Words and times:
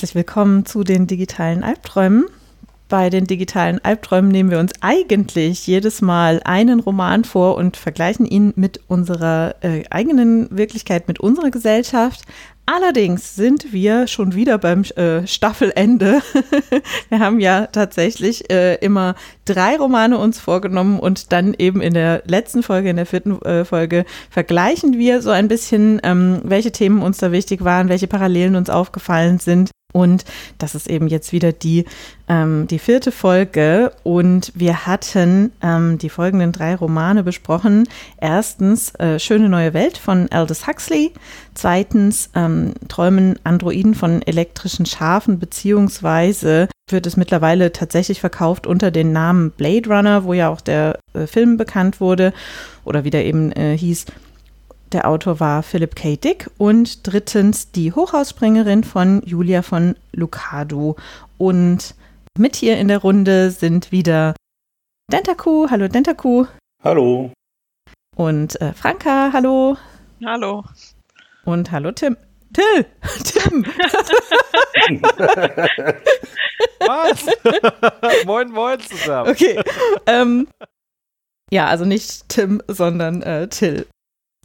Herzlich 0.00 0.14
willkommen 0.14 0.64
zu 0.64 0.82
den 0.82 1.06
digitalen 1.06 1.62
Albträumen. 1.62 2.24
Bei 2.88 3.10
den 3.10 3.26
digitalen 3.26 3.84
Albträumen 3.84 4.30
nehmen 4.30 4.50
wir 4.50 4.58
uns 4.58 4.72
eigentlich 4.80 5.66
jedes 5.66 6.00
Mal 6.00 6.40
einen 6.42 6.80
Roman 6.80 7.24
vor 7.24 7.56
und 7.56 7.76
vergleichen 7.76 8.24
ihn 8.24 8.54
mit 8.56 8.80
unserer 8.88 9.56
äh, 9.60 9.82
eigenen 9.90 10.48
Wirklichkeit, 10.56 11.06
mit 11.06 11.20
unserer 11.20 11.50
Gesellschaft. 11.50 12.22
Allerdings 12.64 13.36
sind 13.36 13.74
wir 13.74 14.06
schon 14.06 14.34
wieder 14.34 14.56
beim 14.56 14.84
äh, 14.96 15.26
Staffelende. 15.26 16.22
wir 17.10 17.18
haben 17.18 17.38
ja 17.38 17.66
tatsächlich 17.66 18.50
äh, 18.50 18.76
immer 18.76 19.16
drei 19.44 19.76
Romane 19.76 20.16
uns 20.16 20.40
vorgenommen 20.40 20.98
und 20.98 21.30
dann 21.30 21.52
eben 21.52 21.82
in 21.82 21.92
der 21.92 22.22
letzten 22.24 22.62
Folge, 22.62 22.88
in 22.88 22.96
der 22.96 23.04
vierten 23.04 23.42
äh, 23.42 23.66
Folge, 23.66 24.06
vergleichen 24.30 24.96
wir 24.96 25.20
so 25.20 25.28
ein 25.28 25.48
bisschen, 25.48 26.00
ähm, 26.04 26.40
welche 26.42 26.72
Themen 26.72 27.02
uns 27.02 27.18
da 27.18 27.32
wichtig 27.32 27.64
waren, 27.64 27.90
welche 27.90 28.06
Parallelen 28.06 28.56
uns 28.56 28.70
aufgefallen 28.70 29.38
sind. 29.38 29.70
Und 29.92 30.24
das 30.58 30.74
ist 30.74 30.88
eben 30.88 31.08
jetzt 31.08 31.32
wieder 31.32 31.52
die, 31.52 31.84
ähm, 32.28 32.66
die 32.68 32.78
vierte 32.78 33.12
Folge. 33.12 33.92
Und 34.02 34.52
wir 34.54 34.86
hatten 34.86 35.52
ähm, 35.62 35.98
die 35.98 36.10
folgenden 36.10 36.52
drei 36.52 36.74
Romane 36.74 37.22
besprochen. 37.22 37.88
Erstens 38.20 38.94
äh, 38.96 39.18
Schöne 39.18 39.48
neue 39.48 39.74
Welt 39.74 39.98
von 39.98 40.28
Aldous 40.30 40.66
Huxley. 40.66 41.12
Zweitens 41.54 42.30
ähm, 42.34 42.74
Träumen 42.88 43.38
Androiden 43.44 43.94
von 43.94 44.22
elektrischen 44.22 44.86
Schafen, 44.86 45.38
beziehungsweise 45.38 46.68
wird 46.88 47.06
es 47.06 47.16
mittlerweile 47.16 47.72
tatsächlich 47.72 48.20
verkauft 48.20 48.66
unter 48.66 48.90
dem 48.90 49.12
Namen 49.12 49.50
Blade 49.52 49.88
Runner, 49.88 50.24
wo 50.24 50.32
ja 50.32 50.48
auch 50.48 50.60
der 50.60 50.98
äh, 51.14 51.26
Film 51.26 51.56
bekannt 51.56 52.00
wurde 52.00 52.32
oder 52.84 53.04
wie 53.04 53.10
der 53.10 53.24
eben 53.24 53.52
äh, 53.52 53.76
hieß. 53.76 54.06
Der 54.92 55.06
Autor 55.08 55.38
war 55.38 55.62
Philip 55.62 55.94
K. 55.94 56.16
Dick 56.16 56.50
und 56.58 57.06
drittens 57.06 57.70
die 57.70 57.92
Hochhausspringerin 57.92 58.82
von 58.82 59.22
Julia 59.24 59.62
von 59.62 59.94
Lucado. 60.12 60.96
Und 61.38 61.94
mit 62.36 62.56
hier 62.56 62.76
in 62.76 62.88
der 62.88 62.98
Runde 62.98 63.52
sind 63.52 63.92
wieder 63.92 64.34
Dentaku. 65.12 65.68
Hallo 65.70 65.86
Dentaku. 65.86 66.46
Hallo. 66.82 67.32
Und 68.16 68.60
äh, 68.60 68.72
Franka. 68.72 69.30
Hallo. 69.32 69.76
Hallo. 70.24 70.64
Und 71.44 71.70
hallo 71.70 71.92
Tim. 71.92 72.16
Till! 72.52 72.84
Tim! 73.24 73.64
Was? 76.80 77.26
moin, 78.26 78.50
moin 78.50 78.80
zusammen. 78.80 79.30
Okay. 79.30 79.62
Ähm, 80.06 80.48
ja, 81.52 81.66
also 81.66 81.84
nicht 81.84 82.28
Tim, 82.28 82.60
sondern 82.66 83.22
äh, 83.22 83.46
Till. 83.48 83.86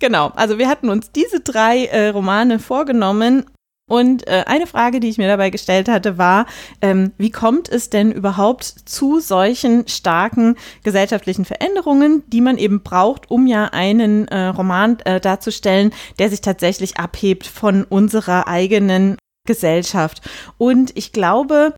Genau, 0.01 0.31
also 0.35 0.57
wir 0.57 0.67
hatten 0.67 0.89
uns 0.89 1.11
diese 1.11 1.39
drei 1.39 1.85
äh, 1.85 2.09
Romane 2.09 2.59
vorgenommen. 2.59 3.45
Und 3.87 4.27
äh, 4.27 4.43
eine 4.47 4.65
Frage, 4.65 4.99
die 4.99 5.09
ich 5.09 5.19
mir 5.19 5.27
dabei 5.27 5.51
gestellt 5.51 5.87
hatte, 5.87 6.17
war, 6.17 6.47
ähm, 6.81 7.11
wie 7.19 7.29
kommt 7.29 7.69
es 7.69 7.91
denn 7.91 8.11
überhaupt 8.11 8.63
zu 8.63 9.19
solchen 9.19 9.87
starken 9.87 10.55
gesellschaftlichen 10.83 11.45
Veränderungen, 11.45 12.23
die 12.27 12.41
man 12.41 12.57
eben 12.57 12.81
braucht, 12.81 13.29
um 13.29 13.45
ja 13.45 13.65
einen 13.65 14.27
äh, 14.29 14.47
Roman 14.47 14.97
äh, 15.01 15.21
darzustellen, 15.21 15.93
der 16.17 16.31
sich 16.31 16.41
tatsächlich 16.41 16.97
abhebt 16.97 17.45
von 17.45 17.83
unserer 17.83 18.47
eigenen 18.47 19.17
Gesellschaft. 19.45 20.21
Und 20.57 20.97
ich 20.97 21.11
glaube, 21.11 21.75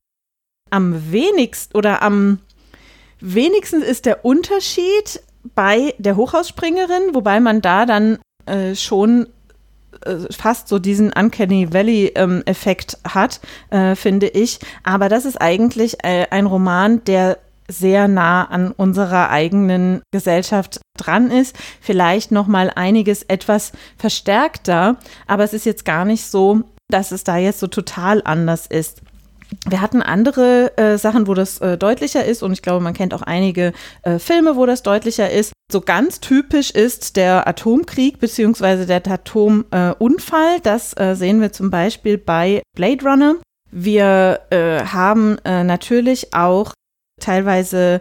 am 0.70 1.12
wenigsten 1.12 1.78
oder 1.78 2.02
am 2.02 2.40
wenigsten 3.20 3.82
ist 3.82 4.06
der 4.06 4.24
Unterschied 4.24 5.22
bei 5.56 5.94
der 5.98 6.16
Hochhausspringerin, 6.16 7.14
wobei 7.14 7.40
man 7.40 7.62
da 7.62 7.86
dann 7.86 8.18
äh, 8.46 8.76
schon 8.76 9.28
äh, 10.06 10.32
fast 10.32 10.68
so 10.68 10.80
diesen 10.80 11.12
Uncanny 11.12 11.74
Valley-Effekt 11.74 12.98
ähm, 13.04 13.14
hat, 13.14 13.40
äh, 13.70 13.96
finde 13.96 14.28
ich. 14.28 14.60
Aber 14.84 15.10
das 15.10 15.26
ist 15.26 15.40
eigentlich 15.42 16.04
äh, 16.04 16.28
ein 16.30 16.46
Roman, 16.46 17.04
der 17.06 17.38
sehr 17.70 18.08
nah 18.08 18.46
an 18.46 18.72
unserer 18.72 19.30
eigenen 19.30 20.02
Gesellschaft 20.12 20.80
dran 20.98 21.32
ist. 21.32 21.56
Vielleicht 21.82 22.32
noch 22.32 22.48
mal 22.48 22.72
einiges 22.74 23.24
etwas 23.24 23.74
verstärkter, 23.98 24.98
aber 25.28 25.44
es 25.44 25.54
ist 25.54 25.66
jetzt 25.66 25.84
gar 25.84 26.06
nicht 26.06 26.26
so, 26.26 26.62
dass 26.90 27.12
es 27.12 27.24
da 27.24 27.38
jetzt 27.38 27.60
so 27.60 27.68
total 27.68 28.22
anders 28.24 28.68
ist. 28.68 29.02
Wir 29.70 29.82
hatten 29.82 30.02
andere 30.02 30.78
äh, 30.78 30.98
Sachen, 30.98 31.28
wo 31.28 31.34
das 31.34 31.60
äh, 31.60 31.78
deutlicher 31.78 32.26
ist 32.26 32.44
und 32.44 32.52
ich 32.52 32.62
glaube, 32.62 32.84
man 32.84 32.94
kennt 32.94 33.14
auch 33.14 33.22
einige 33.22 33.74
äh, 34.04 34.20
Filme, 34.20 34.56
wo 34.56 34.66
das 34.66 34.84
deutlicher 34.84 35.30
ist. 35.30 35.54
So 35.72 35.82
ganz 35.82 36.20
typisch 36.20 36.72
ist 36.72 37.16
der 37.16 37.48
Atomkrieg 37.48 38.20
bzw. 38.20 38.86
der 38.86 39.06
Atomunfall. 39.08 40.60
das 40.64 40.98
äh, 40.98 41.16
sehen 41.16 41.42
wir 41.42 41.52
zum 41.52 41.70
Beispiel 41.70 42.18
bei 42.18 42.62
Blade 42.76 43.04
Runner. 43.04 43.36
Wir 43.72 44.42
äh, 44.50 44.86
haben 44.86 45.38
äh, 45.44 45.64
natürlich 45.64 46.34
auch 46.34 46.74
teilweise 47.22 48.00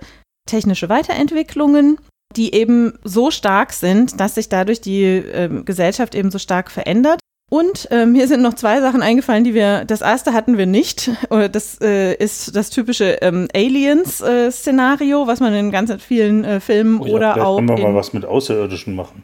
technische 0.49 0.89
Weiterentwicklungen, 0.89 1.99
die 2.37 2.55
eben 2.55 2.99
so 3.03 3.31
stark 3.31 3.73
sind, 3.73 4.21
dass 4.21 4.37
sich 4.37 4.49
dadurch 4.49 4.81
die 4.81 5.05
ähm, 5.05 5.65
Gesellschaft 5.65 6.15
eben 6.15 6.31
so 6.31 6.39
stark 6.39 6.71
verändert. 6.71 7.19
Und 7.49 7.89
äh, 7.93 8.07
mir 8.07 8.27
sind 8.27 8.43
noch 8.43 8.55
zwei 8.55 8.81
Sachen 8.81 9.03
eingefallen, 9.03 9.45
die 9.45 9.55
wir, 9.55 9.84
das 9.84 10.01
erste 10.01 10.33
hatten 10.33 10.59
wir 10.59 10.67
nicht. 10.67 11.11
Das 11.53 11.81
äh, 11.81 12.15
ist 12.15 12.57
das 12.57 12.71
typische 12.71 13.19
ähm, 13.21 13.49
Aliens-Szenario, 13.55 15.25
äh, 15.25 15.27
was 15.27 15.41
man 15.41 15.55
in 15.55 15.71
ganz 15.71 15.93
vielen 16.03 16.45
äh, 16.45 16.61
Filmen 16.61 17.01
oh 17.01 17.06
ja, 17.06 17.12
oder 17.12 17.47
auch. 17.47 17.56
Können 17.56 17.69
wir 17.69 17.79
mal 17.79 17.95
was 17.95 18.12
mit 18.12 18.25
Außerirdischen 18.25 18.95
machen? 18.95 19.23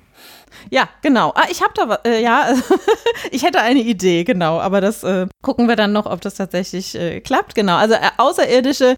Ja, 0.71 0.89
genau. 1.01 1.33
Ah, 1.35 1.47
ich 1.51 1.63
habe 1.63 1.73
da 1.75 1.89
was, 1.89 1.99
äh, 2.05 2.23
ja, 2.23 2.55
ich 3.31 3.43
hätte 3.43 3.61
eine 3.61 3.81
Idee, 3.81 4.25
genau, 4.25 4.61
aber 4.61 4.81
das 4.81 5.03
äh, 5.03 5.27
gucken 5.43 5.69
wir 5.69 5.77
dann 5.77 5.93
noch, 5.93 6.07
ob 6.07 6.21
das 6.21 6.35
tatsächlich 6.35 6.97
klappt. 7.25 7.55
Genau, 7.55 7.77
also 7.77 7.97
Außerirdische, 8.19 8.97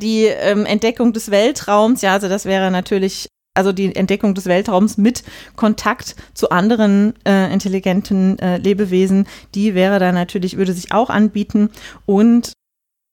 die 0.00 0.24
ähm, 0.26 0.66
Entdeckung 0.66 1.12
des 1.12 1.30
Weltraums, 1.30 2.02
ja, 2.02 2.12
also 2.12 2.28
das 2.28 2.44
wäre 2.44 2.70
natürlich 2.70 3.28
also 3.60 3.72
die 3.72 3.94
Entdeckung 3.94 4.34
des 4.34 4.46
Weltraums 4.46 4.96
mit 4.96 5.22
Kontakt 5.54 6.16
zu 6.32 6.48
anderen 6.48 7.12
äh, 7.26 7.52
intelligenten 7.52 8.38
äh, 8.38 8.56
Lebewesen, 8.56 9.26
die 9.54 9.74
wäre 9.74 9.98
da 9.98 10.12
natürlich, 10.12 10.56
würde 10.56 10.72
sich 10.72 10.92
auch 10.92 11.10
anbieten. 11.10 11.68
Und 12.06 12.54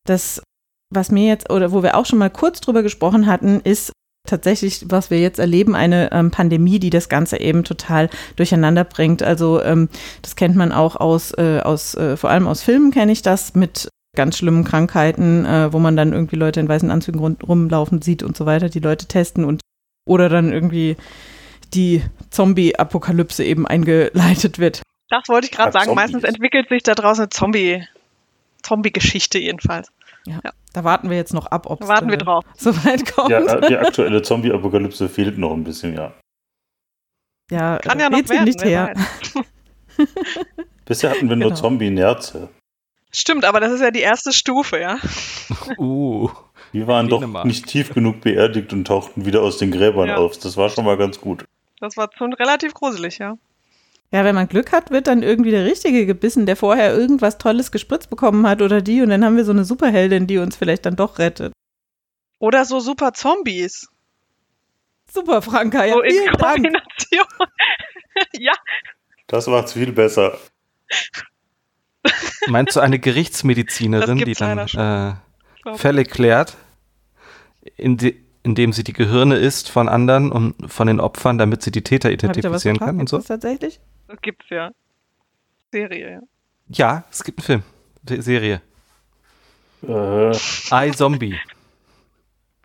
das, 0.06 0.42
was 0.90 1.12
mir 1.12 1.28
jetzt, 1.28 1.52
oder 1.52 1.74
wo 1.74 1.84
wir 1.84 1.98
auch 1.98 2.06
schon 2.06 2.20
mal 2.20 2.30
kurz 2.30 2.62
drüber 2.62 2.82
gesprochen 2.82 3.26
hatten, 3.26 3.60
ist 3.60 3.92
tatsächlich, 4.26 4.86
was 4.88 5.10
wir 5.10 5.20
jetzt 5.20 5.38
erleben, 5.38 5.76
eine 5.76 6.14
ähm, 6.14 6.32
Pandemie, 6.32 6.80
die 6.80 6.92
das 6.92 7.10
Ganze 7.10 7.42
eben 7.42 7.66
total 7.66 8.10
durcheinander 8.38 8.86
bringt. 8.86 9.22
Also 9.22 9.62
ähm, 9.62 9.90
das 10.22 10.38
kennt 10.38 10.56
man 10.56 10.72
auch 10.72 10.96
aus, 10.96 11.34
äh, 11.38 11.60
aus 11.60 11.94
äh, 11.96 12.16
vor 12.16 12.30
allem 12.30 12.48
aus 12.48 12.64
Filmen 12.64 12.92
kenne 12.92 13.12
ich 13.12 13.22
das 13.22 13.54
mit 13.54 13.90
ganz 14.16 14.38
schlimmen 14.38 14.64
Krankheiten, 14.64 15.44
äh, 15.44 15.74
wo 15.74 15.80
man 15.80 15.98
dann 15.98 16.14
irgendwie 16.14 16.38
Leute 16.38 16.62
in 16.62 16.70
weißen 16.70 16.90
Anzügen 16.90 17.20
rumlaufen 17.20 18.02
sieht 18.02 18.24
und 18.24 18.38
so 18.38 18.46
weiter, 18.46 18.70
die 18.70 18.80
Leute 18.80 19.08
testen 19.08 19.44
und 19.44 19.60
oder 20.08 20.30
dann 20.30 20.52
irgendwie 20.52 20.98
die 21.74 22.04
Zombie-Apokalypse 22.30 23.44
eben 23.44 23.68
eingeleitet 23.68 24.60
wird. 24.60 24.82
Das 25.10 25.24
wollte 25.28 25.48
ich 25.48 25.52
gerade 25.52 25.72
sagen. 25.72 25.86
Zombies. 25.86 26.04
Meistens 26.04 26.24
entwickelt 26.24 26.70
sich 26.70 26.84
da 26.84 26.96
draußen 26.96 27.24
eine 27.24 27.30
Zombie, 27.30 27.86
Zombie-Geschichte 28.64 29.40
jedenfalls. 29.40 29.92
Ja, 30.26 30.40
ja, 30.44 30.52
Da 30.74 30.84
warten 30.84 31.10
wir 31.10 31.18
jetzt 31.18 31.34
noch 31.34 31.46
ab, 31.46 31.68
ob 31.68 31.82
es 31.82 31.88
warten 31.88 32.10
wir 32.10 32.18
drauf. 32.18 32.44
so 32.58 32.76
weit 32.86 33.14
kommt. 33.14 33.30
Ja, 33.30 33.40
äh, 33.40 33.68
die 33.68 33.78
aktuelle 33.78 34.22
Zombie-Apokalypse 34.22 35.08
fehlt 35.08 35.38
noch 35.38 35.54
ein 35.54 35.64
bisschen, 35.64 35.94
ja. 35.94 36.14
Ja, 37.50 37.78
kann 37.78 38.00
ja 38.00 38.10
noch 38.10 38.28
werden, 38.28 38.44
nicht 38.44 38.62
her. 38.64 38.94
Bisher 40.86 41.12
hatten 41.12 41.30
wir 41.30 41.38
nur 41.38 41.50
genau. 41.50 41.62
Zombie-Nerze. 41.62 42.50
Stimmt, 43.12 43.46
aber 43.46 43.62
das 43.62 43.72
ist 43.72 43.80
ja 43.80 43.90
die 43.90 44.02
erste 44.02 44.34
Stufe, 44.34 44.80
ja. 44.80 44.98
Uh. 45.78 46.30
Die 46.74 46.88
waren 46.88 47.08
Dänemark. 47.08 47.44
doch 47.44 47.48
nicht 47.48 47.68
tief 47.68 47.94
genug 47.94 48.22
beerdigt 48.22 48.74
und 48.74 48.86
tauchten 48.86 49.26
wieder 49.26 49.42
aus 49.42 49.58
den 49.58 49.72
Gräbern 49.72 50.10
ja. 50.10 50.18
auf. 50.18 50.38
Das 50.38 50.58
war 50.58 50.70
schon 50.70 50.86
mal 50.86 50.98
ganz 50.98 51.20
gut. 51.20 51.46
Das 51.80 51.98
war 51.98 52.10
schon 52.18 52.34
relativ 52.34 52.74
gruselig, 52.74 53.20
ja. 53.20 53.38
Ja, 54.12 54.24
wenn 54.24 54.36
man 54.36 54.48
Glück 54.48 54.72
hat, 54.72 54.90
wird 54.90 55.08
dann 55.08 55.22
irgendwie 55.22 55.52
der 55.52 55.66
Richtige 55.66 56.06
gebissen, 56.06 56.46
der 56.46 56.56
vorher 56.56 56.96
irgendwas 56.96 57.38
Tolles 57.38 57.72
gespritzt 57.72 58.10
bekommen 58.10 58.48
hat 58.48 58.62
oder 58.62 58.82
die 58.82 59.02
und 59.02 59.10
dann 59.10 59.24
haben 59.26 59.36
wir 59.36 59.44
so 59.44 59.52
eine 59.52 59.66
Superheldin, 59.66 60.28
die 60.28 60.38
uns 60.38 60.56
vielleicht 60.56 60.86
dann 60.86 60.96
doch 60.96 61.20
rettet. 61.20 61.52
Oder 62.40 62.64
so 62.66 62.80
super 62.80 63.14
Zombies. 63.14 63.90
Super, 65.12 65.42
Franka, 65.42 65.86
ja, 65.86 65.94
so 65.94 66.02
in 66.02 66.32
Kombination. 66.34 67.26
ja. 68.34 68.54
Das 69.28 69.48
macht's 69.48 69.74
viel 69.74 69.92
besser. 69.92 70.38
Meinst 72.48 72.76
du 72.76 72.80
eine 72.80 73.00
Gerichtsmedizinerin, 73.00 74.20
die 74.20 74.34
dann 74.34 74.60
äh, 74.60 75.16
Fälle 75.76 76.04
klärt, 76.04 76.58
in 77.76 77.98
die, 77.98 78.24
indem 78.44 78.74
sie 78.74 78.84
die 78.84 78.94
Gehirne 78.94 79.36
isst 79.38 79.70
von 79.70 79.90
anderen 79.90 80.32
und 80.32 80.72
von 80.72 80.88
den 80.88 81.00
Opfern, 81.00 81.38
damit 81.38 81.62
sie 81.62 81.72
die 81.72 81.84
Täter 81.84 82.12
identifizieren 82.12 82.80
kann 82.80 83.00
und 83.00 83.10
so? 83.10 83.18
Das 83.18 83.28
tatsächlich? 83.28 83.80
Das 84.08 84.22
gibt's 84.22 84.46
ja. 84.50 84.72
Serie, 85.72 86.12
ja. 86.12 86.22
Ja, 86.70 87.04
es 87.12 87.24
gibt 87.24 87.40
einen 87.40 87.64
Film. 88.04 88.22
Serie. 88.22 88.62
Äh. 89.84 90.32
I 90.72 90.92
Zombie. 90.92 91.38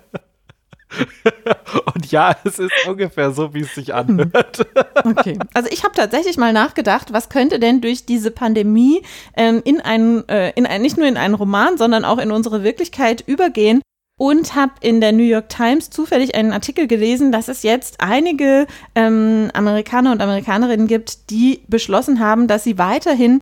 und 1.93 2.11
Ja, 2.11 2.35
es 2.43 2.59
ist 2.59 2.71
ungefähr 2.87 3.31
so, 3.31 3.53
wie 3.53 3.61
es 3.61 3.75
sich 3.75 3.93
anhört. 3.93 4.65
Okay. 5.03 5.37
Also 5.53 5.69
ich 5.71 5.83
habe 5.83 5.93
tatsächlich 5.95 6.37
mal 6.37 6.53
nachgedacht, 6.53 7.13
was 7.13 7.29
könnte 7.29 7.59
denn 7.59 7.81
durch 7.81 8.05
diese 8.05 8.31
Pandemie 8.31 9.01
ähm, 9.35 9.61
in 9.63 9.81
einen, 9.81 10.27
äh, 10.27 10.51
in 10.55 10.65
ein, 10.65 10.81
nicht 10.81 10.97
nur 10.97 11.07
in 11.07 11.17
einen 11.17 11.35
Roman, 11.35 11.77
sondern 11.77 12.05
auch 12.05 12.17
in 12.17 12.31
unsere 12.31 12.63
Wirklichkeit 12.63 13.23
übergehen, 13.25 13.81
und 14.19 14.53
habe 14.53 14.73
in 14.81 14.99
der 14.99 15.13
New 15.13 15.23
York 15.23 15.47
Times 15.47 15.89
zufällig 15.89 16.35
einen 16.35 16.51
Artikel 16.51 16.87
gelesen, 16.87 17.31
dass 17.31 17.47
es 17.47 17.63
jetzt 17.63 18.01
einige 18.01 18.67
ähm, 18.93 19.49
Amerikaner 19.53 20.11
und 20.11 20.21
Amerikanerinnen 20.21 20.87
gibt, 20.87 21.29
die 21.29 21.63
beschlossen 21.67 22.19
haben, 22.19 22.47
dass 22.47 22.65
sie 22.65 22.77
weiterhin 22.77 23.39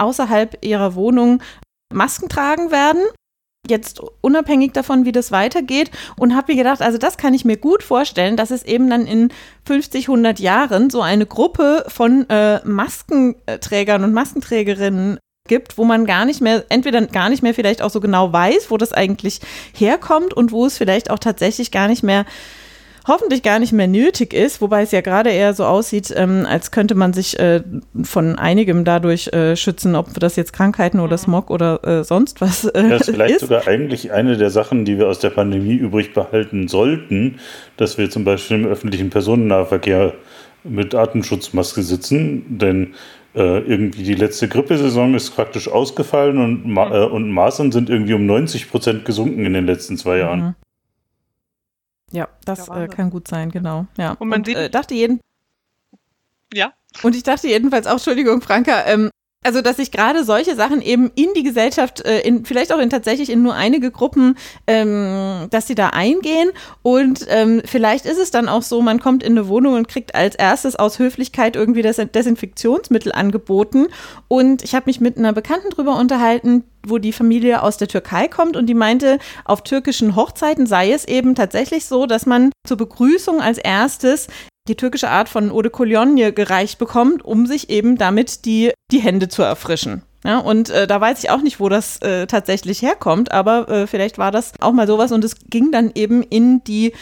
außerhalb 0.00 0.64
ihrer 0.64 0.94
Wohnung 0.94 1.42
Masken 1.92 2.30
tragen 2.30 2.70
werden. 2.70 3.02
Jetzt 3.68 4.00
unabhängig 4.20 4.72
davon, 4.72 5.04
wie 5.04 5.12
das 5.12 5.32
weitergeht. 5.32 5.90
Und 6.16 6.34
habe 6.34 6.52
mir 6.52 6.58
gedacht, 6.58 6.82
also 6.82 6.98
das 6.98 7.16
kann 7.16 7.34
ich 7.34 7.44
mir 7.44 7.56
gut 7.56 7.82
vorstellen, 7.82 8.36
dass 8.36 8.50
es 8.50 8.62
eben 8.62 8.90
dann 8.90 9.06
in 9.06 9.30
50, 9.66 10.08
100 10.08 10.38
Jahren 10.40 10.90
so 10.90 11.02
eine 11.02 11.26
Gruppe 11.26 11.84
von 11.88 12.28
äh, 12.30 12.60
Maskenträgern 12.64 14.04
und 14.04 14.12
Maskenträgerinnen 14.12 15.18
gibt, 15.48 15.78
wo 15.78 15.84
man 15.84 16.06
gar 16.06 16.24
nicht 16.24 16.40
mehr, 16.40 16.64
entweder 16.68 17.04
gar 17.06 17.28
nicht 17.28 17.42
mehr 17.42 17.54
vielleicht 17.54 17.82
auch 17.82 17.90
so 17.90 18.00
genau 18.00 18.32
weiß, 18.32 18.70
wo 18.70 18.76
das 18.76 18.92
eigentlich 18.92 19.40
herkommt 19.74 20.34
und 20.34 20.52
wo 20.52 20.66
es 20.66 20.78
vielleicht 20.78 21.10
auch 21.10 21.18
tatsächlich 21.18 21.72
gar 21.72 21.88
nicht 21.88 22.04
mehr 22.04 22.24
hoffentlich 23.08 23.42
gar 23.42 23.58
nicht 23.58 23.72
mehr 23.72 23.88
nötig 23.88 24.32
ist, 24.32 24.60
wobei 24.60 24.82
es 24.82 24.92
ja 24.92 25.00
gerade 25.00 25.30
eher 25.30 25.54
so 25.54 25.64
aussieht, 25.64 26.12
ähm, 26.16 26.46
als 26.48 26.70
könnte 26.70 26.94
man 26.94 27.12
sich 27.12 27.38
äh, 27.38 27.62
von 28.02 28.38
einigem 28.38 28.84
dadurch 28.84 29.28
äh, 29.32 29.56
schützen, 29.56 29.96
ob 29.96 30.14
das 30.20 30.36
jetzt 30.36 30.52
Krankheiten 30.52 31.00
oder 31.00 31.16
mhm. 31.16 31.22
Smog 31.22 31.50
oder 31.50 31.82
äh, 31.84 32.04
sonst 32.04 32.40
was 32.40 32.64
äh, 32.64 32.80
ist. 32.82 32.90
Das 32.90 33.08
ist 33.08 33.14
vielleicht 33.14 33.40
sogar 33.40 33.66
eigentlich 33.66 34.12
eine 34.12 34.36
der 34.36 34.50
Sachen, 34.50 34.84
die 34.84 34.98
wir 34.98 35.08
aus 35.08 35.18
der 35.18 35.30
Pandemie 35.30 35.74
übrig 35.74 36.14
behalten 36.14 36.68
sollten, 36.68 37.40
dass 37.76 37.98
wir 37.98 38.10
zum 38.10 38.24
Beispiel 38.24 38.58
im 38.58 38.66
öffentlichen 38.66 39.10
Personennahverkehr 39.10 40.14
mit 40.64 40.94
Atemschutzmaske 40.94 41.82
sitzen, 41.82 42.58
denn 42.58 42.94
äh, 43.34 43.58
irgendwie 43.60 44.02
die 44.02 44.14
letzte 44.14 44.48
Grippesaison 44.48 45.14
ist 45.14 45.30
praktisch 45.30 45.68
ausgefallen 45.68 46.38
und, 46.38 46.66
Ma 46.66 46.86
mhm. 46.86 46.92
äh, 46.92 47.04
und 47.04 47.30
Masern 47.30 47.72
sind 47.72 47.90
irgendwie 47.90 48.14
um 48.14 48.26
90 48.26 48.70
Prozent 48.70 49.04
gesunken 49.04 49.46
in 49.46 49.54
den 49.54 49.66
letzten 49.66 49.96
zwei 49.96 50.18
Jahren. 50.18 50.56
Ja, 52.10 52.28
das 52.44 52.68
äh, 52.68 52.88
kann 52.88 53.10
gut 53.10 53.28
sein, 53.28 53.50
genau. 53.50 53.86
Ja. 53.96 54.12
Und 54.12 54.28
man 54.28 54.40
und, 54.40 54.46
sieht, 54.46 54.56
äh, 54.56 54.70
dachte 54.70 54.94
jeden. 54.94 55.20
Ja. 56.52 56.72
Und 57.02 57.14
ich 57.14 57.22
dachte 57.22 57.48
jedenfalls 57.48 57.86
auch, 57.86 57.92
Entschuldigung, 57.92 58.40
Franka, 58.40 58.86
ähm, 58.86 59.10
also, 59.44 59.62
dass 59.62 59.76
sich 59.76 59.92
gerade 59.92 60.24
solche 60.24 60.56
Sachen 60.56 60.82
eben 60.82 61.12
in 61.14 61.28
die 61.36 61.44
Gesellschaft, 61.44 62.04
äh, 62.04 62.20
in, 62.20 62.44
vielleicht 62.44 62.72
auch 62.72 62.80
in 62.80 62.90
tatsächlich 62.90 63.30
in 63.30 63.42
nur 63.42 63.54
einige 63.54 63.92
Gruppen, 63.92 64.36
ähm, 64.66 65.46
dass 65.50 65.68
sie 65.68 65.76
da 65.76 65.90
eingehen. 65.90 66.50
Und 66.82 67.24
ähm, 67.28 67.62
vielleicht 67.64 68.04
ist 68.04 68.18
es 68.18 68.32
dann 68.32 68.48
auch 68.48 68.62
so, 68.62 68.82
man 68.82 69.00
kommt 69.00 69.22
in 69.22 69.32
eine 69.32 69.48
Wohnung 69.48 69.74
und 69.74 69.86
kriegt 69.86 70.14
als 70.16 70.34
erstes 70.34 70.74
aus 70.74 70.98
Höflichkeit 70.98 71.54
irgendwie 71.54 71.82
das 71.82 71.96
Desinfektionsmittel 71.96 73.12
angeboten. 73.12 73.86
Und 74.26 74.64
ich 74.64 74.74
habe 74.74 74.86
mich 74.86 75.00
mit 75.00 75.16
einer 75.16 75.32
Bekannten 75.32 75.70
drüber 75.70 75.96
unterhalten, 75.96 76.64
wo 76.84 76.98
die 76.98 77.12
Familie 77.12 77.62
aus 77.62 77.76
der 77.76 77.88
Türkei 77.88 78.26
kommt 78.26 78.56
und 78.56 78.66
die 78.66 78.74
meinte, 78.74 79.18
auf 79.44 79.62
türkischen 79.62 80.16
Hochzeiten 80.16 80.66
sei 80.66 80.92
es 80.92 81.06
eben 81.06 81.36
tatsächlich 81.36 81.86
so, 81.86 82.06
dass 82.06 82.26
man 82.26 82.50
zur 82.66 82.76
Begrüßung 82.76 83.40
als 83.40 83.58
erstes 83.58 84.26
die 84.68 84.76
türkische 84.76 85.08
Art 85.08 85.28
von 85.28 85.50
Eau 85.50 85.62
de 85.62 85.70
Cologne 85.70 86.32
gereicht 86.32 86.78
bekommt, 86.78 87.24
um 87.24 87.46
sich 87.46 87.70
eben 87.70 87.96
damit 87.96 88.44
die, 88.44 88.72
die 88.90 89.00
Hände 89.00 89.28
zu 89.28 89.42
erfrischen. 89.42 90.02
Ja, 90.24 90.38
und 90.38 90.70
äh, 90.70 90.86
da 90.86 91.00
weiß 91.00 91.22
ich 91.22 91.30
auch 91.30 91.42
nicht, 91.42 91.60
wo 91.60 91.68
das 91.68 92.02
äh, 92.02 92.26
tatsächlich 92.26 92.82
herkommt, 92.82 93.32
aber 93.32 93.68
äh, 93.68 93.86
vielleicht 93.86 94.18
war 94.18 94.30
das 94.30 94.52
auch 94.60 94.72
mal 94.72 94.86
sowas 94.86 95.12
und 95.12 95.24
es 95.24 95.36
ging 95.48 95.70
dann 95.70 95.92
eben 95.94 96.22
in 96.22 96.62
die, 96.64 96.92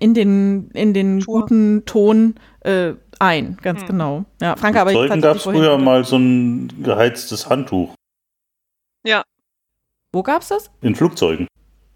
in 0.00 0.14
den, 0.14 0.70
in 0.72 0.92
den 0.92 1.20
guten 1.20 1.84
Ton 1.86 2.34
äh, 2.60 2.94
ein, 3.20 3.56
ganz 3.62 3.80
hm. 3.80 3.86
genau. 3.86 4.24
Ja, 4.40 4.56
Frank, 4.56 4.76
aber 4.76 4.92
Zeugen 4.92 5.20
gab 5.20 5.36
es 5.36 5.44
früher 5.44 5.78
mal 5.78 6.04
so 6.04 6.16
ein 6.16 6.82
geheiztes 6.82 7.48
Handtuch. 7.48 7.94
Ja. 9.04 9.22
Wo 10.12 10.22
gab 10.22 10.42
es 10.42 10.48
das? 10.48 10.70
In 10.80 10.96
Flugzeugen. 10.96 11.46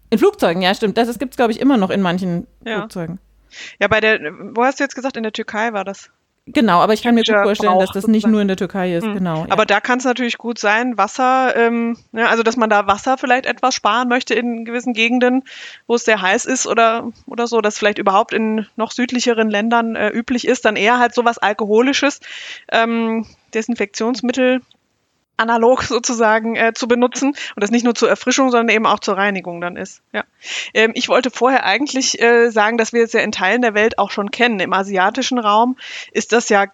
In 0.09 0.19
Flugzeugen, 0.19 0.61
ja, 0.61 0.73
stimmt. 0.73 0.97
Das, 0.97 1.07
das 1.07 1.19
gibt 1.19 1.33
es, 1.33 1.37
glaube 1.37 1.51
ich, 1.51 1.59
immer 1.59 1.75
noch 1.75 1.89
in 1.89 2.01
manchen 2.01 2.47
ja. 2.63 2.77
Flugzeugen. 2.77 3.19
Ja, 3.79 3.87
bei 3.87 3.99
der, 3.99 4.19
wo 4.55 4.63
hast 4.63 4.79
du 4.79 4.83
jetzt 4.83 4.95
gesagt, 4.95 5.17
in 5.17 5.23
der 5.23 5.33
Türkei 5.33 5.73
war 5.73 5.83
das? 5.83 6.09
Genau, 6.47 6.79
aber 6.79 6.93
ich 6.93 7.01
kann 7.01 7.15
mir 7.15 7.23
gut 7.23 7.35
vorstellen, 7.35 7.73
Brauch, 7.73 7.81
dass 7.81 7.93
das 7.93 8.07
nicht 8.07 8.27
nur 8.27 8.39
in 8.39 8.47
der 8.47 8.55
Türkei 8.55 8.93
ist, 8.93 9.05
mhm. 9.07 9.15
genau. 9.15 9.45
Ja. 9.45 9.47
Aber 9.49 9.65
da 9.65 9.79
kann 9.79 9.97
es 9.97 10.05
natürlich 10.05 10.37
gut 10.37 10.59
sein, 10.59 10.95
Wasser, 10.95 11.55
ähm, 11.55 11.97
ja, 12.11 12.21
ne, 12.21 12.29
also 12.29 12.43
dass 12.43 12.55
man 12.55 12.69
da 12.69 12.85
Wasser 12.85 13.17
vielleicht 13.17 13.47
etwas 13.47 13.73
sparen 13.73 14.09
möchte 14.09 14.35
in 14.35 14.63
gewissen 14.63 14.93
Gegenden, 14.93 15.43
wo 15.87 15.95
es 15.95 16.05
sehr 16.05 16.21
heiß 16.21 16.45
ist 16.45 16.67
oder, 16.67 17.11
oder 17.25 17.47
so, 17.47 17.61
dass 17.61 17.79
vielleicht 17.79 17.97
überhaupt 17.97 18.31
in 18.31 18.67
noch 18.75 18.91
südlicheren 18.91 19.49
Ländern 19.49 19.95
äh, 19.95 20.09
üblich 20.09 20.47
ist, 20.47 20.65
dann 20.65 20.75
eher 20.75 20.99
halt 20.99 21.15
sowas 21.15 21.39
Alkoholisches, 21.39 22.19
ähm, 22.71 23.25
Desinfektionsmittel 23.55 24.61
analog 25.37 25.83
sozusagen 25.83 26.55
äh, 26.55 26.73
zu 26.73 26.87
benutzen 26.87 27.29
und 27.29 27.63
das 27.63 27.71
nicht 27.71 27.83
nur 27.83 27.95
zur 27.95 28.09
Erfrischung, 28.09 28.51
sondern 28.51 28.75
eben 28.75 28.85
auch 28.85 28.99
zur 28.99 29.17
Reinigung 29.17 29.61
dann 29.61 29.75
ist. 29.75 30.01
Ja. 30.13 30.23
Ähm, 30.73 30.91
ich 30.95 31.09
wollte 31.09 31.31
vorher 31.31 31.65
eigentlich 31.65 32.21
äh, 32.21 32.49
sagen, 32.49 32.77
dass 32.77 32.93
wir 32.93 33.03
es 33.03 33.13
ja 33.13 33.21
in 33.21 33.31
Teilen 33.31 33.61
der 33.61 33.73
Welt 33.73 33.97
auch 33.99 34.11
schon 34.11 34.31
kennen. 34.31 34.59
Im 34.59 34.73
asiatischen 34.73 35.39
Raum 35.39 35.77
ist 36.11 36.31
das 36.31 36.49
ja 36.49 36.65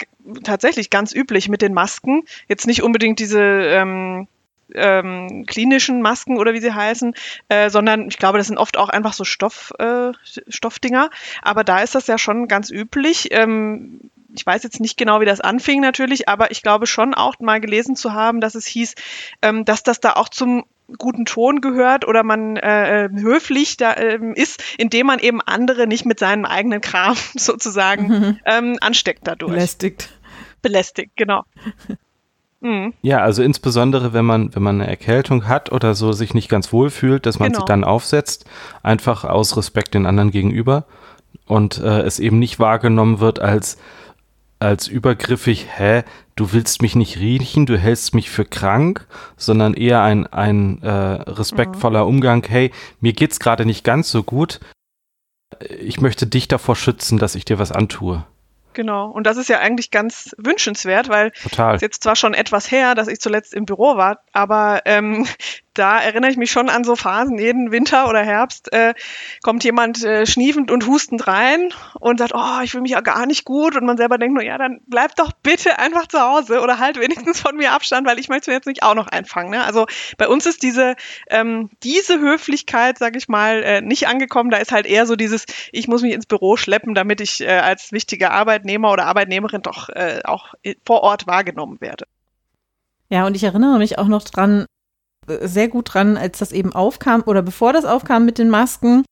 tatsächlich 0.44 0.90
ganz 0.90 1.14
üblich 1.14 1.50
mit 1.50 1.62
den 1.62 1.74
Masken. 1.74 2.24
Jetzt 2.48 2.68
nicht 2.68 2.84
unbedingt 2.84 3.20
diese 3.20 3.42
ähm, 3.42 4.28
ähm, 4.74 5.46
klinischen 5.48 6.02
Masken 6.02 6.38
oder 6.38 6.54
wie 6.54 6.62
sie 6.62 6.74
heißen, 6.74 7.14
äh, 7.50 7.70
sondern 7.70 8.08
ich 8.08 8.18
glaube, 8.18 8.38
das 8.38 8.48
sind 8.48 8.58
oft 8.58 8.78
auch 8.78 8.90
einfach 8.90 9.14
so 9.14 9.24
Stoff, 9.24 9.74
äh, 9.80 10.12
Stoffdinger. 10.48 11.10
Aber 11.42 11.64
da 11.64 11.80
ist 11.80 11.96
das 11.96 12.08
ja 12.08 12.18
schon 12.18 12.48
ganz 12.48 12.70
üblich. 12.70 13.30
Ähm, 14.32 14.36
ich 14.36 14.46
weiß 14.46 14.64
jetzt 14.64 14.80
nicht 14.80 14.98
genau, 14.98 15.22
wie 15.22 15.26
das 15.26 15.42
anfing 15.42 15.82
natürlich, 15.82 16.30
aber 16.30 16.52
ich 16.52 16.62
glaube 16.62 16.88
schon 16.88 17.14
auch 17.14 17.40
mal 17.40 17.62
gelesen 17.62 17.96
zu 17.96 18.14
haben, 18.14 18.42
dass 18.42 18.56
es 18.56 18.66
hieß, 18.66 18.96
ähm, 19.42 19.66
dass 19.66 19.84
das 19.84 20.00
da 20.00 20.14
auch 20.14 20.30
zum 20.30 20.66
guten 20.98 21.26
Ton 21.26 21.62
gehört 21.62 22.06
oder 22.06 22.24
man 22.24 22.58
äh, 22.58 23.06
ähm, 23.06 23.18
höflich 23.20 23.78
da 23.78 23.94
äh, 23.94 24.20
ist, 24.36 24.62
indem 24.78 25.08
man 25.08 25.20
eben 25.20 25.42
andere 25.42 25.88
nicht 25.88 26.06
mit 26.06 26.20
seinem 26.20 26.46
eigenen 26.46 26.82
Kram 26.82 27.16
sozusagen 27.36 28.08
mhm. 28.08 28.40
ähm, 28.46 28.78
ansteckt 28.82 29.22
dadurch. 29.24 29.54
Belästigt. 29.54 30.10
Belästigt, 30.62 31.12
genau. 31.16 31.44
Mhm. 32.64 32.94
Ja, 33.02 33.22
also 33.22 33.42
insbesondere, 33.42 34.14
wenn 34.14 34.24
man, 34.24 34.54
wenn 34.54 34.62
man 34.62 34.80
eine 34.80 34.88
Erkältung 34.88 35.48
hat 35.48 35.72
oder 35.72 35.96
so 35.96 36.12
sich 36.12 36.36
nicht 36.36 36.48
ganz 36.48 36.72
wohl 36.72 36.92
fühlt, 36.92 37.26
dass 37.26 37.40
man 37.40 37.52
genau. 37.52 37.62
sie 37.62 37.66
dann 37.66 37.84
aufsetzt, 37.84 38.46
einfach 38.84 39.24
aus 39.24 39.58
Respekt 39.58 39.96
den 39.96 40.06
anderen 40.06 40.30
gegenüber 40.30 40.86
und 41.48 41.80
äh, 41.80 42.02
es 42.02 42.20
eben 42.20 42.38
nicht 42.38 42.60
wahrgenommen 42.60 43.20
wird 43.20 43.40
als 43.40 43.80
als 44.62 44.88
übergriffig, 44.88 45.68
hä, 45.76 46.04
du 46.36 46.54
willst 46.54 46.82
mich 46.82 46.96
nicht 46.96 47.18
riechen, 47.18 47.66
du 47.66 47.78
hältst 47.78 48.14
mich 48.14 48.30
für 48.30 48.46
krank, 48.46 49.08
sondern 49.36 49.74
eher 49.74 50.02
ein, 50.02 50.28
ein 50.28 50.82
äh, 50.84 50.90
respektvoller 50.90 52.04
mhm. 52.04 52.10
Umgang, 52.10 52.46
hey, 52.48 52.72
mir 53.00 53.14
geht's 53.14 53.40
gerade 53.40 53.66
nicht 53.66 53.84
ganz 53.84 54.12
so 54.12 54.24
gut, 54.24 54.60
ich 55.80 56.00
möchte 56.00 56.28
dich 56.28 56.48
davor 56.48 56.76
schützen, 56.76 57.18
dass 57.18 57.36
ich 57.36 57.46
dir 57.46 57.60
was 57.60 57.72
antue. 57.72 58.26
Genau, 58.74 59.10
und 59.10 59.28
das 59.28 59.36
ist 59.36 59.50
ja 59.50 59.60
eigentlich 59.60 59.92
ganz 59.92 60.34
wünschenswert, 60.38 61.10
weil 61.10 61.34
es 61.74 61.82
jetzt 61.82 62.04
zwar 62.04 62.16
schon 62.16 62.34
etwas 62.34 62.72
her, 62.72 62.96
dass 62.96 63.10
ich 63.10 63.20
zuletzt 63.20 63.54
im 63.54 63.66
Büro 63.66 63.98
war, 63.98 64.20
aber 64.32 64.82
ähm, 64.86 65.28
da 65.74 66.00
erinnere 66.00 66.32
ich 66.32 66.38
mich 66.38 66.52
schon 66.52 66.70
an 66.70 66.84
so 66.84 66.96
Phasen, 66.96 67.38
jeden 67.38 67.72
Winter 67.72 68.10
oder 68.10 68.22
Herbst 68.22 68.72
äh, 68.74 68.94
kommt 69.42 69.64
jemand 69.64 70.04
äh, 70.04 70.26
schniefend 70.26 70.70
und 70.70 70.86
hustend 70.88 71.28
rein 71.28 71.74
und 72.00 72.20
sagt, 72.20 72.34
oh, 72.36 72.62
ich 72.64 72.72
fühle 72.72 72.82
mich 72.82 72.92
ja 72.92 73.02
gar 73.02 73.26
nicht 73.26 73.46
gut 73.46 73.76
und 73.76 73.86
man 73.86 73.98
selber 73.98 74.18
denkt 74.18 74.36
nur, 74.36 74.44
ja, 74.44 74.58
dann 74.58 74.82
bleib 74.88 75.16
doch 75.16 75.32
bitte 75.32 75.80
einfach 75.80 76.08
zu 76.08 76.20
Hause 76.20 76.62
oder 76.62 76.80
halt 76.80 77.00
wenigstens 77.00 77.40
von 77.40 77.56
mir 77.56 77.72
Abstand, 77.72 78.06
weil 78.06 78.20
ich 78.20 78.28
möchte 78.28 78.52
jetzt 78.52 78.68
nicht 78.68 78.84
auch 78.84 78.96
noch 78.96 79.08
einfangen. 79.08 79.52
Ne? 79.52 79.64
Also 79.64 79.86
bei 80.18 80.28
uns 80.28 80.46
ist 80.46 80.64
diese, 80.64 80.96
ähm, 81.30 81.70
diese 81.84 82.20
Höflichkeit, 82.20 82.98
sag 82.98 83.16
ich 83.16 83.28
mal, 83.28 83.64
äh, 83.64 83.82
nicht 83.82 84.08
angekommen. 84.08 84.50
Da 84.50 84.58
ist 84.58 84.72
halt 84.72 84.86
eher 84.86 85.06
so 85.06 85.16
dieses, 85.16 85.46
ich 85.72 85.88
muss 85.88 86.02
mich 86.02 86.14
ins 86.14 86.26
Büro 86.26 86.58
schleppen, 86.58 86.96
damit 86.96 87.22
ich 87.22 87.42
äh, 87.42 87.48
als 87.48 87.92
wichtiger 87.92 88.32
Arbeitnehmer 88.32 88.92
oder 88.92 89.06
Arbeitnehmerin 89.06 89.62
doch 89.62 89.90
äh, 89.90 90.22
auch 90.26 90.54
vor 90.86 91.02
Ort 91.02 91.28
wahrgenommen 91.28 91.80
werde. 91.80 92.06
Ja, 93.10 93.26
und 93.26 93.36
ich 93.36 93.44
erinnere 93.44 93.78
mich 93.78 93.98
auch 93.98 94.08
noch 94.08 94.24
dran, 94.24 94.66
sehr 95.44 95.68
gut 95.68 95.94
dran, 95.94 96.18
als 96.18 96.40
das 96.40 96.52
eben 96.52 96.74
aufkam 96.74 97.24
oder 97.26 97.42
bevor 97.42 97.74
das 97.74 97.86
aufkam 97.86 98.26
mit 98.26 98.38
den 98.38 98.50
Masken. 98.50 99.04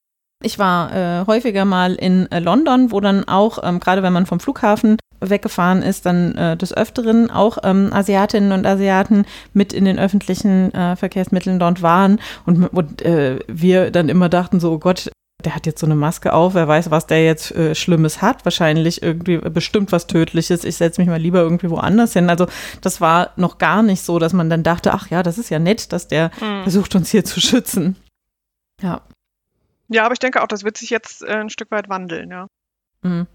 Ich 0.42 0.58
war 0.58 0.96
äh, 0.96 1.26
häufiger 1.28 1.66
mal 1.66 1.96
in 1.96 2.32
äh, 2.32 2.40
London, 2.40 2.92
wo 2.92 3.02
dann 3.02 3.28
auch, 3.28 3.60
ähm, 3.62 3.80
gerade 3.80 4.04
wenn 4.04 4.14
man 4.14 4.26
vom 4.26 4.40
Flughafen 4.40 4.98
weggefahren 5.20 5.82
ist, 5.82 6.06
dann 6.06 6.36
äh, 6.36 6.56
des 6.56 6.76
Öfteren 6.76 7.30
auch 7.30 7.58
ähm, 7.64 7.90
Asiatinnen 7.92 8.54
und 8.54 8.66
Asiaten 8.66 9.26
mit 9.54 9.74
in 9.74 9.84
den 9.84 10.00
öffentlichen 10.00 10.74
äh, 10.74 10.96
Verkehrsmitteln 10.96 11.60
dort 11.60 11.82
waren 11.82 12.22
und, 12.46 12.68
und 12.68 13.02
äh, 13.02 13.40
wir 13.48 13.92
dann 13.92 14.08
immer 14.08 14.30
dachten 14.30 14.62
so, 14.62 14.72
oh 14.72 14.80
Gott, 14.80 15.12
der 15.44 15.56
hat 15.56 15.66
jetzt 15.66 15.80
so 15.80 15.86
eine 15.86 15.96
Maske 15.96 16.34
auf, 16.34 16.54
wer 16.54 16.68
weiß, 16.68 16.92
was 16.92 17.08
der 17.08 17.24
jetzt 17.24 17.52
äh, 17.56 17.74
Schlimmes 17.74 18.22
hat. 18.22 18.44
Wahrscheinlich 18.46 19.02
irgendwie 19.02 19.38
bestimmt 19.38 19.92
was 19.92 20.08
Tödliches. 20.08 20.66
Ich 20.66 20.76
setze 20.76 21.00
mich 21.00 21.10
mal 21.10 21.20
lieber 21.20 21.40
irgendwie 21.40 21.70
woanders 21.70 22.14
hin. 22.14 22.30
Also 22.30 22.48
das 22.82 23.00
war 23.00 23.32
noch 23.38 23.58
gar 23.58 23.82
nicht 23.82 24.02
so, 24.02 24.20
dass 24.20 24.34
man 24.34 24.50
dann 24.50 24.64
dachte, 24.64 24.94
ach 24.94 25.10
ja, 25.10 25.24
das 25.24 25.38
ist 25.38 25.50
ja 25.50 25.60
nett, 25.60 25.94
dass 25.94 26.08
der 26.08 26.32
mhm. 26.42 26.64
versucht, 26.64 26.94
uns 26.96 27.10
hier 27.10 27.24
zu 27.24 27.40
schützen. 27.40 27.96
Ja. 28.82 29.02
Ja, 29.88 30.06
aber 30.06 30.14
ich 30.14 30.20
denke 30.20 30.44
auch, 30.44 30.48
das 30.48 30.64
wird 30.64 30.78
sich 30.78 30.90
jetzt 30.90 31.24
äh, 31.24 31.36
ein 31.36 31.50
Stück 31.50 31.72
weit 31.72 31.90
wandeln, 31.90 32.30
ja. 32.30 32.48
Mhm. 33.02 33.26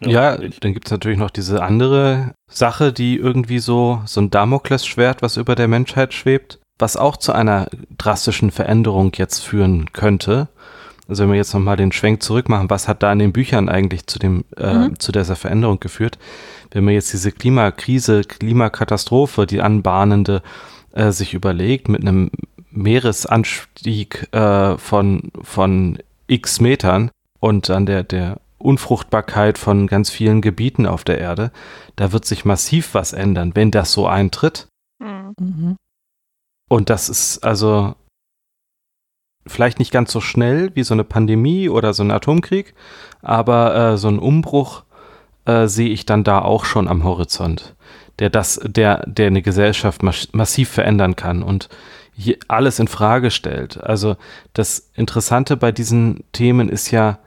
Ja, 0.00 0.36
ja 0.36 0.36
dann 0.36 0.72
gibt 0.72 0.86
es 0.86 0.92
natürlich 0.92 1.18
noch 1.18 1.30
diese 1.30 1.62
andere 1.62 2.34
Sache, 2.48 2.92
die 2.92 3.16
irgendwie 3.16 3.58
so, 3.58 4.02
so 4.06 4.20
ein 4.20 4.30
Damoklesschwert, 4.30 5.20
was 5.20 5.36
über 5.36 5.56
der 5.56 5.68
Menschheit 5.68 6.14
schwebt, 6.14 6.60
was 6.78 6.96
auch 6.96 7.16
zu 7.16 7.32
einer 7.32 7.68
drastischen 7.98 8.50
Veränderung 8.50 9.12
jetzt 9.16 9.40
führen 9.40 9.92
könnte. 9.92 10.48
Also 11.06 11.22
wenn 11.22 11.30
wir 11.30 11.36
jetzt 11.36 11.52
nochmal 11.52 11.76
den 11.76 11.92
Schwenk 11.92 12.22
zurück 12.22 12.48
machen, 12.48 12.70
was 12.70 12.88
hat 12.88 13.02
da 13.02 13.12
in 13.12 13.18
den 13.18 13.32
Büchern 13.32 13.68
eigentlich 13.68 14.06
zu 14.06 14.18
dem, 14.18 14.44
äh, 14.56 14.74
mhm. 14.74 14.98
zu 14.98 15.12
dieser 15.12 15.36
Veränderung 15.36 15.80
geführt? 15.80 16.18
Wenn 16.70 16.84
man 16.84 16.94
jetzt 16.94 17.12
diese 17.12 17.30
Klimakrise, 17.30 18.22
Klimakatastrophe, 18.22 19.46
die 19.46 19.60
anbahnende, 19.60 20.42
äh, 20.92 21.12
sich 21.12 21.34
überlegt, 21.34 21.88
mit 21.88 22.00
einem 22.02 22.30
Meeresanstieg 22.70 24.28
äh, 24.32 24.78
von, 24.78 25.30
von 25.42 25.98
x 26.26 26.60
Metern 26.60 27.10
und 27.38 27.68
dann 27.68 27.86
der, 27.86 28.02
der 28.02 28.40
Unfruchtbarkeit 28.58 29.58
von 29.58 29.86
ganz 29.86 30.10
vielen 30.10 30.40
Gebieten 30.40 30.86
auf 30.86 31.04
der 31.04 31.18
Erde, 31.18 31.52
da 31.96 32.12
wird 32.12 32.24
sich 32.24 32.44
massiv 32.44 32.94
was 32.94 33.12
ändern, 33.12 33.52
wenn 33.54 33.70
das 33.70 33.92
so 33.92 34.06
eintritt. 34.06 34.68
Mhm. 34.98 35.76
Und 36.70 36.90
das 36.90 37.08
ist 37.08 37.44
also 37.44 37.94
vielleicht 39.46 39.78
nicht 39.78 39.90
ganz 39.90 40.12
so 40.12 40.20
schnell 40.20 40.70
wie 40.74 40.84
so 40.84 40.94
eine 40.94 41.04
Pandemie 41.04 41.68
oder 41.68 41.94
so 41.94 42.02
ein 42.02 42.10
Atomkrieg, 42.10 42.74
aber 43.22 43.74
äh, 43.74 43.96
so 43.96 44.08
ein 44.08 44.18
Umbruch 44.18 44.84
äh, 45.44 45.66
sehe 45.66 45.90
ich 45.90 46.06
dann 46.06 46.24
da 46.24 46.40
auch 46.40 46.64
schon 46.64 46.88
am 46.88 47.04
Horizont, 47.04 47.74
der 48.18 48.30
das, 48.30 48.60
der, 48.64 49.04
der 49.06 49.28
eine 49.28 49.42
Gesellschaft 49.42 50.02
massiv 50.02 50.68
verändern 50.68 51.16
kann 51.16 51.42
und 51.42 51.68
hier 52.16 52.36
alles 52.48 52.78
in 52.78 52.88
Frage 52.88 53.30
stellt. 53.30 53.82
Also 53.82 54.16
das 54.52 54.90
Interessante 54.94 55.56
bei 55.56 55.72
diesen 55.72 56.24
Themen 56.32 56.68
ist 56.68 56.90
ja, 56.90 57.18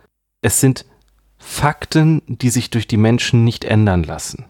es 0.42 0.62
sind 0.62 0.86
Fakten, 1.38 2.22
die 2.28 2.50
sich 2.50 2.70
durch 2.70 2.88
die 2.88 2.98
Menschen 2.98 3.44
nicht 3.44 3.66
ändern 3.66 4.04
lassen. 4.04 4.46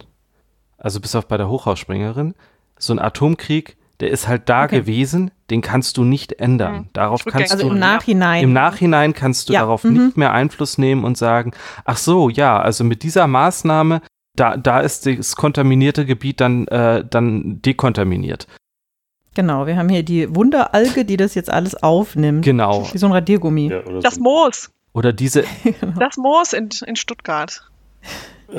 Also 0.77 0.99
bis 0.99 1.15
auf 1.15 1.27
bei 1.27 1.37
der 1.37 1.49
Hochhausspringerin, 1.49 2.35
so 2.77 2.93
ein 2.93 2.99
Atomkrieg, 2.99 3.76
der 3.99 4.09
ist 4.11 4.27
halt 4.27 4.47
da 4.49 4.65
okay. 4.65 4.79
gewesen, 4.79 5.31
den 5.49 5.61
kannst 5.61 5.97
du 5.97 6.03
nicht 6.03 6.33
ändern. 6.33 6.75
Mhm. 6.75 6.89
Darauf 6.93 7.25
kannst 7.25 7.51
also 7.51 7.67
du 7.67 7.73
im 7.73 7.79
Nachhinein. 7.79 8.43
Im 8.43 8.53
Nachhinein 8.53 9.13
kannst 9.13 9.49
du 9.49 9.53
ja. 9.53 9.61
darauf 9.61 9.83
mhm. 9.83 10.05
nicht 10.05 10.17
mehr 10.17 10.33
Einfluss 10.33 10.77
nehmen 10.77 11.03
und 11.03 11.17
sagen, 11.17 11.51
ach 11.85 11.97
so, 11.97 12.29
ja, 12.29 12.59
also 12.59 12.83
mit 12.83 13.03
dieser 13.03 13.27
Maßnahme, 13.27 14.01
da, 14.35 14.55
da 14.55 14.81
ist 14.81 15.05
das 15.07 15.35
kontaminierte 15.35 16.05
Gebiet 16.05 16.41
dann, 16.41 16.67
äh, 16.67 17.03
dann 17.09 17.61
dekontaminiert. 17.61 18.47
Genau, 19.33 19.67
wir 19.67 19.77
haben 19.77 19.89
hier 19.89 20.03
die 20.03 20.35
Wunderalge, 20.35 21.05
die 21.05 21.17
das 21.17 21.35
jetzt 21.35 21.51
alles 21.51 21.75
aufnimmt. 21.75 22.43
Genau. 22.43 22.87
Wie 22.91 22.97
so 22.97 23.05
ein 23.05 23.11
Radiergummi. 23.11 23.69
Ja, 23.69 23.81
das 24.01 24.19
Moos. 24.19 24.71
Oder 24.93 25.13
diese. 25.13 25.43
Genau. 25.63 25.99
Das 25.99 26.17
Moos 26.17 26.53
in, 26.53 26.69
in 26.85 26.95
Stuttgart. 26.95 27.69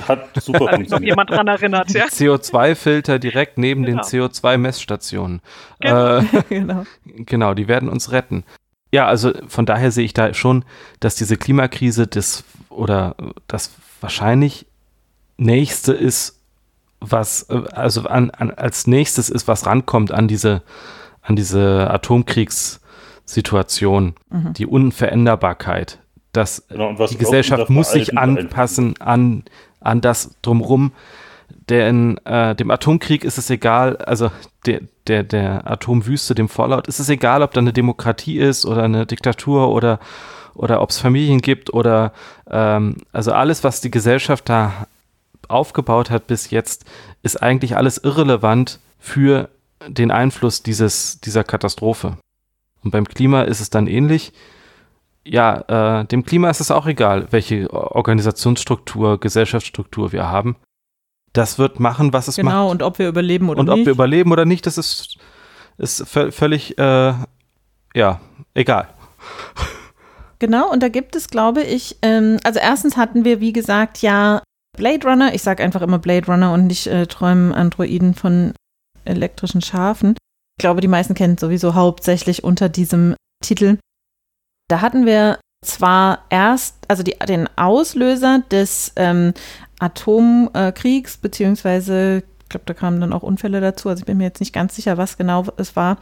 Hat 0.07 0.29
super 0.41 0.59
funktioniert. 0.59 0.91
noch 0.91 1.01
jemand 1.01 1.31
dran 1.31 1.49
erinnert, 1.49 1.91
ja. 1.91 2.05
CO2-Filter 2.07 3.19
direkt 3.19 3.59
neben 3.59 3.85
genau. 3.85 4.03
den 4.03 4.05
CO2-Messstationen. 4.05 5.41
Genau. 5.81 6.19
Äh, 6.19 6.25
genau. 6.49 6.85
genau, 7.05 7.55
die 7.55 7.67
werden 7.69 7.89
uns 7.89 8.13
retten. 8.13 8.45
Ja, 8.93 9.07
also 9.07 9.33
von 9.49 9.67
daher 9.67 9.91
sehe 9.91 10.05
ich 10.05 10.15
da 10.15 10.33
schon, 10.35 10.65
dass 11.01 11.15
diese 11.15 11.37
Klimakrise 11.37 12.07
das 12.07 12.45
oder 12.71 13.17
das 13.47 13.73
wahrscheinlich 14.01 14.67
nächste 15.37 15.93
ist, 15.93 16.41
was 17.01 17.51
also 17.51 18.09
an, 18.09 18.31
an, 18.31 18.51
als 18.51 18.87
nächstes 18.87 19.29
ist, 19.31 19.49
was 19.49 19.67
rankommt 19.67 20.13
an 20.13 20.29
diese 20.29 20.63
an 21.23 21.37
diese 21.37 21.91
Atomkriegssituation, 21.91 24.15
mhm. 24.31 24.53
die 24.55 24.67
Unveränderbarkeit 24.67 25.99
dass 26.33 26.67
genau, 26.69 26.93
die 26.93 27.19
Gesellschaft 27.19 27.71
muss 27.71 27.93
sich 27.93 28.17
anpassen 28.17 29.01
an, 29.01 29.45
an 29.81 30.01
das 30.01 30.37
drumrum. 30.43 30.93
Denn 31.69 32.19
äh, 32.25 32.55
dem 32.55 32.71
Atomkrieg 32.71 33.25
ist 33.25 33.39
es 33.39 33.51
egal, 33.51 33.97
also 33.99 34.31
der, 34.67 34.81
der, 35.07 35.23
der 35.23 35.71
Atomwüste, 35.71 36.35
dem 36.35 36.49
Fallout, 36.49 36.89
ist 36.89 36.99
es 36.99 37.09
egal, 37.09 37.43
ob 37.43 37.53
da 37.53 37.61
eine 37.61 37.73
Demokratie 37.73 38.39
ist 38.39 38.65
oder 38.65 38.83
eine 38.83 39.07
Diktatur 39.07 39.71
oder, 39.71 39.99
oder 40.55 40.81
ob 40.83 40.91
es 40.91 40.99
Familien 40.99 41.41
gibt 41.41 41.73
oder 41.73 42.13
ähm, 42.51 42.97
also 43.13 43.33
alles, 43.33 43.65
was 43.65 43.81
die 43.81 43.91
Gesellschaft 43.91 44.49
da 44.49 44.87
aufgebaut 45.49 46.11
hat 46.11 46.27
bis 46.27 46.51
jetzt, 46.51 46.85
ist 47.23 47.43
eigentlich 47.43 47.77
alles 47.77 47.99
irrelevant 47.99 48.81
für 48.99 49.49
den 49.87 50.11
Einfluss 50.11 50.63
dieses, 50.63 51.21
dieser 51.21 51.45
Katastrophe. 51.45 52.19
Und 52.83 52.91
beim 52.91 53.07
Klima 53.07 53.43
ist 53.43 53.61
es 53.61 53.71
dann 53.71 53.87
ähnlich 53.87 54.33
ja, 55.31 56.01
äh, 56.01 56.05
dem 56.07 56.25
Klima 56.25 56.51
ist 56.51 56.61
es 56.61 56.71
auch 56.71 56.87
egal, 56.87 57.27
welche 57.31 57.73
Organisationsstruktur, 57.73 59.21
Gesellschaftsstruktur 59.21 60.13
wir 60.13 60.29
haben. 60.29 60.57
Das 61.33 61.59
wird 61.59 61.79
machen, 61.81 62.13
was 62.13 62.29
es 62.29 62.37
genau, 62.37 62.51
macht. 62.51 62.55
Genau, 62.55 62.71
und 62.71 62.83
ob 62.83 62.99
wir 62.99 63.09
überleben 63.09 63.49
oder 63.49 63.63
nicht. 63.63 63.73
Und 63.73 63.81
ob 63.81 63.87
wir 63.87 63.93
überleben 63.93 64.33
oder 64.33 64.45
nicht, 64.45 64.67
das 64.67 64.79
ist, 64.79 65.19
ist 65.77 66.09
völlig, 66.09 66.79
äh, 66.79 67.15
ja, 67.95 68.21
egal. 68.55 68.89
Genau, 70.41 70.71
und 70.71 70.85
da 70.85 70.89
gibt 70.89 71.17
es, 71.17 71.31
glaube 71.31 71.63
ich, 71.63 71.97
ähm, 72.01 72.39
also 72.45 72.61
erstens 72.61 72.97
hatten 72.97 73.25
wir, 73.25 73.41
wie 73.41 73.53
gesagt, 73.53 74.03
ja 74.03 74.41
Blade 74.77 75.05
Runner. 75.05 75.35
Ich 75.35 75.43
sage 75.43 75.65
einfach 75.65 75.83
immer 75.83 75.99
Blade 75.99 76.27
Runner 76.29 76.53
und 76.53 76.69
nicht 76.69 76.87
äh, 76.87 77.09
träumen 77.09 77.53
Androiden 77.53 78.15
von 78.15 78.53
elektrischen 79.05 79.63
Schafen. 79.63 80.15
Ich 80.57 80.61
glaube, 80.61 80.81
die 80.81 80.87
meisten 80.87 81.15
kennen 81.15 81.35
es 81.35 81.41
sowieso 81.41 81.75
hauptsächlich 81.75 82.45
unter 82.45 82.69
diesem 82.69 83.17
Titel. 83.43 83.79
Da 84.69 84.83
hatten 84.83 85.07
wir 85.07 85.39
zwar 85.65 86.25
erst, 86.31 86.77
also 86.89 87.03
die, 87.03 87.17
den 87.27 87.49
Auslöser 87.57 88.43
des 88.51 88.93
ähm, 88.97 89.33
Atomkriegs, 89.81 91.17
beziehungsweise, 91.17 92.23
ich 92.43 92.49
glaube, 92.49 92.67
da 92.67 92.75
kamen 92.75 93.01
dann 93.01 93.13
auch 93.13 93.23
Unfälle 93.23 93.61
dazu, 93.61 93.89
also 93.89 94.01
ich 94.01 94.07
bin 94.07 94.19
mir 94.19 94.25
jetzt 94.25 94.41
nicht 94.41 94.53
ganz 94.53 94.77
sicher, 94.77 94.97
was 94.97 95.17
genau 95.17 95.45
es 95.57 95.75
war, 95.75 95.99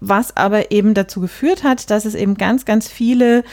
was 0.00 0.36
aber 0.36 0.72
eben 0.72 0.94
dazu 0.94 1.20
geführt 1.20 1.62
hat, 1.62 1.90
dass 1.90 2.04
es 2.04 2.14
eben 2.14 2.36
ganz, 2.36 2.64
ganz 2.64 2.88
viele 2.88 3.44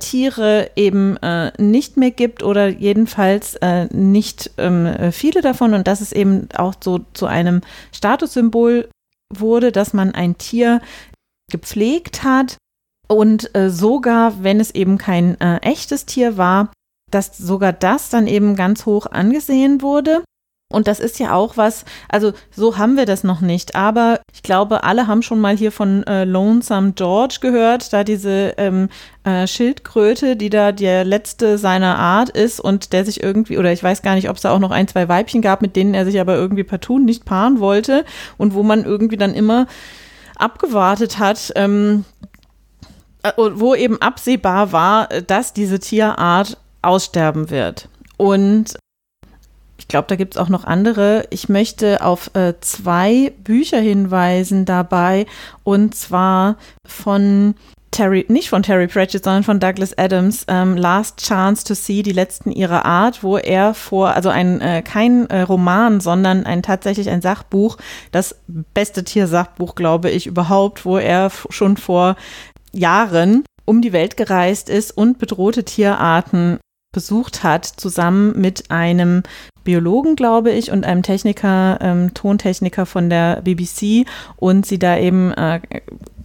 Tiere 0.00 0.70
eben 0.74 1.16
äh, 1.18 1.52
nicht 1.62 1.96
mehr 1.96 2.10
gibt 2.10 2.42
oder 2.42 2.68
jedenfalls 2.68 3.54
äh, 3.56 3.86
nicht 3.94 4.50
ähm, 4.58 5.12
viele 5.12 5.42
davon 5.42 5.74
und 5.74 5.86
dass 5.86 6.00
es 6.00 6.12
eben 6.12 6.48
auch 6.56 6.74
so 6.82 7.00
zu 7.12 7.26
einem 7.26 7.60
Statussymbol 7.92 8.88
wurde, 9.32 9.70
dass 9.70 9.92
man 9.92 10.12
ein 10.12 10.38
Tier 10.38 10.80
gepflegt 11.50 12.24
hat 12.24 12.56
und 13.14 13.54
äh, 13.54 13.70
sogar, 13.70 14.42
wenn 14.42 14.60
es 14.60 14.70
eben 14.74 14.98
kein 14.98 15.40
äh, 15.40 15.58
echtes 15.58 16.06
Tier 16.06 16.36
war, 16.36 16.70
dass 17.10 17.36
sogar 17.36 17.72
das 17.72 18.08
dann 18.08 18.26
eben 18.26 18.56
ganz 18.56 18.86
hoch 18.86 19.06
angesehen 19.06 19.82
wurde. 19.82 20.22
Und 20.72 20.88
das 20.88 21.00
ist 21.00 21.20
ja 21.20 21.34
auch 21.34 21.58
was, 21.58 21.84
also 22.08 22.32
so 22.50 22.78
haben 22.78 22.96
wir 22.96 23.04
das 23.04 23.24
noch 23.24 23.42
nicht, 23.42 23.76
aber 23.76 24.20
ich 24.32 24.42
glaube, 24.42 24.84
alle 24.84 25.06
haben 25.06 25.20
schon 25.20 25.38
mal 25.38 25.54
hier 25.54 25.70
von 25.70 26.02
äh, 26.04 26.24
Lonesome 26.24 26.92
George 26.92 27.38
gehört, 27.42 27.92
da 27.92 28.04
diese 28.04 28.54
ähm, 28.56 28.88
äh, 29.24 29.46
Schildkröte, 29.46 30.34
die 30.34 30.48
da 30.48 30.72
der 30.72 31.04
letzte 31.04 31.58
seiner 31.58 31.98
Art 31.98 32.30
ist 32.30 32.58
und 32.58 32.94
der 32.94 33.04
sich 33.04 33.22
irgendwie, 33.22 33.58
oder 33.58 33.70
ich 33.70 33.82
weiß 33.82 34.00
gar 34.00 34.14
nicht, 34.14 34.30
ob 34.30 34.36
es 34.36 34.42
da 34.42 34.50
auch 34.50 34.58
noch 34.58 34.70
ein, 34.70 34.88
zwei 34.88 35.10
Weibchen 35.10 35.42
gab, 35.42 35.60
mit 35.60 35.76
denen 35.76 35.92
er 35.92 36.06
sich 36.06 36.18
aber 36.18 36.36
irgendwie 36.36 36.64
partout 36.64 37.00
nicht 37.00 37.26
paaren 37.26 37.60
wollte 37.60 38.06
und 38.38 38.54
wo 38.54 38.62
man 38.62 38.86
irgendwie 38.86 39.18
dann 39.18 39.34
immer 39.34 39.66
abgewartet 40.36 41.18
hat, 41.18 41.52
ähm, 41.54 42.06
äh, 42.22 42.31
wo 43.36 43.74
eben 43.74 44.00
absehbar 44.00 44.72
war, 44.72 45.08
dass 45.08 45.52
diese 45.52 45.78
Tierart 45.78 46.58
aussterben 46.82 47.50
wird. 47.50 47.88
Und 48.16 48.76
ich 49.78 49.88
glaube, 49.88 50.06
da 50.08 50.16
gibt 50.16 50.34
es 50.34 50.40
auch 50.40 50.48
noch 50.48 50.64
andere. 50.64 51.26
Ich 51.30 51.48
möchte 51.48 52.04
auf 52.04 52.34
äh, 52.34 52.54
zwei 52.60 53.32
Bücher 53.42 53.80
hinweisen 53.80 54.64
dabei, 54.64 55.26
und 55.64 55.94
zwar 55.94 56.56
von 56.86 57.54
Terry, 57.92 58.24
nicht 58.28 58.48
von 58.48 58.62
Terry 58.62 58.86
Pratchett, 58.86 59.24
sondern 59.24 59.42
von 59.42 59.60
Douglas 59.60 59.96
Adams, 59.98 60.46
ähm, 60.48 60.76
Last 60.76 61.20
Chance 61.20 61.64
to 61.64 61.74
See, 61.74 62.02
die 62.02 62.12
letzten 62.12 62.50
ihrer 62.50 62.86
Art, 62.86 63.22
wo 63.22 63.36
er 63.36 63.74
vor, 63.74 64.14
also 64.14 64.30
ein, 64.30 64.60
äh, 64.60 64.82
kein 64.82 65.28
äh, 65.28 65.42
Roman, 65.42 66.00
sondern 66.00 66.46
ein 66.46 66.62
tatsächlich 66.62 67.10
ein 67.10 67.20
Sachbuch, 67.20 67.76
das 68.10 68.36
beste 68.46 69.04
Tiersachbuch, 69.04 69.74
glaube 69.74 70.10
ich, 70.10 70.26
überhaupt, 70.26 70.86
wo 70.86 70.96
er 70.96 71.30
schon 71.50 71.76
vor 71.76 72.16
Jahren 72.72 73.44
um 73.64 73.80
die 73.80 73.92
Welt 73.92 74.16
gereist 74.16 74.68
ist 74.68 74.90
und 74.90 75.18
bedrohte 75.18 75.64
Tierarten 75.64 76.58
besucht 76.92 77.42
hat, 77.42 77.64
zusammen 77.64 78.38
mit 78.38 78.70
einem 78.70 79.22
Biologen, 79.64 80.16
glaube 80.16 80.50
ich, 80.50 80.70
und 80.70 80.84
einem 80.84 81.02
Techniker, 81.02 81.78
ähm, 81.80 82.14
Tontechniker 82.14 82.84
von 82.86 83.08
der 83.08 83.40
BBC 83.42 84.06
und 84.36 84.66
sie 84.66 84.78
da 84.78 84.98
eben 84.98 85.32
äh, 85.32 85.60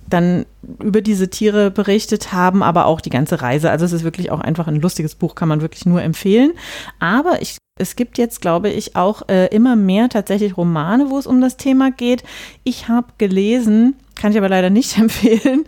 dann 0.10 0.46
über 0.82 1.02
diese 1.02 1.30
Tiere 1.30 1.72
berichtet 1.72 2.34
haben, 2.34 2.64
aber 2.64 2.86
auch 2.86 3.02
die 3.02 3.10
ganze 3.10 3.42
Reise. 3.42 3.70
Also 3.70 3.86
es 3.86 3.94
ist 3.94 4.04
wirklich 4.04 4.32
auch 4.32 4.40
einfach 4.40 4.68
ein 4.68 4.82
lustiges 4.82 5.16
Buch, 5.16 5.36
kann 5.36 5.50
man 5.50 5.62
wirklich 5.62 5.86
nur 5.86 6.02
empfehlen. 6.02 6.54
Aber 7.00 7.42
ich, 7.42 7.58
es 7.80 7.96
gibt 7.96 8.18
jetzt, 8.18 8.42
glaube 8.42 8.70
ich, 8.70 8.96
auch 8.96 9.28
äh, 9.30 9.48
immer 9.48 9.76
mehr 9.76 10.10
tatsächlich 10.10 10.58
Romane, 10.58 11.10
wo 11.10 11.18
es 11.18 11.28
um 11.28 11.42
das 11.42 11.58
Thema 11.58 11.92
geht. 11.92 12.24
Ich 12.64 12.88
habe 12.88 13.08
gelesen, 13.18 13.96
kann 14.16 14.32
ich 14.32 14.38
aber 14.38 14.50
leider 14.50 14.70
nicht 14.70 14.98
empfehlen, 14.98 15.66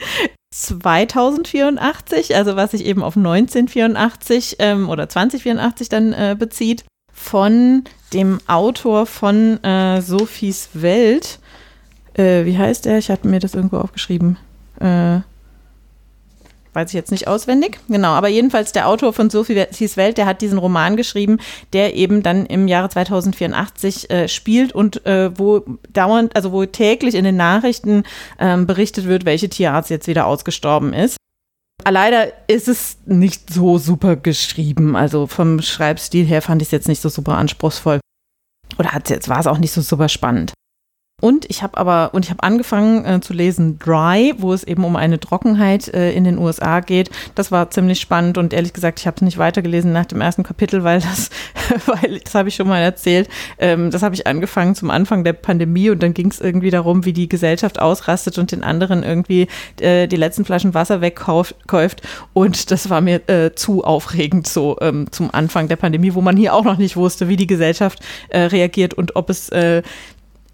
2084, 0.52 2.36
also 2.36 2.56
was 2.56 2.72
sich 2.72 2.86
eben 2.86 3.04
auf 3.04 3.16
1984 3.16 4.56
ähm, 4.60 4.90
oder 4.90 5.08
2084 5.08 5.90
dann 5.90 6.14
äh, 6.14 6.36
bezieht, 6.38 6.86
von 7.14 7.84
dem 8.14 8.40
Autor 8.48 9.06
von 9.06 9.64
äh, 9.64 10.02
Sophies 10.02 10.70
Welt. 10.74 11.40
Äh, 12.14 12.46
wie 12.46 12.58
heißt 12.58 12.86
er? 12.86 12.98
Ich 12.98 13.12
hatte 13.12 13.28
mir 13.28 13.40
das 13.40 13.54
irgendwo 13.54 13.78
aufgeschrieben. 13.78 14.38
Äh, 14.80 15.20
weiß 16.80 16.90
ich 16.90 16.96
jetzt 16.96 17.12
nicht 17.12 17.28
auswendig. 17.28 17.80
Genau, 17.88 18.10
aber 18.10 18.30
jedenfalls 18.30 18.72
der 18.72 18.88
Autor 18.88 19.14
von 19.14 19.30
Sophies 19.30 19.98
Welt, 19.98 20.18
der 20.18 20.26
hat 20.26 20.42
diesen 20.42 20.58
Roman 20.58 20.96
geschrieben, 20.96 21.40
der 21.74 21.96
eben 21.96 22.24
dann 22.24 22.46
im 22.46 22.68
Jahre 22.68 22.90
2084 22.90 24.10
äh, 24.10 24.28
spielt 24.28 24.72
und 24.72 25.06
äh, 25.06 25.38
wo 25.38 25.64
dauernd, 25.90 26.36
also 26.36 26.52
wo 26.52 26.66
täglich 26.66 27.16
in 27.16 27.26
den 27.26 27.36
Nachrichten 27.38 28.04
ähm, 28.40 28.66
berichtet 28.66 29.06
wird, 29.06 29.26
welche 29.26 29.50
Tierart 29.50 29.90
jetzt 29.90 30.08
wieder 30.08 30.26
ausgestorben 30.26 30.94
ist. 30.94 31.18
Leider 31.88 32.32
ist 32.48 32.68
es 32.68 32.98
nicht 33.06 33.52
so 33.52 33.78
super 33.78 34.16
geschrieben. 34.16 34.96
Also 34.96 35.28
vom 35.28 35.62
Schreibstil 35.62 36.26
her 36.26 36.42
fand 36.42 36.62
ich 36.62 36.68
es 36.68 36.72
jetzt 36.72 36.88
nicht 36.88 37.02
so 37.02 37.10
super 37.10 37.38
anspruchsvoll. 37.38 38.00
Oder 38.78 38.92
hat 38.92 39.10
jetzt 39.10 39.30
war 39.30 39.40
es 39.40 39.48
auch 39.48 39.58
nicht 39.58 39.72
so 39.72 39.82
super 39.82 40.10
spannend. 40.10 40.54
Und 41.20 41.50
ich 41.50 41.64
habe 41.64 41.78
aber, 41.78 42.14
und 42.14 42.26
ich 42.26 42.32
habe 42.32 42.44
angefangen 42.44 43.06
äh, 43.06 43.22
zu 43.22 43.34
lesen 43.34 43.80
Dry, 43.80 44.34
wo 44.38 44.54
es 44.54 44.64
eben 44.64 44.84
um 44.84 44.96
eine 44.96 45.20
Trockenheit 45.20 45.88
äh, 45.94 46.12
in 46.12 46.24
den 46.24 46.38
USA 46.38 46.80
geht. 46.80 47.10
Das 47.36 47.52
war 47.52 47.70
ziemlich 47.70 48.00
spannend 48.00 48.38
und 48.38 48.54
ehrlich 48.54 48.74
gesagt, 48.74 49.00
ich 49.00 49.08
habe 49.08 49.16
es 49.16 49.22
nicht 49.22 49.38
weitergelesen 49.38 49.92
nach 49.92 50.06
dem 50.06 50.22
ersten 50.22 50.44
Kapitel, 50.44 50.84
weil 50.84 51.02
das, 51.02 51.30
weil 51.86 52.20
das 52.20 52.36
habe 52.36 52.50
ich 52.50 52.56
schon 52.56 52.68
mal 52.68 52.80
erzählt. 52.80 53.30
Ähm, 53.58 53.92
das 53.92 54.04
habe 54.04 54.16
ich 54.16 54.28
angefangen 54.28 54.76
zum 54.76 54.90
Anfang 54.90 55.24
der 55.24 55.34
Pandemie 55.34 55.90
und 55.90 56.02
dann 56.04 56.14
ging 56.14 56.32
es 56.32 56.40
irgendwie 56.40 56.72
darum, 56.72 57.06
wie 57.06 57.14
die 57.14 57.30
Gesellschaft 57.30 57.80
ausrastet 57.80 58.38
und 58.38 58.52
den 58.52 58.64
anderen 58.64 59.04
irgendwie 59.04 59.48
äh, 59.80 60.08
die 60.08 60.16
letzten 60.16 60.46
Flaschen 60.46 60.74
Wasser 60.74 61.02
wegkauft. 61.02 61.56
Und 62.34 62.72
das 62.72 62.90
war 62.90 63.02
mir 63.02 63.28
äh, 63.30 63.54
zu 63.54 63.84
aufregend 63.84 64.48
so 64.48 64.78
ähm, 64.82 65.08
zum 65.12 65.34
Anfang 65.34 65.68
der 65.68 65.76
Pandemie, 65.76 66.14
wo 66.14 66.22
man 66.22 66.38
hier 66.38 66.54
auch 66.54 66.64
noch 66.64 66.78
nicht 66.78 66.96
wusste, 66.96 67.28
wie 67.28 67.36
die 67.36 67.48
Gesellschaft 67.48 68.00
äh, 68.30 68.40
reagiert 68.42 68.94
und 68.94 69.16
ob 69.16 69.30
es 69.30 69.50
äh, 69.50 69.82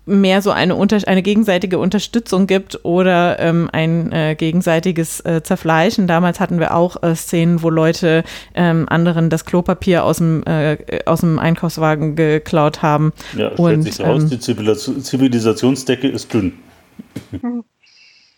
mehr 0.05 0.41
so 0.41 0.51
eine, 0.51 0.75
unter 0.75 0.99
eine 1.07 1.21
gegenseitige 1.21 1.79
Unterstützung 1.79 2.47
gibt 2.47 2.85
oder 2.85 3.39
ähm, 3.39 3.69
ein 3.71 4.11
äh, 4.11 4.35
gegenseitiges 4.35 5.19
äh, 5.21 5.41
Zerfleischen. 5.43 6.07
Damals 6.07 6.39
hatten 6.39 6.59
wir 6.59 6.75
auch 6.75 7.01
äh, 7.03 7.15
Szenen, 7.15 7.63
wo 7.63 7.69
Leute 7.69 8.23
ähm, 8.53 8.85
anderen 8.89 9.29
das 9.29 9.45
Klopapier 9.45 10.03
aus 10.03 10.17
dem, 10.17 10.43
äh, 10.45 10.77
aus 11.05 11.21
dem 11.21 11.39
Einkaufswagen 11.39 12.15
geklaut 12.15 12.81
haben. 12.81 13.13
Ja, 13.35 13.51
stellt 13.53 13.59
Und, 13.59 13.81
sich 13.83 13.99
raus, 13.99 14.23
ähm, 14.23 14.29
die 14.29 14.39
Zivilisationsdecke 14.39 16.07
ist 16.07 16.33
dünn. 16.33 16.53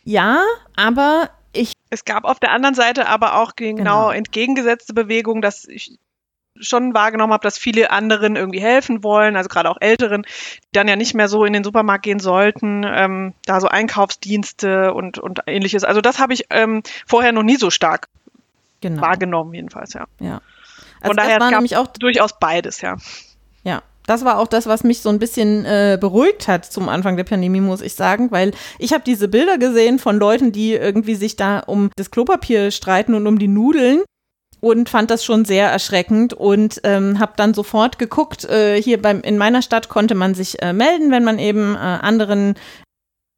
Ja, 0.03 0.41
aber 0.75 1.29
ich. 1.53 1.73
Es 1.89 2.05
gab 2.05 2.25
auf 2.25 2.39
der 2.39 2.51
anderen 2.51 2.75
Seite 2.75 3.07
aber 3.07 3.41
auch 3.41 3.55
genau, 3.55 3.77
genau. 3.77 4.11
entgegengesetzte 4.11 4.93
Bewegungen, 4.93 5.41
dass 5.41 5.65
ich 5.65 5.97
schon 6.59 6.93
wahrgenommen 6.93 7.33
habe, 7.33 7.43
dass 7.43 7.57
viele 7.57 7.91
anderen 7.91 8.35
irgendwie 8.35 8.61
helfen 8.61 9.03
wollen, 9.03 9.35
also 9.35 9.49
gerade 9.49 9.69
auch 9.69 9.77
Älteren, 9.79 10.23
die 10.23 10.73
dann 10.73 10.87
ja 10.87 10.95
nicht 10.95 11.13
mehr 11.13 11.27
so 11.27 11.45
in 11.45 11.53
den 11.53 11.63
Supermarkt 11.63 12.03
gehen 12.03 12.19
sollten, 12.19 12.85
ähm, 12.87 13.33
da 13.45 13.59
so 13.59 13.67
Einkaufsdienste 13.67 14.93
und, 14.93 15.19
und 15.19 15.41
ähnliches. 15.47 15.83
Also 15.83 16.01
das 16.01 16.19
habe 16.19 16.33
ich 16.33 16.45
ähm, 16.49 16.83
vorher 17.05 17.31
noch 17.31 17.43
nie 17.43 17.57
so 17.57 17.69
stark 17.69 18.07
genau. 18.81 19.01
wahrgenommen, 19.01 19.53
jedenfalls, 19.53 19.93
ja. 19.93 20.05
Ja. 20.19 20.41
Also 21.01 21.09
Von 21.09 21.17
daher 21.17 21.39
war 21.39 21.51
nämlich 21.51 21.77
auch 21.77 21.87
durchaus 21.87 22.39
beides, 22.39 22.81
ja. 22.81 22.97
Ja, 23.63 23.83
das 24.07 24.23
war 24.25 24.39
auch 24.39 24.47
das, 24.47 24.65
was 24.67 24.83
mich 24.83 25.01
so 25.01 25.09
ein 25.09 25.19
bisschen 25.19 25.65
äh, 25.65 25.97
beruhigt 25.99 26.47
hat 26.47 26.65
zum 26.65 26.89
Anfang 26.89 27.17
der 27.17 27.25
Pandemie, 27.25 27.59
muss 27.59 27.81
ich 27.81 27.93
sagen, 27.93 28.31
weil 28.31 28.53
ich 28.79 28.93
habe 28.93 29.03
diese 29.05 29.27
Bilder 29.27 29.57
gesehen 29.57 29.99
von 29.99 30.17
Leuten, 30.17 30.51
die 30.51 30.73
irgendwie 30.73 31.15
sich 31.15 31.35
da 31.35 31.59
um 31.59 31.91
das 31.97 32.09
Klopapier 32.09 32.71
streiten 32.71 33.13
und 33.13 33.27
um 33.27 33.37
die 33.37 33.49
Nudeln 33.49 34.03
und 34.59 34.89
fand 34.89 35.11
das 35.11 35.23
schon 35.23 35.45
sehr 35.45 35.69
erschreckend 35.69 36.33
und 36.33 36.81
ähm, 36.83 37.19
habe 37.19 37.33
dann 37.35 37.53
sofort 37.53 37.99
geguckt. 37.99 38.45
Äh, 38.45 38.81
hier 38.81 39.01
beim 39.01 39.21
in 39.21 39.37
meiner 39.37 39.61
Stadt 39.61 39.89
konnte 39.89 40.15
man 40.15 40.33
sich 40.33 40.61
äh, 40.61 40.73
melden, 40.73 41.11
wenn 41.11 41.23
man 41.23 41.39
eben 41.39 41.75
äh, 41.75 41.77
anderen 41.77 42.55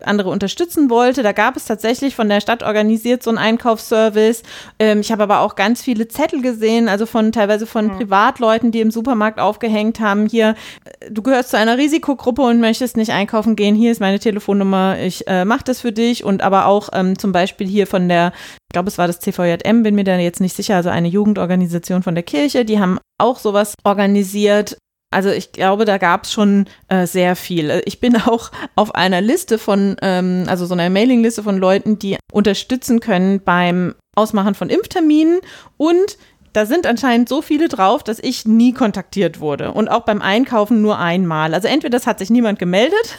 andere 0.03 0.29
unterstützen 0.29 0.89
wollte. 0.89 1.23
Da 1.23 1.31
gab 1.31 1.57
es 1.57 1.65
tatsächlich 1.65 2.15
von 2.15 2.29
der 2.29 2.41
Stadt 2.41 2.63
organisiert 2.63 3.21
so 3.21 3.31
einen 3.31 3.37
Einkaufsservice. 3.37 4.43
Ähm, 4.79 5.01
ich 5.01 5.11
habe 5.11 5.23
aber 5.23 5.41
auch 5.41 5.55
ganz 5.55 5.81
viele 5.81 6.07
Zettel 6.07 6.41
gesehen, 6.41 6.87
also 6.87 7.05
von 7.05 7.31
teilweise 7.31 7.65
von 7.65 7.87
mhm. 7.87 7.97
Privatleuten, 7.97 8.71
die 8.71 8.79
im 8.79 8.91
Supermarkt 8.91 9.39
aufgehängt 9.39 9.99
haben. 9.99 10.27
Hier, 10.27 10.55
äh, 10.85 11.11
du 11.11 11.21
gehörst 11.21 11.49
zu 11.49 11.57
einer 11.57 11.77
Risikogruppe 11.77 12.41
und 12.43 12.61
möchtest 12.61 12.97
nicht 12.97 13.11
einkaufen 13.11 13.55
gehen. 13.55 13.75
Hier 13.75 13.91
ist 13.91 13.99
meine 13.99 14.19
Telefonnummer. 14.19 14.97
Ich 14.99 15.27
äh, 15.27 15.43
mache 15.45 15.65
das 15.65 15.81
für 15.81 15.91
dich. 15.91 16.23
Und 16.23 16.41
aber 16.41 16.65
auch 16.65 16.89
ähm, 16.93 17.19
zum 17.19 17.31
Beispiel 17.31 17.67
hier 17.67 17.85
von 17.85 18.07
der, 18.07 18.31
ich 18.69 18.73
glaube, 18.73 18.87
es 18.87 18.99
war 18.99 19.07
das 19.07 19.19
CVJM, 19.19 19.81
bin 19.81 19.95
mir 19.95 20.03
da 20.03 20.15
jetzt 20.19 20.41
nicht 20.41 20.55
sicher, 20.55 20.75
also 20.75 20.89
eine 20.89 21.07
Jugendorganisation 21.07 22.03
von 22.03 22.13
der 22.13 22.23
Kirche. 22.23 22.65
Die 22.65 22.79
haben 22.79 22.99
auch 23.17 23.39
sowas 23.39 23.73
organisiert. 23.83 24.77
Also 25.11 25.31
ich 25.31 25.53
glaube, 25.53 25.85
da 25.85 25.97
gab 25.97 26.25
es 26.25 26.31
schon 26.31 26.67
äh, 26.87 27.07
sehr 27.07 27.35
viel. 27.35 27.81
Ich 27.85 27.99
bin 27.99 28.15
auch 28.27 28.51
auf 28.75 28.93
einer 28.93 29.21
Liste 29.21 29.57
von, 29.57 29.95
ähm, 30.03 30.43
also 30.45 30.67
so 30.67 30.75
einer 30.75 30.91
Mailingliste 30.91 31.41
von 31.41 31.57
Leuten, 31.57 31.97
die 31.97 32.17
unterstützen 32.31 32.99
können 32.99 33.41
beim 33.43 33.95
Ausmachen 34.15 34.53
von 34.53 34.69
Impfterminen 34.69 35.39
und 35.77 36.19
da 36.53 36.67
sind 36.67 36.85
anscheinend 36.85 37.27
so 37.27 37.41
viele 37.41 37.69
drauf, 37.69 38.03
dass 38.03 38.19
ich 38.19 38.45
nie 38.45 38.73
kontaktiert 38.73 39.39
wurde 39.39 39.71
und 39.71 39.87
auch 39.87 40.01
beim 40.01 40.21
Einkaufen 40.21 40.81
nur 40.81 40.99
einmal. 40.99 41.55
Also 41.55 41.67
entweder 41.67 41.97
das 41.97 42.05
hat 42.05 42.19
sich 42.19 42.29
niemand 42.29 42.59
gemeldet, 42.59 43.17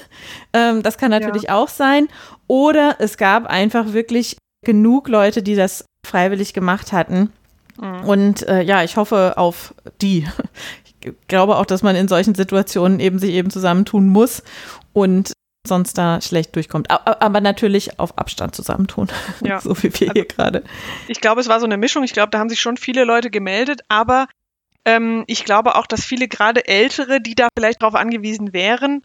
ähm, 0.52 0.84
das 0.84 0.96
kann 0.96 1.10
natürlich 1.10 1.44
ja. 1.44 1.56
auch 1.56 1.68
sein, 1.68 2.06
oder 2.46 2.96
es 3.00 3.16
gab 3.16 3.46
einfach 3.46 3.92
wirklich 3.92 4.36
genug 4.64 5.08
Leute, 5.08 5.42
die 5.42 5.54
das 5.54 5.84
freiwillig 6.06 6.54
gemacht 6.54 6.92
hatten. 6.92 7.32
Mhm. 7.80 8.04
Und 8.04 8.48
äh, 8.48 8.62
ja, 8.62 8.82
ich 8.82 8.96
hoffe 8.96 9.34
auf 9.36 9.74
die 10.02 10.26
glaube 11.28 11.56
auch, 11.56 11.66
dass 11.66 11.82
man 11.82 11.96
in 11.96 12.08
solchen 12.08 12.34
Situationen 12.34 13.00
eben 13.00 13.18
sich 13.18 13.30
eben 13.32 13.50
zusammentun 13.50 14.08
muss 14.08 14.42
und 14.92 15.32
sonst 15.66 15.98
da 15.98 16.20
schlecht 16.20 16.56
durchkommt. 16.56 16.90
Aber 16.90 17.40
natürlich 17.40 17.98
auf 17.98 18.16
Abstand 18.18 18.54
zusammentun, 18.54 19.08
ja. 19.44 19.60
so 19.60 19.76
wie 19.82 19.92
wir 20.00 20.08
also, 20.08 20.12
hier 20.12 20.24
gerade. 20.24 20.64
Ich 21.08 21.20
glaube, 21.20 21.40
es 21.40 21.48
war 21.48 21.60
so 21.60 21.66
eine 21.66 21.76
Mischung. 21.76 22.02
Ich 22.04 22.12
glaube, 22.12 22.30
da 22.30 22.38
haben 22.38 22.48
sich 22.48 22.60
schon 22.60 22.76
viele 22.76 23.04
Leute 23.04 23.30
gemeldet, 23.30 23.82
aber 23.88 24.26
ähm, 24.84 25.24
ich 25.26 25.44
glaube 25.44 25.74
auch, 25.74 25.86
dass 25.86 26.04
viele 26.04 26.28
gerade 26.28 26.66
Ältere, 26.66 27.20
die 27.20 27.34
da 27.34 27.48
vielleicht 27.56 27.82
darauf 27.82 27.94
angewiesen 27.94 28.52
wären, 28.52 29.02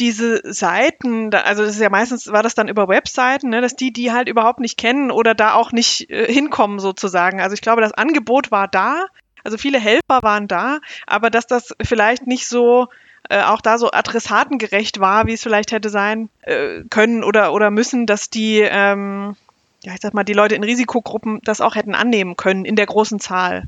diese 0.00 0.40
Seiten, 0.52 1.32
also 1.34 1.62
das 1.62 1.74
ist 1.74 1.80
ja 1.80 1.90
meistens 1.90 2.32
war 2.32 2.42
das 2.42 2.54
dann 2.54 2.68
über 2.68 2.88
Webseiten, 2.88 3.50
ne, 3.50 3.60
dass 3.60 3.76
die 3.76 3.92
die 3.92 4.10
halt 4.10 4.28
überhaupt 4.28 4.60
nicht 4.60 4.78
kennen 4.78 5.10
oder 5.10 5.34
da 5.34 5.54
auch 5.54 5.72
nicht 5.72 6.10
äh, 6.10 6.32
hinkommen 6.32 6.80
sozusagen. 6.80 7.40
Also 7.40 7.54
ich 7.54 7.60
glaube, 7.60 7.82
das 7.82 7.92
Angebot 7.92 8.50
war 8.50 8.66
da, 8.66 9.06
also 9.44 9.58
viele 9.58 9.78
Helfer 9.78 10.22
waren 10.22 10.48
da, 10.48 10.80
aber 11.06 11.30
dass 11.30 11.46
das 11.46 11.74
vielleicht 11.82 12.26
nicht 12.26 12.48
so 12.48 12.88
äh, 13.28 13.42
auch 13.42 13.60
da 13.60 13.78
so 13.78 13.90
adressatengerecht 13.90 15.00
war, 15.00 15.26
wie 15.26 15.34
es 15.34 15.42
vielleicht 15.42 15.72
hätte 15.72 15.90
sein 15.90 16.30
äh, 16.42 16.82
können 16.90 17.22
oder, 17.22 17.52
oder 17.52 17.70
müssen, 17.70 18.06
dass 18.06 18.30
die, 18.30 18.60
ähm, 18.60 19.36
ja, 19.84 19.92
ich 19.94 20.00
sag 20.00 20.14
mal, 20.14 20.24
die 20.24 20.32
Leute 20.32 20.54
in 20.54 20.64
Risikogruppen 20.64 21.40
das 21.44 21.60
auch 21.60 21.76
hätten 21.76 21.94
annehmen 21.94 22.36
können 22.36 22.64
in 22.64 22.76
der 22.76 22.86
großen 22.86 23.20
Zahl. 23.20 23.64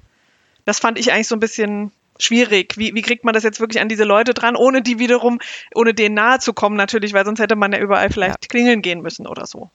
Das 0.64 0.80
fand 0.80 0.98
ich 0.98 1.12
eigentlich 1.12 1.28
so 1.28 1.36
ein 1.36 1.40
bisschen 1.40 1.92
schwierig. 2.24 2.74
Wie, 2.76 2.94
wie 2.94 3.02
kriegt 3.02 3.24
man 3.24 3.34
das 3.34 3.42
jetzt 3.42 3.60
wirklich 3.60 3.82
an 3.82 3.88
diese 3.88 4.04
Leute 4.04 4.34
dran, 4.34 4.56
ohne 4.56 4.82
die 4.82 4.98
wiederum, 4.98 5.38
ohne 5.74 5.94
denen 5.94 6.14
nahe 6.14 6.38
zu 6.38 6.52
kommen 6.52 6.76
natürlich, 6.76 7.12
weil 7.12 7.24
sonst 7.24 7.40
hätte 7.40 7.56
man 7.56 7.72
ja 7.72 7.78
überall 7.78 8.10
vielleicht 8.10 8.44
ja. 8.44 8.48
klingeln 8.48 8.82
gehen 8.82 9.02
müssen 9.02 9.26
oder 9.26 9.46
so. 9.46 9.70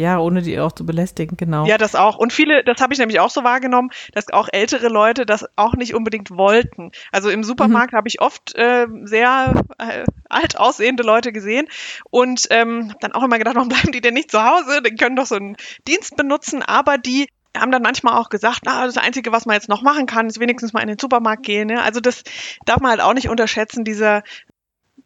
Ja, 0.00 0.18
ohne 0.18 0.40
die 0.40 0.58
auch 0.58 0.72
zu 0.72 0.86
belästigen, 0.86 1.36
genau. 1.36 1.66
Ja, 1.66 1.76
das 1.76 1.94
auch. 1.94 2.16
Und 2.16 2.32
viele, 2.32 2.64
das 2.64 2.80
habe 2.80 2.94
ich 2.94 2.98
nämlich 2.98 3.20
auch 3.20 3.28
so 3.28 3.44
wahrgenommen, 3.44 3.90
dass 4.12 4.32
auch 4.32 4.48
ältere 4.50 4.88
Leute 4.88 5.26
das 5.26 5.44
auch 5.56 5.74
nicht 5.74 5.94
unbedingt 5.94 6.30
wollten. 6.30 6.90
Also 7.12 7.28
im 7.28 7.44
Supermarkt 7.44 7.92
mhm. 7.92 7.98
habe 7.98 8.08
ich 8.08 8.22
oft 8.22 8.54
äh, 8.54 8.86
sehr 9.04 9.62
äh, 9.76 10.04
alt 10.30 10.58
aussehende 10.58 11.02
Leute 11.02 11.32
gesehen 11.32 11.68
und 12.08 12.46
ähm, 12.48 12.94
dann 13.00 13.12
auch 13.12 13.22
immer 13.22 13.36
gedacht, 13.36 13.56
warum 13.56 13.68
bleiben 13.68 13.92
die 13.92 14.00
denn 14.00 14.14
nicht 14.14 14.30
zu 14.30 14.42
Hause? 14.42 14.80
Die 14.80 14.94
können 14.94 15.16
doch 15.16 15.26
so 15.26 15.34
einen 15.34 15.56
Dienst 15.86 16.16
benutzen, 16.16 16.62
aber 16.62 16.96
die 16.96 17.28
haben 17.56 17.72
dann 17.72 17.82
manchmal 17.82 18.16
auch 18.16 18.28
gesagt, 18.28 18.60
na, 18.64 18.86
das 18.86 18.96
Einzige, 18.96 19.32
was 19.32 19.46
man 19.46 19.54
jetzt 19.54 19.68
noch 19.68 19.82
machen 19.82 20.06
kann, 20.06 20.26
ist 20.26 20.40
wenigstens 20.40 20.72
mal 20.72 20.80
in 20.80 20.88
den 20.88 20.98
Supermarkt 20.98 21.42
gehen. 21.42 21.68
Ne? 21.68 21.82
Also 21.82 22.00
das 22.00 22.22
darf 22.64 22.80
man 22.80 22.92
halt 22.92 23.00
auch 23.00 23.14
nicht 23.14 23.28
unterschätzen, 23.28 23.84
dieser 23.84 24.22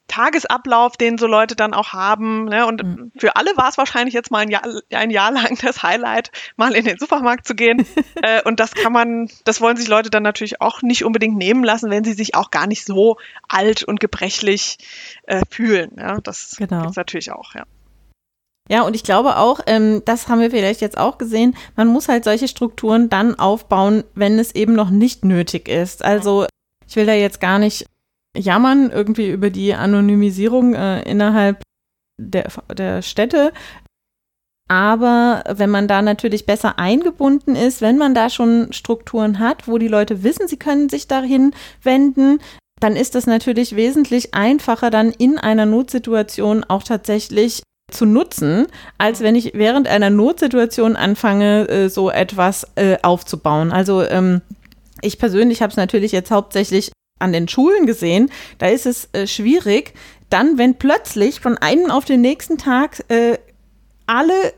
Tagesablauf, 0.07 0.97
den 0.99 1.17
so 1.17 1.27
Leute 1.27 1.57
dann 1.57 1.73
auch 1.73 1.93
haben. 1.93 2.45
Ne? 2.45 2.67
Und 2.67 2.83
mhm. 2.83 3.13
für 3.19 3.37
alle 3.37 3.57
war 3.57 3.69
es 3.69 3.79
wahrscheinlich 3.79 4.13
jetzt 4.13 4.31
mal 4.31 4.41
ein 4.41 4.51
Jahr, 4.51 4.63
ein 4.91 5.11
Jahr 5.11 5.33
lang 5.33 5.57
das 5.63 5.83
Highlight, 5.83 6.31
mal 6.57 6.75
in 6.75 6.85
den 6.85 6.99
Supermarkt 6.99 7.47
zu 7.47 7.55
gehen. 7.55 7.87
äh, 8.23 8.43
und 8.45 8.61
das 8.61 8.75
kann 8.75 8.93
man, 8.93 9.31
das 9.45 9.61
wollen 9.61 9.77
sich 9.77 9.89
Leute 9.89 10.11
dann 10.11 10.23
natürlich 10.23 10.61
auch 10.61 10.83
nicht 10.83 11.05
unbedingt 11.05 11.37
nehmen 11.37 11.65
lassen, 11.65 11.91
wenn 11.91 12.05
sie 12.05 12.13
sich 12.13 12.35
auch 12.35 12.51
gar 12.51 12.67
nicht 12.67 12.85
so 12.85 13.17
alt 13.49 13.83
und 13.83 13.99
gebrechlich 13.99 14.79
äh, 15.23 15.43
fühlen. 15.51 15.93
Ja? 15.97 16.21
Das 16.21 16.57
genau. 16.59 16.91
ist 16.91 16.97
natürlich 16.97 17.33
auch, 17.33 17.55
ja. 17.55 17.65
Ja, 18.71 18.83
und 18.83 18.97
ich 18.97 19.05
glaube 19.05 19.37
auch, 19.37 19.61
ähm, 19.67 20.03
das 20.07 20.29
haben 20.29 20.41
wir 20.41 20.51
vielleicht 20.51 20.81
jetzt 20.81 20.97
auch 20.97 21.19
gesehen, 21.19 21.55
man 21.77 21.89
muss 21.89 22.09
halt 22.09 22.25
solche 22.25 22.49
Strukturen 22.49 23.11
dann 23.11 23.39
aufbauen, 23.39 24.05
wenn 24.15 24.39
es 24.39 24.55
eben 24.55 24.75
noch 24.75 24.89
nicht 24.89 25.25
nötig 25.25 25.69
ist. 25.69 26.03
Also 26.03 26.47
ich 26.87 26.97
will 26.97 27.05
da 27.05 27.13
jetzt 27.13 27.41
gar 27.41 27.59
nicht 27.59 27.85
jammern 28.37 28.91
irgendwie 28.91 29.31
über 29.31 29.51
die 29.51 29.75
Anonymisierung 29.75 30.75
äh, 30.75 31.03
innerhalb 31.03 31.63
der, 32.19 32.49
der 32.75 33.03
Städte. 33.03 33.53
Aber 34.69 35.45
wenn 35.49 35.69
man 35.69 35.87
da 35.87 36.01
natürlich 36.01 36.47
besser 36.47 36.79
eingebunden 36.79 37.55
ist, 37.55 37.83
wenn 37.83 37.99
man 37.99 38.15
da 38.15 38.31
schon 38.31 38.73
Strukturen 38.73 39.39
hat, 39.39 39.69
wo 39.69 39.77
die 39.77 39.89
Leute 39.89 40.23
wissen, 40.23 40.49
sie 40.49 40.57
können 40.57 40.89
sich 40.89 41.07
dahin 41.07 41.55
wenden, 41.83 42.39
dann 42.81 42.97
ist 42.97 43.15
das 43.15 43.27
natürlich 43.27 43.77
wesentlich 43.77 44.33
einfacher, 44.33 44.91
dann 44.91 45.11
in 45.11 45.39
einer 45.39 45.67
Notsituation 45.67 46.65
auch 46.65 46.83
tatsächlich 46.83 47.63
zu 47.95 48.07
nutzen, 48.07 48.67
als 48.99 49.21
wenn 49.21 49.35
ich 49.35 49.53
während 49.55 49.89
einer 49.89 50.11
Notsituation 50.11 50.97
anfange, 50.97 51.69
äh, 51.69 51.89
so 51.89 52.11
etwas 52.11 52.67
äh, 52.75 52.97
aufzubauen. 53.03 53.73
Also 53.73 54.03
ähm, 54.03 54.43
ich 55.01 55.19
persönlich 55.19 55.63
habe 55.63 55.71
es 55.71 55.77
natürlich 55.77 56.13
jetzt 56.13 56.31
hauptsächlich 56.31 56.93
an 57.21 57.33
den 57.33 57.49
Schulen 57.49 57.87
gesehen. 57.87 58.31
Da 58.59 58.67
ist 58.67 58.87
es 58.87 59.09
äh, 59.13 59.27
schwierig, 59.27 59.95
dann, 60.31 60.59
wenn 60.59 60.75
plötzlich 60.75 61.41
von 61.41 61.57
einem 61.59 61.91
auf 61.91 62.05
den 62.05 62.21
nächsten 62.21 62.59
Tag 62.59 63.05
alle 64.07 64.53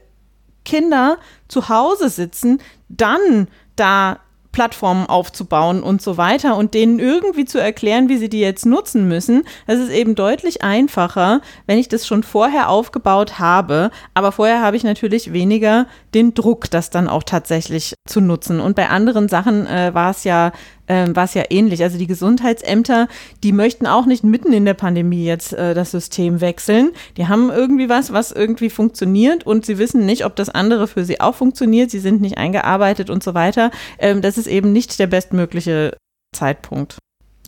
Kinder 0.65 1.19
zu 1.49 1.69
Hause 1.69 2.09
sitzen, 2.09 2.63
dann 2.89 3.49
da 3.75 4.21
Plattformen 4.57 5.05
aufzubauen 5.05 5.83
und 5.83 6.01
so 6.01 6.17
weiter 6.17 6.57
und 6.57 6.73
denen 6.73 6.99
irgendwie 6.99 7.45
zu 7.45 7.59
erklären, 7.59 8.09
wie 8.09 8.17
sie 8.17 8.31
die 8.31 8.41
jetzt 8.41 8.65
nutzen 8.65 9.07
müssen. 9.07 9.43
Das 9.67 9.79
ist 9.79 9.91
eben 9.91 10.15
deutlich 10.15 10.63
einfacher, 10.63 11.43
wenn 11.67 11.79
ich 11.79 11.89
das 11.89 12.07
schon 12.07 12.23
vorher 12.23 12.71
aufgebaut 12.71 13.39
habe. 13.39 13.91
Aber 14.15 14.33
vorher 14.33 14.63
habe 14.63 14.79
ich 14.79 14.83
natürlich 14.83 15.35
weniger 15.35 15.85
den 16.15 16.33
Druck, 16.33 16.71
das 16.71 16.89
dann 16.89 17.07
auch 17.07 17.23
tatsächlich 17.23 17.97
zu 18.07 18.23
nutzen. 18.23 18.59
Und 18.59 18.77
bei 18.77 18.89
anderen 18.89 19.29
Sachen 19.29 19.67
äh, 19.67 19.93
war 19.93 20.13
es 20.13 20.25
ja 20.25 20.53
äh, 20.87 21.07
war 21.15 21.25
es 21.25 21.35
ja 21.35 21.45
ähnlich. 21.51 21.83
Also 21.83 21.99
die 21.99 22.07
Gesundheitsämter, 22.07 23.09
die 23.43 23.53
möchten 23.53 23.87
auch 23.87 24.07
nicht 24.07 24.25
mitten 24.25 24.53
in 24.53 24.65
der 24.65 24.75
Pandemie 24.75 25.25
jetzt 25.25 25.53
äh, 25.53 25.75
das 25.75 25.91
System 25.91 26.41
wechseln. 26.41 26.91
Die 27.17 27.29
haben 27.29 27.51
irgendwie 27.51 27.89
was, 27.89 28.13
was 28.13 28.33
irgendwie 28.33 28.71
funktioniert 28.71 29.47
und 29.47 29.67
sie 29.67 29.79
wissen 29.79 30.07
nicht, 30.07 30.25
ob 30.25 30.37
das 30.37 30.49
andere 30.49 30.87
für 30.87 31.05
sie 31.05 31.21
auch 31.21 31.35
funktioniert. 31.35 31.91
Sie 31.91 32.01
sind 32.01 32.21
nicht 32.21 32.39
eingearbeitet 32.39 33.11
und 33.11 33.23
so 33.23 33.35
weiter. 33.35 33.71
Ähm, 33.99 34.23
das 34.23 34.39
ist 34.39 34.47
eben 34.47 34.73
nicht 34.73 34.99
der 34.99 35.07
bestmögliche 35.07 35.97
Zeitpunkt. 36.35 36.99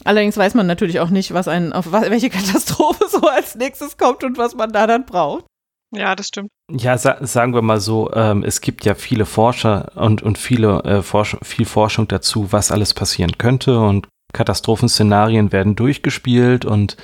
Allerdings 0.04 0.36
weiß 0.36 0.54
man 0.54 0.66
natürlich 0.66 1.00
auch 1.00 1.10
nicht, 1.10 1.34
was 1.34 1.48
ein, 1.48 1.72
auf 1.72 1.92
welche 1.92 2.30
Katastrophe 2.30 3.04
so 3.10 3.20
als 3.26 3.54
nächstes 3.56 3.96
kommt 3.96 4.24
und 4.24 4.38
was 4.38 4.54
man 4.54 4.72
da 4.72 4.86
dann 4.86 5.06
braucht. 5.06 5.44
Ja, 5.90 6.14
das 6.14 6.26
stimmt. 6.28 6.50
Ja, 6.70 6.98
sa 6.98 7.16
sagen 7.26 7.54
wir 7.54 7.62
mal 7.62 7.80
so, 7.80 8.10
ähm, 8.12 8.42
es 8.42 8.60
gibt 8.60 8.84
ja 8.84 8.94
viele 8.94 9.24
Forscher 9.24 9.92
und, 9.94 10.22
und 10.22 10.36
viele, 10.36 10.82
äh, 10.84 11.02
Forsch 11.02 11.36
viel 11.42 11.64
Forschung 11.64 12.08
dazu, 12.08 12.52
was 12.52 12.70
alles 12.70 12.92
passieren 12.92 13.38
könnte 13.38 13.80
und 13.80 14.06
Katastrophenszenarien 14.34 15.50
werden 15.50 15.76
durchgespielt 15.76 16.66
und 16.66 16.98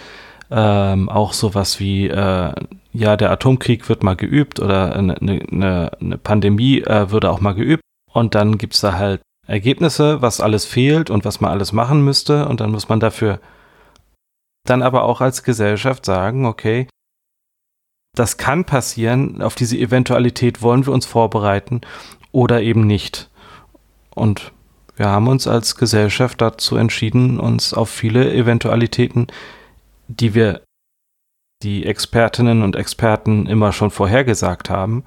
ähm, 0.50 1.08
auch 1.08 1.32
sowas 1.32 1.80
wie, 1.80 2.08
äh, 2.08 2.52
ja, 2.92 3.16
der 3.16 3.30
Atomkrieg 3.30 3.88
wird 3.88 4.02
mal 4.02 4.16
geübt 4.16 4.60
oder 4.60 4.94
eine, 4.94 5.16
eine, 5.16 5.90
eine 5.98 6.18
Pandemie 6.18 6.80
äh, 6.80 7.10
würde 7.10 7.30
auch 7.30 7.40
mal 7.40 7.54
geübt 7.54 7.82
und 8.12 8.34
dann 8.34 8.58
gibt 8.58 8.74
es 8.74 8.80
da 8.80 8.92
halt 8.92 9.22
Ergebnisse, 9.46 10.20
was 10.20 10.40
alles 10.40 10.66
fehlt 10.66 11.08
und 11.08 11.24
was 11.24 11.40
man 11.40 11.50
alles 11.50 11.72
machen 11.72 12.04
müsste 12.04 12.46
und 12.46 12.60
dann 12.60 12.70
muss 12.70 12.90
man 12.90 13.00
dafür 13.00 13.40
dann 14.66 14.82
aber 14.82 15.04
auch 15.04 15.22
als 15.22 15.42
Gesellschaft 15.42 16.04
sagen, 16.04 16.44
okay, 16.46 16.86
das 18.14 18.36
kann 18.36 18.64
passieren, 18.64 19.42
auf 19.42 19.54
diese 19.54 19.76
Eventualität 19.76 20.62
wollen 20.62 20.86
wir 20.86 20.92
uns 20.92 21.06
vorbereiten 21.06 21.80
oder 22.32 22.62
eben 22.62 22.86
nicht. 22.86 23.30
Und 24.14 24.52
wir 24.96 25.06
haben 25.06 25.26
uns 25.26 25.48
als 25.48 25.74
Gesellschaft 25.74 26.40
dazu 26.40 26.76
entschieden, 26.76 27.40
uns 27.40 27.74
auf 27.74 27.90
viele 27.90 28.32
Eventualitäten, 28.32 29.26
die 30.06 30.34
wir 30.34 30.62
die 31.62 31.86
Expertinnen 31.86 32.62
und 32.62 32.76
Experten 32.76 33.46
immer 33.46 33.72
schon 33.72 33.90
vorhergesagt 33.90 34.70
haben 34.70 35.04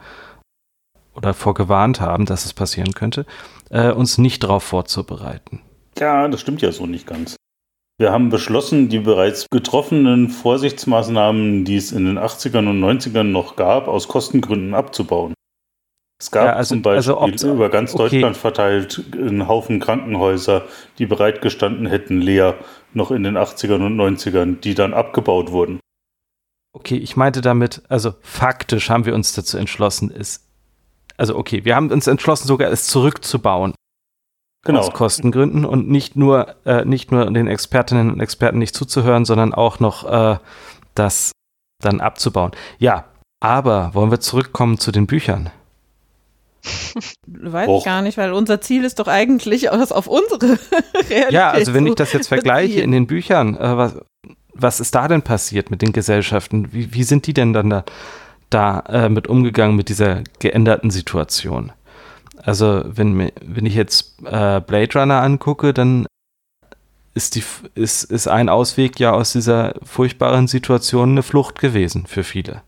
oder 1.14 1.34
vorgewarnt 1.34 2.02
haben, 2.02 2.26
dass 2.26 2.46
es 2.46 2.54
passieren 2.54 2.94
könnte, 2.94 3.26
äh, 3.70 3.92
uns 3.92 4.18
nicht 4.18 4.44
darauf 4.44 4.64
vorzubereiten. 4.64 5.62
Ja, 5.98 6.28
das 6.28 6.42
stimmt 6.42 6.62
ja 6.62 6.72
so 6.72 6.86
nicht 6.86 7.08
ganz. 7.08 7.37
Wir 8.00 8.12
haben 8.12 8.30
beschlossen, 8.30 8.90
die 8.90 9.00
bereits 9.00 9.48
getroffenen 9.50 10.30
Vorsichtsmaßnahmen, 10.30 11.66
die 11.66 11.78
es 11.78 11.92
in 11.92 12.06
den 12.06 12.20
80ern 12.20 12.70
und 12.70 12.80
90ern 12.80 13.24
noch 13.24 13.56
gab, 13.56 13.88
aus 13.88 14.08
Kostengründen 14.08 14.76
abzubauen. 14.76 15.34
Es 16.20 16.30
gab 16.30 16.46
ja, 16.46 16.54
also, 16.54 16.76
zum 16.76 16.84
Beispiel 16.84 17.14
also 17.14 17.54
über 17.54 17.70
ganz 17.70 17.94
okay. 17.94 18.04
Deutschland 18.04 18.38
verteilt 18.38 19.04
einen 19.14 19.48
Haufen 19.48 19.80
Krankenhäuser, 19.80 20.66
die 21.00 21.08
bereitgestanden 21.08 21.88
hätten, 21.88 22.22
leer, 22.22 22.56
noch 22.94 23.12
in 23.12 23.24
den 23.24 23.38
80ern 23.38 23.86
und 23.86 23.98
90ern, 23.98 24.60
die 24.60 24.76
dann 24.76 24.94
abgebaut 24.94 25.52
wurden. 25.52 25.80
Okay, 26.74 26.98
ich 26.98 27.16
meinte 27.18 27.42
damit, 27.42 27.82
also 27.90 28.14
faktisch 28.22 28.92
haben 28.92 29.06
wir 29.06 29.16
uns 29.16 29.34
dazu 29.34 29.58
entschlossen, 29.58 30.12
es, 30.16 30.48
also 31.18 31.36
okay, 31.36 31.66
wir 31.66 31.76
haben 31.76 31.92
uns 31.92 32.06
entschlossen, 32.06 32.48
sogar 32.48 32.72
es 32.72 32.86
zurückzubauen. 32.86 33.74
Genau. 34.68 34.80
Aus 34.82 34.92
Kostengründen 34.92 35.66
und 35.66 35.90
nicht 35.90 36.16
nur, 36.16 36.56
äh, 36.66 36.84
nicht 36.84 37.12
nur 37.12 37.32
den 37.32 37.48
Expertinnen 37.48 38.12
und 38.12 38.20
Experten 38.20 38.60
nicht 38.60 38.76
zuzuhören, 38.76 39.24
sondern 39.24 39.54
auch 39.54 39.80
noch 39.80 40.04
äh, 40.04 40.38
das 40.94 41.32
dann 41.82 42.02
abzubauen. 42.02 42.52
Ja, 42.78 43.06
aber 43.40 43.92
wollen 43.94 44.12
wir 44.12 44.20
zurückkommen 44.20 44.78
zu 44.78 44.92
den 44.92 45.08
Büchern? 45.08 45.50
Weiß 47.28 47.68
Och. 47.68 47.80
ich 47.80 47.86
gar 47.86 48.02
nicht, 48.02 48.18
weil 48.18 48.34
unser 48.34 48.62
Ziel 48.62 48.84
ist 48.84 49.00
doch 49.00 49.08
eigentlich, 49.08 49.64
das 49.64 49.92
auf 49.92 50.08
unsere 50.08 50.60
Realität 51.10 51.32
Ja, 51.32 51.52
also 51.52 51.74
wenn 51.74 51.88
ich 51.88 51.96
das 51.96 52.14
jetzt 52.14 52.28
vergleiche 52.28 52.82
in 52.82 52.92
den 52.92 53.08
Büchern, 53.08 53.56
äh, 53.56 53.78
was, 53.78 53.96
was 54.54 54.80
ist 54.80 54.96
da 54.96 55.08
denn 55.08 55.22
passiert 55.22 55.72
mit 55.72 55.82
den 55.82 55.94
Gesellschaften? 55.94 56.74
Wie, 56.74 56.94
wie 56.94 57.04
sind 57.04 57.28
die 57.28 57.34
denn 57.34 57.54
dann 57.54 57.70
da, 57.70 57.84
da 58.50 58.80
äh, 58.90 59.10
mit 59.10 59.28
umgegangen 59.28 59.76
mit 59.76 59.90
dieser 59.90 60.24
geänderten 60.40 60.90
Situation? 60.90 61.72
Also 62.48 62.82
wenn, 62.86 63.30
wenn 63.42 63.66
ich 63.66 63.76
jetzt 63.76 64.24
äh, 64.24 64.62
Blade 64.62 64.98
Runner 64.98 65.22
angucke, 65.22 65.74
dann 65.74 66.08
ist, 67.14 67.36
die, 67.36 67.44
ist, 67.76 68.06
ist 68.06 68.30
ein 68.30 68.48
Ausweg 68.48 69.02
ja 69.02 69.12
aus 69.12 69.34
dieser 69.34 69.76
furchtbaren 69.84 70.48
Situation 70.48 71.10
eine 71.12 71.24
Flucht 71.24 71.60
gewesen 71.60 72.08
für 72.08 72.24
viele. 72.24 72.62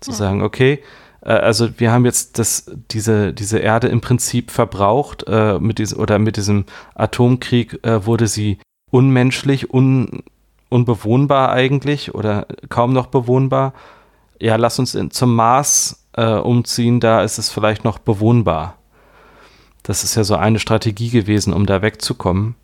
Zu 0.00 0.10
ja. 0.10 0.16
sagen, 0.16 0.42
okay, 0.42 0.82
äh, 1.20 1.28
also 1.28 1.78
wir 1.78 1.92
haben 1.92 2.04
jetzt 2.04 2.40
das, 2.40 2.68
diese, 2.90 3.32
diese 3.32 3.60
Erde 3.60 3.86
im 3.86 4.00
Prinzip 4.00 4.50
verbraucht, 4.50 5.22
äh, 5.28 5.60
mit 5.60 5.78
diesem, 5.78 6.00
oder 6.00 6.18
mit 6.18 6.36
diesem 6.36 6.64
Atomkrieg 6.96 7.84
äh, 7.84 8.04
wurde 8.04 8.26
sie 8.26 8.58
unmenschlich, 8.90 9.72
un, 9.72 10.24
unbewohnbar 10.70 11.52
eigentlich 11.52 12.16
oder 12.16 12.48
kaum 12.68 12.92
noch 12.92 13.06
bewohnbar. 13.06 13.74
Ja, 14.40 14.56
lass 14.56 14.80
uns 14.80 14.96
in, 14.96 15.12
zum 15.12 15.36
Mars 15.36 16.04
äh, 16.14 16.32
umziehen, 16.32 16.98
da 16.98 17.22
ist 17.22 17.38
es 17.38 17.48
vielleicht 17.48 17.84
noch 17.84 17.98
bewohnbar. 17.98 18.76
Das 19.84 20.02
ist 20.02 20.16
ja 20.16 20.24
so 20.24 20.34
eine 20.34 20.58
Strategie 20.58 21.10
gewesen, 21.10 21.52
um 21.52 21.66
da 21.66 21.80
wegzukommen. 21.80 22.56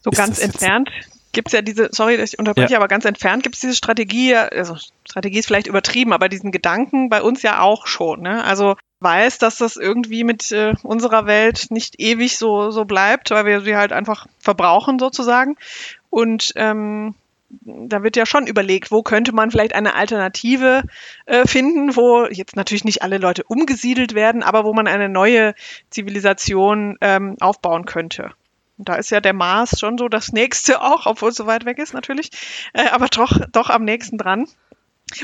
So 0.00 0.10
ist 0.10 0.18
ganz 0.18 0.40
entfernt 0.40 0.90
gibt 1.36 1.48
es 1.48 1.52
ja 1.52 1.60
diese, 1.60 1.90
sorry, 1.92 2.16
dass 2.16 2.32
ich 2.32 2.38
unterbreche, 2.38 2.72
ja. 2.72 2.78
aber 2.78 2.88
ganz 2.88 3.04
entfernt 3.04 3.42
gibt 3.42 3.56
es 3.56 3.60
diese 3.60 3.74
Strategie, 3.74 4.34
also 4.34 4.74
Strategie 5.04 5.38
ist 5.38 5.46
vielleicht 5.46 5.66
übertrieben, 5.66 6.14
aber 6.14 6.30
diesen 6.30 6.50
Gedanken 6.50 7.10
bei 7.10 7.22
uns 7.22 7.42
ja 7.42 7.60
auch 7.60 7.86
schon. 7.86 8.22
Ne? 8.22 8.42
Also 8.42 8.74
weiß, 9.00 9.36
dass 9.36 9.58
das 9.58 9.76
irgendwie 9.76 10.24
mit 10.24 10.50
äh, 10.50 10.72
unserer 10.82 11.26
Welt 11.26 11.66
nicht 11.68 12.00
ewig 12.00 12.38
so, 12.38 12.70
so 12.70 12.86
bleibt, 12.86 13.30
weil 13.30 13.44
wir 13.44 13.60
sie 13.60 13.76
halt 13.76 13.92
einfach 13.92 14.26
verbrauchen 14.38 14.98
sozusagen. 14.98 15.56
Und 16.08 16.52
ähm, 16.56 17.14
da 17.48 18.02
wird 18.02 18.16
ja 18.16 18.26
schon 18.26 18.46
überlegt, 18.46 18.90
wo 18.90 19.02
könnte 19.02 19.32
man 19.32 19.50
vielleicht 19.50 19.74
eine 19.74 19.94
Alternative 19.94 20.82
äh, 21.26 21.46
finden, 21.46 21.96
wo 21.96 22.26
jetzt 22.26 22.56
natürlich 22.56 22.84
nicht 22.84 23.02
alle 23.02 23.18
Leute 23.18 23.44
umgesiedelt 23.44 24.14
werden, 24.14 24.42
aber 24.42 24.64
wo 24.64 24.72
man 24.72 24.86
eine 24.86 25.08
neue 25.08 25.54
Zivilisation 25.90 26.96
ähm, 27.00 27.36
aufbauen 27.40 27.84
könnte. 27.84 28.32
Und 28.78 28.88
da 28.88 28.96
ist 28.96 29.10
ja 29.10 29.20
der 29.20 29.32
Mars 29.32 29.78
schon 29.78 29.96
so 29.96 30.08
das 30.08 30.32
nächste 30.32 30.80
auch, 30.82 31.06
obwohl 31.06 31.30
es 31.30 31.36
so 31.36 31.46
weit 31.46 31.64
weg 31.64 31.78
ist 31.78 31.94
natürlich, 31.94 32.30
äh, 32.72 32.88
aber 32.88 33.06
doch, 33.06 33.38
doch 33.52 33.70
am 33.70 33.84
nächsten 33.84 34.18
dran. 34.18 34.46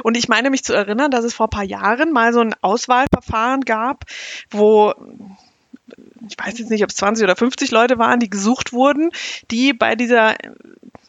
Und 0.05 0.17
ich 0.17 0.29
meine 0.29 0.51
mich 0.51 0.63
zu 0.63 0.75
erinnern, 0.75 1.11
dass 1.11 1.25
es 1.25 1.35
vor 1.35 1.49
ein 1.49 1.51
paar 1.51 1.65
Jahren 1.65 2.13
mal 2.13 2.33
so 2.33 2.41
ein 2.41 2.55
Auswahlverfahren 2.61 3.63
gab, 3.63 4.05
wo 4.51 4.95
ich 6.29 6.37
weiß 6.39 6.59
jetzt 6.59 6.71
nicht, 6.71 6.85
ob 6.85 6.91
es 6.91 6.97
20 6.97 7.25
oder 7.25 7.37
50 7.37 7.71
Leute 7.71 7.99
waren, 7.99 8.21
die 8.21 8.31
gesucht 8.31 8.73
wurden, 8.73 9.11
die 9.51 9.73
bei 9.73 9.97
dieser 9.97 10.37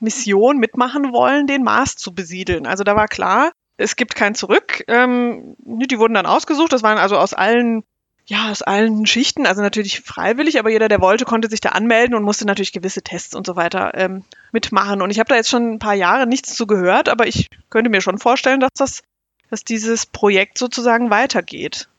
Mission 0.03 0.57
mitmachen 0.57 1.11
wollen, 1.11 1.47
den 1.47 1.63
Mars 1.63 1.95
zu 1.95 2.13
besiedeln. 2.13 2.67
Also 2.67 2.83
da 2.83 2.95
war 2.95 3.07
klar, 3.07 3.51
es 3.77 3.95
gibt 3.95 4.15
kein 4.15 4.35
Zurück. 4.35 4.83
Ähm, 4.87 5.55
die 5.59 5.97
wurden 5.97 6.13
dann 6.13 6.25
ausgesucht. 6.25 6.71
Das 6.71 6.83
waren 6.83 6.97
also 6.97 7.17
aus 7.17 7.33
allen, 7.33 7.83
ja, 8.25 8.51
aus 8.51 8.61
allen 8.61 9.05
Schichten, 9.05 9.45
also 9.45 9.61
natürlich 9.61 10.01
freiwillig, 10.01 10.59
aber 10.59 10.69
jeder, 10.69 10.87
der 10.87 11.01
wollte, 11.01 11.25
konnte 11.25 11.49
sich 11.49 11.61
da 11.61 11.69
anmelden 11.69 12.15
und 12.15 12.23
musste 12.23 12.45
natürlich 12.45 12.73
gewisse 12.73 13.01
Tests 13.01 13.33
und 13.33 13.47
so 13.47 13.55
weiter 13.55 13.93
ähm, 13.95 14.23
mitmachen. 14.51 15.01
Und 15.01 15.09
ich 15.09 15.19
habe 15.19 15.29
da 15.29 15.35
jetzt 15.35 15.49
schon 15.49 15.73
ein 15.73 15.79
paar 15.79 15.95
Jahre 15.95 16.27
nichts 16.27 16.55
zu 16.55 16.67
gehört, 16.67 17.09
aber 17.09 17.25
ich 17.25 17.49
könnte 17.69 17.89
mir 17.89 18.01
schon 18.01 18.19
vorstellen, 18.19 18.59
dass 18.59 18.71
das, 18.77 19.01
dass 19.49 19.63
dieses 19.63 20.05
Projekt 20.05 20.57
sozusagen 20.57 21.09
weitergeht. 21.09 21.89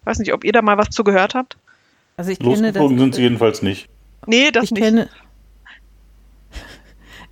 Ich 0.00 0.06
weiß 0.06 0.18
nicht, 0.18 0.34
ob 0.34 0.44
ihr 0.44 0.52
da 0.52 0.60
mal 0.60 0.76
was 0.76 0.90
zu 0.90 1.02
gehört 1.02 1.34
habt. 1.34 1.56
Also 2.16 2.30
ich 2.30 2.38
kenne 2.38 2.72
das. 2.72 2.88
sind 2.88 3.14
sie 3.14 3.22
jedenfalls 3.22 3.62
nicht. 3.62 3.88
Nee, 4.26 4.50
das 4.50 4.64
ich 4.64 4.70
nicht. 4.72 4.82
Kenne, 4.82 5.08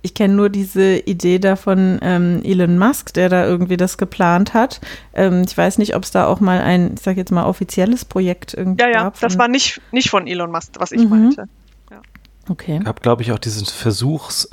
Ich 0.05 0.13
kenne 0.13 0.33
nur 0.33 0.49
diese 0.49 0.97
Idee 0.97 1.39
davon 1.39 1.97
ähm, 2.01 2.41
Elon 2.43 2.77
Musk, 2.77 3.13
der 3.13 3.29
da 3.29 3.45
irgendwie 3.45 3.77
das 3.77 3.97
geplant 3.97 4.53
hat. 4.53 4.81
Ähm, 5.13 5.43
ich 5.47 5.57
weiß 5.57 5.77
nicht, 5.77 5.95
ob 5.95 6.03
es 6.03 6.11
da 6.11 6.27
auch 6.27 6.41
mal 6.41 6.59
ein, 6.59 6.95
ich 6.95 7.01
sage 7.01 7.21
jetzt 7.21 7.31
mal, 7.31 7.45
offizielles 7.45 8.03
Projekt 8.03 8.53
irgendwie 8.53 8.83
ja, 8.83 8.89
ja, 8.89 9.03
gab. 9.03 9.15
Ja, 9.15 9.21
das 9.21 9.37
war 9.37 9.47
nicht, 9.47 9.81
nicht 9.91 10.09
von 10.09 10.27
Elon 10.27 10.51
Musk, 10.51 10.73
was 10.77 10.91
ich 10.91 11.03
mhm. 11.05 11.09
meinte. 11.09 11.47
Ja. 11.89 12.01
Okay. 12.49 12.79
Gab, 12.79 13.01
glaube 13.01 13.21
ich, 13.21 13.31
auch 13.31 13.39
diesen 13.39 13.65
Versuchsdorf, 13.65 14.51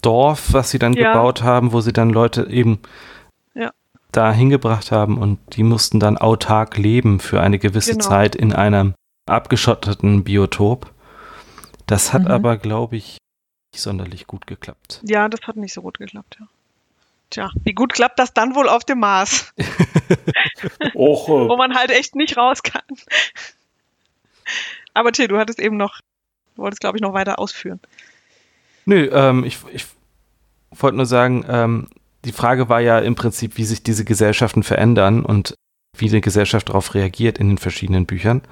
äh, 0.00 0.52
was 0.52 0.70
sie 0.70 0.78
dann 0.78 0.92
ja. 0.92 1.12
gebaut 1.12 1.42
haben, 1.42 1.72
wo 1.72 1.80
sie 1.80 1.92
dann 1.92 2.10
Leute 2.10 2.48
eben 2.48 2.78
ja. 3.56 3.72
da 4.12 4.32
hingebracht 4.32 4.92
haben 4.92 5.18
und 5.18 5.40
die 5.56 5.64
mussten 5.64 5.98
dann 5.98 6.16
autark 6.16 6.78
leben 6.78 7.18
für 7.18 7.40
eine 7.40 7.58
gewisse 7.58 7.94
genau. 7.94 8.06
Zeit 8.06 8.36
in 8.36 8.52
einem 8.52 8.94
abgeschotteten 9.26 10.22
Biotop. 10.22 10.92
Das 11.86 12.12
hat 12.12 12.22
mhm. 12.22 12.30
aber, 12.30 12.56
glaube 12.58 12.96
ich, 12.96 13.18
sonderlich 13.74 14.26
gut 14.26 14.46
geklappt. 14.46 15.00
Ja, 15.04 15.28
das 15.28 15.42
hat 15.42 15.56
nicht 15.56 15.72
so 15.72 15.82
gut 15.82 15.98
geklappt, 15.98 16.36
ja. 16.40 16.46
Tja, 17.30 17.52
wie 17.62 17.74
gut 17.74 17.92
klappt 17.92 18.18
das 18.18 18.34
dann 18.34 18.56
wohl 18.56 18.68
auf 18.68 18.84
dem 18.84 18.98
Mars? 18.98 19.52
Och, 20.94 21.28
äh, 21.28 21.48
Wo 21.48 21.56
man 21.56 21.76
halt 21.76 21.90
echt 21.90 22.16
nicht 22.16 22.36
raus 22.36 22.62
kann. 22.64 22.82
Aber 24.94 25.12
Till, 25.12 25.28
du 25.28 25.38
hattest 25.38 25.60
eben 25.60 25.76
noch, 25.76 26.00
du 26.56 26.62
wolltest, 26.62 26.80
glaube 26.80 26.98
ich, 26.98 27.02
noch 27.02 27.12
weiter 27.12 27.38
ausführen. 27.38 27.78
Nö, 28.84 29.08
ähm, 29.12 29.44
ich, 29.44 29.58
ich 29.72 29.86
wollte 30.72 30.96
nur 30.96 31.06
sagen, 31.06 31.44
ähm, 31.48 31.88
die 32.24 32.32
Frage 32.32 32.68
war 32.68 32.80
ja 32.80 32.98
im 32.98 33.14
Prinzip, 33.14 33.56
wie 33.56 33.64
sich 33.64 33.84
diese 33.84 34.04
Gesellschaften 34.04 34.64
verändern 34.64 35.24
und 35.24 35.54
wie 35.96 36.08
die 36.08 36.20
Gesellschaft 36.20 36.68
darauf 36.68 36.94
reagiert 36.94 37.38
in 37.38 37.48
den 37.48 37.58
verschiedenen 37.58 38.06
Büchern. 38.06 38.42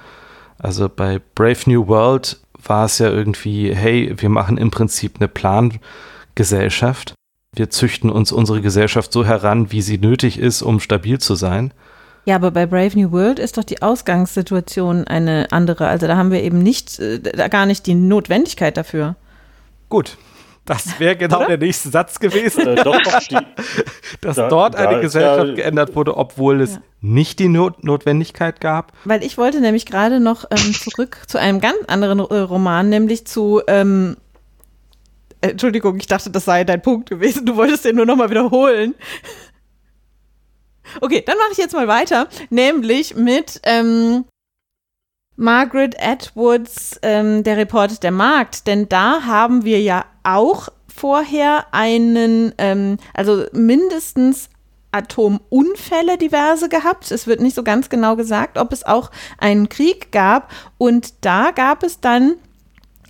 Also 0.58 0.88
bei 0.88 1.20
Brave 1.34 1.58
New 1.66 1.86
World 1.88 2.40
war 2.64 2.84
es 2.84 2.98
ja 2.98 3.08
irgendwie, 3.08 3.74
hey, 3.74 4.14
wir 4.16 4.28
machen 4.28 4.58
im 4.58 4.70
Prinzip 4.70 5.16
eine 5.18 5.28
Plangesellschaft. 5.28 7.14
Wir 7.54 7.70
züchten 7.70 8.10
uns 8.10 8.32
unsere 8.32 8.60
Gesellschaft 8.60 9.12
so 9.12 9.24
heran, 9.24 9.72
wie 9.72 9.82
sie 9.82 9.98
nötig 9.98 10.38
ist, 10.38 10.62
um 10.62 10.80
stabil 10.80 11.18
zu 11.18 11.34
sein. 11.34 11.72
Ja, 12.24 12.36
aber 12.36 12.50
bei 12.50 12.66
Brave 12.66 12.98
New 12.98 13.10
World 13.10 13.38
ist 13.38 13.56
doch 13.56 13.64
die 13.64 13.80
Ausgangssituation 13.80 15.06
eine 15.06 15.46
andere. 15.50 15.88
Also 15.88 16.06
da 16.06 16.16
haben 16.16 16.30
wir 16.30 16.42
eben 16.42 16.58
nicht, 16.58 16.98
äh, 16.98 17.20
gar 17.48 17.64
nicht 17.64 17.86
die 17.86 17.94
Notwendigkeit 17.94 18.76
dafür. 18.76 19.16
Gut, 19.88 20.18
das 20.68 21.00
wäre 21.00 21.16
genau 21.16 21.46
der 21.46 21.58
nächste 21.58 21.88
Satz 21.88 22.20
gewesen. 22.20 22.66
Äh, 22.66 22.76
doch, 22.76 23.00
doch, 23.00 23.18
die, 23.20 23.38
Dass 24.20 24.36
da, 24.36 24.48
dort 24.48 24.76
eine 24.76 24.94
da, 24.94 25.00
Gesellschaft 25.00 25.48
ja, 25.48 25.54
geändert 25.54 25.96
wurde, 25.96 26.16
obwohl 26.16 26.60
es 26.60 26.74
ja. 26.74 26.82
nicht 27.00 27.38
die 27.38 27.48
Not 27.48 27.82
Notwendigkeit 27.82 28.60
gab. 28.60 28.92
Weil 29.04 29.24
ich 29.24 29.38
wollte 29.38 29.60
nämlich 29.60 29.86
gerade 29.86 30.20
noch 30.20 30.44
ähm, 30.50 30.74
zurück 30.74 31.22
zu 31.26 31.38
einem 31.38 31.60
ganz 31.60 31.78
anderen 31.86 32.20
äh, 32.20 32.38
Roman, 32.38 32.88
nämlich 32.88 33.26
zu 33.26 33.62
ähm, 33.66 34.16
Entschuldigung, 35.40 35.96
ich 35.96 36.06
dachte, 36.06 36.30
das 36.30 36.44
sei 36.44 36.64
dein 36.64 36.82
Punkt 36.82 37.08
gewesen. 37.08 37.46
Du 37.46 37.56
wolltest 37.56 37.84
den 37.84 37.96
nur 37.96 38.06
nochmal 38.06 38.28
wiederholen. 38.28 38.94
Okay, 41.00 41.22
dann 41.24 41.36
mache 41.38 41.52
ich 41.52 41.58
jetzt 41.58 41.74
mal 41.74 41.86
weiter, 41.86 42.28
nämlich 42.50 43.14
mit 43.14 43.60
ähm, 43.64 44.24
Margaret 45.40 45.94
Atwoods, 46.02 46.98
ähm, 47.02 47.44
der 47.44 47.56
Report 47.56 48.02
der 48.02 48.10
Markt, 48.10 48.66
denn 48.66 48.88
da 48.88 49.22
haben 49.22 49.64
wir 49.64 49.80
ja 49.80 50.04
auch 50.24 50.68
vorher 50.92 51.66
einen, 51.70 52.52
ähm, 52.58 52.96
also 53.14 53.44
mindestens 53.52 54.50
Atomunfälle 54.90 56.18
diverse 56.18 56.68
gehabt. 56.68 57.10
Es 57.12 57.28
wird 57.28 57.40
nicht 57.40 57.54
so 57.54 57.62
ganz 57.62 57.88
genau 57.88 58.16
gesagt, 58.16 58.58
ob 58.58 58.72
es 58.72 58.84
auch 58.84 59.12
einen 59.38 59.68
Krieg 59.68 60.10
gab. 60.10 60.50
Und 60.76 61.24
da 61.24 61.52
gab 61.52 61.84
es 61.84 62.00
dann 62.00 62.34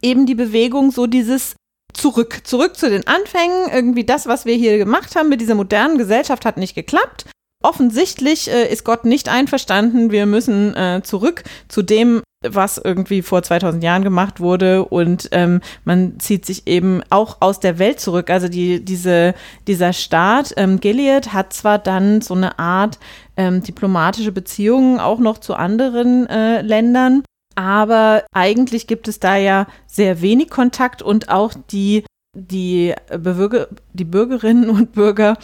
eben 0.03 0.27
die 0.27 0.35
Bewegung, 0.35 0.91
so 0.91 1.07
dieses 1.07 1.57
zurück, 1.95 2.43
zurück 2.45 2.77
zu 2.77 2.91
den 2.91 3.07
Anfängen. 3.07 3.71
Irgendwie 3.73 4.05
das, 4.05 4.27
was 4.27 4.45
wir 4.45 4.55
hier 4.55 4.77
gemacht 4.77 5.17
haben 5.17 5.31
mit 5.31 5.41
dieser 5.41 5.55
modernen 5.55 5.97
Gesellschaft, 5.97 6.45
hat 6.45 6.59
nicht 6.59 6.75
geklappt. 6.75 7.25
Offensichtlich 7.63 8.51
äh, 8.51 8.73
ist 8.73 8.85
Gott 8.85 9.05
nicht 9.05 9.29
einverstanden. 9.29 10.13
Wir 10.13 10.27
müssen 10.27 10.77
äh, 10.77 11.03
zurück 11.03 11.43
zu 11.67 11.83
dem, 11.83 12.23
was 12.47 12.79
irgendwie 12.79 13.21
vor 13.23 13.43
2000 13.43 13.83
Jahren 13.83 14.05
gemacht 14.05 14.39
wurde 14.39 14.85
und 14.85 15.29
ähm, 15.33 15.61
man 15.85 16.21
zieht 16.21 16.47
sich 16.47 16.69
eben 16.69 17.03
auch 17.11 17.39
aus 17.41 17.59
der 17.59 17.81
Welt 17.81 17.99
zurück. 17.99 18.31
Also 18.31 18.47
die, 18.49 18.85
diese, 18.85 19.35
dieser 19.67 19.93
Staat, 19.93 20.55
ähm, 20.57 20.79
Gilead, 20.79 21.33
hat 21.33 21.53
zwar 21.53 21.79
dann 21.79 22.21
so 22.21 22.35
eine 22.35 22.61
Art 22.61 23.01
ähm, 23.37 23.65
diplomatische 23.65 24.31
Beziehungen 24.31 25.01
auch 25.01 25.19
noch 25.19 25.39
zu 25.39 25.55
anderen 25.55 26.29
äh, 26.29 26.63
Ländern, 26.63 27.25
aber 27.57 28.23
eigentlich 28.33 28.87
gibt 28.87 29.09
es 29.09 29.19
da 29.19 29.37
ja 29.37 29.67
sehr 29.89 30.23
wenig 30.23 30.49
Kontakt 30.49 31.03
und 31.03 31.29
auch 31.29 31.55
die 31.73 32.05
die, 32.35 32.95
Bewürge, 33.09 33.69
die 33.93 34.05
Bürgerinnen 34.05 34.71
und 34.71 34.93
Bürger 34.93 35.37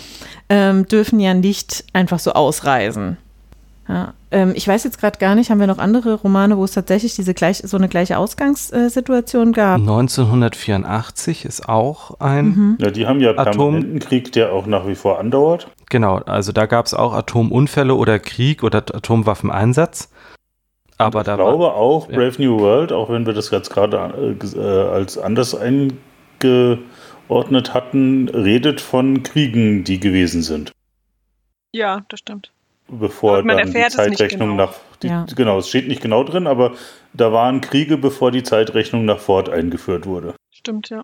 ähm, 0.48 0.86
dürfen 0.86 1.20
ja 1.20 1.34
nicht 1.34 1.84
einfach 1.92 2.18
so 2.18 2.32
ausreisen. 2.32 3.16
Ja, 3.86 4.14
ähm, 4.30 4.52
ich 4.54 4.66
weiß 4.66 4.82
jetzt 4.84 4.98
gerade 4.98 5.18
gar 5.18 5.34
nicht, 5.34 5.50
haben 5.50 5.60
wir 5.60 5.66
noch 5.66 5.78
andere 5.78 6.14
Romane, 6.14 6.56
wo 6.56 6.64
es 6.64 6.72
tatsächlich 6.72 7.16
diese 7.16 7.34
gleich, 7.34 7.58
so 7.58 7.76
eine 7.76 7.88
gleiche 7.88 8.16
Ausgangssituation 8.16 9.52
gab? 9.52 9.78
1984 9.78 11.44
ist 11.44 11.68
auch 11.68 12.18
ein. 12.18 12.46
Mhm. 12.46 12.78
Ja, 12.80 12.90
die 12.90 13.06
haben 13.06 13.20
ja 13.20 13.34
permanenten 13.34 13.98
Krieg, 13.98 14.32
der 14.32 14.52
auch 14.52 14.64
nach 14.64 14.86
wie 14.86 14.94
vor 14.94 15.18
andauert. 15.18 15.68
Genau, 15.90 16.16
also 16.16 16.52
da 16.52 16.64
gab 16.64 16.86
es 16.86 16.94
auch 16.94 17.12
Atomunfälle 17.12 17.94
oder 17.94 18.18
Krieg 18.18 18.62
oder 18.62 18.78
Atomwaffeneinsatz. 18.78 20.10
Aber 20.96 21.20
ich 21.20 21.26
da 21.26 21.36
glaube 21.36 21.64
war, 21.64 21.74
auch 21.74 22.08
Brave 22.08 22.32
ja. 22.38 22.48
New 22.48 22.60
World, 22.60 22.90
auch 22.90 23.10
wenn 23.10 23.26
wir 23.26 23.34
das 23.34 23.50
jetzt 23.50 23.68
gerade 23.68 23.96
äh, 24.56 24.58
als 24.60 25.18
anders 25.18 25.54
eingeordnet 26.42 27.74
hatten, 27.74 28.28
redet 28.28 28.80
von 28.80 29.22
Kriegen, 29.22 29.84
die 29.84 30.00
gewesen 30.00 30.42
sind. 30.42 30.72
Ja, 31.72 32.04
das 32.08 32.20
stimmt 32.20 32.54
bevor 32.88 33.42
dann 33.42 33.72
die 33.72 33.88
Zeitrechnung 33.88 34.50
genau. 34.50 34.66
nach 34.66 34.74
die, 35.02 35.08
ja. 35.08 35.26
genau, 35.34 35.58
es 35.58 35.68
steht 35.68 35.88
nicht 35.88 36.02
genau 36.02 36.24
drin, 36.24 36.46
aber 36.46 36.74
da 37.12 37.32
waren 37.32 37.60
Kriege, 37.60 37.96
bevor 37.96 38.30
die 38.30 38.42
Zeitrechnung 38.42 39.04
nach 39.04 39.18
Ford 39.18 39.48
eingeführt 39.48 40.06
wurde. 40.06 40.34
Stimmt, 40.50 40.90
ja. 40.90 41.02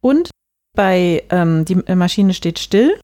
Und 0.00 0.30
bei 0.74 1.24
ähm, 1.30 1.64
die 1.64 1.76
Maschine 1.94 2.34
steht 2.34 2.58
still, 2.58 2.98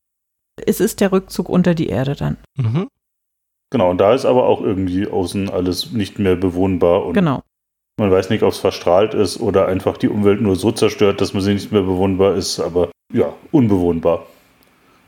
es 0.65 0.81
ist 0.81 1.01
der 1.01 1.13
Rückzug 1.13 1.49
unter 1.49 1.75
die 1.75 1.89
Erde 1.89 2.15
dann. 2.15 2.37
Mhm. 2.57 2.89
Genau, 3.71 3.91
und 3.91 3.99
da 3.99 4.15
ist 4.15 4.25
aber 4.25 4.47
auch 4.47 4.61
irgendwie 4.61 5.09
außen 5.09 5.51
alles 5.51 5.93
nicht 5.93 6.19
mehr 6.19 6.37
bewohnbar 6.37 7.05
und 7.05 7.15
genau. 7.15 7.43
Man 7.97 8.11
weiß 8.11 8.31
nicht, 8.31 8.43
ob 8.43 8.53
es 8.53 8.59
verstrahlt 8.59 9.15
ist 9.15 9.41
oder 9.41 9.67
einfach 9.67 9.97
die 9.97 10.09
Umwelt 10.09 10.41
nur 10.41 10.57
so 10.57 10.71
zerstört, 10.71 11.21
dass 11.21 11.33
man 11.33 11.43
sie 11.43 11.55
nicht 11.55 11.73
mehr 11.73 11.83
bewohnbar 11.83 12.35
ist, 12.35 12.61
aber 12.61 12.91
ja, 13.13 13.33
unbewohnbar. 13.53 14.27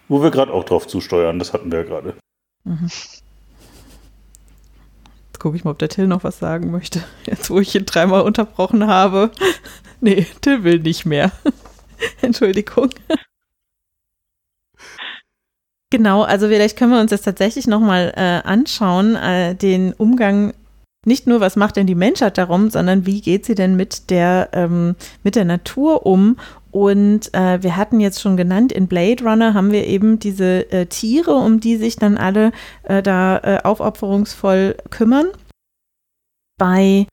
Wo 0.09 0.23
wir 0.23 0.31
gerade 0.31 0.53
auch 0.53 0.65
drauf 0.65 0.87
zusteuern, 0.87 1.39
das 1.39 1.53
hatten 1.53 1.71
wir 1.71 1.81
ja 1.81 1.85
gerade. 1.85 2.15
Mhm. 2.65 2.89
Jetzt 5.27 5.39
gucke 5.39 5.57
ich 5.57 5.65
mal, 5.65 5.73
ob 5.73 5.79
der 5.79 5.91
Till 5.91 6.07
noch 6.07 6.25
was 6.25 6.39
sagen 6.39 6.71
möchte. 6.71 7.05
Jetzt, 7.27 7.51
wo 7.51 7.61
ich 7.61 7.75
ihn 7.75 7.85
dreimal 7.85 8.23
unterbrochen 8.23 8.87
habe. 8.87 9.31
Nee, 10.01 10.29
Till 10.43 10.63
will 10.63 10.79
nicht 10.79 11.07
mehr. 11.07 11.33
Entschuldigung. 12.23 12.91
Genau, 15.91 16.23
also 16.23 16.47
vielleicht 16.47 16.79
können 16.79 16.93
wir 16.93 17.01
uns 17.01 17.11
das 17.11 17.23
tatsächlich 17.23 17.67
nochmal 17.67 18.13
äh, 18.15 18.47
anschauen, 18.49 19.17
äh, 19.17 19.57
den 19.57 19.93
Umgang 19.95 20.55
nicht 21.09 21.27
nur, 21.27 21.41
was 21.41 21.57
macht 21.57 21.77
denn 21.77 21.89
die 21.89 21.97
Menschheit 21.97 22.39
darum, 22.39 22.71
sondern 22.71 23.05
wie 23.07 23.21
geht 23.21 23.45
sie 23.45 23.57
denn 23.57 23.75
mit 23.75 24.11
der, 24.11 24.51
ähm, 24.53 24.95
mit 25.25 25.35
der 25.35 25.45
Natur 25.45 26.07
um 26.07 26.37
und 26.71 27.35
äh, 27.35 27.63
wir 27.63 27.77
hatten 27.77 27.99
jetzt 27.99 28.21
schon 28.21 28.37
genannt, 28.37 28.73
in 28.73 28.89
Blade 28.89 29.25
Runner 29.25 29.55
haben 29.55 29.73
wir 29.73 29.87
eben 29.87 30.19
diese 30.19 30.71
äh, 30.71 30.87
Tiere, 30.87 31.33
um 31.33 31.61
die 31.61 31.77
sich 31.77 31.97
dann 31.97 32.19
alle 32.19 32.53
äh, 32.83 33.03
da 33.03 33.39
äh, 33.39 33.59
aufopferungsvoll 33.65 34.77
kümmern. 34.91 35.29
Bei 36.59 37.07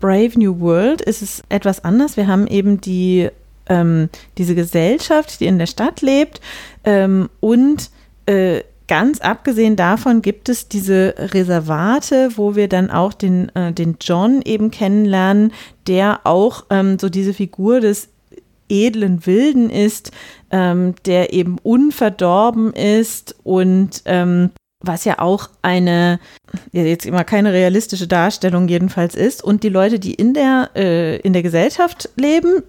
Brave 0.00 0.38
New 0.38 0.60
World 0.60 1.00
ist 1.00 1.22
es 1.22 1.42
etwas 1.48 1.84
anders. 1.84 2.16
Wir 2.16 2.26
haben 2.26 2.46
eben 2.46 2.80
die, 2.80 3.30
ähm, 3.68 4.10
diese 4.36 4.54
Gesellschaft, 4.54 5.40
die 5.40 5.46
in 5.46 5.58
der 5.58 5.66
Stadt 5.66 6.02
lebt 6.02 6.40
ähm, 6.84 7.30
und 7.40 7.90
äh, 8.26 8.62
ganz 8.88 9.20
abgesehen 9.20 9.76
davon 9.76 10.22
gibt 10.22 10.48
es 10.48 10.68
diese 10.68 11.14
Reservate, 11.18 12.30
wo 12.36 12.56
wir 12.56 12.68
dann 12.68 12.90
auch 12.90 13.12
den, 13.12 13.48
äh, 13.54 13.72
den 13.72 13.96
John 14.00 14.42
eben 14.42 14.70
kennenlernen, 14.70 15.52
der 15.86 16.20
auch 16.24 16.64
ähm, 16.70 16.98
so 16.98 17.08
diese 17.08 17.34
Figur 17.34 17.80
des 17.80 18.08
edlen 18.68 19.26
Wilden 19.26 19.70
ist, 19.70 20.12
ähm, 20.50 20.94
der 21.04 21.32
eben 21.32 21.58
unverdorben 21.62 22.72
ist 22.72 23.36
und 23.42 24.02
ähm, 24.06 24.50
was 24.80 25.04
ja 25.04 25.18
auch 25.20 25.48
eine, 25.62 26.18
jetzt 26.72 27.06
immer 27.06 27.24
keine 27.24 27.52
realistische 27.52 28.08
Darstellung 28.08 28.68
jedenfalls 28.68 29.14
ist. 29.14 29.42
Und 29.44 29.62
die 29.62 29.68
Leute, 29.68 30.00
die 30.00 30.14
in 30.14 30.34
der, 30.34 30.70
äh, 30.74 31.18
in 31.18 31.32
der 31.32 31.42
Gesellschaft 31.42 32.10
leben, 32.16 32.62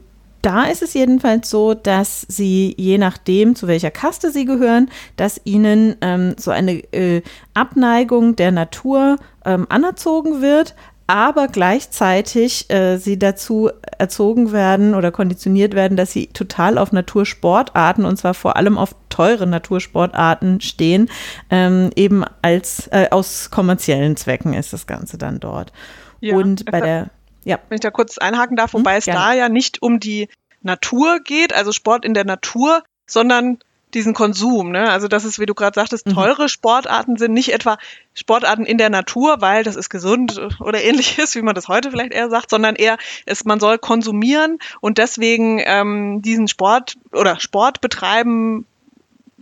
da 0.44 0.66
ist 0.66 0.84
es 0.84 0.94
jedenfalls 0.94 1.50
so, 1.50 1.74
dass 1.74 2.22
sie, 2.28 2.76
je 2.78 2.98
nachdem, 2.98 3.56
zu 3.56 3.68
welcher 3.68 3.92
Kaste 3.92 4.30
sie 4.30 4.46
gehören, 4.46 4.90
dass 5.16 5.40
ihnen 5.46 5.96
ähm, 6.02 6.36
so 6.38 6.52
eine 6.52 6.84
äh, 6.94 7.24
Abneigung 7.54 8.36
der 8.36 8.52
Natur 8.52 9.18
ähm, 9.46 9.66
anerzogen 9.70 10.42
wird, 10.42 10.76
aber 11.08 11.48
gleichzeitig 11.48 12.70
äh, 12.70 12.98
sie 12.98 13.18
dazu 13.18 13.70
erzogen 13.98 14.52
werden 14.52 14.96
oder 14.96 15.12
konditioniert 15.12 15.76
werden, 15.76 15.96
dass 15.96 16.12
sie 16.12 16.28
total 16.28 16.78
auf 16.78 16.92
Natursportarten 16.92 18.04
und 18.04 18.18
zwar 18.18 18.34
vor 18.34 18.58
allem 18.58 18.78
auf 18.78 18.96
teure 19.08 19.48
Natursportarten 19.48 20.60
stehen, 20.60 21.10
ähm, 21.50 21.90
eben 21.96 22.26
als 22.42 22.88
äh, 22.88 23.08
aus 23.12 23.50
kommerziellen 23.50 24.18
Zwecken 24.18 24.54
ist 24.54 24.74
das 24.74 24.88
Ganze 24.88 25.18
dann 25.18 25.40
dort. 25.40 25.72
Ja, 26.20 26.36
und 26.36 26.66
bei 26.66 26.82
der 26.82 27.10
ja. 27.46 27.60
Wenn 27.70 27.76
ich 27.76 27.82
da 27.82 27.92
kurz 27.92 28.18
einhaken 28.18 28.56
darf, 28.56 28.74
wobei 28.74 28.94
hm, 28.94 29.00
es 29.00 29.06
da 29.06 29.34
ja 29.34 29.50
nicht 29.50 29.82
um 29.82 30.00
die 30.00 30.30
Natur 30.62 31.20
geht, 31.20 31.54
also 31.54 31.72
Sport 31.72 32.06
in 32.06 32.14
der 32.14 32.26
Natur, 32.26 32.84
sondern 33.06 33.60
diesen 33.94 34.14
Konsum. 34.14 34.72
Ne? 34.72 34.90
Also 34.90 35.08
das 35.08 35.26
ist, 35.26 35.40
wie 35.40 35.46
du 35.46 35.54
gerade 35.54 35.76
sagtest, 35.76 36.08
mhm. 36.08 36.14
teure 36.14 36.50
Sportarten 36.50 37.18
sind 37.18 37.34
nicht 37.34 37.54
etwa 37.54 37.78
Sportarten 38.14 38.66
in 38.66 38.78
der 38.78 38.90
Natur, 38.90 39.38
weil 39.40 39.64
das 39.64 39.76
ist 39.76 39.90
gesund 39.90 40.40
oder 40.60 40.84
ähnliches, 40.84 41.36
wie 41.36 41.42
man 41.42 41.56
das 41.56 41.68
heute 41.68 41.92
vielleicht 41.92 42.14
eher 42.14 42.30
sagt, 42.30 42.50
sondern 42.50 42.76
eher, 42.76 42.98
ist, 43.26 43.46
man 43.46 43.60
soll 43.60 43.78
konsumieren 43.78 44.60
und 44.82 44.98
deswegen 44.98 45.62
ähm, 45.64 46.22
diesen 46.22 46.48
Sport 46.48 46.96
oder 47.12 47.40
Sport 47.40 47.82
betreiben, 47.82 48.66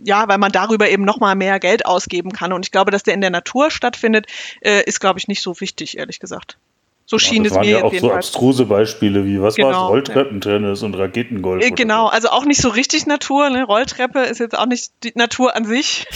ja, 0.04 0.26
weil 0.28 0.38
man 0.38 0.52
darüber 0.52 0.88
eben 0.90 1.04
nochmal 1.04 1.36
mehr 1.36 1.60
Geld 1.60 1.86
ausgeben 1.86 2.32
kann. 2.32 2.52
Und 2.52 2.66
ich 2.66 2.72
glaube, 2.72 2.90
dass 2.90 3.04
der 3.04 3.14
in 3.14 3.20
der 3.20 3.30
Natur 3.30 3.70
stattfindet, 3.70 4.26
äh, 4.60 4.82
ist, 4.84 5.00
glaube 5.00 5.18
ich, 5.18 5.28
nicht 5.28 5.42
so 5.42 5.60
wichtig, 5.60 5.96
ehrlich 5.96 6.18
gesagt. 6.18 6.58
So 7.12 7.18
schien 7.18 7.44
es 7.44 7.52
mir. 7.52 7.64
Ja 7.64 7.84
auch 7.84 7.92
so 7.92 8.10
abstruse 8.10 8.64
Beispiele 8.64 9.26
wie, 9.26 9.38
was 9.38 9.56
genau, 9.56 9.68
war 9.68 9.84
es, 9.84 9.90
Rolltreppentennis 9.90 10.80
ja. 10.80 10.86
und 10.86 10.94
Raketengolf. 10.94 11.62
Äh, 11.62 11.70
genau, 11.72 12.06
also 12.06 12.30
auch 12.30 12.46
nicht 12.46 12.62
so 12.62 12.70
richtig 12.70 13.04
Natur. 13.04 13.50
Ne? 13.50 13.64
Rolltreppe 13.64 14.20
ist 14.20 14.38
jetzt 14.38 14.56
auch 14.56 14.64
nicht 14.64 14.92
die 15.04 15.12
Natur 15.14 15.54
an 15.54 15.66
sich. 15.66 16.06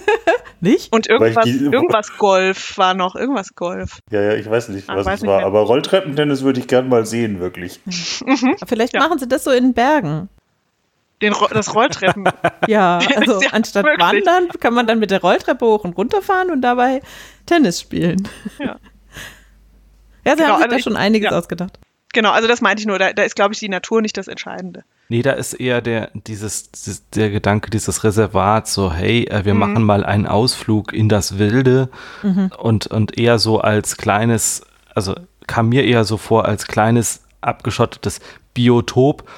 nicht? 0.60 0.92
Und 0.92 1.08
irgendwas, 1.08 1.46
irgendwas 1.46 2.18
Golf 2.18 2.76
war 2.78 2.94
noch, 2.94 3.14
irgendwas 3.14 3.54
Golf. 3.54 4.00
Ja, 4.10 4.22
ja, 4.22 4.34
ich 4.34 4.50
weiß 4.50 4.70
nicht, 4.70 4.90
ah, 4.90 4.96
was 4.96 5.06
weiß 5.06 5.14
es 5.14 5.22
nicht 5.22 5.30
war. 5.30 5.36
Mehr. 5.36 5.46
Aber 5.46 5.60
Rolltreppentennis 5.60 6.42
würde 6.42 6.58
ich 6.58 6.66
gern 6.66 6.88
mal 6.88 7.06
sehen, 7.06 7.38
wirklich. 7.38 7.78
Mhm. 8.26 8.56
Vielleicht 8.66 8.94
ja. 8.94 9.00
machen 9.00 9.18
sie 9.18 9.28
das 9.28 9.44
so 9.44 9.50
in 9.50 9.72
Bergen. 9.72 10.28
Den, 11.22 11.34
das 11.52 11.74
Rolltreppen. 11.74 12.24
ja, 12.66 12.98
also 13.16 13.40
ja 13.40 13.50
anstatt 13.52 13.84
möglich. 13.84 14.04
wandern 14.04 14.48
kann 14.58 14.74
man 14.74 14.86
dann 14.86 14.98
mit 14.98 15.10
der 15.10 15.20
Rolltreppe 15.20 15.64
hoch 15.64 15.84
und 15.84 15.96
runter 15.96 16.22
fahren 16.22 16.50
und 16.50 16.60
dabei 16.60 17.02
Tennis 17.46 17.80
spielen. 17.80 18.28
Ja. 18.58 18.76
Ja, 20.30 20.36
sie 20.36 20.42
genau, 20.42 20.54
haben 20.54 20.62
sich 20.62 20.72
also 20.72 20.76
da 20.76 20.82
schon 20.82 20.96
einiges 20.96 21.30
ja. 21.30 21.36
ausgedacht. 21.36 21.78
Genau, 22.12 22.30
also 22.30 22.48
das 22.48 22.60
meinte 22.60 22.80
ich 22.80 22.86
nur, 22.86 22.98
da, 22.98 23.12
da 23.12 23.22
ist, 23.22 23.36
glaube 23.36 23.54
ich, 23.54 23.60
die 23.60 23.68
Natur 23.68 24.02
nicht 24.02 24.16
das 24.16 24.26
Entscheidende. 24.26 24.82
Nee, 25.08 25.22
da 25.22 25.32
ist 25.32 25.54
eher 25.54 25.80
der, 25.80 26.10
dieses, 26.14 26.70
dieses 26.72 27.08
der 27.10 27.30
Gedanke 27.30 27.70
dieses 27.70 28.02
Reservats, 28.02 28.74
so, 28.74 28.92
hey, 28.92 29.24
äh, 29.24 29.44
wir 29.44 29.54
mhm. 29.54 29.60
machen 29.60 29.82
mal 29.82 30.04
einen 30.04 30.26
Ausflug 30.26 30.92
in 30.92 31.08
das 31.08 31.38
Wilde 31.38 31.88
mhm. 32.22 32.50
und, 32.58 32.86
und 32.88 33.16
eher 33.18 33.38
so 33.38 33.60
als 33.60 33.96
kleines, 33.96 34.62
also 34.94 35.14
kam 35.46 35.68
mir 35.68 35.84
eher 35.84 36.04
so 36.04 36.16
vor, 36.16 36.46
als 36.46 36.66
kleines 36.66 37.22
abgeschottetes 37.40 38.20
Biotop. 38.54 39.28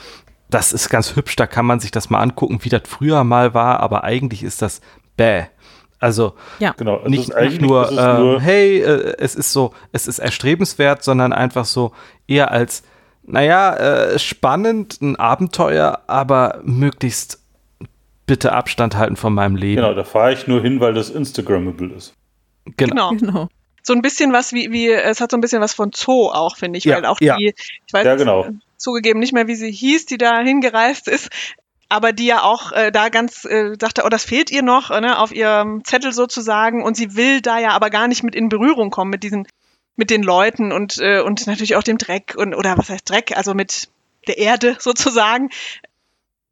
Das 0.49 0.73
ist 0.73 0.89
ganz 0.89 1.15
hübsch, 1.15 1.37
da 1.37 1.47
kann 1.47 1.67
man 1.67 1.81
sich 1.81 1.91
das 1.91 2.11
mal 2.11 2.21
angucken, 2.21 2.59
wie 2.63 2.69
das 2.69 2.83
früher 2.87 3.25
mal 3.25 3.55
war, 3.55 3.81
aber 3.81 4.05
eigentlich 4.05 4.43
ist 4.43 4.63
das 4.63 4.81
bäh. 5.17 5.45
Also 6.03 6.35
ja. 6.59 6.75
genau, 6.77 7.01
nicht, 7.07 7.33
nicht, 7.33 7.61
nur, 7.61 7.89
äh, 7.93 8.19
nur 8.19 8.41
hey, 8.41 8.81
äh, 8.81 9.15
es 9.19 9.37
ist 9.37 9.53
so, 9.53 9.73
es 9.93 10.09
ist 10.09 10.19
erstrebenswert, 10.19 11.05
sondern 11.05 11.33
einfach 11.33 11.65
so 11.65 11.93
eher 12.27 12.51
als, 12.51 12.83
naja, 13.23 13.77
äh, 13.77 14.19
spannend, 14.19 15.01
ein 15.01 15.15
Abenteuer, 15.15 16.01
aber 16.09 16.61
möglichst 16.65 17.39
bitte 18.27 18.53
Abstand 18.53 18.97
halten 18.97 19.15
von 19.15 19.33
meinem 19.33 19.55
Leben. 19.55 19.77
Genau, 19.77 19.95
da 19.95 20.03
fahre 20.03 20.33
ich 20.33 20.49
nur 20.49 20.61
hin, 20.61 20.81
weil 20.81 20.93
das 20.93 21.09
Instagrammable 21.09 21.93
ist. 21.95 22.15
Genau. 22.77 23.11
genau. 23.11 23.33
genau. 23.33 23.49
So 23.85 23.93
ein 23.93 24.03
bisschen 24.03 24.33
was 24.33 24.53
wie, 24.53 24.73
wie, 24.73 24.91
es 24.91 25.21
hat 25.21 25.31
so 25.31 25.37
ein 25.37 25.41
bisschen 25.41 25.61
was 25.61 25.73
von 25.73 25.93
Zoo 25.95 26.31
auch, 26.31 26.57
finde 26.57 26.79
ich, 26.79 26.85
ja, 26.85 26.97
weil 26.97 27.07
auch 27.07 27.21
ja. 27.21 27.37
die, 27.37 27.55
ich 27.87 27.93
weiß 27.93 28.05
ja, 28.05 28.17
genau. 28.17 28.49
zugegeben 28.77 29.21
nicht 29.21 29.33
mehr, 29.33 29.47
wie 29.47 29.55
sie 29.55 29.71
hieß, 29.71 30.07
die 30.07 30.19
da 30.19 30.41
hingereist 30.41 31.07
ist, 31.07 31.31
aber 31.93 32.13
die 32.13 32.27
ja 32.27 32.43
auch 32.43 32.73
äh, 32.73 32.91
da 32.91 33.09
ganz 33.11 33.45
äh, 33.45 33.77
dachte, 33.77 34.03
oh, 34.05 34.09
das 34.09 34.25
fehlt 34.25 34.51
ihr 34.51 34.63
noch 34.63 34.91
ne, 34.91 35.19
auf 35.19 35.33
ihrem 35.33 35.85
Zettel 35.85 36.13
sozusagen 36.13 36.83
und 36.83 36.97
sie 36.97 37.17
will 37.17 37.41
da 37.41 37.59
ja 37.59 37.71
aber 37.71 37.91
gar 37.91 38.09
nicht 38.09 38.23
mit 38.23 38.35
in 38.35 38.49
Berührung 38.49 38.91
kommen 38.91 39.11
mit 39.11 39.23
diesen 39.23 39.47
mit 39.95 40.11
den 40.11 40.23
Leuten 40.23 40.73
und 40.73 40.99
äh, 40.99 41.21
und 41.21 41.47
natürlich 41.47 41.77
auch 41.77 41.83
dem 41.83 41.99
Dreck 41.99 42.35
und 42.37 42.55
oder 42.55 42.79
was 42.79 42.89
heißt 42.89 43.09
Dreck, 43.09 43.37
also 43.37 43.53
mit 43.55 43.89
der 44.27 44.39
Erde 44.39 44.77
sozusagen, 44.81 45.51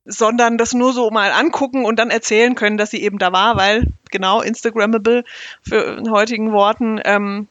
sondern 0.04 0.58
das 0.58 0.74
nur 0.74 0.92
so 0.92 1.10
mal 1.10 1.32
angucken 1.32 1.84
und 1.84 1.98
dann 1.98 2.10
erzählen 2.10 2.54
können, 2.54 2.76
dass 2.76 2.90
sie 2.90 3.02
eben 3.02 3.18
da 3.18 3.32
war, 3.32 3.56
weil 3.56 3.86
genau 4.10 4.42
Instagrammable 4.42 5.24
für 5.62 6.02
heutigen 6.10 6.52
Worten. 6.52 7.00
Ähm, 7.04 7.48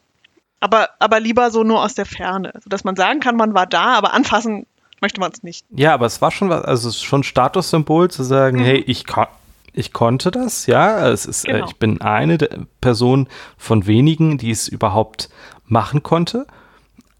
aber, 0.59 0.89
aber 0.99 1.19
lieber 1.19 1.51
so 1.51 1.63
nur 1.63 1.81
aus 1.81 1.95
der 1.95 2.05
Ferne. 2.05 2.53
Also, 2.53 2.69
dass 2.69 2.83
man 2.83 2.97
sagen 2.97 3.21
kann, 3.21 3.37
man 3.37 3.53
war 3.53 3.65
da, 3.65 3.93
aber 3.93 4.13
anfassen 4.13 4.65
möchte 5.01 5.19
man 5.19 5.31
es 5.31 5.43
nicht. 5.43 5.65
Ja, 5.71 5.93
aber 5.93 6.05
es 6.05 6.21
war 6.21 6.31
schon 6.31 6.49
was, 6.49 6.63
also 6.63 6.89
es 6.89 6.95
ist 6.95 7.03
schon 7.03 7.23
Statussymbol 7.23 8.09
zu 8.09 8.23
sagen, 8.23 8.57
mhm. 8.57 8.63
hey, 8.63 8.77
ich 8.79 9.05
kann 9.05 9.27
ich 9.73 9.93
konnte 9.93 10.31
das, 10.31 10.65
ja. 10.65 11.07
Es 11.09 11.25
ist, 11.25 11.45
äh, 11.45 11.53
genau. 11.53 11.65
äh, 11.65 11.67
ich 11.67 11.75
bin 11.77 12.01
eine 12.01 12.37
Person 12.81 13.27
von 13.57 13.87
wenigen, 13.87 14.37
die 14.37 14.51
es 14.51 14.67
überhaupt 14.67 15.29
machen 15.65 16.03
konnte. 16.03 16.47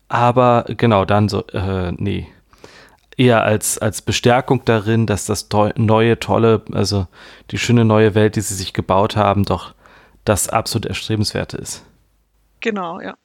Aber 0.07 0.65
genau, 0.67 1.05
dann 1.05 1.29
so, 1.29 1.45
äh, 1.47 1.91
nee. 1.93 2.27
Eher 3.15 3.43
als, 3.43 3.77
als 3.77 4.01
Bestärkung 4.01 4.63
darin, 4.63 5.05
dass 5.05 5.25
das 5.25 5.49
neue, 5.75 6.19
tolle, 6.19 6.61
also 6.71 7.07
die 7.51 7.57
schöne 7.57 7.83
neue 7.83 8.15
Welt, 8.15 8.37
die 8.37 8.41
sie 8.41 8.55
sich 8.55 8.73
gebaut 8.73 9.17
haben, 9.17 9.43
doch 9.43 9.73
das 10.23 10.47
absolut 10.47 10.85
erstrebenswerte 10.85 11.57
ist. 11.57 11.83
Genau, 12.61 13.01
ja 13.01 13.15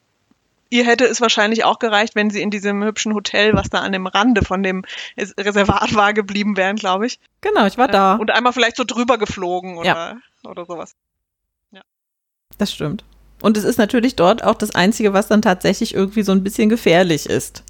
ihr 0.71 0.85
hätte 0.85 1.05
es 1.05 1.21
wahrscheinlich 1.21 1.65
auch 1.65 1.79
gereicht, 1.79 2.15
wenn 2.15 2.31
sie 2.31 2.43
in 2.43 2.51
diesem 2.51 2.83
hübschen 2.83 3.15
Hotel, 3.15 3.55
was 3.55 3.71
da 3.71 3.81
an 3.81 3.93
dem 3.93 4.07
Rande 4.07 4.45
von 4.45 4.63
dem 4.63 4.85
Reservat 5.17 5.95
war, 5.95 6.13
geblieben 6.13 6.57
wären, 6.57 6.77
glaube 6.77 7.07
ich. 7.07 7.19
Genau, 7.41 7.67
ich 7.67 7.79
war 7.79 7.89
da. 7.89 8.15
Und 8.15 8.31
einmal 8.31 8.53
vielleicht 8.53 8.77
so 8.77 8.85
drüber 8.85 9.19
geflogen 9.19 9.77
oder, 9.77 9.87
ja. 9.87 10.17
oder 10.49 10.65
sowas. 10.65 10.95
Ja. 11.71 11.83
Das 12.59 12.73
stimmt. 12.73 13.05
Und 13.43 13.57
es 13.57 13.65
ist 13.65 13.79
natürlich 13.79 14.17
dort 14.17 14.43
auch 14.43 14.55
das 14.55 14.75
Einzige, 14.75 15.13
was 15.13 15.29
dann 15.29 15.43
tatsächlich 15.43 15.95
irgendwie 15.95 16.23
so 16.23 16.33
ein 16.33 16.43
bisschen 16.43 16.69
gefährlich 16.69 17.27
ist. 17.27 17.63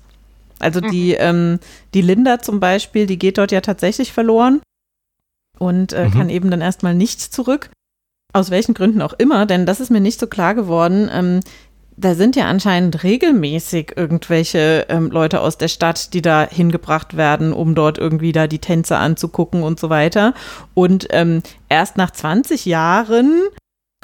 Also 0.61 0.81
die, 0.81 1.11
mhm. 1.11 1.19
ähm, 1.19 1.61
die 1.95 2.01
Linda 2.01 2.41
zum 2.41 2.61
Beispiel, 2.61 3.07
die 3.07 3.19
geht 3.19 3.39
dort 3.39 3.53
ja 3.53 3.61
tatsächlich 3.61 4.13
verloren 4.13 4.63
und 5.59 5.93
äh, 5.93 6.07
mhm. 6.07 6.11
kann 6.13 6.31
eben 6.31 6.51
dann 6.51 6.61
erstmal 6.61 6.95
nicht 6.95 7.21
zurück. 7.21 7.71
Aus 8.33 8.51
welchen 8.51 8.75
Gründen 8.75 9.01
auch 9.03 9.13
immer, 9.13 9.47
denn 9.47 9.65
das 9.65 9.81
ist 9.81 9.91
mir 9.91 10.01
nicht 10.01 10.19
so 10.19 10.27
klar 10.27 10.55
geworden. 10.55 11.09
Ähm, 11.13 11.41
da 11.97 12.15
sind 12.15 12.37
ja 12.37 12.47
anscheinend 12.47 13.05
regelmäßig 13.05 13.93
irgendwelche 13.97 14.87
ähm, 14.89 15.11
Leute 15.11 15.41
aus 15.41 15.59
der 15.59 15.69
Stadt, 15.69 16.13
die 16.15 16.23
da 16.23 16.47
hingebracht 16.49 17.17
werden, 17.17 17.53
um 17.53 17.75
dort 17.75 17.99
irgendwie 17.99 18.33
da 18.33 18.47
die 18.47 18.59
Tänze 18.59 18.97
anzugucken 18.97 19.63
und 19.63 19.79
so 19.79 19.91
weiter. 19.91 20.35
Und 20.75 21.07
ähm, 21.11 21.43
erst 21.69 21.97
nach 21.97 22.11
20 22.11 22.67
Jahren 22.67 23.43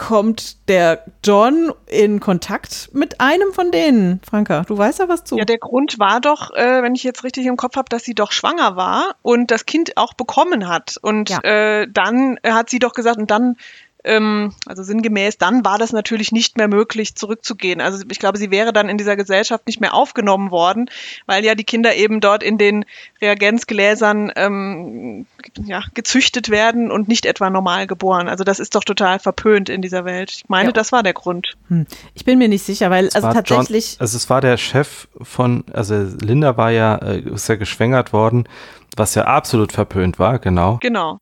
kommt 0.01 0.67
der 0.69 1.05
John 1.23 1.75
in 1.87 2.21
Kontakt 2.21 2.89
mit 2.95 3.21
einem 3.21 3.53
von 3.53 3.71
denen. 3.71 4.23
Franka, 4.29 4.63
du 4.63 4.79
weißt 4.79 5.01
ja 5.01 5.09
was 5.09 5.25
zu. 5.25 5.37
Ja, 5.37 5.45
der 5.45 5.59
Grund 5.59 5.99
war 5.99 6.23
doch, 6.23 6.55
äh, 6.55 6.83
wenn 6.83 6.95
ich 6.95 7.03
jetzt 7.03 7.23
richtig 7.23 7.45
im 7.45 7.59
Kopf 7.59 7.77
habe, 7.77 7.91
dass 7.91 8.03
sie 8.03 8.15
doch 8.15 8.33
schwanger 8.33 8.77
war 8.77 9.17
und 9.21 9.51
das 9.51 9.67
Kind 9.67 9.99
auch 9.99 10.15
bekommen 10.15 10.69
hat. 10.69 10.97
Und 11.03 11.29
ja. 11.29 11.41
äh, 11.43 11.87
dann 11.87 12.39
hat 12.43 12.71
sie 12.71 12.79
doch 12.79 12.95
gesagt, 12.95 13.19
und 13.19 13.31
dann 13.31 13.57
also 14.05 14.83
sinngemäß, 14.83 15.37
dann 15.37 15.65
war 15.65 15.79
das 15.79 15.93
natürlich 15.93 16.33
nicht 16.33 16.57
mehr 16.57 16.69
möglich, 16.69 17.17
zurückzugehen. 17.17 17.81
Also 17.81 18.03
ich 18.11 18.19
glaube, 18.19 18.39
sie 18.39 18.51
wäre 18.51 18.73
dann 18.73 18.89
in 18.89 18.97
dieser 18.97 19.17
Gesellschaft 19.17 19.67
nicht 19.67 19.81
mehr 19.81 19.95
aufgenommen 19.95 20.51
worden, 20.51 20.91
weil 21.27 21.45
ja 21.45 21.55
die 21.55 21.65
Kinder 21.65 21.95
eben 21.95 22.21
dort 22.21 22.43
in 22.43 22.57
den 22.57 22.87
Reagenzgläsern 23.21 24.33
ähm, 24.37 25.27
ja, 25.63 25.83
gezüchtet 25.93 26.49
werden 26.49 26.91
und 26.91 27.09
nicht 27.09 27.27
etwa 27.27 27.51
normal 27.51 27.87
geboren. 27.87 28.29
Also 28.29 28.43
das 28.43 28.59
ist 28.59 28.75
doch 28.75 28.85
total 28.85 29.19
verpönt 29.19 29.69
in 29.69 29.83
dieser 29.83 30.05
Welt. 30.07 30.33
Ich 30.33 30.49
meine, 30.49 30.71
ja. 30.71 30.73
das 30.73 30.93
war 30.93 31.03
der 31.03 31.15
Grund. 31.15 31.57
Hm. 31.69 31.87
Ich 32.15 32.25
bin 32.25 32.39
mir 32.39 32.49
nicht 32.49 32.65
sicher, 32.65 32.91
weil 32.91 33.07
es 33.07 33.15
also 33.15 33.33
tatsächlich. 33.33 33.93
John, 33.93 34.01
also 34.01 34.17
es 34.17 34.31
war 34.31 34.41
der 34.41 34.57
Chef 34.57 35.09
von, 35.21 35.65
also 35.73 36.09
Linda 36.23 36.57
war 36.57 36.71
ja, 36.71 36.97
äh, 36.97 37.21
ist 37.21 37.49
ja 37.49 37.57
geschwängert 37.57 38.15
worden, 38.15 38.49
was 38.97 39.15
ja 39.15 39.25
absolut 39.25 39.73
verpönt 39.73 40.19
war, 40.19 40.39
genau. 40.39 40.79
Genau 40.81 41.19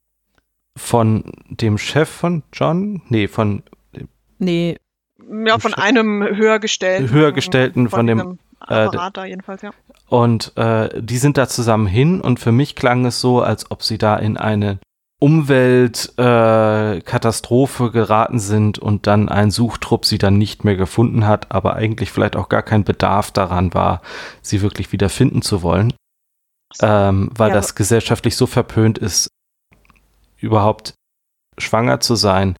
von 0.78 1.32
dem 1.48 1.78
Chef 1.78 2.08
von 2.08 2.42
John? 2.52 3.02
Nee, 3.08 3.28
von. 3.28 3.62
Nee. 4.38 4.76
Ja, 5.46 5.58
von 5.58 5.72
Chef, 5.72 5.82
einem 5.82 6.22
höhergestellten. 6.22 7.10
Höhergestellten, 7.10 7.88
von, 7.88 7.98
von 7.98 8.06
dem. 8.06 8.38
Äh, 8.66 8.88
Berater 8.88 9.26
jedenfalls, 9.26 9.62
ja. 9.62 9.70
Und 10.08 10.56
äh, 10.56 10.88
die 11.00 11.18
sind 11.18 11.36
da 11.36 11.48
zusammen 11.48 11.86
hin 11.86 12.20
und 12.20 12.40
für 12.40 12.52
mich 12.52 12.74
klang 12.74 13.04
es 13.04 13.20
so, 13.20 13.42
als 13.42 13.70
ob 13.70 13.82
sie 13.82 13.98
da 13.98 14.16
in 14.16 14.36
eine 14.36 14.78
Umweltkatastrophe 15.20 17.86
äh, 17.86 17.90
geraten 17.90 18.38
sind 18.38 18.78
und 18.78 19.08
dann 19.08 19.28
ein 19.28 19.50
Suchtrupp 19.50 20.04
sie 20.04 20.18
dann 20.18 20.38
nicht 20.38 20.62
mehr 20.64 20.76
gefunden 20.76 21.26
hat, 21.26 21.50
aber 21.50 21.74
eigentlich 21.74 22.12
vielleicht 22.12 22.36
auch 22.36 22.48
gar 22.48 22.62
kein 22.62 22.84
Bedarf 22.84 23.32
daran 23.32 23.74
war, 23.74 24.00
sie 24.42 24.62
wirklich 24.62 24.92
wieder 24.92 25.08
finden 25.08 25.42
zu 25.42 25.62
wollen. 25.62 25.92
Ähm, 26.80 27.30
weil 27.34 27.48
ja, 27.48 27.54
das 27.54 27.74
gesellschaftlich 27.74 28.36
so 28.36 28.46
verpönt 28.46 28.98
ist, 28.98 29.28
überhaupt 30.38 30.94
schwanger 31.58 32.00
zu 32.00 32.14
sein. 32.14 32.56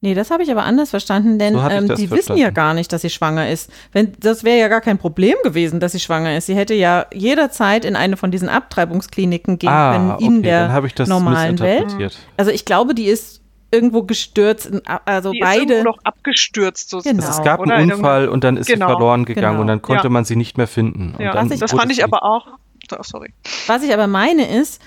Nee, 0.00 0.14
das 0.14 0.30
habe 0.30 0.44
ich 0.44 0.50
aber 0.52 0.62
anders 0.62 0.90
verstanden, 0.90 1.40
denn 1.40 1.54
so 1.54 1.60
ähm, 1.60 1.82
die 1.82 1.88
verstanden. 1.88 2.10
wissen 2.12 2.36
ja 2.36 2.50
gar 2.50 2.72
nicht, 2.72 2.92
dass 2.92 3.02
sie 3.02 3.10
schwanger 3.10 3.50
ist. 3.50 3.68
Wenn, 3.90 4.12
das 4.20 4.44
wäre 4.44 4.56
ja 4.56 4.68
gar 4.68 4.80
kein 4.80 4.96
Problem 4.96 5.34
gewesen, 5.42 5.80
dass 5.80 5.90
sie 5.90 5.98
schwanger 5.98 6.36
ist. 6.36 6.46
Sie 6.46 6.54
hätte 6.54 6.74
ja 6.74 7.06
jederzeit 7.12 7.84
in 7.84 7.96
eine 7.96 8.16
von 8.16 8.30
diesen 8.30 8.48
Abtreibungskliniken 8.48 9.58
gehen 9.58 9.68
ah, 9.68 9.92
können 9.92 10.10
in 10.20 10.38
okay, 10.38 10.42
der 10.42 11.06
normalen 11.08 11.58
Welt. 11.58 12.16
Also 12.36 12.52
ich 12.52 12.64
glaube, 12.64 12.94
die 12.94 13.06
ist 13.06 13.42
irgendwo 13.72 14.04
gestürzt, 14.04 14.70
also 15.04 15.32
die 15.32 15.40
beide. 15.40 15.74
Ist 15.74 15.84
noch 15.84 15.98
abgestürzt 16.04 16.90
sozusagen. 16.90 17.18
Genau. 17.18 17.30
Es 17.30 17.42
gab 17.42 17.60
einen 17.60 17.92
Unfall 17.92 18.28
und 18.28 18.44
dann 18.44 18.56
ist 18.56 18.68
genau. 18.68 18.86
sie 18.86 18.92
verloren 18.92 19.24
gegangen 19.24 19.48
genau. 19.48 19.60
und 19.62 19.66
dann 19.66 19.82
konnte 19.82 20.04
ja. 20.04 20.10
man 20.10 20.24
sie 20.24 20.36
nicht 20.36 20.56
mehr 20.58 20.68
finden. 20.68 21.16
Ja. 21.18 21.32
Das 21.44 21.72
fand 21.72 21.90
ich 21.90 22.04
aber 22.04 22.22
auch. 22.22 22.46
Oh, 22.92 23.02
sorry. 23.02 23.34
Was 23.66 23.82
ich 23.82 23.92
aber 23.92 24.06
meine 24.06 24.48
ist, 24.48 24.80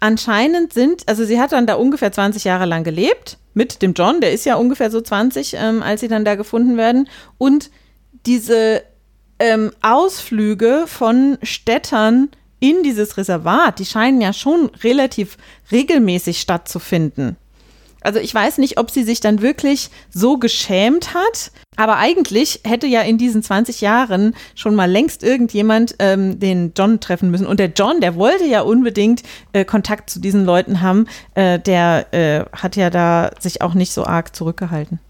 anscheinend 0.00 0.72
sind, 0.72 1.08
also 1.08 1.24
sie 1.24 1.40
hat 1.40 1.52
dann 1.52 1.66
da 1.66 1.74
ungefähr 1.74 2.12
20 2.12 2.44
Jahre 2.44 2.66
lang 2.66 2.84
gelebt 2.84 3.38
mit 3.54 3.82
dem 3.82 3.94
John, 3.94 4.20
der 4.20 4.32
ist 4.32 4.44
ja 4.44 4.56
ungefähr 4.56 4.90
so 4.90 5.00
20, 5.00 5.54
ähm, 5.58 5.82
als 5.82 6.00
sie 6.00 6.08
dann 6.08 6.24
da 6.24 6.34
gefunden 6.34 6.76
werden. 6.76 7.08
Und 7.38 7.70
diese 8.26 8.82
ähm, 9.38 9.70
Ausflüge 9.82 10.84
von 10.86 11.38
Städtern 11.42 12.28
in 12.60 12.82
dieses 12.82 13.16
Reservat, 13.16 13.78
die 13.78 13.86
scheinen 13.86 14.20
ja 14.20 14.32
schon 14.32 14.70
relativ 14.82 15.36
regelmäßig 15.70 16.40
stattzufinden. 16.40 17.36
Also 18.06 18.20
ich 18.20 18.32
weiß 18.32 18.58
nicht, 18.58 18.78
ob 18.78 18.92
sie 18.92 19.02
sich 19.02 19.18
dann 19.18 19.42
wirklich 19.42 19.90
so 20.10 20.38
geschämt 20.38 21.12
hat, 21.12 21.50
aber 21.74 21.96
eigentlich 21.96 22.60
hätte 22.64 22.86
ja 22.86 23.02
in 23.02 23.18
diesen 23.18 23.42
20 23.42 23.80
Jahren 23.80 24.36
schon 24.54 24.76
mal 24.76 24.88
längst 24.88 25.24
irgendjemand 25.24 25.96
ähm, 25.98 26.38
den 26.38 26.72
John 26.76 27.00
treffen 27.00 27.32
müssen. 27.32 27.48
Und 27.48 27.58
der 27.58 27.72
John, 27.74 28.00
der 28.00 28.14
wollte 28.14 28.44
ja 28.44 28.60
unbedingt 28.60 29.24
äh, 29.52 29.64
Kontakt 29.64 30.08
zu 30.08 30.20
diesen 30.20 30.44
Leuten 30.44 30.82
haben. 30.82 31.08
Äh, 31.34 31.58
der 31.58 32.14
äh, 32.14 32.44
hat 32.56 32.76
ja 32.76 32.90
da 32.90 33.32
sich 33.40 33.60
auch 33.60 33.74
nicht 33.74 33.92
so 33.92 34.04
arg 34.04 34.36
zurückgehalten. 34.36 35.00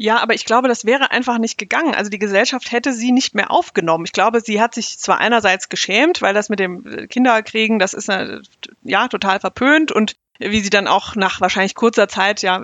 Ja, 0.00 0.18
aber 0.18 0.34
ich 0.34 0.44
glaube, 0.44 0.66
das 0.66 0.84
wäre 0.84 1.12
einfach 1.12 1.38
nicht 1.38 1.56
gegangen. 1.56 1.94
Also 1.94 2.10
die 2.10 2.20
Gesellschaft 2.20 2.70
hätte 2.70 2.92
sie 2.92 3.12
nicht 3.12 3.34
mehr 3.34 3.50
aufgenommen. 3.50 4.04
Ich 4.04 4.12
glaube, 4.12 4.40
sie 4.40 4.60
hat 4.60 4.74
sich 4.74 4.98
zwar 4.98 5.18
einerseits 5.18 5.68
geschämt, 5.68 6.20
weil 6.20 6.34
das 6.34 6.48
mit 6.48 6.58
dem 6.58 7.08
Kinderkriegen, 7.08 7.78
das 7.78 7.94
ist 7.94 8.08
äh, 8.08 8.40
ja 8.82 9.08
total 9.08 9.40
verpönt 9.40 9.92
und 9.92 10.14
wie 10.38 10.60
sie 10.60 10.70
dann 10.70 10.86
auch 10.86 11.16
nach 11.16 11.40
wahrscheinlich 11.40 11.74
kurzer 11.74 12.08
Zeit 12.08 12.42
ja 12.42 12.58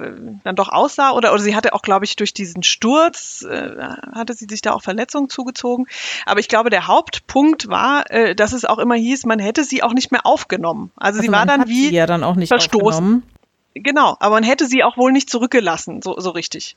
dann 0.45 0.57
doch 0.57 0.69
aussah. 0.69 1.13
Oder 1.13 1.33
oder 1.33 1.43
sie 1.43 1.57
hatte 1.57 1.75
auch 1.75 1.83
glaube 1.83 2.05
ich 2.05 2.17
durch 2.17 2.33
diesen 2.33 2.63
Sturz 2.63 3.43
äh, 3.43 3.71
hatte 4.13 4.35
sie 4.35 4.47
sich 4.49 4.63
da 4.63 4.73
auch 4.73 4.83
Verletzungen 4.83 5.29
zugezogen. 5.29 5.87
Aber 6.25 6.41
ich 6.41 6.49
glaube 6.49 6.71
der 6.71 6.87
Hauptpunkt 6.87 7.69
war 7.69 8.11
äh, 8.11 8.35
dass 8.35 8.53
es 8.53 8.65
auch 8.65 8.79
immer 8.79 8.95
hieß 8.95 9.27
man 9.27 9.39
hätte 9.39 9.65
sie 9.65 9.83
auch 9.83 9.93
nicht 9.93 10.13
mehr 10.13 10.25
aufgenommen. 10.25 10.93
Also, 10.97 11.19
also 11.19 11.27
sie 11.27 11.33
war 11.33 11.47
dann 11.47 11.69
wie 11.69 11.91
ja 11.91 12.07
dann 12.07 12.23
auch 12.23 12.37
nicht 12.37 12.49
verstoßen. 12.49 13.23
genau 13.75 14.17
aber 14.21 14.37
man 14.37 14.45
hätte 14.45 14.67
sie 14.67 14.85
auch 14.85 14.97
wohl 14.97 15.13
nicht 15.13 15.29
zurückgelassen 15.29 16.01
so 16.03 16.19
so 16.19 16.31
richtig. 16.31 16.77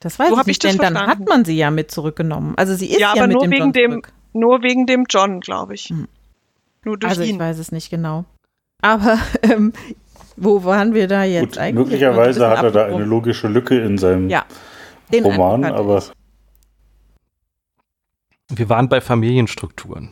Das 0.00 0.18
weiß 0.18 0.28
so 0.28 0.40
ich 0.40 0.46
nicht 0.46 0.64
denn 0.64 0.78
dann 0.78 0.98
hat 0.98 1.20
man 1.20 1.44
sie 1.44 1.56
ja 1.56 1.70
mit 1.70 1.90
zurückgenommen. 1.90 2.54
Also 2.56 2.74
sie 2.74 2.86
ist 2.86 3.00
ja, 3.00 3.14
ja 3.14 3.22
aber 3.22 3.28
mit 3.28 3.36
nur 3.36 3.44
dem 3.44 3.50
wegen 3.52 3.64
John 3.64 3.72
dem 3.72 3.90
zurück. 3.90 4.12
nur 4.32 4.62
wegen 4.62 4.86
dem 4.86 5.04
John 5.08 5.40
glaube 5.40 5.74
ich. 5.74 5.86
Hm. 5.86 6.08
nur 6.84 6.98
durch 6.98 7.10
also 7.10 7.22
ihn. 7.22 7.36
ich 7.36 7.38
weiß 7.38 7.58
es 7.58 7.70
nicht 7.70 7.88
genau 7.88 8.24
aber 8.82 9.18
ähm, 9.42 9.72
wo 10.36 10.64
waren 10.64 10.94
wir 10.94 11.08
da 11.08 11.24
jetzt 11.24 11.54
Gut, 11.54 11.58
eigentlich? 11.58 11.86
Möglicherweise 11.86 12.48
hat 12.48 12.62
er 12.62 12.70
da 12.70 12.86
eine 12.86 13.04
logische 13.04 13.48
Lücke 13.48 13.78
in 13.78 13.98
seinem 13.98 14.28
ja, 14.28 14.44
Roman, 15.12 15.64
aber. 15.64 16.02
Wir 18.48 18.68
waren 18.68 18.88
bei 18.88 19.00
Familienstrukturen. 19.00 20.10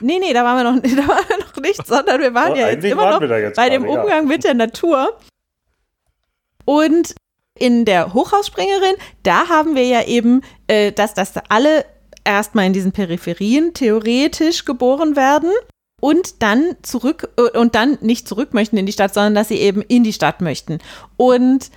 Nee, 0.00 0.18
nee, 0.18 0.32
da 0.32 0.44
waren 0.44 0.56
wir 0.56 0.72
noch, 0.72 0.82
da 0.82 1.08
waren 1.08 1.24
wir 1.28 1.38
noch 1.38 1.56
nicht, 1.56 1.86
sondern 1.86 2.20
wir 2.20 2.34
waren 2.34 2.52
oh, 2.52 2.56
ja 2.56 2.68
jetzt 2.68 2.84
immer 2.84 3.10
noch 3.10 3.20
jetzt 3.22 3.56
bei 3.56 3.68
dem 3.68 3.84
Umgang 3.84 4.22
ja. 4.22 4.28
mit 4.28 4.44
der 4.44 4.54
Natur. 4.54 5.18
Und 6.64 7.14
in 7.58 7.84
der 7.84 8.14
Hochhausspringerin, 8.14 8.94
da 9.22 9.48
haben 9.48 9.74
wir 9.74 9.84
ja 9.84 10.04
eben, 10.04 10.42
äh, 10.66 10.92
dass, 10.92 11.14
dass 11.14 11.34
alle 11.48 11.84
erstmal 12.24 12.66
in 12.66 12.72
diesen 12.72 12.92
Peripherien 12.92 13.74
theoretisch 13.74 14.64
geboren 14.64 15.16
werden 15.16 15.50
und 16.00 16.42
dann 16.42 16.76
zurück 16.82 17.28
äh, 17.36 17.58
und 17.58 17.74
dann 17.74 17.98
nicht 18.00 18.28
zurück 18.28 18.54
möchten 18.54 18.76
in 18.76 18.86
die 18.86 18.92
Stadt, 18.92 19.14
sondern 19.14 19.34
dass 19.34 19.48
sie 19.48 19.58
eben 19.58 19.82
in 19.82 20.04
die 20.04 20.12
Stadt 20.12 20.40
möchten. 20.40 20.78
Und 21.16 21.70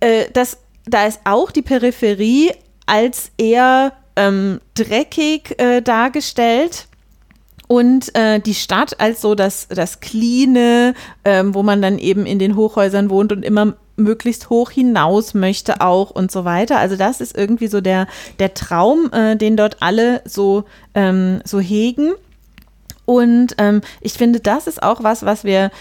äh, 0.00 0.26
das, 0.32 0.58
da 0.86 1.06
ist 1.06 1.20
auch 1.24 1.50
die 1.50 1.62
Peripherie 1.62 2.52
als 2.86 3.30
eher 3.38 3.92
ähm, 4.16 4.60
dreckig 4.74 5.60
äh, 5.60 5.80
dargestellt 5.80 6.86
und 7.68 8.14
äh, 8.16 8.40
die 8.40 8.54
Stadt 8.54 8.98
als 8.98 9.20
so 9.20 9.36
das, 9.36 9.68
das 9.68 10.00
Cleane, 10.00 10.94
ähm, 11.24 11.54
wo 11.54 11.62
man 11.62 11.80
dann 11.80 11.98
eben 11.98 12.26
in 12.26 12.40
den 12.40 12.56
Hochhäusern 12.56 13.10
wohnt 13.10 13.30
und 13.30 13.44
immer 13.44 13.74
möglichst 13.96 14.50
hoch 14.50 14.70
hinaus 14.70 15.34
möchte 15.34 15.80
auch 15.80 16.10
und 16.10 16.32
so 16.32 16.44
weiter. 16.44 16.78
Also 16.78 16.96
das 16.96 17.20
ist 17.20 17.36
irgendwie 17.36 17.68
so 17.68 17.80
der, 17.80 18.08
der 18.38 18.54
Traum, 18.54 19.12
äh, 19.12 19.36
den 19.36 19.56
dort 19.56 19.76
alle 19.80 20.22
so, 20.24 20.64
ähm, 20.94 21.42
so 21.44 21.60
hegen. 21.60 22.12
Und 23.10 23.56
ähm, 23.58 23.80
ich 24.00 24.12
finde, 24.12 24.38
das 24.38 24.68
ist 24.68 24.84
auch 24.84 25.02
was, 25.02 25.24
was 25.24 25.42
wir 25.42 25.72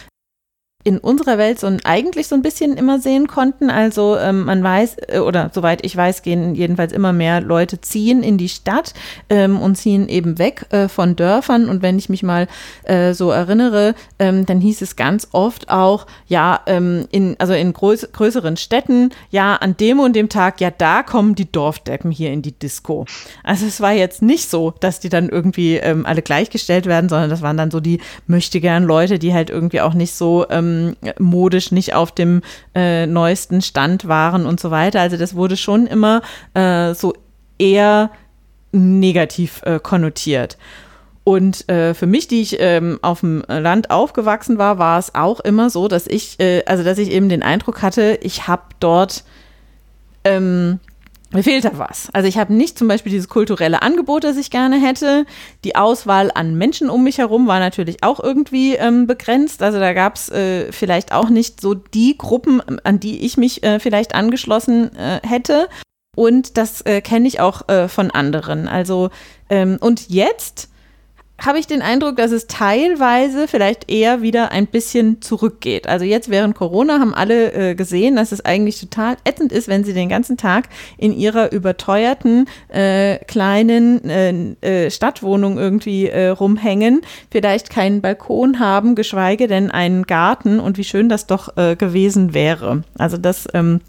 in 0.85 0.97
unserer 0.97 1.37
Welt 1.37 1.59
so 1.59 1.67
ein, 1.67 1.81
eigentlich 1.83 2.27
so 2.29 2.35
ein 2.35 2.41
bisschen 2.41 2.77
immer 2.77 2.99
sehen 3.01 3.27
konnten. 3.27 3.69
Also 3.69 4.15
ähm, 4.15 4.45
man 4.45 4.63
weiß, 4.63 4.95
äh, 5.09 5.19
oder 5.19 5.51
soweit 5.53 5.85
ich 5.85 5.95
weiß, 5.95 6.21
gehen 6.21 6.55
jedenfalls 6.55 6.93
immer 6.93 7.11
mehr 7.11 7.41
Leute 7.41 7.81
ziehen 7.81 8.23
in 8.23 8.37
die 8.37 8.47
Stadt 8.47 8.93
ähm, 9.29 9.59
und 9.59 9.75
ziehen 9.75 10.07
eben 10.07 10.39
weg 10.39 10.67
äh, 10.69 10.87
von 10.87 11.17
Dörfern. 11.17 11.67
Und 11.67 11.81
wenn 11.81 11.97
ich 11.97 12.07
mich 12.07 12.23
mal 12.23 12.47
äh, 12.83 13.13
so 13.13 13.29
erinnere, 13.29 13.93
ähm, 14.19 14.45
dann 14.45 14.61
hieß 14.61 14.81
es 14.81 14.95
ganz 14.95 15.27
oft 15.33 15.69
auch, 15.69 16.07
ja, 16.27 16.61
ähm, 16.65 17.07
in, 17.11 17.35
also 17.39 17.53
in 17.53 17.73
größ 17.73 18.13
größeren 18.13 18.55
Städten, 18.55 19.09
ja, 19.31 19.55
an 19.55 19.75
dem 19.75 19.99
und 19.99 20.15
dem 20.15 20.29
Tag, 20.29 20.61
ja, 20.61 20.71
da 20.71 21.03
kommen 21.03 21.35
die 21.35 21.51
Dorfdeppen 21.51 22.09
hier 22.09 22.31
in 22.31 22.41
die 22.41 22.53
Disco. 22.53 23.05
Also 23.43 23.65
es 23.65 23.81
war 23.81 23.91
jetzt 23.91 24.21
nicht 24.21 24.49
so, 24.49 24.73
dass 24.79 25.01
die 25.01 25.09
dann 25.09 25.27
irgendwie 25.27 25.75
ähm, 25.75 26.05
alle 26.05 26.21
gleichgestellt 26.21 26.85
werden, 26.85 27.09
sondern 27.09 27.29
das 27.29 27.41
waren 27.41 27.57
dann 27.57 27.69
so 27.69 27.81
die 27.81 27.99
möchtegern 28.27 28.85
Leute, 28.85 29.19
die 29.19 29.33
halt 29.33 29.49
irgendwie 29.49 29.81
auch 29.81 29.93
nicht 29.93 30.13
so 30.13 30.45
ähm, 30.49 30.68
ähm, 30.69 30.95
modisch 31.17 31.71
nicht 31.71 31.93
auf 31.93 32.11
dem 32.11 32.41
äh, 32.75 33.05
neuesten 33.05 33.61
Stand 33.61 34.07
waren 34.07 34.45
und 34.45 34.59
so 34.59 34.71
weiter. 34.71 35.01
Also 35.01 35.17
das 35.17 35.35
wurde 35.35 35.57
schon 35.57 35.87
immer 35.87 36.21
äh, 36.53 36.93
so 36.93 37.13
eher 37.57 38.11
negativ 38.71 39.61
äh, 39.63 39.79
konnotiert. 39.79 40.57
Und 41.23 41.69
äh, 41.69 41.93
für 41.93 42.07
mich, 42.07 42.27
die 42.27 42.41
ich 42.41 42.57
ähm, 42.59 42.97
auf 43.01 43.19
dem 43.19 43.43
Land 43.47 43.91
aufgewachsen 43.91 44.57
war, 44.57 44.79
war 44.79 44.97
es 44.97 45.13
auch 45.13 45.39
immer 45.39 45.69
so, 45.69 45.87
dass 45.87 46.07
ich, 46.07 46.39
äh, 46.39 46.63
also 46.65 46.83
dass 46.83 46.97
ich 46.97 47.11
eben 47.11 47.29
den 47.29 47.43
Eindruck 47.43 47.81
hatte, 47.81 48.17
ich 48.21 48.47
habe 48.47 48.63
dort 48.79 49.23
ähm, 50.23 50.79
mir 51.31 51.43
fehlt 51.43 51.65
da 51.65 51.77
was. 51.77 52.09
Also 52.13 52.27
ich 52.27 52.37
habe 52.37 52.53
nicht 52.53 52.77
zum 52.77 52.87
Beispiel 52.87 53.11
dieses 53.11 53.29
kulturelle 53.29 53.81
Angebot, 53.81 54.23
das 54.23 54.37
ich 54.37 54.49
gerne 54.49 54.81
hätte. 54.81 55.25
Die 55.63 55.75
Auswahl 55.75 56.31
an 56.33 56.55
Menschen 56.55 56.89
um 56.89 57.03
mich 57.03 57.19
herum 57.19 57.45
war 57.47 57.59
natürlich 57.59 58.03
auch 58.03 58.19
irgendwie 58.19 58.75
ähm, 58.75 59.05
begrenzt. 59.05 59.61
Also 59.61 59.79
da 59.79 59.93
gab 59.93 60.15
es 60.15 60.29
äh, 60.29 60.71
vielleicht 60.71 61.11
auch 61.11 61.29
nicht 61.29 61.61
so 61.61 61.75
die 61.75 62.17
Gruppen, 62.17 62.61
an 62.83 62.99
die 62.99 63.25
ich 63.25 63.37
mich 63.37 63.63
äh, 63.63 63.79
vielleicht 63.79 64.15
angeschlossen 64.15 64.95
äh, 64.95 65.19
hätte. 65.25 65.69
Und 66.15 66.57
das 66.57 66.81
äh, 66.81 67.01
kenne 67.01 67.27
ich 67.27 67.39
auch 67.39 67.69
äh, 67.69 67.87
von 67.87 68.09
anderen. 68.09 68.67
Also 68.67 69.09
ähm, 69.49 69.77
und 69.79 70.09
jetzt 70.09 70.69
habe 71.45 71.59
ich 71.59 71.67
den 71.67 71.81
Eindruck, 71.81 72.17
dass 72.17 72.31
es 72.31 72.47
teilweise 72.47 73.47
vielleicht 73.47 73.89
eher 73.89 74.21
wieder 74.21 74.51
ein 74.51 74.67
bisschen 74.67 75.21
zurückgeht. 75.21 75.87
Also 75.87 76.05
jetzt 76.05 76.29
während 76.29 76.55
Corona 76.55 76.99
haben 76.99 77.13
alle 77.13 77.53
äh, 77.53 77.75
gesehen, 77.75 78.15
dass 78.15 78.31
es 78.31 78.43
eigentlich 78.43 78.79
total 78.79 79.17
ätzend 79.23 79.51
ist, 79.51 79.67
wenn 79.67 79.83
sie 79.83 79.93
den 79.93 80.09
ganzen 80.09 80.37
Tag 80.37 80.69
in 80.97 81.13
ihrer 81.13 81.51
überteuerten 81.51 82.47
äh, 82.69 83.17
kleinen 83.25 84.09
äh, 84.09 84.85
äh 84.85 84.91
Stadtwohnung 84.91 85.57
irgendwie 85.57 86.07
äh, 86.07 86.29
rumhängen, 86.29 87.01
vielleicht 87.31 87.69
keinen 87.69 88.01
Balkon 88.01 88.59
haben, 88.59 88.95
geschweige 88.95 89.47
denn 89.47 89.71
einen 89.71 90.03
Garten 90.03 90.59
und 90.59 90.77
wie 90.77 90.83
schön 90.83 91.09
das 91.09 91.27
doch 91.27 91.57
äh, 91.57 91.75
gewesen 91.75 92.33
wäre. 92.33 92.83
Also 92.97 93.17
das 93.17 93.47
ähm, 93.53 93.81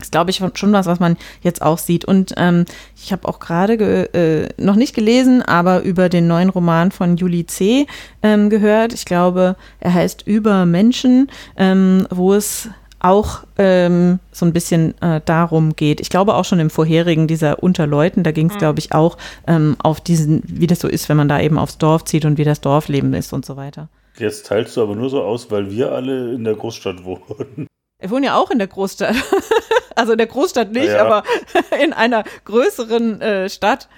ist, 0.00 0.12
glaube 0.12 0.30
ich, 0.30 0.42
schon 0.54 0.72
was, 0.72 0.86
was 0.86 1.00
man 1.00 1.16
jetzt 1.42 1.62
auch 1.62 1.78
sieht. 1.78 2.04
Und 2.04 2.34
ähm, 2.36 2.64
ich 2.96 3.12
habe 3.12 3.28
auch 3.28 3.38
gerade 3.38 3.74
äh, 4.12 4.48
noch 4.62 4.76
nicht 4.76 4.94
gelesen, 4.94 5.42
aber 5.42 5.82
über 5.82 6.08
den 6.08 6.26
neuen 6.26 6.50
Roman 6.50 6.90
von 6.90 7.16
Juli 7.16 7.46
C. 7.46 7.86
Ähm, 8.22 8.50
gehört. 8.50 8.92
Ich 8.92 9.04
glaube, 9.04 9.56
er 9.80 9.94
heißt 9.94 10.26
Über 10.26 10.66
Menschen, 10.66 11.30
ähm, 11.56 12.06
wo 12.10 12.34
es 12.34 12.68
auch 13.04 13.40
ähm, 13.58 14.18
so 14.32 14.46
ein 14.46 14.54
bisschen 14.54 15.00
äh, 15.02 15.20
darum 15.24 15.76
geht. 15.76 16.00
Ich 16.00 16.08
glaube 16.08 16.34
auch 16.34 16.44
schon 16.46 16.58
im 16.58 16.70
vorherigen 16.70 17.28
dieser 17.28 17.62
Unterleuten, 17.62 18.24
da 18.24 18.32
ging 18.32 18.48
es, 18.48 18.54
mhm. 18.54 18.58
glaube 18.58 18.78
ich, 18.78 18.92
auch 18.92 19.18
ähm, 19.46 19.76
auf 19.82 20.00
diesen, 20.00 20.42
wie 20.46 20.66
das 20.66 20.80
so 20.80 20.88
ist, 20.88 21.10
wenn 21.10 21.18
man 21.18 21.28
da 21.28 21.38
eben 21.38 21.58
aufs 21.58 21.76
Dorf 21.76 22.04
zieht 22.04 22.24
und 22.24 22.38
wie 22.38 22.44
das 22.44 22.62
Dorfleben 22.62 23.12
ist 23.12 23.34
und 23.34 23.44
so 23.44 23.56
weiter. 23.56 23.88
Jetzt 24.16 24.46
teilst 24.46 24.76
du 24.76 24.82
aber 24.82 24.96
nur 24.96 25.10
so 25.10 25.22
aus, 25.22 25.50
weil 25.50 25.70
wir 25.70 25.92
alle 25.92 26.32
in 26.32 26.44
der 26.44 26.54
Großstadt 26.54 27.04
wohnen. 27.04 27.66
Wir 28.00 28.10
wohnen 28.10 28.24
ja 28.24 28.36
auch 28.36 28.50
in 28.50 28.58
der 28.58 28.68
Großstadt. 28.68 29.16
also 29.96 30.12
in 30.12 30.18
der 30.18 30.26
Großstadt 30.26 30.72
nicht, 30.72 30.88
ja. 30.88 31.04
aber 31.04 31.22
in 31.82 31.92
einer 31.92 32.24
größeren 32.44 33.20
äh, 33.20 33.48
Stadt. 33.48 33.88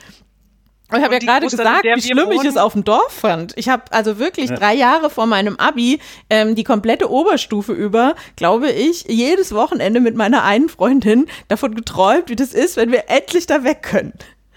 Ich 0.94 1.03
habe 1.03 1.14
ja 1.14 1.18
gerade 1.18 1.47
gesagt, 1.47 1.84
wie 1.84 2.01
schlimm 2.01 2.30
ich 2.30 2.44
es 2.44 2.57
auf 2.57 2.74
dem 2.74 2.84
Dorf 2.84 3.12
fand. 3.12 3.55
Ich 3.57 3.68
habe 3.68 3.82
also 3.90 4.20
wirklich 4.20 4.51
ja. 4.51 4.57
drei 4.57 4.74
Jahre 4.74 5.11
vor 5.11 5.26
meinem 5.26 5.57
Abi 5.57 6.01
ähm, 6.30 6.55
die 6.55 6.62
komplette 6.62 7.11
Oberstufe 7.11 7.72
über, 7.72 8.14
glaube 8.36 8.70
ich, 8.70 9.05
jedes 9.09 9.53
Wochenende 9.53 9.99
mit 9.99 10.14
meiner 10.14 10.44
einen 10.44 10.68
Freundin 10.68 11.26
davon 11.49 11.74
geträumt, 11.74 12.28
wie 12.28 12.36
das 12.36 12.55
ist, 12.55 12.76
wenn 12.76 12.92
wir 12.92 13.05
endlich 13.09 13.47
da 13.47 13.64
weg 13.64 13.82
können. 13.82 14.12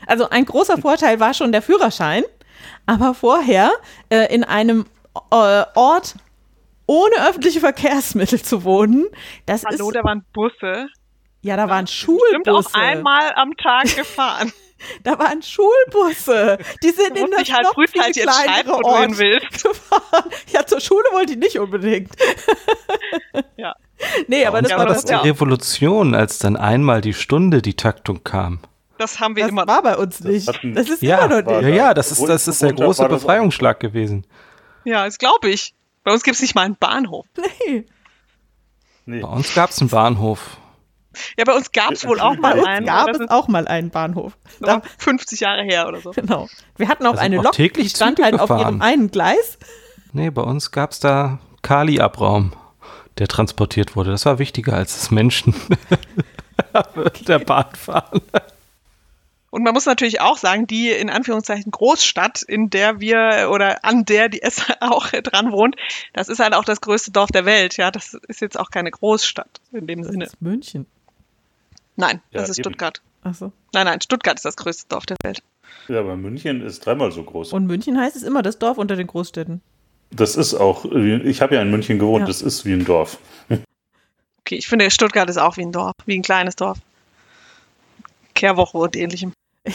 Also 0.06 0.30
ein 0.30 0.46
großer 0.46 0.78
Vorteil 0.82 1.20
war 1.20 1.34
schon 1.34 1.52
der 1.52 1.64
Führerschein, 1.64 2.24
aber 2.86 3.16
vorher 3.16 3.72
äh, 4.10 4.32
in 4.34 4.44
einem 4.44 4.86
äh, 5.32 5.64
Ort 5.74 6.16
ohne 6.86 7.28
öffentliche 7.28 7.60
Verkehrsmittel 7.60 8.42
zu 8.42 8.64
wohnen, 8.64 9.08
das 9.46 9.64
Hallo, 9.64 9.74
ist. 9.74 9.82
Hallo, 9.82 9.92
da 9.92 10.04
waren 10.04 10.26
Busse. 10.34 10.90
Ja, 11.42 11.56
da 11.56 11.70
waren 11.70 11.88
Schulbusse. 11.88 12.40
Bestimmt 12.44 12.50
auch 12.50 12.74
einmal 12.74 13.34
am 13.36 13.56
Tag 13.56 13.84
gefahren. 13.96 14.52
Da 15.04 15.20
waren 15.20 15.42
Schulbusse. 15.42 16.58
Die 16.84 16.90
sind 16.90 17.18
in 17.18 17.28
das 17.32 17.52
halt 17.52 17.64
noch 17.64 17.76
viel 17.76 18.02
halt 18.02 18.14
kleinere 18.16 18.84
Ort 18.84 19.18
gefahren. 19.18 20.32
Ja, 20.54 20.66
zur 20.66 20.80
Schule 20.80 21.04
wollte 21.12 21.34
ich 21.34 21.40
nicht 21.40 21.60
unbedingt. 21.60 22.16
ja. 23.58 23.76
Nee, 24.28 24.46
aber 24.46 24.62
das 24.62 24.72
war 24.72 24.86
das 24.86 25.04
die 25.04 25.14
Revolution, 25.14 26.16
als 26.16 26.40
dann 26.40 26.56
einmal 26.56 27.02
die 27.02 27.14
Stunde 27.14 27.62
die 27.62 27.74
Taktung 27.74 28.24
kam. 28.24 28.60
Das 28.98 29.20
haben 29.20 29.36
wir 29.36 29.44
das 29.44 29.52
immer. 29.52 29.66
Das 29.66 29.76
war 29.76 29.84
bei 29.84 29.98
uns 29.98 30.22
nicht. 30.22 30.48
Das, 30.48 30.90
ist 30.90 31.02
ja, 31.02 31.26
immer 31.26 31.42
noch 31.42 31.62
nicht. 31.62 31.70
Ja, 31.70 31.76
ja, 31.76 31.94
das 31.94 32.12
ist, 32.12 32.22
das 32.28 32.48
ist 32.48 32.62
der 32.62 32.74
große 32.74 33.08
Befreiungsschlag 33.08 33.80
gewesen. 33.80 34.26
Ja, 34.84 35.06
das 35.06 35.18
glaube 35.18 35.50
ich. 35.50 35.74
Bei 36.04 36.12
uns 36.12 36.24
gibt 36.24 36.36
es 36.36 36.42
nicht 36.42 36.56
mal 36.56 36.64
einen 36.64 36.78
Bahnhof. 36.78 37.26
Nee. 37.38 37.86
nee. 39.06 39.20
Bei 39.22 39.28
uns 39.28 39.54
gab 39.54 39.70
es 39.70 39.80
einen 39.80 39.90
Bahnhof. 39.90 40.59
Ja, 41.38 41.46
bei 41.46 41.54
uns 41.54 41.72
gab 41.72 41.92
es 41.92 42.08
wohl 42.08 42.20
auch 42.20 42.38
mal 42.38 42.66
einen. 42.66 42.86
gab 42.86 43.10
es 43.10 43.30
auch 43.30 43.48
mal 43.48 43.68
einen 43.68 43.90
Bahnhof. 43.90 44.34
Da, 44.60 44.82
50 44.98 45.40
Jahre 45.40 45.64
her 45.64 45.88
oder 45.88 46.02
so. 46.02 46.12
Genau. 46.12 46.48
Wir 46.78 46.88
hatten 46.88 47.06
auch 47.06 47.18
eine 47.18 47.40
auch 47.40 47.44
Lok, 47.44 47.56
die 47.56 47.90
stand 47.90 48.22
halt 48.22 48.40
auf 48.40 48.50
ihrem 48.50 48.82
einen 48.82 49.12
Gleis. 49.12 49.58
Nee, 50.14 50.30
bei 50.30 50.42
uns 50.42 50.72
gab 50.72 50.92
es 50.92 51.00
da 51.00 51.40
Kali-Abraum, 51.62 52.54
der 53.18 53.28
transportiert 53.28 53.96
wurde. 53.96 54.12
Das 54.12 54.26
war 54.26 54.40
wichtiger 54.40 54.74
als 54.74 54.96
das 54.96 55.12
Menschen 55.12 55.54
okay. 56.74 57.24
der 57.28 57.40
Bahn 57.40 57.70
fahren. 57.76 58.22
Und 59.52 59.64
man 59.64 59.74
muss 59.74 59.86
natürlich 59.86 60.22
auch 60.22 60.38
sagen, 60.38 60.68
die 60.68 60.90
in 60.92 61.10
Anführungszeichen 61.10 61.72
Großstadt, 61.72 62.44
in 62.44 62.70
der 62.70 63.00
wir 63.00 63.50
oder 63.52 63.84
an 63.84 64.06
der 64.06 64.30
die 64.30 64.42
S 64.42 64.64
auch 64.80 65.08
dran 65.08 65.52
wohnt, 65.52 65.76
das 66.14 66.30
ist 66.30 66.40
halt 66.40 66.54
auch 66.54 66.66
das 66.66 66.82
größte 66.82 67.12
Dorf 67.12 67.32
der 67.32 67.46
Welt. 67.46 67.78
Ja, 67.78 67.92
das 67.92 68.14
ist 68.28 68.42
jetzt 68.42 68.60
auch 68.60 68.70
keine 68.70 68.92
Großstadt 68.92 69.60
in 69.72 69.88
dem 69.88 70.04
Sinne. 70.04 70.26
Das 70.26 70.34
ist 70.34 70.42
München. 70.42 70.86
Nein, 72.00 72.22
ja, 72.32 72.40
das 72.40 72.50
ist 72.50 72.60
eben. 72.60 72.70
Stuttgart. 72.70 73.02
Ach 73.24 73.34
so. 73.34 73.52
Nein, 73.74 73.86
nein, 73.86 74.00
Stuttgart 74.00 74.38
ist 74.38 74.46
das 74.46 74.56
größte 74.56 74.88
Dorf 74.88 75.06
der 75.06 75.18
Welt. 75.22 75.44
Ja, 75.90 76.00
aber 76.00 76.16
München 76.16 76.62
ist 76.62 76.86
dreimal 76.86 77.12
so 77.12 77.24
groß. 77.24 77.52
Und 77.52 77.68
München 77.68 78.00
heißt 78.00 78.16
es 78.16 78.24
immer 78.24 78.42
das 78.42 78.58
Dorf 78.58 78.78
unter 78.78 78.96
den 78.96 79.08
Großstädten. 79.08 79.62
Das 80.12 80.38
ist 80.38 80.54
auch, 80.54 80.86
ich 80.86 81.42
habe 81.42 81.56
ja 81.56 81.62
in 81.62 81.70
München 81.70 82.00
gewohnt, 82.00 82.22
ja. 82.22 82.28
das 82.28 82.42
ist 82.42 82.66
wie 82.66 82.72
ein 82.74 82.86
Dorf. 82.86 83.18
Okay, 84.40 84.56
ich 84.56 84.68
finde, 84.68 84.90
Stuttgart 84.90 85.30
ist 85.30 85.38
auch 85.38 85.58
wie 85.58 85.62
ein 85.62 85.74
Dorf, 85.74 85.94
wie 86.06 86.18
ein 86.18 86.22
kleines 86.24 86.56
Dorf. 86.56 86.80
Kehrwoche 88.34 88.78
und 88.78 88.96
ähnlichem. 88.96 89.34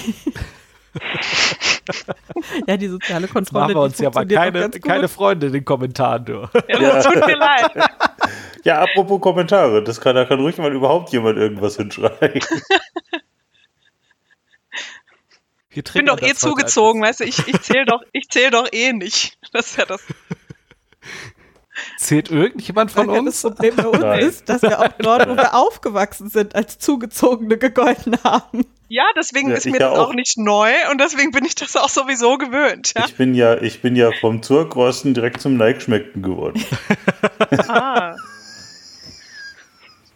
ja, 2.67 2.77
die 2.77 2.89
soziale 2.89 3.29
Kontrolle. 3.29 3.65
Machen 3.65 3.75
wir 3.75 3.83
uns 3.83 3.99
ja 3.99 4.09
aber 4.09 4.25
keine, 4.25 4.71
keine 4.71 5.09
Freunde 5.09 5.49
in 5.49 5.53
den 5.53 5.65
Kommentaren 5.65 6.25
durch. 6.25 6.49
Ja, 6.69 6.79
das 6.79 7.05
tut 7.05 7.27
mir 7.27 7.37
leid. 7.37 7.71
Ja, 8.65 8.81
apropos 8.81 9.21
Kommentare, 9.21 9.85
das 9.85 10.01
kann, 10.01 10.17
da 10.17 10.25
kann 10.25 10.41
ruhig 10.41 10.57
mal 10.59 10.73
überhaupt 10.73 11.11
jemand 11.11 11.39
irgendwas 11.39 11.77
hinschreiben. 11.77 12.41
Ich 15.77 15.93
bin 15.93 16.07
doch 16.07 16.23
eh 16.23 16.35
zugezogen, 16.35 17.03
weißt 17.03 17.21
du, 17.21 17.25
ich, 17.25 17.47
ich 17.49 17.61
zähle 17.61 17.85
doch, 17.85 18.03
zähl 18.31 18.51
doch 18.51 18.69
eh 18.73 18.93
nicht. 18.93 19.39
Das 19.53 19.71
ist 19.71 19.77
ja 19.77 19.85
das. 19.85 20.03
Zählt 21.99 22.31
irgendjemand 22.31 22.93
von 22.93 23.09
Danke, 23.09 23.21
uns? 23.23 23.43
Das 23.43 23.53
Problem 23.53 23.77
bei 23.77 23.87
uns 23.89 24.01
Nein. 24.01 24.21
ist, 24.21 24.49
dass 24.49 24.63
wir 24.63 24.79
auch 24.79 24.93
dort, 24.99 25.29
wo 25.29 25.37
wir 25.37 25.55
aufgewachsen 25.55 26.29
sind, 26.29 26.55
als 26.55 26.79
Zugezogene 26.79 27.59
gegolten 27.59 28.17
haben. 28.23 28.65
Ja, 28.89 29.05
deswegen 29.17 29.51
ja, 29.51 29.57
ist 29.57 29.67
mir 29.67 29.79
das 29.79 29.99
auch. 29.99 30.11
auch. 30.11 30.15
nicht 30.15 30.39
neu 30.39 30.71
und 30.93 31.01
deswegen 31.01 31.33
bin 31.33 31.45
ich 31.45 31.57
das 31.57 31.75
auch 31.75 31.89
sowieso 31.89 32.39
gewöhnt. 32.39 32.93
Ja? 32.97 33.07
Ich 33.07 33.17
bin 33.17 33.35
ja, 33.35 33.61
ich 33.61 33.83
bin 33.83 33.97
ja 33.97 34.11
vom 34.21 34.43
Zurgrosten 34.43 35.15
direkt 35.15 35.41
zum 35.41 35.57
Neigschmeckten 35.57 36.23
geworden. 36.23 36.65
ah. 37.69 38.14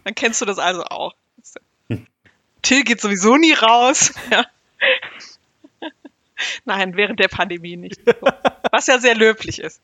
Dann 0.09 0.15
kennst 0.15 0.41
du 0.41 0.45
das 0.45 0.57
also 0.57 0.85
auch. 0.85 1.13
Hm. 1.87 2.07
Till 2.63 2.83
geht 2.83 2.99
sowieso 2.99 3.37
nie 3.37 3.53
raus. 3.53 4.11
Ja. 4.31 4.43
Nein, 6.65 6.95
während 6.95 7.19
der 7.19 7.27
Pandemie 7.27 7.77
nicht. 7.77 8.01
Was 8.71 8.87
ja 8.87 8.97
sehr 8.97 9.13
löblich 9.13 9.59
ist. 9.59 9.83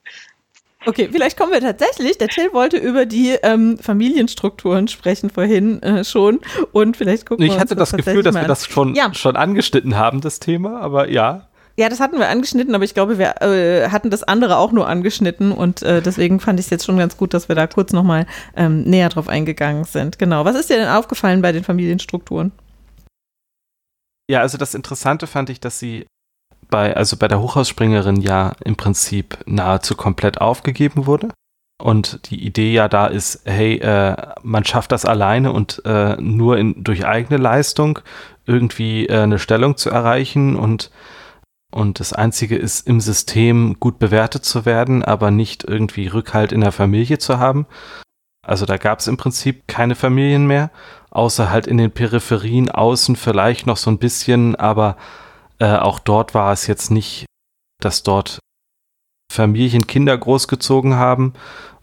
Okay, 0.83 1.09
vielleicht 1.11 1.37
kommen 1.37 1.51
wir 1.51 1.61
tatsächlich. 1.61 2.17
Der 2.17 2.29
Till 2.29 2.53
wollte 2.53 2.77
über 2.77 3.05
die 3.05 3.37
ähm, 3.43 3.77
Familienstrukturen 3.77 4.87
sprechen 4.87 5.29
vorhin 5.29 5.83
äh, 5.83 6.03
schon 6.03 6.39
und 6.71 6.97
vielleicht 6.97 7.27
gucken 7.27 7.45
ich 7.45 7.51
wir 7.51 7.57
Ich 7.57 7.61
hatte 7.61 7.75
das, 7.75 7.91
das 7.91 8.03
Gefühl, 8.03 8.23
dass 8.23 8.33
wir 8.33 8.47
das 8.47 8.65
schon, 8.65 8.95
ja. 8.95 9.13
schon 9.13 9.35
angeschnitten 9.35 9.95
haben, 9.95 10.21
das 10.21 10.39
Thema, 10.39 10.81
aber 10.81 11.07
ja. 11.11 11.49
Ja, 11.77 11.89
das 11.89 11.99
hatten 11.99 12.17
wir 12.17 12.29
angeschnitten, 12.29 12.73
aber 12.73 12.85
ich 12.85 12.93
glaube, 12.93 13.17
wir 13.17 13.41
äh, 13.41 13.89
hatten 13.89 14.09
das 14.09 14.23
andere 14.23 14.57
auch 14.57 14.71
nur 14.71 14.87
angeschnitten 14.87 15.51
und 15.51 15.81
äh, 15.81 16.01
deswegen 16.01 16.39
fand 16.39 16.59
ich 16.59 16.67
es 16.67 16.69
jetzt 16.69 16.85
schon 16.85 16.97
ganz 16.97 17.17
gut, 17.17 17.33
dass 17.33 17.49
wir 17.49 17.55
da 17.55 17.67
kurz 17.67 17.91
nochmal 17.91 18.27
ähm, 18.55 18.83
näher 18.83 19.09
drauf 19.09 19.27
eingegangen 19.27 19.83
sind. 19.83 20.17
Genau. 20.17 20.45
Was 20.45 20.55
ist 20.55 20.69
dir 20.69 20.77
denn 20.77 20.87
aufgefallen 20.87 21.41
bei 21.41 21.51
den 21.51 21.65
Familienstrukturen? 21.65 22.53
Ja, 24.29 24.39
also 24.39 24.57
das 24.57 24.73
Interessante 24.73 25.27
fand 25.27 25.49
ich, 25.49 25.59
dass 25.59 25.77
sie 25.77 26.05
bei, 26.69 26.95
also 26.95 27.17
bei 27.17 27.27
der 27.27 27.41
Hochhausspringerin 27.41 28.21
ja 28.21 28.53
im 28.63 28.77
Prinzip 28.77 29.37
nahezu 29.45 29.95
komplett 29.95 30.39
aufgegeben 30.39 31.05
wurde. 31.05 31.29
Und 31.83 32.29
die 32.29 32.41
Idee 32.41 32.73
ja 32.73 32.87
da 32.87 33.07
ist, 33.07 33.41
hey, 33.43 33.77
äh, 33.79 34.15
man 34.43 34.63
schafft 34.63 34.93
das 34.93 35.03
alleine 35.03 35.51
und 35.51 35.81
äh, 35.85 36.15
nur 36.21 36.57
in, 36.57 36.83
durch 36.83 37.05
eigene 37.05 37.37
Leistung 37.37 37.99
irgendwie 38.45 39.07
äh, 39.07 39.19
eine 39.19 39.39
Stellung 39.39 39.75
zu 39.75 39.89
erreichen 39.89 40.55
und, 40.55 40.89
und 41.75 41.99
das 41.99 42.13
Einzige 42.13 42.55
ist, 42.55 42.87
im 42.87 43.01
System 43.01 43.75
gut 43.81 43.99
bewertet 43.99 44.45
zu 44.45 44.65
werden, 44.65 45.03
aber 45.03 45.29
nicht 45.29 45.65
irgendwie 45.65 46.07
Rückhalt 46.07 46.53
in 46.53 46.61
der 46.61 46.71
Familie 46.71 47.17
zu 47.17 47.37
haben. 47.37 47.65
Also 48.47 48.65
da 48.65 48.77
gab 48.77 48.99
es 48.99 49.07
im 49.07 49.17
Prinzip 49.17 49.67
keine 49.67 49.95
Familien 49.95 50.47
mehr, 50.47 50.71
außer 51.11 51.49
halt 51.49 51.67
in 51.67 51.77
den 51.77 51.91
Peripherien 51.91 52.71
außen 52.71 53.17
vielleicht 53.17 53.67
noch 53.67 53.75
so 53.75 53.91
ein 53.91 53.97
bisschen, 53.97 54.55
aber 54.55 54.95
äh, 55.59 55.75
auch 55.75 55.99
dort 55.99 56.33
war 56.33 56.53
es 56.53 56.65
jetzt 56.65 56.91
nicht, 56.91 57.25
dass 57.81 58.03
dort 58.03 58.39
Familien 59.29 59.85
Kinder 59.85 60.17
großgezogen 60.17 60.95
haben 60.95 61.33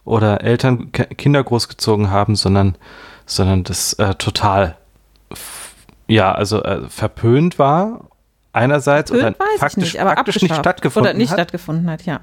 oder 0.05 0.41
Eltern 0.41 0.91
Kinder 0.91 1.43
großgezogen 1.43 2.09
haben, 2.09 2.35
sondern, 2.35 2.79
sondern 3.27 3.63
das 3.63 3.93
äh, 3.93 4.15
total, 4.15 4.75
ja, 6.07 6.31
also 6.31 6.63
äh, 6.63 6.89
verpönt 6.89 7.59
war 7.59 8.09
einerseits 8.53 9.11
verpönt 9.11 9.37
oder 9.37 9.45
faktisch, 9.57 9.93
nicht, 9.93 9.97
faktisch 9.97 10.41
nicht 10.41 10.55
stattgefunden 10.55 11.11
oder 11.11 11.17
nicht 11.17 11.31
hat. 11.31 11.37
stattgefunden 11.39 11.89
hat, 11.89 12.05
ja. 12.05 12.21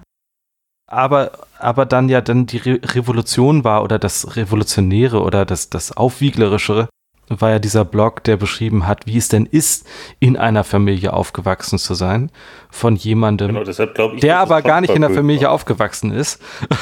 Aber, 0.86 1.32
aber 1.58 1.86
dann 1.86 2.08
ja 2.08 2.20
dann 2.20 2.46
die 2.46 2.58
Re 2.58 2.80
Revolution 2.82 3.62
war 3.62 3.84
oder 3.84 3.98
das 3.98 4.36
Revolutionäre 4.36 5.22
oder 5.22 5.44
das, 5.44 5.70
das 5.70 5.96
Aufwieglerische 5.96 6.88
war 7.30 7.50
ja 7.50 7.58
dieser 7.60 7.84
Blog, 7.84 8.24
der 8.24 8.36
beschrieben 8.36 8.88
hat, 8.88 9.06
wie 9.06 9.16
es 9.16 9.28
denn 9.28 9.46
ist, 9.46 9.86
in 10.18 10.36
einer 10.36 10.64
Familie 10.64 11.12
aufgewachsen 11.12 11.78
zu 11.78 11.94
sein, 11.94 12.30
von 12.70 12.96
jemandem, 12.96 13.48
genau, 13.48 13.62
deshalb 13.62 13.96
ich, 14.14 14.20
der 14.20 14.38
aber 14.38 14.62
gar 14.62 14.80
nicht 14.80 14.92
in 14.92 15.02
der 15.02 15.10
Familie 15.10 15.46
war. 15.46 15.52
aufgewachsen 15.52 16.12
ist. 16.12 16.42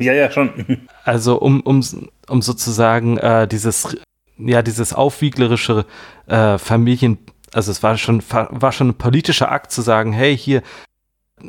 Ja, 0.00 0.12
ja, 0.12 0.30
schon. 0.30 0.86
Also 1.02 1.40
um, 1.40 1.60
um, 1.62 1.82
um 2.28 2.40
sozusagen 2.40 3.18
äh, 3.18 3.48
dieses, 3.48 3.96
ja, 4.36 4.62
dieses 4.62 4.92
aufwieglerische 4.92 5.86
äh, 6.28 6.56
Familien, 6.58 7.18
also 7.52 7.70
es 7.70 7.82
war 7.82 7.96
schon, 7.96 8.22
war 8.30 8.72
schon 8.72 8.88
ein 8.88 8.98
politischer 8.98 9.50
Akt 9.50 9.72
zu 9.72 9.82
sagen, 9.82 10.12
hey, 10.12 10.36
hier, 10.36 10.62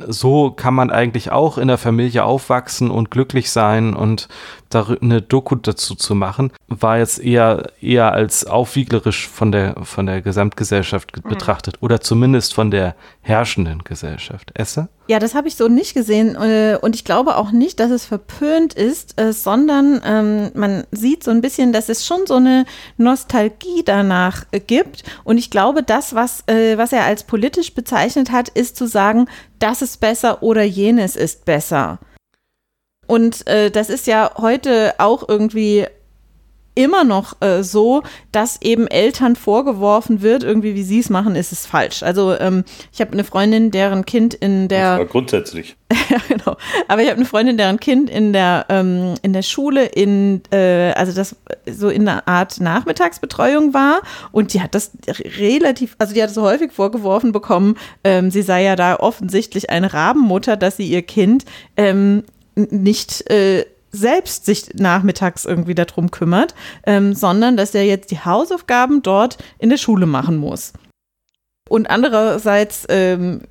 so 0.06 0.50
kann 0.50 0.74
man 0.74 0.90
eigentlich 0.90 1.32
auch 1.32 1.58
in 1.58 1.68
der 1.68 1.78
Familie 1.78 2.24
aufwachsen 2.24 2.90
und 2.90 3.10
glücklich 3.10 3.50
sein 3.50 3.94
und 3.94 4.28
da 4.68 4.86
eine 5.00 5.20
Doku 5.20 5.56
dazu 5.56 5.94
zu 5.94 6.14
machen, 6.14 6.52
war 6.68 6.98
jetzt 6.98 7.18
eher, 7.18 7.72
eher 7.80 8.12
als 8.12 8.46
aufwieglerisch 8.46 9.28
von 9.28 9.50
der, 9.50 9.84
von 9.84 10.06
der 10.06 10.22
Gesamtgesellschaft 10.22 11.16
mhm. 11.16 11.28
betrachtet 11.28 11.76
oder 11.80 12.00
zumindest 12.00 12.54
von 12.54 12.70
der 12.70 12.94
herrschenden 13.22 13.84
Gesellschaft. 13.84 14.50
Esse? 14.54 14.88
Ja, 15.06 15.18
das 15.18 15.34
habe 15.34 15.48
ich 15.48 15.56
so 15.56 15.68
nicht 15.68 15.94
gesehen 15.94 16.36
äh, 16.36 16.78
und 16.80 16.94
ich 16.94 17.04
glaube 17.04 17.36
auch 17.36 17.50
nicht, 17.52 17.78
dass 17.80 17.90
es 17.90 18.06
verpönt 18.06 18.74
ist, 18.74 19.20
äh, 19.20 19.32
sondern 19.32 20.00
ähm, 20.04 20.50
man 20.54 20.84
sieht 20.90 21.22
so 21.24 21.30
ein 21.30 21.40
bisschen, 21.40 21.72
dass 21.72 21.88
es 21.88 22.06
schon 22.06 22.26
so 22.26 22.36
eine 22.36 22.64
Nostalgie 22.96 23.82
danach 23.84 24.46
äh, 24.52 24.60
gibt 24.60 25.04
und 25.24 25.38
ich 25.38 25.50
glaube, 25.50 25.82
das, 25.82 26.14
was, 26.14 26.44
was 26.46 26.92
er 26.92 27.04
als 27.04 27.24
politisch 27.24 27.74
bezeichnet 27.74 28.30
hat, 28.32 28.48
ist 28.48 28.76
zu 28.76 28.86
sagen, 28.86 29.26
das 29.58 29.82
ist 29.82 29.98
besser 30.00 30.42
oder 30.42 30.62
jenes 30.62 31.16
ist 31.16 31.44
besser. 31.44 31.98
Und 33.06 33.46
äh, 33.48 33.70
das 33.70 33.90
ist 33.90 34.06
ja 34.06 34.30
heute 34.36 34.94
auch 34.98 35.28
irgendwie 35.28 35.86
immer 36.84 37.04
noch 37.04 37.40
äh, 37.40 37.62
so, 37.62 38.02
dass 38.32 38.60
eben 38.62 38.86
Eltern 38.86 39.36
vorgeworfen 39.36 40.22
wird, 40.22 40.42
irgendwie 40.42 40.74
wie 40.74 40.82
sie 40.82 41.00
es 41.00 41.10
machen, 41.10 41.36
ist 41.36 41.52
es 41.52 41.66
falsch. 41.66 42.02
Also 42.02 42.34
ähm, 42.38 42.64
ich 42.92 43.00
habe 43.00 43.12
eine 43.12 43.24
Freundin, 43.24 43.70
deren 43.70 44.04
Kind 44.04 44.34
in 44.34 44.68
der 44.68 45.04
grundsätzlich. 45.06 45.76
ja, 46.10 46.18
genau. 46.28 46.56
Aber 46.88 47.02
ich 47.02 47.08
habe 47.08 47.16
eine 47.16 47.26
Freundin, 47.26 47.56
deren 47.56 47.80
Kind 47.80 48.10
in 48.10 48.32
der 48.32 48.66
ähm, 48.68 49.14
in 49.22 49.32
der 49.32 49.42
Schule 49.42 49.86
in 49.86 50.42
äh, 50.52 50.92
also 50.92 51.12
das 51.12 51.36
so 51.70 51.88
in 51.88 52.08
einer 52.08 52.26
Art 52.26 52.60
Nachmittagsbetreuung 52.60 53.74
war 53.74 54.02
und 54.32 54.54
die 54.54 54.62
hat 54.62 54.74
das 54.74 54.92
relativ, 55.38 55.96
also 55.98 56.14
die 56.14 56.22
hat 56.22 56.30
so 56.30 56.42
häufig 56.42 56.72
vorgeworfen 56.72 57.32
bekommen, 57.32 57.76
ähm, 58.04 58.30
sie 58.30 58.42
sei 58.42 58.64
ja 58.64 58.76
da 58.76 58.96
offensichtlich 58.96 59.70
eine 59.70 59.92
Rabenmutter, 59.92 60.56
dass 60.56 60.76
sie 60.76 60.86
ihr 60.86 61.02
Kind 61.02 61.44
ähm, 61.76 62.24
nicht 62.54 63.30
äh, 63.30 63.64
selbst 63.90 64.46
sich 64.46 64.74
nachmittags 64.74 65.44
irgendwie 65.44 65.74
darum 65.74 66.10
kümmert, 66.10 66.54
ähm, 66.86 67.14
sondern 67.14 67.56
dass 67.56 67.74
er 67.74 67.84
jetzt 67.84 68.10
die 68.10 68.20
Hausaufgaben 68.20 69.02
dort 69.02 69.38
in 69.58 69.70
der 69.70 69.76
Schule 69.76 70.06
machen 70.06 70.36
muss. 70.36 70.72
Und 71.68 71.88
andererseits 71.88 72.86
ähm, 72.88 73.42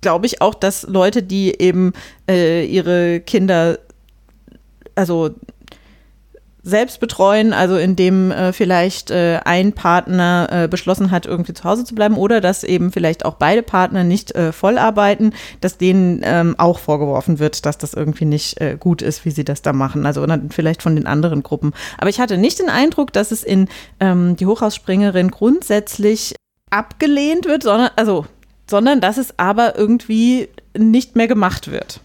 glaube 0.00 0.26
ich 0.26 0.40
auch, 0.40 0.54
dass 0.54 0.82
Leute, 0.84 1.22
die 1.22 1.60
eben 1.60 1.92
äh, 2.28 2.64
ihre 2.64 3.20
Kinder, 3.20 3.78
also 4.94 5.30
selbst 6.62 7.00
betreuen, 7.00 7.52
also 7.52 7.76
indem 7.76 8.30
äh, 8.30 8.52
vielleicht 8.52 9.10
äh, 9.10 9.40
ein 9.44 9.72
Partner 9.72 10.48
äh, 10.50 10.68
beschlossen 10.68 11.10
hat, 11.10 11.26
irgendwie 11.26 11.54
zu 11.54 11.64
Hause 11.64 11.84
zu 11.84 11.94
bleiben 11.94 12.16
oder 12.16 12.40
dass 12.40 12.64
eben 12.64 12.92
vielleicht 12.92 13.24
auch 13.24 13.34
beide 13.34 13.62
Partner 13.62 14.04
nicht 14.04 14.34
äh, 14.34 14.52
voll 14.52 14.78
arbeiten, 14.78 15.32
dass 15.60 15.78
denen 15.78 16.20
ähm, 16.22 16.54
auch 16.58 16.78
vorgeworfen 16.78 17.38
wird, 17.38 17.64
dass 17.64 17.78
das 17.78 17.94
irgendwie 17.94 18.26
nicht 18.26 18.60
äh, 18.60 18.76
gut 18.78 19.02
ist, 19.02 19.24
wie 19.24 19.30
sie 19.30 19.44
das 19.44 19.62
da 19.62 19.72
machen. 19.72 20.06
Also 20.06 20.26
vielleicht 20.50 20.82
von 20.82 20.96
den 20.96 21.06
anderen 21.06 21.42
Gruppen. 21.42 21.72
Aber 21.98 22.10
ich 22.10 22.20
hatte 22.20 22.36
nicht 22.36 22.58
den 22.58 22.68
Eindruck, 22.68 23.12
dass 23.12 23.30
es 23.30 23.42
in 23.42 23.68
ähm, 23.98 24.36
die 24.36 24.46
Hochhausspringerin 24.46 25.30
grundsätzlich 25.30 26.34
abgelehnt 26.70 27.46
wird, 27.46 27.62
sondern, 27.62 27.90
also, 27.96 28.26
sondern 28.68 29.00
dass 29.00 29.16
es 29.16 29.38
aber 29.38 29.76
irgendwie 29.76 30.48
nicht 30.76 31.16
mehr 31.16 31.26
gemacht 31.26 31.70
wird 31.70 32.00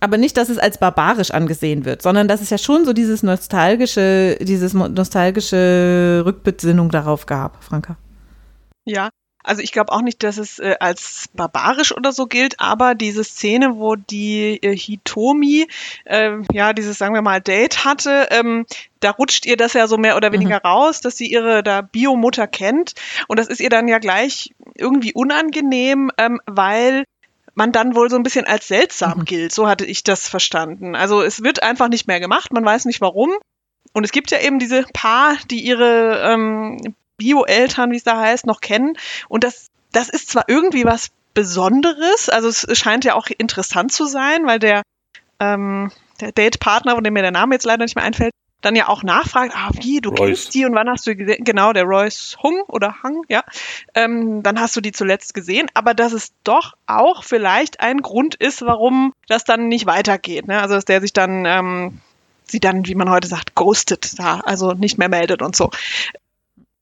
aber 0.00 0.18
nicht, 0.18 0.36
dass 0.36 0.48
es 0.48 0.58
als 0.58 0.78
barbarisch 0.78 1.30
angesehen 1.30 1.84
wird, 1.84 2.02
sondern 2.02 2.28
dass 2.28 2.40
es 2.40 2.50
ja 2.50 2.58
schon 2.58 2.84
so 2.84 2.92
dieses 2.92 3.22
nostalgische, 3.22 4.38
dieses 4.40 4.74
nostalgische 4.74 6.22
Rückbesinnung 6.24 6.90
darauf 6.90 7.26
gab, 7.26 7.62
Franka. 7.64 7.96
Ja, 8.84 9.10
also 9.46 9.62
ich 9.62 9.70
glaube 9.70 9.92
auch 9.92 10.02
nicht, 10.02 10.24
dass 10.24 10.38
es 10.38 10.58
äh, 10.58 10.74
als 10.80 11.28
barbarisch 11.32 11.96
oder 11.96 12.10
so 12.10 12.26
gilt, 12.26 12.58
aber 12.58 12.96
diese 12.96 13.22
Szene, 13.22 13.76
wo 13.76 13.94
die 13.94 14.60
äh, 14.60 14.76
Hitomi 14.76 15.68
äh, 16.04 16.32
ja 16.52 16.72
dieses, 16.72 16.98
sagen 16.98 17.14
wir 17.14 17.22
mal, 17.22 17.40
Date 17.40 17.84
hatte, 17.84 18.26
ähm, 18.30 18.66
da 18.98 19.10
rutscht 19.10 19.46
ihr 19.46 19.56
das 19.56 19.74
ja 19.74 19.86
so 19.86 19.98
mehr 19.98 20.16
oder 20.16 20.32
weniger 20.32 20.60
mhm. 20.64 20.68
raus, 20.68 21.00
dass 21.00 21.16
sie 21.16 21.30
ihre 21.30 21.62
da 21.62 21.80
Biomutter 21.80 22.48
kennt. 22.48 22.94
Und 23.28 23.38
das 23.38 23.46
ist 23.46 23.60
ihr 23.60 23.70
dann 23.70 23.86
ja 23.86 23.98
gleich 23.98 24.52
irgendwie 24.74 25.12
unangenehm, 25.12 26.10
ähm, 26.18 26.40
weil 26.46 27.04
man 27.56 27.72
dann 27.72 27.96
wohl 27.96 28.08
so 28.10 28.16
ein 28.16 28.22
bisschen 28.22 28.46
als 28.46 28.68
seltsam 28.68 29.20
mhm. 29.20 29.24
gilt. 29.24 29.52
So 29.52 29.66
hatte 29.66 29.84
ich 29.84 30.04
das 30.04 30.28
verstanden. 30.28 30.94
Also 30.94 31.22
es 31.22 31.42
wird 31.42 31.62
einfach 31.62 31.88
nicht 31.88 32.06
mehr 32.06 32.20
gemacht, 32.20 32.52
man 32.52 32.64
weiß 32.64 32.84
nicht 32.84 33.00
warum. 33.00 33.32
Und 33.92 34.04
es 34.04 34.12
gibt 34.12 34.30
ja 34.30 34.38
eben 34.38 34.58
diese 34.58 34.84
Paar, 34.92 35.36
die 35.50 35.64
ihre 35.64 36.20
ähm, 36.22 36.94
Bio-Eltern, 37.16 37.90
wie 37.90 37.96
es 37.96 38.04
da 38.04 38.20
heißt, 38.20 38.46
noch 38.46 38.60
kennen. 38.60 38.98
Und 39.28 39.42
das, 39.42 39.68
das 39.90 40.10
ist 40.10 40.28
zwar 40.28 40.44
irgendwie 40.48 40.84
was 40.84 41.08
Besonderes, 41.32 42.30
also 42.30 42.48
es 42.48 42.66
scheint 42.78 43.04
ja 43.04 43.14
auch 43.14 43.26
interessant 43.26 43.92
zu 43.92 44.06
sein, 44.06 44.46
weil 44.46 44.58
der, 44.58 44.82
ähm, 45.38 45.92
der 46.20 46.32
Date-Partner, 46.32 46.94
von 46.94 47.04
dem 47.04 47.12
mir 47.12 47.20
der 47.20 47.30
Name 47.30 47.54
jetzt 47.54 47.66
leider 47.66 47.84
nicht 47.84 47.94
mehr 47.94 48.04
einfällt, 48.04 48.32
dann 48.60 48.74
ja 48.74 48.88
auch 48.88 49.02
nachfragt, 49.02 49.52
ah, 49.54 49.70
wie, 49.74 50.00
du 50.00 50.10
Royce. 50.10 50.18
kennst 50.18 50.54
die 50.54 50.64
und 50.64 50.74
wann 50.74 50.88
hast 50.88 51.06
du 51.06 51.14
gesehen? 51.14 51.44
Genau, 51.44 51.72
der 51.72 51.84
Royce 51.84 52.36
Hung 52.42 52.62
oder 52.68 53.02
Hang, 53.02 53.22
ja. 53.28 53.44
Ähm, 53.94 54.42
dann 54.42 54.60
hast 54.60 54.74
du 54.76 54.80
die 54.80 54.92
zuletzt 54.92 55.34
gesehen, 55.34 55.68
aber 55.74 55.94
dass 55.94 56.12
es 56.12 56.32
doch 56.42 56.74
auch 56.86 57.22
vielleicht 57.22 57.80
ein 57.80 57.98
Grund 58.02 58.34
ist, 58.34 58.62
warum 58.62 59.12
das 59.28 59.44
dann 59.44 59.68
nicht 59.68 59.86
weitergeht. 59.86 60.48
Ne? 60.48 60.60
Also, 60.60 60.74
dass 60.74 60.84
der 60.84 61.00
sich 61.00 61.12
dann, 61.12 61.44
ähm, 61.44 62.00
sie 62.44 62.60
dann, 62.60 62.86
wie 62.86 62.94
man 62.94 63.10
heute 63.10 63.28
sagt, 63.28 63.54
ghostet 63.54 64.18
da, 64.18 64.40
also 64.40 64.72
nicht 64.72 64.98
mehr 64.98 65.08
meldet 65.08 65.42
und 65.42 65.54
so. 65.54 65.70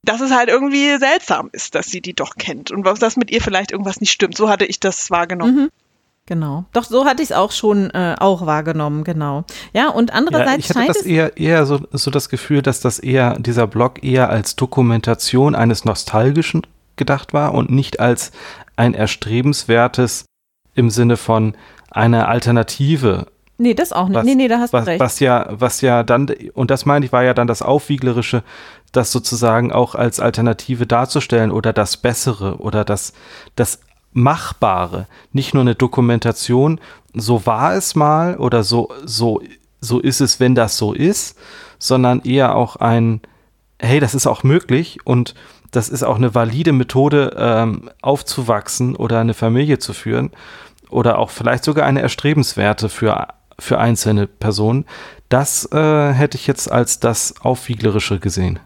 Dass 0.03 0.21
es 0.21 0.31
halt 0.31 0.49
irgendwie 0.49 0.97
seltsam 0.97 1.49
ist, 1.51 1.75
dass 1.75 1.87
sie 1.87 1.99
die 1.99 2.13
doch 2.13 2.35
kennt 2.35 2.71
und 2.71 2.85
was 2.85 2.99
das 2.99 3.17
mit 3.17 3.31
ihr 3.31 3.41
vielleicht 3.41 3.71
irgendwas 3.71 3.99
nicht 3.99 4.11
stimmt. 4.11 4.37
So 4.37 4.49
hatte 4.49 4.65
ich 4.65 4.79
das 4.79 5.09
wahrgenommen. 5.11 5.55
Mhm. 5.55 5.71
Genau. 6.27 6.65
Doch 6.73 6.85
so 6.85 7.05
hatte 7.05 7.21
ich 7.21 7.29
es 7.29 7.35
auch 7.35 7.51
schon 7.51 7.91
äh, 7.91 8.15
auch 8.19 8.47
wahrgenommen, 8.47 9.03
genau. 9.03 9.43
Ja, 9.73 9.89
und 9.89 10.11
andererseits 10.11 10.69
ja, 10.69 10.71
ich 10.71 10.75
hatte 10.75 10.99
das 10.99 11.05
eher 11.05 11.37
eher 11.37 11.65
so, 11.67 11.79
so 11.91 12.09
das 12.09 12.29
Gefühl, 12.29 12.63
dass 12.63 12.79
das 12.79 12.97
eher 12.97 13.37
dieser 13.37 13.67
Blog 13.67 14.03
eher 14.03 14.29
als 14.29 14.55
Dokumentation 14.55 15.53
eines 15.53 15.85
nostalgischen 15.85 16.65
gedacht 16.95 17.33
war 17.33 17.53
und 17.53 17.69
nicht 17.69 17.99
als 17.99 18.31
ein 18.75 18.95
erstrebenswertes 18.95 20.25
im 20.73 20.89
Sinne 20.89 21.17
von 21.17 21.55
einer 21.91 22.27
Alternative. 22.27 23.27
Nee, 23.57 23.75
das 23.75 23.93
auch 23.93 24.07
nicht. 24.07 24.17
Was, 24.17 24.25
nee, 24.25 24.35
nee, 24.35 24.47
da 24.47 24.59
hast 24.59 24.73
was, 24.73 24.85
du 24.85 24.91
recht. 24.91 24.99
Was 24.99 25.19
ja, 25.19 25.47
was 25.51 25.81
ja 25.81 26.01
dann, 26.01 26.27
und 26.53 26.71
das 26.71 26.85
meine 26.85 27.05
ich, 27.05 27.13
war 27.13 27.23
ja 27.23 27.35
dann 27.35 27.47
das 27.47 27.61
Aufwieglerische, 27.61 28.43
das 28.91 29.11
sozusagen 29.11 29.71
auch 29.71 29.93
als 29.93 30.19
Alternative 30.19 30.87
darzustellen 30.87 31.51
oder 31.51 31.71
das 31.71 31.97
Bessere 31.97 32.57
oder 32.57 32.83
das, 32.83 33.13
das 33.55 33.79
Machbare, 34.15 35.07
nicht 35.33 35.53
nur 35.53 35.61
eine 35.61 35.75
Dokumentation, 35.75 36.79
so 37.13 37.45
war 37.45 37.75
es 37.75 37.95
mal 37.95 38.37
oder 38.37 38.63
so, 38.63 38.89
so, 39.03 39.41
so 39.81 39.99
ist 39.99 40.21
es, 40.21 40.39
wenn 40.39 40.55
das 40.55 40.77
so 40.77 40.93
ist, 40.93 41.37
sondern 41.79 42.21
eher 42.21 42.55
auch 42.55 42.77
ein, 42.77 43.21
hey, 43.77 43.99
das 43.99 44.15
ist 44.15 44.25
auch 44.25 44.43
möglich 44.43 44.99
und 45.03 45.35
das 45.71 45.89
ist 45.89 46.03
auch 46.03 46.15
eine 46.15 46.33
valide 46.33 46.71
Methode, 46.71 47.35
ähm, 47.37 47.89
aufzuwachsen 48.01 48.95
oder 48.95 49.19
eine 49.19 49.33
Familie 49.33 49.79
zu 49.79 49.91
führen 49.91 50.31
oder 50.89 51.19
auch 51.19 51.29
vielleicht 51.29 51.65
sogar 51.65 51.85
eine 51.85 52.01
erstrebenswerte 52.01 52.87
für, 52.87 53.27
für 53.59 53.79
einzelne 53.79 54.27
Personen. 54.27 54.85
Das 55.27 55.69
äh, 55.73 56.13
hätte 56.13 56.37
ich 56.37 56.47
jetzt 56.47 56.71
als 56.71 57.01
das 57.01 57.35
Aufwieglerische 57.41 58.19
gesehen. 58.19 58.59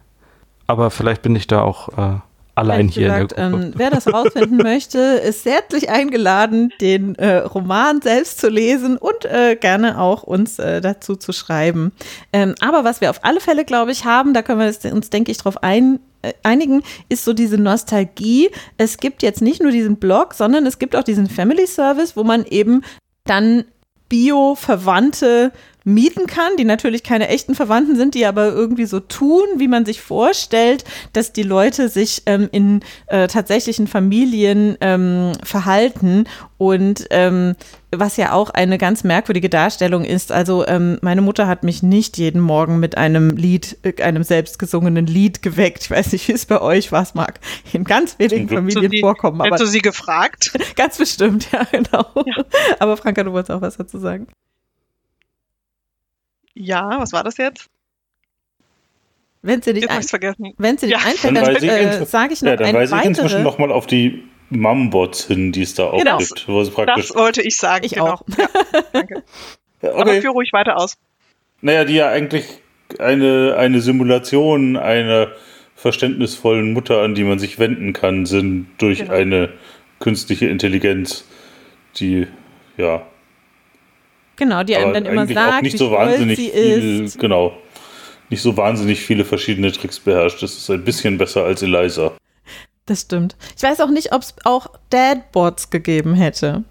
Aber 0.68 0.92
vielleicht 0.92 1.24
bin 1.24 1.36
ich 1.36 1.48
da 1.48 1.64
auch 1.64 1.90
äh, 1.98 2.20
allein 2.60 2.88
hier 2.88 3.08
gesagt, 3.08 3.34
in 3.34 3.52
der 3.52 3.62
ähm, 3.62 3.74
Wer 3.76 3.90
das 3.90 4.06
herausfinden 4.06 4.58
möchte, 4.64 5.00
ist 5.00 5.46
herzlich 5.46 5.90
eingeladen, 5.90 6.72
den 6.82 7.16
äh, 7.16 7.38
Roman 7.38 8.02
selbst 8.02 8.40
zu 8.40 8.50
lesen 8.50 8.98
und 8.98 9.26
äh, 9.26 9.56
gerne 9.60 10.00
auch 10.00 10.24
uns 10.24 10.60
äh, 10.60 10.82
dazu 10.82 11.16
zu 11.16 11.32
schreiben. 11.32 11.92
Ähm, 12.34 12.56
aber 12.62 12.84
was 12.84 13.02
wir 13.02 13.10
auf 13.10 13.24
alle 13.24 13.40
Fälle, 13.40 13.66
glaube 13.66 13.92
ich, 13.92 14.06
haben, 14.06 14.34
da 14.34 14.42
können 14.42 14.60
wir 14.60 14.94
uns, 14.94 15.10
denke 15.10 15.32
ich, 15.32 15.38
drauf 15.38 15.64
ein, 15.64 16.00
äh, 16.22 16.34
einigen, 16.44 16.84
ist 17.08 17.26
so 17.26 17.34
diese 17.34 17.58
Nostalgie. 17.58 18.50
Es 18.78 18.98
gibt 18.98 19.24
jetzt 19.24 19.42
nicht 19.42 19.62
nur 19.62 19.72
diesen 19.72 19.98
Blog, 19.98 20.34
sondern 20.34 20.66
es 20.66 20.80
gibt 20.80 20.96
auch 20.96 21.04
diesen 21.04 21.30
Family 21.30 21.68
Service, 21.68 22.16
wo 22.16 22.24
man 22.24 22.46
eben 22.46 22.82
dann 23.26 23.66
Bio-Verwandte 24.10 25.52
mieten 25.94 26.28
kann, 26.28 26.56
die 26.58 26.66
natürlich 26.66 27.04
keine 27.04 27.28
echten 27.28 27.56
Verwandten 27.56 27.96
sind, 27.96 28.16
die 28.16 28.26
aber 28.26 28.48
irgendwie 28.48 28.86
so 28.86 29.00
tun, 29.00 29.46
wie 29.58 29.68
man 29.68 29.86
sich 29.86 30.02
vorstellt, 30.02 30.84
dass 31.14 31.34
die 31.34 31.44
Leute 31.44 31.90
sich 31.90 32.24
ähm, 32.26 32.50
in 32.52 32.82
äh, 33.08 33.28
tatsächlichen 33.28 33.88
Familien 33.88 34.78
ähm, 34.82 35.34
verhalten 35.44 36.26
und 36.58 37.08
ähm, 37.10 37.56
was 37.92 38.18
ja 38.18 38.34
auch 38.34 38.50
eine 38.50 38.78
ganz 38.78 39.04
merkwürdige 39.04 39.50
Darstellung 39.50 40.04
ist. 40.04 40.32
Also 40.32 40.68
ähm, 40.68 41.00
meine 41.02 41.22
Mutter 41.22 41.48
hat 41.48 41.64
mich 41.64 41.82
nicht 41.82 42.18
jeden 42.18 42.42
Morgen 42.42 42.80
mit 42.80 42.98
einem 42.98 43.30
Lied, 43.30 43.78
äh, 43.84 44.02
einem 44.04 44.24
selbstgesungenen 44.24 45.08
Lied 45.08 45.42
geweckt. 45.42 45.84
Ich 45.84 45.92
weiß 45.92 46.12
nicht, 46.12 46.28
wie 46.28 46.34
es 46.34 46.46
bei 46.46 46.62
euch 46.62 46.92
was 46.92 47.16
mag. 47.16 47.40
In 47.74 47.84
ganz 47.84 48.20
wenigen 48.20 48.50
Familien 48.50 48.92
die, 48.92 49.00
vorkommen. 49.00 49.42
Hast 49.50 49.62
du 49.62 49.66
sie 49.66 49.80
gefragt? 49.82 50.52
ganz 50.76 50.98
bestimmt, 50.98 51.52
ja, 51.52 51.64
genau. 51.64 52.06
Ja. 52.26 52.44
Aber 52.80 52.98
Franka, 52.98 53.24
du 53.24 53.32
wolltest 53.32 53.52
auch 53.52 53.62
was 53.62 53.78
dazu 53.78 53.98
sagen. 53.98 54.28
Ja, 56.54 57.00
was 57.00 57.14
war 57.14 57.24
das 57.24 57.38
jetzt? 57.38 57.70
Wenn 59.42 59.62
sie 59.62 59.74
nicht, 59.74 59.90
ein, 59.90 60.04
vergessen. 60.04 60.54
Wenn 60.58 60.78
sie 60.78 60.88
nicht 60.88 61.02
ja. 61.02 61.10
einfällt, 61.10 61.38
dann, 61.38 61.46
dann 61.46 61.64
äh, 61.64 62.06
sage 62.06 62.34
ich 62.34 62.42
noch 62.42 62.52
ja, 62.52 62.58
dann 62.58 62.74
weise 62.74 62.98
ich 62.98 63.06
inzwischen 63.06 63.44
nochmal 63.44 63.72
auf 63.72 63.88
die 63.88 64.24
Mumbots 64.50 65.28
hin, 65.28 65.52
die 65.52 65.62
es 65.62 65.76
da 65.76 65.86
auch 65.86 65.98
genau. 65.98 66.18
gibt. 66.18 66.48
Wo 66.48 66.64
sie 66.64 66.72
praktisch 66.72 67.08
das 67.08 67.16
wollte 67.16 67.42
ich 67.42 67.56
sagen. 67.56 67.86
Ich 67.86 67.94
genau. 67.94 68.14
auch. 68.14 68.24
Ja, 68.38 68.48
danke. 68.92 69.24
Ja, 69.82 69.92
okay. 69.92 70.02
Aber 70.02 70.14
führe 70.16 70.34
ruhig 70.34 70.52
weiter 70.52 70.76
aus. 70.76 70.98
Naja, 71.62 71.86
die 71.86 71.94
ja 71.94 72.10
eigentlich 72.10 72.46
eine, 73.00 73.56
eine 73.58 73.80
Simulation 73.80 74.76
einer 74.76 75.30
verständnisvollen 75.76 76.74
Mutter, 76.74 77.02
an 77.02 77.16
die 77.16 77.24
man 77.24 77.40
sich 77.40 77.60
wenden 77.60 77.94
kann, 77.94 78.26
sind 78.26 78.68
durch 78.78 79.00
genau. 79.00 79.14
eine 79.14 79.54
künstliche 80.00 80.48
Intelligenz, 80.48 81.24
die 81.96 82.28
ja 82.76 83.08
Genau, 84.40 84.64
die 84.64 84.76
einem 84.76 84.94
dann 84.94 85.06
immer 85.06 85.28
sagt, 85.28 85.64
nicht 85.64 85.74
wie 85.74 85.78
so 85.78 85.92
wahnsinnig 85.92 86.38
sie 86.38 86.50
viel, 86.50 87.04
ist. 87.04 87.20
Genau. 87.20 87.54
Nicht 88.30 88.42
so 88.42 88.58
wahnsinnig 88.58 89.02
viele 89.02 89.26
verschiedene 89.26 89.72
Tricks 89.72 90.00
beherrscht. 90.00 90.42
Das 90.42 90.56
ist 90.56 90.70
ein 90.70 90.84
bisschen 90.84 91.18
besser 91.18 91.44
als 91.44 91.62
Eliza. 91.62 92.14
Das 92.86 93.02
stimmt. 93.02 93.36
Ich 93.56 93.64
weiß 93.64 93.82
auch 93.82 93.90
nicht, 93.90 94.14
ob 94.14 94.24
es 94.24 94.34
auch 94.46 94.68
Dadbots 94.90 95.70
gegeben 95.70 96.16
hätte. 96.16 96.64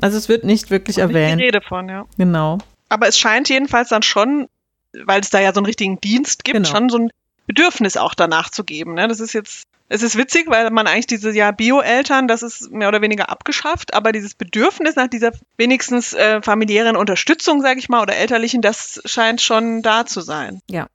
Also 0.00 0.18
es 0.18 0.28
wird 0.28 0.44
nicht 0.44 0.70
wirklich 0.70 0.98
erwähnt. 0.98 1.40
Die 1.40 1.46
Rede 1.46 1.60
von, 1.60 1.88
ja. 1.88 2.06
Genau. 2.18 2.58
Aber 2.88 3.08
es 3.08 3.18
scheint 3.18 3.48
jedenfalls 3.48 3.90
dann 3.90 4.02
schon 4.02 4.48
weil 4.92 5.20
es 5.20 5.30
da 5.30 5.40
ja 5.40 5.52
so 5.52 5.60
einen 5.60 5.66
richtigen 5.66 6.00
Dienst 6.00 6.44
gibt, 6.44 6.56
genau. 6.56 6.68
schon 6.68 6.88
so 6.88 6.98
ein 6.98 7.10
Bedürfnis 7.46 7.96
auch 7.96 8.14
danach 8.14 8.50
zu 8.50 8.64
geben. 8.64 8.94
Ne? 8.94 9.08
Das 9.08 9.20
ist 9.20 9.32
jetzt, 9.32 9.64
es 9.90 10.04
ist 10.04 10.16
witzig, 10.16 10.48
weil 10.48 10.70
man 10.70 10.86
eigentlich 10.86 11.08
diese 11.08 11.32
ja 11.32 11.50
Bio-Eltern, 11.50 12.28
das 12.28 12.42
ist 12.42 12.70
mehr 12.70 12.86
oder 12.86 13.02
weniger 13.02 13.28
abgeschafft, 13.28 13.92
aber 13.92 14.12
dieses 14.12 14.34
Bedürfnis 14.34 14.94
nach 14.94 15.08
dieser 15.08 15.32
wenigstens 15.56 16.12
äh, 16.12 16.40
familiären 16.40 16.96
Unterstützung, 16.96 17.60
sage 17.60 17.80
ich 17.80 17.88
mal, 17.88 18.00
oder 18.00 18.16
elterlichen, 18.16 18.62
das 18.62 19.02
scheint 19.04 19.40
schon 19.40 19.82
da 19.82 20.06
zu 20.06 20.20
sein. 20.20 20.62
Ja. 20.70 20.86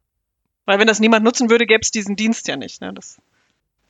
Weil 0.64 0.80
wenn 0.80 0.88
das 0.88 1.02
niemand 1.02 1.26
nutzen 1.26 1.50
würde, 1.50 1.66
gäbe 1.66 1.82
es 1.82 1.92
diesen 1.92 2.16
Dienst 2.16 2.48
ja 2.48 2.56
nicht. 2.56 2.80
Ne? 2.80 2.94
Das 2.94 3.18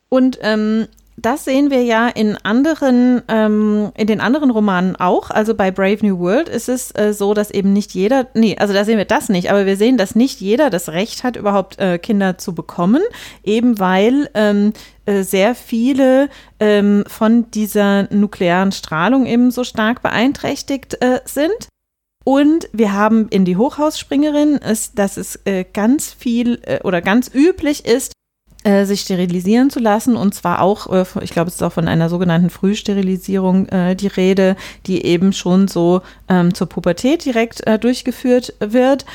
und 0.10 0.39
ähm, 0.41 0.88
das 1.18 1.45
sehen 1.45 1.72
wir 1.72 1.84
ja 1.84 2.10
in 2.10 2.38
anderen, 2.43 3.22
ähm, 3.30 3.91
in 3.95 4.08
den 4.08 4.20
anderen 4.20 4.51
Romanen 4.51 4.95
auch. 4.97 5.30
Also 5.30 5.56
bei 5.56 5.72
Brave 5.72 6.06
New 6.06 6.20
World 6.20 6.49
ist 6.49 6.68
es 6.68 6.91
äh, 6.91 7.14
so, 7.14 7.34
dass 7.34 7.51
eben 7.51 7.72
nicht 7.72 7.93
jeder, 7.93 8.28
nee, 8.34 8.58
also 8.58 8.74
da 8.74 8.84
sehen 8.84 8.97
wir 8.97 9.06
das 9.06 9.30
nicht, 9.30 9.49
aber 9.49 9.66
wir 9.66 9.78
sehen, 9.78 9.97
dass 9.97 10.16
nicht 10.16 10.41
jeder 10.41 10.70
das 10.70 10.89
Recht 10.89 11.24
hat, 11.24 11.38
überhaupt 11.38 11.80
äh, 11.80 11.99
Kinder 11.99 12.38
zu 12.38 12.53
bekommen, 12.53 13.01
eben 13.43 13.80
weil 13.80 14.30
ähm, 14.34 14.74
äh, 15.06 15.24
sehr 15.24 15.56
viele 15.56 16.30
ähm, 16.60 17.03
von 17.08 17.49
dieser 17.51 18.12
nuklearen 18.14 18.72
Strahlung 18.72 19.26
eben 19.26 19.51
so 19.51 19.64
stark 19.64 20.01
beeinträchtigt 20.01 21.01
äh, 21.01 21.22
sind. 21.26 21.70
Und 22.24 22.68
wir 22.74 22.93
haben 22.93 23.28
in 23.30 23.45
die 23.45 23.56
Hochhausspringerin, 23.56 24.56
ist, 24.56 24.97
dass 24.97 25.18
es 25.18 25.39
äh, 25.45 25.64
ganz 25.64 26.12
viel 26.12 26.60
äh, 26.64 26.80
oder 26.84 27.01
ganz 27.01 27.30
üblich 27.32 27.86
ist, 27.86 28.14
äh, 28.64 28.86
sich 28.86 29.01
sterilisieren 29.01 29.70
zu 29.70 29.80
lassen 29.80 30.16
und 30.16 30.34
zwar 30.34 30.62
auch, 30.62 30.88
ich 31.22 31.30
glaube, 31.30 31.49
es 31.49 31.56
ist 31.56 31.62
auch 31.62 31.74
von 31.74 31.88
einer 31.88 32.10
sogenannten 32.10 32.49
Frühsterilisierung 32.49 33.68
äh, 33.68 33.95
die 33.95 34.08
Rede, 34.08 34.56
die 34.88 35.06
eben 35.06 35.34
schon 35.34 35.68
so 35.68 36.01
ähm, 36.28 36.56
zur 36.56 36.68
Pubertät 36.68 37.26
direkt 37.26 37.66
äh, 37.68 37.78
durchgeführt 37.78 38.56
wird. 38.60 39.06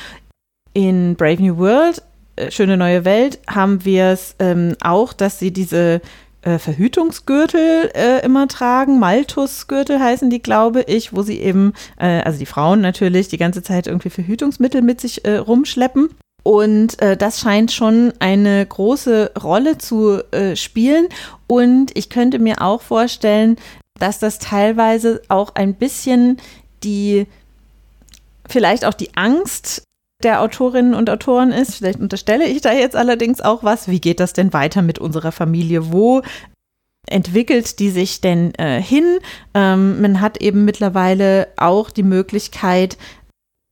In 0.73 1.17
Brave 1.17 1.43
New 1.43 1.59
World, 1.59 2.01
Schöne 2.49 2.77
neue 2.77 3.05
Welt, 3.05 3.39
haben 3.49 3.85
wir 3.85 4.07
es 4.07 4.37
ähm, 4.39 4.77
auch, 4.81 5.13
dass 5.13 5.39
sie 5.39 5.53
diese 5.53 6.01
äh, 6.43 6.59
Verhütungsgürtel 6.59 7.91
äh, 7.95 8.25
immer 8.25 8.49
tragen. 8.49 8.99
Malthusgürtel 8.99 10.01
heißen 10.01 10.31
die, 10.31 10.41
glaube 10.41 10.83
ich, 10.83 11.15
wo 11.15 11.23
sie 11.23 11.41
eben, 11.41 11.75
äh, 11.99 12.23
also 12.23 12.39
die 12.39 12.47
Frauen 12.47 12.81
natürlich, 12.81 13.29
die 13.29 13.37
ganze 13.37 13.63
Zeit 13.63 13.87
irgendwie 13.87 14.11
Verhütungsmittel 14.11 14.81
mit 14.81 15.01
sich 15.01 15.25
äh, 15.25 15.37
rumschleppen. 15.37 16.11
Und 16.43 17.01
äh, 17.03 17.17
das 17.17 17.41
scheint 17.41 17.73
schon 17.73 18.15
eine 18.19 18.65
große 18.65 19.33
Rolle 19.43 19.77
zu 19.77 20.23
äh, 20.33 20.57
spielen. 20.57 21.09
Und 21.47 21.97
ich 21.97 22.09
könnte 22.09 22.39
mir 22.39 22.63
auch 22.63 22.81
vorstellen, 22.81 23.57
dass 23.99 24.19
das 24.19 24.39
teilweise 24.39 25.21
auch 25.29 25.55
ein 25.55 25.75
bisschen 25.75 26.39
die, 26.83 27.27
vielleicht 28.49 28.87
auch 28.87 28.95
die 28.95 29.15
Angst 29.15 29.83
der 30.23 30.43
Autorinnen 30.43 30.95
und 30.95 31.11
Autoren 31.11 31.53
ist. 31.53 31.77
Vielleicht 31.77 32.01
unterstelle 32.01 32.47
ich 32.47 32.61
da 32.61 32.73
jetzt 32.73 32.97
allerdings 32.97 33.41
auch 33.41 33.63
was. 33.63 33.89
Wie 33.89 34.01
geht 34.01 34.21
das 34.21 34.33
denn 34.33 34.53
weiter 34.53 34.83
mit 34.83 34.99
unserer 34.99 35.33
Familie? 35.33 35.93
Wo 35.93 36.23
entwickelt 37.09 37.79
die 37.79 37.91
sich 37.91 38.21
denn 38.21 38.55
äh, 38.55 38.81
hin? 38.81 39.19
Ähm, 39.55 40.01
man 40.01 40.21
hat 40.21 40.41
eben 40.41 40.65
mittlerweile 40.65 41.49
auch 41.57 41.91
die 41.91 42.03
Möglichkeit, 42.03 42.97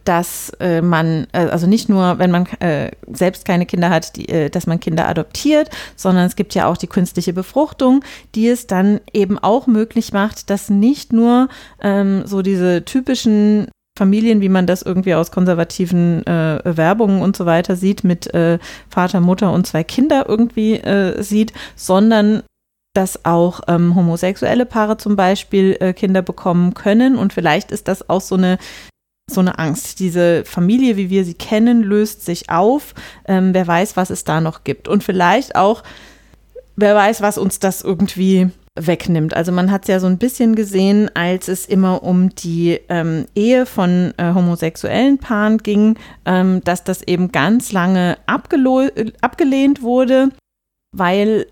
dass 0.09 0.51
äh, 0.61 0.81
man, 0.81 1.27
äh, 1.33 1.47
also 1.47 1.67
nicht 1.67 1.91
nur, 1.91 2.19
wenn 2.19 2.31
man 2.31 2.47
äh, 2.61 2.91
selbst 3.13 3.45
keine 3.45 3.67
Kinder 3.67 3.91
hat, 3.91 4.17
die, 4.17 4.27
äh, 4.29 4.49
dass 4.49 4.67
man 4.67 4.81
Kinder 4.81 5.07
adoptiert, 5.07 5.69
sondern 5.97 6.25
es 6.25 6.35
gibt 6.35 6.55
ja 6.55 6.67
auch 6.67 6.79
die 6.79 6.87
künstliche 6.87 7.35
Befruchtung, 7.35 8.03
die 8.35 8.49
es 8.49 8.67
dann 8.67 9.01
eben 9.13 9.39
auch 9.39 9.67
möglich 9.67 10.15
macht, 10.15 10.49
dass 10.49 10.71
nicht 10.71 11.13
nur 11.13 11.49
ähm, 11.83 12.23
so 12.25 12.41
diese 12.41 12.87
typischen 12.87 13.69
Familien, 13.99 14.41
wie 14.41 14.49
man 14.49 14.67
das 14.67 14.83
irgendwie 14.83 15.15
aus 15.15 15.31
konservativen 15.31 16.27
äh, 16.27 16.61
Werbungen 16.65 17.21
und 17.21 17.37
so 17.37 17.45
weiter 17.45 17.77
sieht, 17.77 18.05
mit 18.05 18.33
äh, 18.33 18.59
Vater, 18.89 19.21
Mutter 19.21 19.53
und 19.53 19.67
zwei 19.67 19.85
Kinder 19.85 20.27
irgendwie 20.29 20.75
äh, 20.75 21.21
sieht, 21.23 21.53
sondern 21.77 22.43
dass 22.95 23.25
auch 23.25 23.61
ähm, 23.69 23.95
homosexuelle 23.95 24.67
Paare 24.67 24.97
zum 24.97 25.17
Beispiel 25.17 25.77
äh, 25.81 25.93
Kinder 25.93 26.23
bekommen 26.23 26.75
können. 26.75 27.17
Und 27.17 27.33
vielleicht 27.33 27.71
ist 27.71 27.89
das 27.89 28.09
auch 28.09 28.21
so 28.21 28.37
eine 28.37 28.59
so 29.31 29.41
eine 29.41 29.59
Angst. 29.59 30.01
Diese 30.01 30.45
Familie, 30.47 30.97
wie 30.97 31.11
wir 31.11 31.25
sie 31.25 31.35
kennen, 31.35 31.83
löst 31.83 32.25
sich 32.25 32.49
auf. 32.49 32.95
Ähm, 33.27 33.53
wer 33.53 33.67
weiß, 33.67 33.97
was 33.97 34.09
es 34.09 34.25
da 34.25 34.41
noch 34.41 34.65
gibt. 34.65 34.89
Und 34.89 35.05
vielleicht 35.05 35.55
auch, 35.55 35.83
wer 36.77 36.95
weiß, 36.95 37.21
was 37.21 37.37
uns 37.37 37.59
das 37.59 37.83
irgendwie 37.83 38.51
wegnimmt. 38.79 39.35
Also 39.35 39.53
man 39.53 39.71
hat 39.71 39.83
es 39.83 39.89
ja 39.89 40.01
so 40.01 40.07
ein 40.07 40.19
bisschen 40.19 40.55
gesehen, 40.55 41.11
als 41.15 41.49
es 41.49 41.67
immer 41.67 42.03
um 42.03 42.35
die 42.35 42.81
ähm, 42.89 43.27
Ehe 43.35 43.67
von 43.67 44.15
äh, 44.17 44.35
homosexuellen 44.35 45.19
Paaren 45.19 45.59
ging, 45.59 45.99
ähm, 46.25 46.63
dass 46.65 46.85
das 46.85 47.03
eben 47.03 47.33
ganz 47.33 47.73
lange 47.73 48.19
abgelehnt 48.27 49.83
wurde, 49.83 50.31
weil 50.93 51.47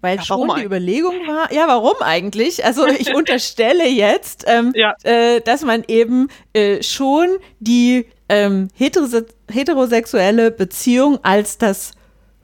weil 0.00 0.18
ja, 0.18 0.22
schon 0.22 0.52
die 0.54 0.64
Überlegung 0.64 1.14
war, 1.26 1.50
ja, 1.50 1.66
warum 1.66 1.94
eigentlich? 2.00 2.62
Also 2.62 2.86
ich 2.86 3.14
unterstelle 3.16 3.88
jetzt, 3.88 4.44
ähm, 4.46 4.72
ja. 4.74 4.94
äh, 5.02 5.40
dass 5.40 5.62
man 5.62 5.82
eben 5.88 6.28
äh, 6.52 6.82
schon 6.82 7.28
die 7.58 8.04
ähm, 8.28 8.68
heterose 8.74 9.26
heterosexuelle 9.50 10.50
Beziehung 10.50 11.18
als 11.22 11.56
das 11.56 11.92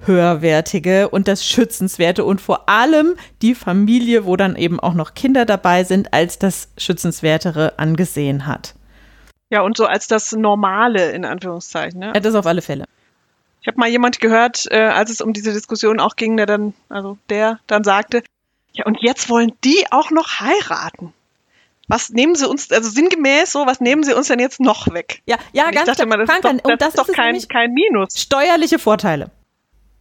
höherwertige 0.06 1.08
und 1.08 1.28
das 1.28 1.46
schützenswerte 1.46 2.24
und 2.24 2.40
vor 2.40 2.68
allem 2.68 3.16
die 3.42 3.54
Familie, 3.54 4.24
wo 4.24 4.36
dann 4.36 4.56
eben 4.56 4.80
auch 4.80 4.94
noch 4.94 5.14
Kinder 5.14 5.44
dabei 5.44 5.84
sind, 5.84 6.12
als 6.12 6.38
das 6.38 6.68
schützenswertere 6.78 7.78
angesehen 7.78 8.46
hat. 8.46 8.74
Ja, 9.50 9.62
und 9.62 9.76
so 9.76 9.86
als 9.86 10.06
das 10.06 10.32
Normale 10.32 11.10
in 11.10 11.24
Anführungszeichen. 11.24 12.00
Ne? 12.00 12.12
Ja, 12.14 12.20
das 12.20 12.34
auf 12.34 12.46
alle 12.46 12.62
Fälle. 12.62 12.84
Ich 13.60 13.66
habe 13.66 13.78
mal 13.78 13.88
jemand 13.88 14.20
gehört, 14.20 14.66
äh, 14.70 14.78
als 14.78 15.10
es 15.10 15.20
um 15.20 15.32
diese 15.32 15.52
Diskussion 15.52 16.00
auch 16.00 16.16
ging, 16.16 16.36
der 16.36 16.46
dann, 16.46 16.72
also 16.88 17.18
der 17.28 17.58
dann 17.66 17.84
sagte, 17.84 18.22
ja, 18.72 18.86
und 18.86 18.98
jetzt 19.02 19.28
wollen 19.28 19.52
die 19.64 19.84
auch 19.90 20.10
noch 20.10 20.40
heiraten. 20.40 21.12
Was 21.88 22.10
nehmen 22.10 22.36
sie 22.36 22.48
uns, 22.48 22.70
also 22.70 22.88
sinngemäß 22.88 23.50
so, 23.50 23.66
was 23.66 23.80
nehmen 23.80 24.04
sie 24.04 24.14
uns 24.14 24.28
denn 24.28 24.38
jetzt 24.38 24.60
noch 24.60 24.86
weg? 24.94 25.22
Ja, 25.26 25.36
ja, 25.52 25.66
und 25.66 25.72
ganz 25.72 25.88
ich 25.88 25.96
dachte 25.96 26.06
mal, 26.06 26.24
das 26.24 26.30
ist 26.30 26.44
doch, 26.44 26.52
das, 26.52 26.78
das 26.78 26.88
ist 26.88 26.98
doch 26.98 27.12
kein, 27.12 27.36
kein 27.48 27.72
Minus. 27.72 28.10
Steuerliche 28.16 28.78
Vorteile. 28.78 29.32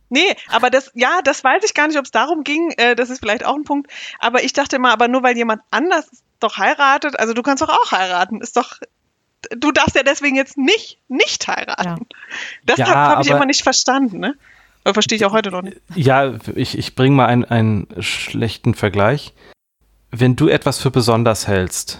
Nee, 0.09 0.35
aber 0.47 0.69
das, 0.69 0.91
ja, 0.95 1.21
das 1.23 1.43
weiß 1.43 1.63
ich 1.63 1.73
gar 1.73 1.87
nicht, 1.87 1.97
ob 1.97 2.05
es 2.05 2.11
darum 2.11 2.43
ging. 2.43 2.71
Äh, 2.77 2.95
das 2.95 3.09
ist 3.09 3.19
vielleicht 3.19 3.45
auch 3.45 3.55
ein 3.55 3.63
Punkt. 3.63 3.91
Aber 4.19 4.43
ich 4.43 4.53
dachte 4.53 4.79
mal, 4.79 4.91
aber 4.91 5.07
nur 5.07 5.23
weil 5.23 5.37
jemand 5.37 5.61
anders 5.69 6.09
doch 6.39 6.57
heiratet, 6.57 7.19
also 7.19 7.33
du 7.33 7.43
kannst 7.43 7.61
doch 7.61 7.69
auch 7.69 7.91
heiraten, 7.91 8.41
ist 8.41 8.57
doch, 8.57 8.79
du 9.55 9.71
darfst 9.71 9.95
ja 9.95 10.03
deswegen 10.03 10.35
jetzt 10.35 10.57
nicht, 10.57 10.99
nicht 11.07 11.47
heiraten. 11.47 12.07
Ja. 12.09 12.17
Das 12.65 12.79
ja, 12.79 12.87
habe 12.87 13.15
hab 13.15 13.25
ich 13.25 13.29
immer 13.29 13.45
nicht 13.45 13.61
verstanden, 13.61 14.19
ne? 14.19 14.35
Aber 14.83 14.93
verstehe 14.93 15.17
ich 15.17 15.25
auch 15.25 15.33
heute 15.33 15.51
noch 15.51 15.61
nicht. 15.61 15.77
Ja, 15.93 16.33
ich, 16.55 16.77
ich 16.77 16.95
bringe 16.95 17.15
mal 17.15 17.25
einen, 17.27 17.45
einen 17.45 17.87
schlechten 17.99 18.73
Vergleich. 18.73 19.33
Wenn 20.09 20.35
du 20.35 20.47
etwas 20.47 20.79
für 20.79 20.89
besonders 20.89 21.47
hältst 21.47 21.99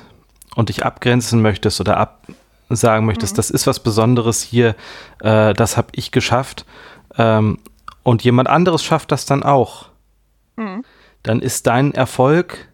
und 0.56 0.70
dich 0.70 0.84
abgrenzen 0.84 1.42
möchtest 1.42 1.80
oder 1.82 1.98
absagen 1.98 3.06
möchtest, 3.06 3.34
mhm. 3.34 3.38
das 3.38 3.52
ist 3.52 3.68
was 3.68 3.82
Besonderes 3.82 4.42
hier, 4.42 4.76
äh, 5.22 5.54
das 5.54 5.78
habe 5.78 5.90
ich 5.92 6.12
geschafft 6.12 6.66
ähm, 7.18 7.60
und 8.10 8.24
jemand 8.24 8.50
anderes 8.50 8.84
schafft 8.84 9.12
das 9.12 9.28
dann 9.28 9.44
auch, 9.44 9.90
mhm. 10.56 10.84
dann 11.22 11.44
ist 11.44 11.68
dein 11.68 11.94
Erfolg 11.94 12.68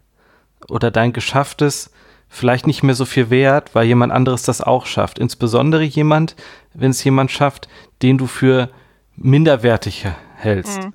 oder 0.69 0.91
dein 0.91 1.11
Geschafftes 1.11 1.91
vielleicht 2.29 2.67
nicht 2.67 2.83
mehr 2.83 2.95
so 2.95 3.03
viel 3.03 3.29
wert, 3.29 3.75
weil 3.75 3.85
jemand 3.85 4.13
anderes 4.13 4.43
das 4.43 4.61
auch 4.61 4.85
schafft. 4.85 5.19
Insbesondere 5.19 5.83
jemand, 5.83 6.37
wenn 6.73 6.91
es 6.91 7.03
jemand 7.03 7.31
schafft, 7.31 7.67
den 8.01 8.17
du 8.17 8.27
für 8.27 8.69
minderwertig 9.17 10.05
hältst. 10.37 10.81
Mhm. 10.81 10.93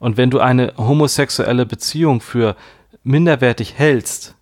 Und 0.00 0.16
wenn 0.16 0.30
du 0.30 0.40
eine 0.40 0.74
homosexuelle 0.76 1.64
Beziehung 1.64 2.20
für 2.20 2.56
minderwertig 3.04 3.74
hältst 3.78 4.34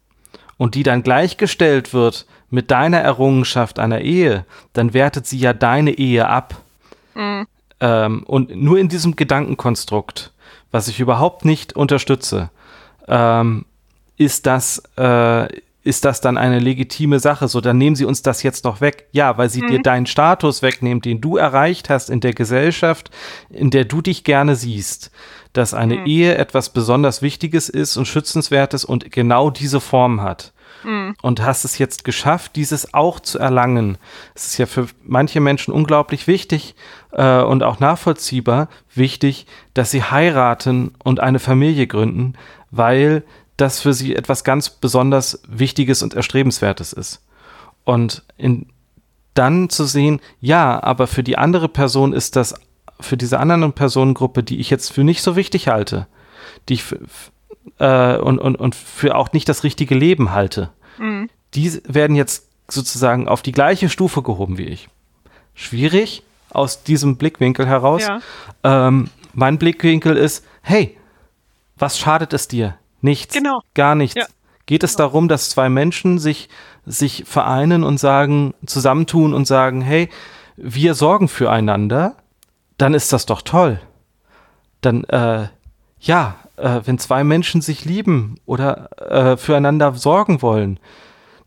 und 0.57 0.75
die 0.75 0.85
dann 0.85 1.03
gleichgestellt 1.03 1.93
wird 1.93 2.25
mit 2.49 2.71
deiner 2.71 3.01
Errungenschaft 3.01 3.79
einer 3.79 4.01
Ehe, 4.01 4.47
dann 4.73 4.95
wertet 4.95 5.27
sie 5.27 5.39
ja 5.39 5.53
deine 5.53 5.91
Ehe 5.91 6.27
ab. 6.27 6.63
Mhm. 7.15 7.47
Ähm, 7.81 8.23
und 8.25 8.55
nur 8.57 8.79
in 8.79 8.89
diesem 8.89 9.17
Gedankenkonstrukt, 9.17 10.33
was 10.71 10.89
ich 10.89 11.01
überhaupt 11.01 11.45
nicht 11.45 11.75
unterstütze, 11.75 12.51
ähm, 13.07 13.65
ist 14.17 14.47
das, 14.47 14.83
äh, 14.97 15.49
ist 15.85 16.05
das 16.05 16.21
dann 16.21 16.37
eine 16.37 16.59
legitime 16.59 17.21
Sache? 17.21 17.49
So, 17.49 17.61
dann 17.61 17.79
nehmen 17.79 17.97
sie 17.97 18.05
uns 18.05 18.21
das 18.21 18.43
jetzt 18.43 18.65
noch 18.65 18.81
weg. 18.81 19.07
Ja, 19.13 19.39
weil 19.39 19.49
sie 19.49 19.63
mhm. 19.63 19.69
dir 19.69 19.83
deinen 19.83 20.07
Status 20.07 20.61
wegnehmen, 20.61 21.01
den 21.01 21.21
du 21.21 21.37
erreicht 21.37 21.89
hast 21.89 22.11
in 22.11 22.21
der 22.21 22.35
Gesellschaft, 22.35 23.11
in 23.49 23.71
der 23.71 23.85
du 23.85 24.03
dich 24.03 24.25
gerne 24.25 24.57
siehst. 24.57 25.11
Dass 25.53 25.73
eine 25.73 25.99
mhm. 25.99 26.07
Ehe 26.07 26.35
etwas 26.35 26.71
besonders 26.71 27.23
Wichtiges 27.23 27.69
ist 27.69 27.97
und 27.97 28.07
Schützenswertes 28.07 28.85
und 28.85 29.11
genau 29.11 29.51
diese 29.51 29.81
Form 29.81 30.21
hat. 30.21 30.53
Mhm. 30.85 31.17
Und 31.23 31.41
hast 31.43 31.65
es 31.65 31.79
jetzt 31.79 32.05
geschafft, 32.05 32.57
dieses 32.57 32.93
auch 32.93 33.21
zu 33.21 33.39
erlangen. 33.39 33.99
Es 34.35 34.47
ist 34.47 34.59
ja 34.59 34.67
für 34.67 34.89
manche 35.05 35.41
Menschen 35.41 35.73
unglaublich 35.73 36.27
wichtig 36.27 36.75
äh, 37.13 37.43
und 37.43 37.63
auch 37.63 37.81
nachvollziehbar 37.81 38.69
wichtig, 38.95 39.47
dass 39.75 39.91
sie 39.91 40.03
heiraten 40.03 40.93
und 41.03 41.21
eine 41.21 41.39
Familie 41.39 41.87
gründen, 41.87 42.35
weil 42.71 43.23
das 43.57 43.81
für 43.81 43.93
sie 43.93 44.15
etwas 44.15 44.45
ganz 44.45 44.71
besonders 44.71 45.43
Wichtiges 45.49 46.03
und 46.03 46.15
Erstrebenswertes 46.15 46.93
ist. 46.93 47.25
Und 47.85 48.23
in, 48.37 48.67
dann 49.35 49.69
zu 49.71 49.85
sehen, 49.85 50.21
ja, 50.41 50.83
aber 50.83 51.07
für 51.07 51.23
die 51.23 51.39
andere 51.39 51.69
Person 51.69 52.13
ist 52.13 52.37
das, 52.37 52.55
für 53.01 53.17
diese 53.17 53.41
andere 53.41 53.71
Personengruppe, 53.73 54.43
die 54.43 54.59
ich 54.61 54.71
jetzt 54.71 54.93
für 54.93 55.05
nicht 55.05 55.23
so 55.23 55.37
wichtig 55.37 55.69
halte, 55.69 56.07
die 56.69 56.75
ich 56.75 56.85
für, 56.85 57.01
äh, 57.79 58.19
und, 58.19 58.39
und, 58.39 58.57
und 58.57 58.75
für 58.75 59.17
auch 59.17 59.33
nicht 59.33 59.49
das 59.49 59.65
richtige 59.65 59.95
Leben 59.95 60.33
halte, 60.33 60.71
mhm. 60.99 61.29
die 61.55 61.81
werden 61.85 62.17
jetzt 62.17 62.49
sozusagen 62.69 63.29
auf 63.29 63.43
die 63.43 63.53
gleiche 63.53 63.89
Stufe 63.89 64.23
gehoben 64.23 64.59
wie 64.59 64.67
ich. 64.67 64.89
Schwierig 65.55 66.23
aus 66.51 66.83
diesem 66.83 67.17
Blickwinkel 67.17 67.67
heraus. 67.67 68.03
Ja. 68.07 68.21
Ähm, 68.63 69.11
mein 69.33 69.59
Blickwinkel 69.59 70.17
ist, 70.17 70.45
hey, 70.63 70.97
was 71.77 71.99
schadet 71.99 72.33
es 72.33 72.49
dir? 72.49 72.77
Nichts. 73.01 73.35
Genau. 73.35 73.61
Gar 73.75 73.95
nichts. 73.95 74.17
Ja. 74.17 74.27
Geht 74.67 74.83
es 74.83 74.97
genau. 74.97 75.09
darum, 75.09 75.29
dass 75.29 75.51
zwei 75.51 75.69
Menschen 75.69 76.19
sich, 76.19 76.49
sich 76.85 77.25
vereinen 77.27 77.85
und 77.85 77.99
sagen, 77.99 78.55
zusammentun 78.67 79.33
und 79.33 79.47
sagen, 79.47 79.81
hey, 79.81 80.09
wir 80.57 80.95
sorgen 80.95 81.29
füreinander, 81.29 82.17
dann 82.77 82.95
ist 82.95 83.13
das 83.13 83.27
doch 83.27 83.43
toll. 83.43 83.81
Dann, 84.81 85.05
äh, 85.05 85.49
ja, 86.01 86.37
äh, 86.57 86.81
wenn 86.85 86.99
zwei 86.99 87.25
Menschen 87.25 87.61
sich 87.61 87.85
lieben 87.85 88.37
oder 88.47 88.91
äh, 89.01 89.37
füreinander 89.37 89.95
sorgen 89.95 90.43
wollen, 90.43 90.79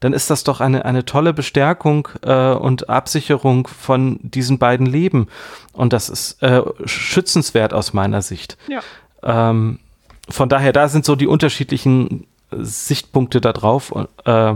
dann 0.02 0.14
ist 0.14 0.30
das 0.30 0.44
doch 0.44 0.60
eine, 0.60 0.84
eine 0.84 1.06
tolle 1.06 1.32
Bestärkung 1.32 2.10
äh, 2.24 2.52
und 2.52 2.90
Absicherung 2.90 3.68
von 3.68 4.20
diesen 4.22 4.58
beiden 4.58 4.88
Leben. 4.88 5.28
Und 5.74 5.94
das 5.94 6.10
ist 6.10 6.42
äh, 6.44 6.62
schützenswert 6.86 7.74
aus 7.74 7.94
meiner 7.94 8.22
Sicht. 8.22 8.58
Ja. 8.68 8.82
Ähm, 9.24 9.80
von 10.28 10.50
daher, 10.50 10.74
da 10.74 10.90
sind 10.90 11.06
so 11.06 11.16
die 11.16 11.28
unterschiedlichen 11.28 12.28
Sichtpunkte 12.52 13.42
da 13.42 13.54
drauf. 13.54 13.94
Äh, 14.26 14.56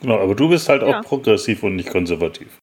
genau, 0.00 0.20
aber 0.20 0.34
du 0.34 0.50
bist 0.50 0.68
halt 0.68 0.82
auch 0.82 0.90
ja. 0.90 1.02
progressiv 1.02 1.62
und 1.62 1.76
nicht 1.76 1.90
konservativ. 1.90 2.58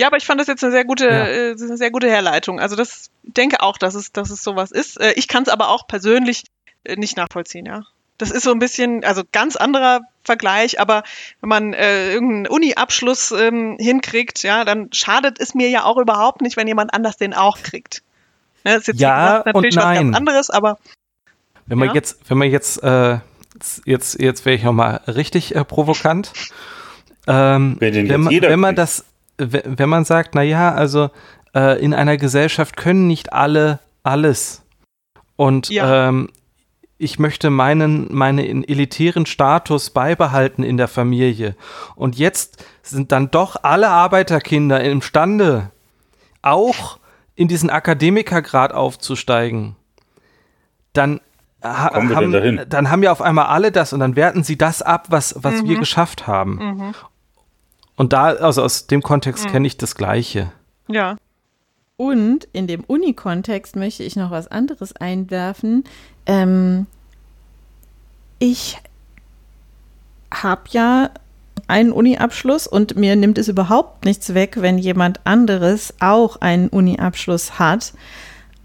Ja, 0.00 0.06
aber 0.06 0.16
ich 0.16 0.24
fand 0.24 0.40
das 0.40 0.46
jetzt 0.46 0.64
eine 0.64 0.72
sehr 0.72 0.86
gute, 0.86 1.04
ja. 1.04 1.26
äh, 1.26 1.50
eine 1.50 1.76
sehr 1.76 1.90
gute 1.90 2.08
Herleitung. 2.08 2.58
Also 2.58 2.76
das 2.76 3.10
denke 3.24 3.60
auch, 3.60 3.76
dass 3.76 3.94
es, 3.94 4.12
dass 4.12 4.30
es 4.30 4.42
sowas 4.42 4.70
ist. 4.70 4.98
Äh, 4.98 5.12
ich 5.16 5.28
kann 5.28 5.42
es 5.42 5.50
aber 5.50 5.68
auch 5.68 5.86
persönlich 5.86 6.44
äh, 6.84 6.96
nicht 6.96 7.18
nachvollziehen, 7.18 7.66
ja. 7.66 7.82
Das 8.20 8.30
ist 8.30 8.42
so 8.42 8.50
ein 8.50 8.58
bisschen, 8.58 9.04
also 9.04 9.22
ganz 9.32 9.56
anderer 9.56 10.00
Vergleich, 10.22 10.78
aber 10.80 11.02
wenn 11.40 11.48
man 11.48 11.72
äh, 11.72 12.12
irgendeinen 12.12 12.46
Uni-Abschluss 12.46 13.32
ähm, 13.32 13.76
hinkriegt, 13.80 14.42
ja, 14.42 14.64
dann 14.64 14.92
schadet 14.92 15.40
es 15.40 15.54
mir 15.54 15.70
ja 15.70 15.84
auch 15.84 15.96
überhaupt 15.96 16.42
nicht, 16.42 16.56
wenn 16.56 16.68
jemand 16.68 16.92
anders 16.92 17.16
den 17.16 17.32
auch 17.32 17.62
kriegt. 17.62 18.02
Ne, 18.64 18.72
das 18.72 18.82
ist 18.82 18.86
jetzt 18.88 19.00
ja, 19.00 19.38
gesagt, 19.38 19.46
natürlich 19.46 19.76
und 19.76 19.82
nein. 19.82 19.96
was 19.96 20.02
ganz 20.02 20.16
anderes, 20.16 20.50
aber. 20.50 20.78
Wenn 21.66 21.78
man 21.78 21.88
ja? 21.88 21.94
jetzt, 21.94 22.18
wenn 22.28 22.36
man 22.36 22.50
jetzt, 22.50 22.82
äh, 22.82 23.18
jetzt, 23.86 24.20
jetzt 24.20 24.44
wäre 24.44 24.56
ich 24.56 24.66
auch 24.66 24.72
mal 24.72 25.00
richtig 25.06 25.54
äh, 25.54 25.64
provokant. 25.64 26.32
Ähm, 27.26 27.76
wenn, 27.78 28.08
wenn, 28.08 28.20
man, 28.20 28.32
wenn 28.32 28.60
man 28.60 28.74
das, 28.74 29.04
wenn 29.38 29.88
man 29.88 30.04
sagt, 30.04 30.34
na 30.34 30.42
ja, 30.42 30.74
also 30.74 31.10
äh, 31.54 31.82
in 31.82 31.94
einer 31.94 32.16
Gesellschaft 32.16 32.76
können 32.76 33.06
nicht 33.06 33.32
alle 33.32 33.78
alles. 34.02 34.62
Und 35.36 35.70
ja. 35.70 36.08
ähm, 36.08 36.30
ich 37.00 37.18
möchte 37.18 37.48
meinen, 37.48 38.14
meinen 38.14 38.62
elitären 38.62 39.24
Status 39.24 39.88
beibehalten 39.88 40.62
in 40.62 40.76
der 40.76 40.86
Familie. 40.86 41.56
Und 41.96 42.18
jetzt 42.18 42.62
sind 42.82 43.10
dann 43.10 43.30
doch 43.30 43.56
alle 43.62 43.88
Arbeiterkinder 43.88 44.84
imstande, 44.84 45.70
auch 46.42 46.98
in 47.34 47.48
diesen 47.48 47.70
Akademikergrad 47.70 48.74
aufzusteigen. 48.74 49.76
Dann, 50.92 51.20
ha 51.64 51.90
haben, 51.94 52.60
dann 52.68 52.90
haben 52.90 53.02
ja 53.02 53.12
auf 53.12 53.22
einmal 53.22 53.46
alle 53.46 53.72
das 53.72 53.94
und 53.94 54.00
dann 54.00 54.14
werten 54.14 54.42
sie 54.42 54.58
das 54.58 54.82
ab, 54.82 55.06
was, 55.08 55.34
was 55.38 55.62
mhm. 55.62 55.68
wir 55.68 55.78
geschafft 55.78 56.26
haben. 56.26 56.56
Mhm. 56.56 56.94
Und 57.96 58.12
da, 58.12 58.24
also 58.24 58.62
aus 58.62 58.88
dem 58.88 59.02
Kontext 59.02 59.46
mhm. 59.46 59.52
kenne 59.52 59.66
ich 59.66 59.78
das 59.78 59.94
Gleiche. 59.94 60.52
Ja. 60.86 61.16
Und 62.00 62.48
in 62.54 62.66
dem 62.66 62.82
Uni-Kontext 62.84 63.76
möchte 63.76 64.04
ich 64.04 64.16
noch 64.16 64.30
was 64.30 64.48
anderes 64.48 64.96
einwerfen. 64.96 65.84
Ähm, 66.24 66.86
ich 68.38 68.78
habe 70.32 70.62
ja 70.70 71.10
einen 71.68 71.92
Uni-Abschluss 71.92 72.66
und 72.66 72.96
mir 72.96 73.16
nimmt 73.16 73.36
es 73.36 73.48
überhaupt 73.48 74.06
nichts 74.06 74.32
weg, 74.32 74.56
wenn 74.60 74.78
jemand 74.78 75.20
anderes 75.26 75.92
auch 76.00 76.40
einen 76.40 76.68
Uni-Abschluss 76.68 77.58
hat. 77.58 77.92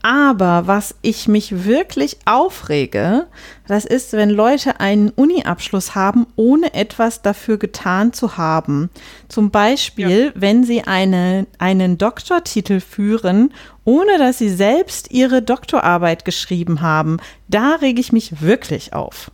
Aber 0.05 0.67
was 0.67 0.93
ich 1.01 1.27
mich 1.27 1.65
wirklich 1.65 2.19
aufrege, 2.25 3.25
das 3.67 3.85
ist, 3.85 4.13
wenn 4.13 4.29
Leute 4.29 4.79
einen 4.79 5.09
Uni-Abschluss 5.09 5.95
haben, 5.95 6.27
ohne 6.35 6.75
etwas 6.75 7.23
dafür 7.23 7.57
getan 7.57 8.13
zu 8.13 8.37
haben. 8.37 8.91
Zum 9.29 9.49
Beispiel, 9.49 10.25
ja. 10.27 10.31
wenn 10.35 10.63
sie 10.63 10.83
eine, 10.83 11.47
einen 11.57 11.97
Doktortitel 11.97 12.81
führen, 12.81 13.51
ohne 13.83 14.19
dass 14.19 14.37
sie 14.37 14.49
selbst 14.49 15.09
ihre 15.09 15.41
Doktorarbeit 15.41 16.23
geschrieben 16.23 16.81
haben. 16.81 17.17
Da 17.47 17.77
rege 17.81 17.99
ich 17.99 18.11
mich 18.11 18.43
wirklich 18.43 18.93
auf. 18.93 19.31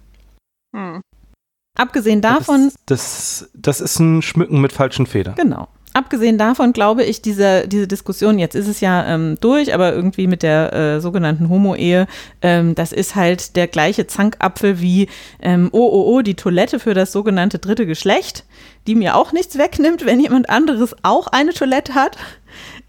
Hm. 0.73 1.01
Abgesehen 1.77 2.21
davon. 2.21 2.71
Das, 2.85 3.49
das, 3.49 3.49
das 3.55 3.81
ist 3.81 3.99
ein 3.99 4.21
Schmücken 4.21 4.61
mit 4.61 4.71
falschen 4.71 5.05
Federn. 5.05 5.35
Genau 5.35 5.67
abgesehen 5.93 6.37
davon 6.37 6.73
glaube 6.73 7.03
ich, 7.03 7.21
diese, 7.21 7.67
diese 7.67 7.87
Diskussion, 7.87 8.39
jetzt 8.39 8.55
ist 8.55 8.67
es 8.67 8.81
ja 8.81 9.05
ähm, 9.07 9.37
durch, 9.41 9.73
aber 9.73 9.93
irgendwie 9.93 10.27
mit 10.27 10.43
der 10.43 10.73
äh, 10.73 11.01
sogenannten 11.01 11.49
Homo-Ehe, 11.49 12.07
ähm, 12.41 12.75
das 12.75 12.91
ist 12.91 13.15
halt 13.15 13.55
der 13.55 13.67
gleiche 13.67 14.07
Zankapfel 14.07 14.81
wie, 14.81 15.07
ähm, 15.41 15.69
oh, 15.71 15.89
oh, 15.91 16.15
oh, 16.15 16.21
die 16.21 16.35
Toilette 16.35 16.79
für 16.79 16.93
das 16.93 17.11
sogenannte 17.11 17.59
dritte 17.59 17.85
Geschlecht, 17.85 18.45
die 18.87 18.95
mir 18.95 19.15
auch 19.15 19.31
nichts 19.31 19.57
wegnimmt, 19.57 20.05
wenn 20.05 20.19
jemand 20.19 20.49
anderes 20.49 20.95
auch 21.03 21.27
eine 21.27 21.53
Toilette 21.53 21.93
hat. 21.93 22.17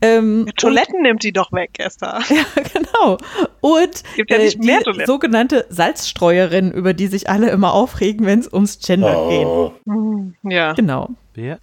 Ähm, 0.01 0.51
Toiletten 0.57 0.97
und, 0.97 1.03
nimmt 1.03 1.23
die 1.23 1.33
doch 1.33 1.53
weg, 1.53 1.71
Esther. 1.79 2.21
Ja, 2.31 2.63
genau. 2.73 3.19
Und 3.61 4.03
Gibt 4.17 4.31
ja 4.31 4.39
nicht 4.39 4.61
äh, 4.61 4.67
mehr 4.67 4.81
die 4.81 5.05
sogenannte 5.07 5.67
Salzstreuerin, 5.69 6.73
über 6.73 6.93
die 6.95 7.07
sich 7.07 7.29
alle 7.31 7.51
immer 7.51 7.73
aufregen, 7.73 8.27
wenn 8.27 8.41
es 8.41 8.53
ums 8.53 8.81
Gender 8.81 9.17
oh. 9.17 9.73
geht. 10.43 10.53
Ja. 10.53 10.73
Genau. 10.73 11.11
Wer? 11.35 11.61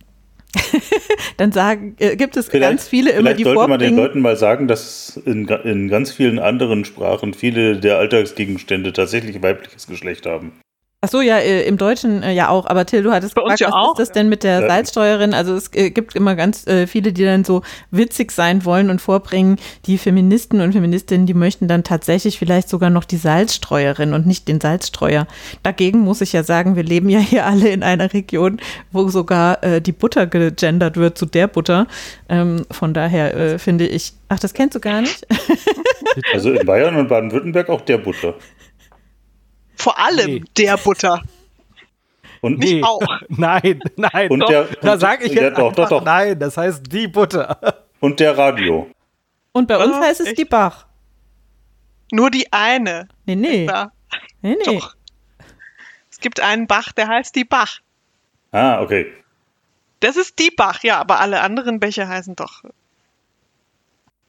dann 1.37 1.51
sagen, 1.51 1.95
äh, 1.99 2.15
gibt 2.15 2.35
es 2.37 2.47
vielleicht, 2.47 2.69
ganz 2.69 2.87
viele 2.87 3.11
immer, 3.11 3.33
die 3.33 3.43
sollte 3.43 3.67
man 3.67 3.79
den 3.79 3.95
Leuten 3.95 4.21
mal 4.21 4.35
sagen, 4.35 4.67
dass 4.67 5.19
in, 5.25 5.47
in 5.47 5.87
ganz 5.89 6.11
vielen 6.11 6.39
anderen 6.39 6.85
Sprachen 6.85 7.33
viele 7.33 7.77
der 7.77 7.97
Alltagsgegenstände 7.97 8.93
tatsächlich 8.93 9.41
weibliches 9.41 9.87
Geschlecht 9.87 10.25
haben. 10.25 10.53
Ach 11.01 11.07
so, 11.07 11.21
ja, 11.21 11.37
äh, 11.37 11.63
im 11.63 11.77
Deutschen 11.77 12.23
äh, 12.23 12.33
ja 12.33 12.49
auch. 12.49 12.65
Aber 12.65 12.85
Till, 12.85 13.03
du 13.03 13.11
hattest 13.13 13.33
Bei 13.33 13.41
gefragt, 13.41 13.61
ja 13.61 13.67
was 13.69 13.75
auch. 13.75 13.91
ist 13.93 13.99
das 13.99 14.11
denn 14.11 14.27
mit 14.27 14.43
der. 14.43 14.67
Salzsteuerin? 14.67 15.33
Also 15.33 15.55
es 15.55 15.73
äh, 15.73 15.91
gibt 15.91 16.13
immer 16.15 16.35
ganz 16.35 16.65
viele, 16.87 17.13
die 17.13 17.23
dann 17.23 17.45
so 17.45 17.61
witzig 17.89 18.31
sein 18.31 18.65
wollen 18.65 18.89
und 18.89 19.01
vorbringen, 19.01 19.57
die 19.85 19.97
Feministen 19.97 20.59
und 20.59 20.73
Feministinnen, 20.73 21.25
die 21.25 21.33
möchten 21.33 21.69
dann 21.69 21.85
tatsächlich 21.85 22.37
vielleicht 22.37 22.67
sogar 22.67 22.89
noch 22.89 23.05
die 23.05 23.15
Salzstreuerin 23.15 24.13
und 24.13 24.27
nicht 24.27 24.47
den 24.49 24.59
Salzstreuer. 24.59 25.25
Dagegen 25.63 25.99
muss 25.99 26.19
ich 26.19 26.33
ja 26.33 26.43
sagen, 26.43 26.75
wir 26.75 26.83
leben 26.83 27.09
ja 27.09 27.19
hier 27.19 27.45
alle 27.45 27.69
in 27.69 27.81
einer 27.81 28.13
Region, 28.13 28.59
wo 28.91 29.07
sogar 29.07 29.63
äh, 29.63 29.81
die 29.81 29.93
Butter 29.93 30.27
gegendert 30.27 30.97
wird 30.97 31.17
zu 31.17 31.25
der 31.25 31.47
Butter. 31.47 31.87
Ähm, 32.27 32.65
von 32.71 32.93
daher 32.93 33.35
äh, 33.35 33.59
finde 33.59 33.87
ich, 33.87 34.13
ach, 34.27 34.39
das 34.39 34.53
kennst 34.53 34.75
du 34.75 34.81
gar 34.81 35.01
nicht? 35.01 35.25
also 36.33 36.51
in 36.51 36.65
Bayern 36.65 36.95
und 36.97 37.07
Baden-Württemberg 37.07 37.69
auch 37.69 37.81
der 37.81 37.99
Butter. 37.99 38.35
Vor 39.79 39.97
allem 39.97 40.33
nee. 40.33 40.43
der 40.57 40.77
Butter. 40.77 41.21
Und 42.41 42.59
nicht 42.59 42.75
nee. 42.75 42.83
auch. 42.83 43.01
Nein, 43.29 43.81
nein. 43.95 44.29
Und 44.29 44.47
der, 44.47 44.65
da 44.81 44.97
sage 44.97 45.25
ich 45.25 45.33
jetzt 45.33 45.57
doch, 45.57 45.73
doch, 45.73 45.89
doch. 45.89 46.03
nein, 46.03 46.39
das 46.39 46.55
heißt 46.57 46.83
die 46.91 47.07
Butter. 47.07 47.85
Und 47.99 48.19
der 48.19 48.37
Radio. 48.37 48.89
Und 49.51 49.67
bei 49.67 49.77
uns 49.77 49.95
oh, 49.95 50.01
heißt 50.01 50.21
es 50.21 50.27
echt? 50.27 50.37
die 50.37 50.45
Bach. 50.45 50.85
Nur 52.11 52.31
die 52.31 52.51
eine. 52.51 53.07
Nee, 53.25 53.35
nee. 53.35 53.69
Nee, 54.41 54.55
nee. 54.55 54.55
Doch. 54.65 54.95
Es 56.09 56.19
gibt 56.19 56.39
einen 56.39 56.67
Bach, 56.67 56.91
der 56.91 57.07
heißt 57.07 57.35
die 57.35 57.43
Bach. 57.43 57.79
Ah, 58.51 58.81
okay. 58.81 59.11
Das 59.99 60.15
ist 60.15 60.39
die 60.39 60.51
Bach, 60.51 60.81
ja, 60.83 60.97
aber 60.99 61.19
alle 61.19 61.41
anderen 61.41 61.79
Becher 61.79 62.07
heißen 62.07 62.35
doch 62.35 62.63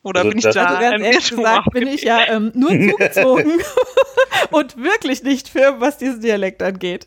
oder 0.02 0.20
also 0.20 0.30
bin 0.30 0.38
ich 0.38 0.44
da? 0.44 0.64
Also 0.64 0.80
ganz 0.80 1.04
ehrlich 1.04 1.30
gesagt 1.30 1.70
bin 1.72 1.88
ich 1.88 2.02
ja 2.02 2.20
ähm, 2.28 2.52
nur 2.54 2.70
zugezogen 2.90 3.60
und 4.50 4.76
wirklich 4.76 5.22
nicht 5.22 5.48
für, 5.48 5.80
was 5.80 5.98
diesen 5.98 6.20
Dialekt 6.20 6.62
angeht. 6.62 7.06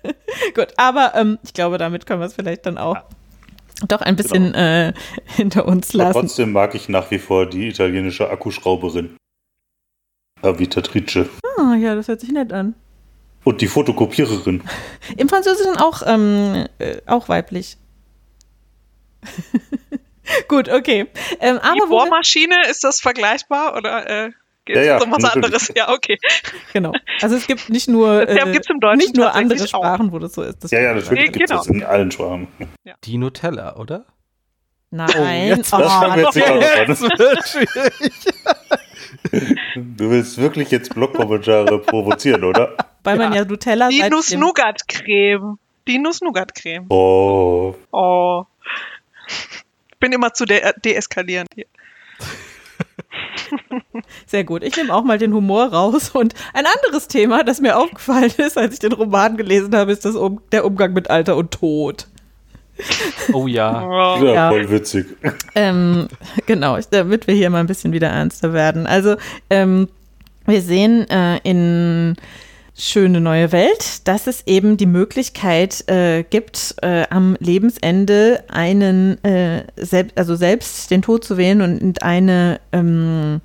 Gut, 0.54 0.68
aber 0.76 1.12
ähm, 1.14 1.38
ich 1.44 1.52
glaube, 1.52 1.78
damit 1.78 2.06
können 2.06 2.20
wir 2.20 2.26
es 2.26 2.34
vielleicht 2.34 2.66
dann 2.66 2.78
auch 2.78 2.96
doch 3.88 4.00
ein 4.00 4.16
bisschen 4.16 4.52
genau. 4.52 4.58
äh, 4.58 4.92
hinter 5.26 5.66
uns 5.66 5.92
lassen. 5.92 6.10
Aber 6.10 6.20
trotzdem 6.20 6.52
mag 6.52 6.74
ich 6.74 6.88
nach 6.88 7.10
wie 7.10 7.18
vor 7.18 7.46
die 7.46 7.68
italienische 7.68 8.28
Akkuschrauberin. 8.30 9.16
Avitatrice. 10.42 11.28
Ah, 11.56 11.74
ja, 11.74 11.94
das 11.94 12.08
hört 12.08 12.20
sich 12.20 12.30
nett 12.30 12.52
an. 12.52 12.74
Und 13.44 13.60
die 13.60 13.66
Fotokopiererin. 13.66 14.62
Im 15.16 15.28
Französischen 15.28 15.76
auch, 15.76 16.02
ähm, 16.06 16.66
äh, 16.78 16.96
auch 17.06 17.28
weiblich. 17.28 17.76
Gut, 20.48 20.68
okay. 20.68 21.06
Ähm, 21.40 21.58
aber 21.58 21.74
die 21.74 21.88
Bohrmaschine, 21.88 22.68
ist 22.68 22.84
das 22.84 23.00
vergleichbar 23.00 23.76
oder? 23.76 24.26
Äh? 24.26 24.30
Geht 24.66 24.76
ja, 24.76 24.82
ja, 24.82 25.02
um 25.02 25.12
was 25.12 25.22
natürlich. 25.22 25.44
anderes. 25.44 25.72
Ja, 25.76 25.90
okay. 25.90 26.16
Genau. 26.72 26.92
Also 27.20 27.36
es 27.36 27.46
gibt 27.46 27.68
nicht 27.68 27.86
nur, 27.86 28.26
äh, 28.26 28.50
gibt's 28.50 28.70
im 28.70 28.80
Deutschen 28.80 28.98
nicht 28.98 29.14
nur 29.14 29.34
andere 29.34 29.68
Sprachen, 29.68 30.10
wo 30.10 30.18
das 30.18 30.32
so 30.32 30.42
ist. 30.42 30.64
Das 30.64 30.70
ja, 30.70 30.80
ja, 30.80 30.94
natürlich 30.94 31.32
gibt 31.32 31.44
es 31.44 31.50
genau. 31.50 31.60
das 31.60 31.66
in 31.66 31.82
allen 31.82 32.10
Sprachen. 32.10 32.48
Ja. 32.82 32.94
Die 33.04 33.18
Nutella, 33.18 33.76
oder? 33.76 34.06
Nein. 34.90 35.08
Oh, 35.18 35.56
jetzt, 35.56 35.74
oh, 35.74 35.78
das 35.78 35.92
haben 35.92 36.16
wir 36.16 36.22
jetzt, 36.22 37.02
jetzt 37.02 37.18
wird 37.18 37.48
schwierig. 37.48 38.12
Du 39.74 40.10
willst 40.10 40.38
wirklich 40.38 40.70
jetzt 40.70 40.94
Blogkommentare 40.94 41.80
provozieren, 41.80 42.44
oder? 42.44 42.76
Weil 43.02 43.18
man 43.18 43.32
ja 43.32 43.44
Nutella 43.44 43.88
Die 43.88 44.02
Nuss-Nougat-Creme. 44.08 45.58
Die 45.88 45.98
Nuss-Nougat-Creme. 45.98 46.86
Oh. 46.88 47.74
Oh. 47.92 48.44
Bin 50.04 50.12
immer 50.12 50.34
zu 50.34 50.44
de 50.44 50.60
deeskalierend 50.84 51.48
hier. 51.54 51.64
Sehr 54.26 54.44
gut. 54.44 54.62
Ich 54.62 54.76
nehme 54.76 54.92
auch 54.92 55.02
mal 55.02 55.16
den 55.16 55.32
Humor 55.32 55.68
raus. 55.68 56.10
Und 56.10 56.34
ein 56.52 56.66
anderes 56.66 57.08
Thema, 57.08 57.42
das 57.42 57.62
mir 57.62 57.78
aufgefallen 57.78 58.30
ist, 58.36 58.58
als 58.58 58.74
ich 58.74 58.80
den 58.80 58.92
Roman 58.92 59.38
gelesen 59.38 59.74
habe, 59.74 59.92
ist 59.92 60.04
das 60.04 60.14
um 60.14 60.42
der 60.52 60.66
Umgang 60.66 60.92
mit 60.92 61.08
Alter 61.08 61.38
und 61.38 61.52
Tod. 61.52 62.06
Oh 63.32 63.46
ja. 63.46 64.18
Ja, 64.20 64.34
ja. 64.34 64.50
voll 64.50 64.70
witzig. 64.70 65.06
Ähm, 65.54 66.08
genau, 66.44 66.78
damit 66.90 67.26
wir 67.26 67.34
hier 67.34 67.48
mal 67.48 67.60
ein 67.60 67.66
bisschen 67.66 67.94
wieder 67.94 68.08
ernster 68.08 68.52
werden. 68.52 68.86
Also, 68.86 69.16
ähm, 69.48 69.88
wir 70.44 70.60
sehen 70.60 71.08
äh, 71.08 71.38
in 71.44 72.16
schöne 72.76 73.20
neue 73.20 73.52
Welt, 73.52 74.06
dass 74.08 74.26
es 74.26 74.42
eben 74.46 74.76
die 74.76 74.86
Möglichkeit 74.86 75.88
äh, 75.88 76.24
gibt, 76.24 76.74
äh, 76.82 77.04
am 77.08 77.36
Lebensende 77.38 78.42
einen, 78.48 79.22
äh, 79.24 79.64
selbst, 79.76 80.18
also 80.18 80.34
selbst 80.34 80.90
den 80.90 81.02
Tod 81.02 81.24
zu 81.24 81.36
wählen 81.36 81.60
und 81.60 82.02
eine, 82.02 82.60
ähm, 82.72 83.40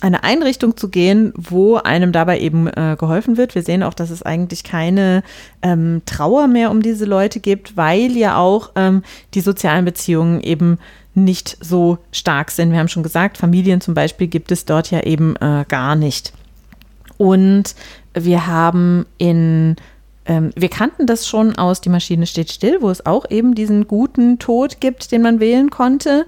eine 0.00 0.22
Einrichtung 0.22 0.76
zu 0.76 0.88
gehen, 0.88 1.32
wo 1.36 1.76
einem 1.76 2.12
dabei 2.12 2.38
eben 2.38 2.68
äh, 2.68 2.96
geholfen 2.96 3.36
wird. 3.36 3.56
Wir 3.56 3.62
sehen 3.62 3.82
auch, 3.82 3.94
dass 3.94 4.10
es 4.10 4.22
eigentlich 4.22 4.62
keine 4.62 5.24
ähm, 5.62 6.02
Trauer 6.06 6.46
mehr 6.46 6.70
um 6.70 6.80
diese 6.80 7.06
Leute 7.06 7.40
gibt, 7.40 7.76
weil 7.76 8.16
ja 8.16 8.36
auch 8.36 8.70
ähm, 8.76 9.02
die 9.34 9.40
sozialen 9.40 9.84
Beziehungen 9.84 10.40
eben 10.40 10.78
nicht 11.14 11.56
so 11.60 11.98
stark 12.12 12.52
sind. 12.52 12.70
Wir 12.70 12.78
haben 12.78 12.86
schon 12.86 13.02
gesagt, 13.02 13.38
Familien 13.38 13.80
zum 13.80 13.94
Beispiel 13.94 14.28
gibt 14.28 14.52
es 14.52 14.64
dort 14.64 14.92
ja 14.92 15.00
eben 15.00 15.34
äh, 15.36 15.64
gar 15.66 15.96
nicht. 15.96 16.32
Und 17.18 17.74
wir 18.14 18.46
haben 18.46 19.04
in 19.18 19.76
ähm, 20.24 20.52
wir 20.54 20.68
kannten 20.68 21.06
das 21.06 21.26
schon 21.26 21.56
aus 21.56 21.80
Die 21.80 21.88
Maschine 21.88 22.26
steht 22.26 22.52
still, 22.52 22.78
wo 22.80 22.90
es 22.90 23.04
auch 23.06 23.30
eben 23.30 23.54
diesen 23.54 23.88
guten 23.88 24.38
Tod 24.38 24.80
gibt, 24.80 25.10
den 25.10 25.22
man 25.22 25.40
wählen 25.40 25.70
konnte. 25.70 26.26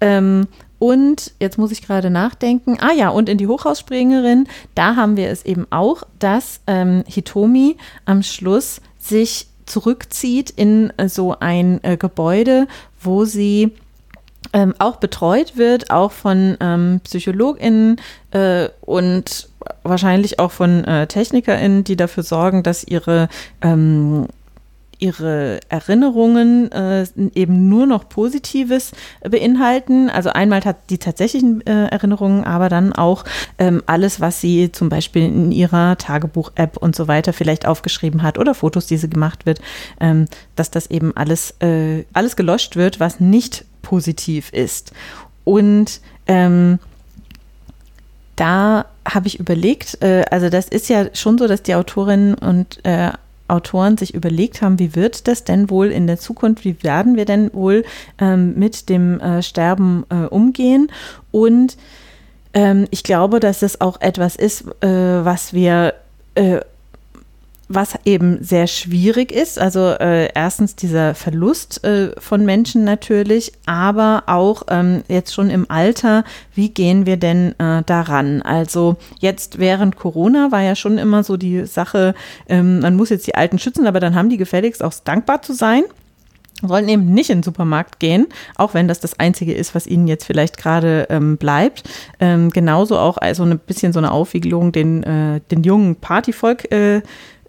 Ähm, 0.00 0.48
und 0.78 1.32
jetzt 1.38 1.58
muss 1.58 1.70
ich 1.70 1.82
gerade 1.82 2.10
nachdenken. 2.10 2.78
Ah 2.80 2.92
ja, 2.92 3.10
und 3.10 3.28
in 3.28 3.38
die 3.38 3.46
Hochhausspringerin, 3.46 4.48
da 4.74 4.96
haben 4.96 5.16
wir 5.16 5.28
es 5.28 5.44
eben 5.44 5.66
auch, 5.70 6.02
dass 6.18 6.60
ähm, 6.66 7.04
Hitomi 7.06 7.76
am 8.04 8.24
Schluss 8.24 8.80
sich 8.98 9.46
zurückzieht 9.66 10.50
in 10.50 10.92
äh, 10.96 11.08
so 11.08 11.36
ein 11.38 11.78
äh, 11.84 11.96
Gebäude, 11.96 12.66
wo 13.00 13.24
sie 13.24 13.72
ähm, 14.52 14.74
auch 14.78 14.96
betreut 14.96 15.56
wird, 15.56 15.90
auch 15.90 16.12
von 16.12 16.56
ähm, 16.60 17.00
PsychologInnen 17.04 18.00
äh, 18.32 18.68
und 18.80 19.48
wahrscheinlich 19.82 20.38
auch 20.38 20.50
von 20.50 20.84
äh, 20.84 21.06
TechnikerInnen, 21.06 21.84
die 21.84 21.96
dafür 21.96 22.22
sorgen, 22.22 22.62
dass 22.62 22.84
ihre 22.84 23.28
ähm, 23.62 24.26
ihre 25.02 25.58
Erinnerungen 25.68 26.70
äh, 26.70 27.04
eben 27.34 27.68
nur 27.68 27.86
noch 27.86 28.08
Positives 28.08 28.92
beinhalten. 29.28 30.08
Also 30.08 30.30
einmal 30.30 30.62
die 30.88 30.98
tatsächlichen 30.98 31.66
äh, 31.66 31.86
Erinnerungen, 31.88 32.44
aber 32.44 32.68
dann 32.68 32.92
auch 32.92 33.24
ähm, 33.58 33.82
alles, 33.86 34.20
was 34.20 34.40
sie 34.40 34.70
zum 34.70 34.88
Beispiel 34.88 35.24
in 35.24 35.50
ihrer 35.50 35.98
Tagebuch-App 35.98 36.76
und 36.76 36.94
so 36.94 37.08
weiter 37.08 37.32
vielleicht 37.32 37.66
aufgeschrieben 37.66 38.22
hat 38.22 38.38
oder 38.38 38.54
Fotos, 38.54 38.86
die 38.86 38.96
sie 38.96 39.10
gemacht 39.10 39.44
wird, 39.44 39.60
ähm, 40.00 40.26
dass 40.54 40.70
das 40.70 40.88
eben 40.88 41.16
alles, 41.16 41.56
äh, 41.60 42.04
alles 42.12 42.36
gelöscht 42.36 42.76
wird, 42.76 43.00
was 43.00 43.18
nicht 43.18 43.64
positiv 43.92 44.48
ist. 44.54 44.92
Und 45.44 46.00
ähm, 46.26 46.78
da 48.36 48.86
habe 49.06 49.26
ich 49.26 49.38
überlegt, 49.38 50.02
äh, 50.02 50.24
also 50.30 50.48
das 50.48 50.66
ist 50.68 50.88
ja 50.88 51.14
schon 51.14 51.36
so, 51.36 51.46
dass 51.46 51.62
die 51.62 51.74
Autorinnen 51.74 52.32
und 52.32 52.82
äh, 52.86 53.10
Autoren 53.48 53.98
sich 53.98 54.14
überlegt 54.14 54.62
haben, 54.62 54.78
wie 54.78 54.96
wird 54.96 55.28
das 55.28 55.44
denn 55.44 55.68
wohl 55.68 55.88
in 55.88 56.06
der 56.06 56.18
Zukunft, 56.18 56.64
wie 56.64 56.82
werden 56.82 57.16
wir 57.16 57.26
denn 57.26 57.52
wohl 57.52 57.84
ähm, 58.18 58.54
mit 58.58 58.88
dem 58.88 59.20
äh, 59.20 59.42
Sterben 59.42 60.06
äh, 60.08 60.24
umgehen 60.24 60.90
und 61.30 61.76
ähm, 62.54 62.86
ich 62.90 63.02
glaube, 63.02 63.40
dass 63.40 63.60
es 63.60 63.82
auch 63.82 64.00
etwas 64.00 64.36
ist, 64.36 64.64
äh, 64.82 64.88
was 65.22 65.52
wir 65.52 65.92
äh, 66.34 66.60
was 67.74 67.94
eben 68.04 68.42
sehr 68.42 68.66
schwierig 68.66 69.32
ist. 69.32 69.58
Also 69.58 69.90
äh, 69.90 70.28
erstens 70.34 70.76
dieser 70.76 71.14
Verlust 71.14 71.84
äh, 71.84 72.12
von 72.18 72.44
Menschen 72.44 72.84
natürlich, 72.84 73.52
aber 73.66 74.24
auch 74.26 74.64
ähm, 74.68 75.02
jetzt 75.08 75.34
schon 75.34 75.50
im 75.50 75.70
Alter, 75.70 76.24
wie 76.54 76.68
gehen 76.70 77.06
wir 77.06 77.16
denn 77.16 77.58
äh, 77.58 77.82
daran? 77.84 78.42
Also 78.42 78.96
jetzt 79.20 79.58
während 79.58 79.96
Corona 79.96 80.52
war 80.52 80.62
ja 80.62 80.74
schon 80.74 80.98
immer 80.98 81.24
so 81.24 81.36
die 81.36 81.66
Sache, 81.66 82.14
ähm, 82.48 82.80
man 82.80 82.96
muss 82.96 83.10
jetzt 83.10 83.26
die 83.26 83.34
Alten 83.34 83.58
schützen, 83.58 83.86
aber 83.86 84.00
dann 84.00 84.14
haben 84.14 84.28
die 84.28 84.36
gefälligst 84.36 84.82
auch 84.82 84.94
dankbar 85.04 85.42
zu 85.42 85.52
sein 85.52 85.84
sollten 86.68 86.88
eben 86.88 87.12
nicht 87.12 87.30
in 87.30 87.38
den 87.38 87.42
Supermarkt 87.42 87.98
gehen, 87.98 88.28
auch 88.56 88.74
wenn 88.74 88.88
das 88.88 89.00
das 89.00 89.18
Einzige 89.18 89.52
ist, 89.52 89.74
was 89.74 89.86
ihnen 89.86 90.06
jetzt 90.06 90.24
vielleicht 90.24 90.58
gerade 90.58 91.06
ähm, 91.10 91.36
bleibt. 91.36 91.82
Ähm, 92.20 92.50
genauso 92.50 92.98
auch 92.98 93.18
also 93.18 93.42
ein 93.42 93.58
bisschen 93.58 93.92
so 93.92 93.98
eine 93.98 94.12
Aufwiegelung 94.12 94.72
den, 94.72 95.02
äh, 95.02 95.40
den 95.50 95.64
jungen 95.64 95.96
Partyvolk 95.96 96.70
äh, 96.72 97.02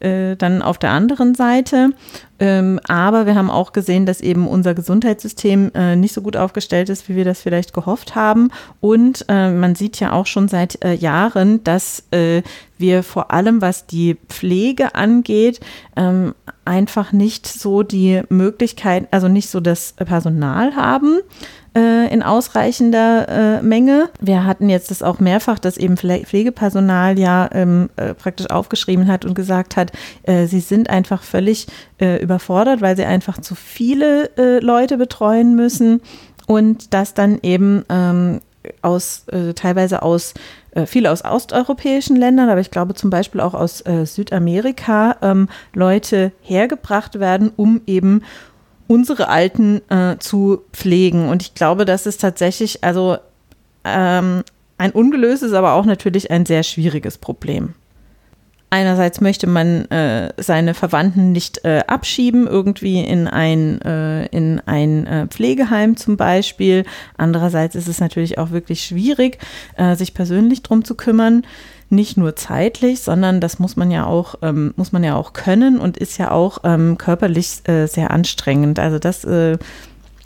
äh, 0.04 0.36
dann 0.36 0.62
auf 0.62 0.78
der 0.78 0.91
anderen 0.91 1.36
Seite. 1.36 1.91
Ähm, 2.39 2.80
aber 2.88 3.26
wir 3.26 3.36
haben 3.36 3.49
auch 3.49 3.72
gesehen, 3.72 4.06
dass 4.06 4.20
eben 4.20 4.47
unser 4.47 4.74
Gesundheitssystem 4.74 5.72
äh, 5.74 5.95
nicht 5.95 6.14
so 6.14 6.22
gut 6.22 6.36
aufgestellt 6.36 6.89
ist, 6.89 7.08
wie 7.08 7.16
wir 7.16 7.26
das 7.26 7.41
vielleicht 7.41 7.74
gehofft 7.74 8.16
haben. 8.16 8.49
Und 8.82 9.26
äh, 9.30 9.51
man 9.51 9.76
sieht 9.76 9.99
ja 9.99 10.12
auch 10.12 10.26
schon 10.26 10.47
seit 10.47 10.84
äh, 10.84 10.93
Jahren, 10.93 11.64
dass 11.64 12.04
äh, 12.12 12.41
wir 12.78 13.04
vor 13.04 13.32
allem, 13.32 13.62
was 13.62 13.86
die 13.86 14.18
Pflege 14.28 14.95
angeht, 14.95 15.62
ähm, 15.95 16.36
einfach 16.66 17.12
nicht 17.12 17.47
so 17.47 17.84
die 17.84 18.22
Möglichkeit, 18.30 19.08
also 19.12 19.28
nicht 19.28 19.49
so 19.49 19.60
das 19.60 19.93
Personal 19.93 20.76
haben 20.76 21.20
äh, 21.76 22.13
in 22.13 22.21
ausreichender 22.21 23.28
äh, 23.28 23.61
Menge. 23.63 24.09
Wir 24.19 24.45
hatten 24.45 24.69
jetzt 24.69 24.91
das 24.91 25.01
auch 25.01 25.19
mehrfach, 25.19 25.59
dass 25.59 25.78
eben 25.78 25.97
Pflegepersonal 25.97 27.17
ja 27.17 27.49
ähm, 27.51 27.89
äh, 27.95 28.13
praktisch 28.13 28.49
aufgeschrieben 28.49 29.07
hat 29.07 29.26
und 29.26 29.34
gesagt 29.34 29.76
hat, 29.76 29.91
äh, 30.24 30.45
sie 30.45 30.59
sind 30.59 30.89
einfach 30.89 31.24
völlig 31.24 31.67
äh, 31.99 32.21
überfordert, 32.21 32.82
weil 32.82 32.95
sie 32.95 33.05
einfach 33.05 33.39
zu 33.39 33.55
viele 33.55 34.30
äh, 34.38 34.59
Leute 34.59 34.97
betreuen 34.97 35.55
müssen 35.55 36.01
und 36.45 36.93
das 36.93 37.13
dann 37.13 37.39
eben 37.41 37.84
ähm, 37.89 38.41
aus 38.82 39.26
teilweise 39.55 40.03
aus 40.03 40.34
viele 40.86 41.11
aus 41.11 41.26
osteuropäischen 41.26 42.15
Ländern, 42.15 42.47
aber 42.47 42.61
ich 42.61 42.71
glaube 42.71 42.93
zum 42.93 43.09
Beispiel 43.09 43.41
auch 43.41 43.53
aus 43.53 43.84
Südamerika 44.05 45.17
ähm, 45.21 45.49
Leute 45.74 46.32
hergebracht 46.41 47.19
werden, 47.19 47.51
um 47.57 47.82
eben 47.88 48.21
unsere 48.88 49.29
Alten 49.29 49.81
äh, 49.89 50.17
zu 50.19 50.61
pflegen. 50.73 51.29
Und 51.29 51.41
ich 51.41 51.53
glaube, 51.53 51.86
das 51.86 52.05
ist 52.05 52.21
tatsächlich 52.21 52.84
also 52.84 53.17
ähm, 53.84 54.43
ein 54.77 54.91
ungelöstes, 54.91 55.53
aber 55.53 55.73
auch 55.73 55.86
natürlich 55.86 56.31
ein 56.31 56.45
sehr 56.45 56.63
schwieriges 56.63 57.17
Problem. 57.17 57.73
Einerseits 58.69 59.21
möchte 59.21 59.45
man 59.45 59.86
äh, 59.91 60.34
seine 60.38 60.73
Verwandten 60.73 61.31
nicht 61.31 61.63
äh, 61.63 61.84
abschieben, 61.86 62.47
irgendwie 62.47 63.01
in 63.01 63.27
ein, 63.27 63.79
äh, 63.84 64.25
in 64.27 64.61
ein 64.65 65.05
äh, 65.05 65.27
Pflegeheim 65.27 65.95
zum 65.95 66.17
Beispiel. 66.17 66.84
Andererseits 67.15 67.75
ist 67.75 67.88
es 67.88 67.99
natürlich 67.99 68.39
auch 68.39 68.49
wirklich 68.49 68.84
schwierig, 68.84 69.38
äh, 69.77 69.95
sich 69.95 70.15
persönlich 70.15 70.63
drum 70.63 70.84
zu 70.84 70.95
kümmern 70.95 71.45
nicht 71.93 72.17
nur 72.17 72.35
zeitlich, 72.35 73.01
sondern 73.01 73.39
das 73.39 73.59
muss 73.59 73.75
man 73.75 73.91
ja 73.91 74.05
auch, 74.05 74.35
ähm, 74.41 74.73
muss 74.75 74.91
man 74.91 75.03
ja 75.03 75.15
auch 75.15 75.33
können 75.33 75.79
und 75.79 75.97
ist 75.97 76.17
ja 76.17 76.31
auch 76.31 76.59
ähm, 76.63 76.97
körperlich 76.97 77.67
äh, 77.67 77.87
sehr 77.87 78.11
anstrengend. 78.11 78.79
Also 78.79 78.99
das, 78.99 79.23
äh, 79.23 79.57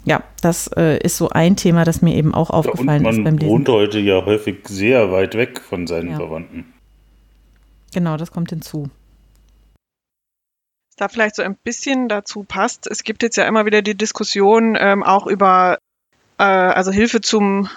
ja, 0.04 0.22
das 0.42 0.68
äh, 0.76 0.98
ist 0.98 1.16
so 1.16 1.28
ein 1.28 1.56
Thema, 1.56 1.84
das 1.84 2.02
mir 2.02 2.16
eben 2.16 2.34
auch 2.34 2.50
aufgefallen 2.50 3.04
ja, 3.04 3.10
ist 3.10 3.24
beim 3.24 3.36
Lesen. 3.36 3.52
Man 3.52 3.58
wohnt 3.60 3.68
heute 3.68 3.98
ja 4.00 4.24
häufig 4.24 4.66
sehr 4.66 5.12
weit 5.12 5.34
weg 5.34 5.60
von 5.60 5.86
seinen 5.86 6.10
ja. 6.10 6.16
Verwandten. 6.16 6.72
Genau, 7.92 8.16
das 8.16 8.32
kommt 8.32 8.50
hinzu 8.50 8.90
da 11.00 11.08
vielleicht 11.08 11.36
so 11.36 11.42
ein 11.42 11.56
bisschen 11.56 12.08
dazu 12.08 12.42
passt. 12.42 12.86
Es 12.90 13.04
gibt 13.04 13.22
jetzt 13.22 13.36
ja 13.36 13.46
immer 13.46 13.66
wieder 13.66 13.82
die 13.82 13.94
Diskussion 13.94 14.76
ähm, 14.78 15.02
auch 15.02 15.26
über 15.26 15.78
äh, 16.38 16.42
also 16.42 16.90
Hilfe 16.90 17.20
zum 17.20 17.68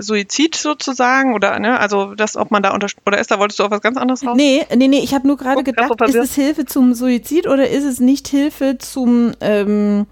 Suizid 0.00 0.54
sozusagen 0.54 1.34
oder 1.34 1.58
ne, 1.58 1.78
also 1.78 2.14
das, 2.14 2.36
ob 2.36 2.50
man 2.50 2.62
da 2.62 2.72
unter 2.72 2.88
oder 3.06 3.18
Esther, 3.18 3.38
wolltest 3.38 3.60
du 3.60 3.64
auf 3.64 3.70
was 3.70 3.80
ganz 3.80 3.96
anderes 3.96 4.24
raus? 4.26 4.34
Nee, 4.36 4.66
nee, 4.74 4.88
nee, 4.88 5.00
ich 5.00 5.14
habe 5.14 5.26
nur 5.26 5.36
gerade 5.36 5.62
gedacht, 5.62 6.00
ist 6.02 6.14
es 6.14 6.34
Hilfe 6.34 6.64
zum 6.64 6.94
Suizid 6.94 7.46
oder 7.46 7.68
ist 7.68 7.84
es 7.84 8.00
nicht 8.00 8.28
Hilfe 8.28 8.78
zum 8.78 9.32
ähm, 9.40 10.06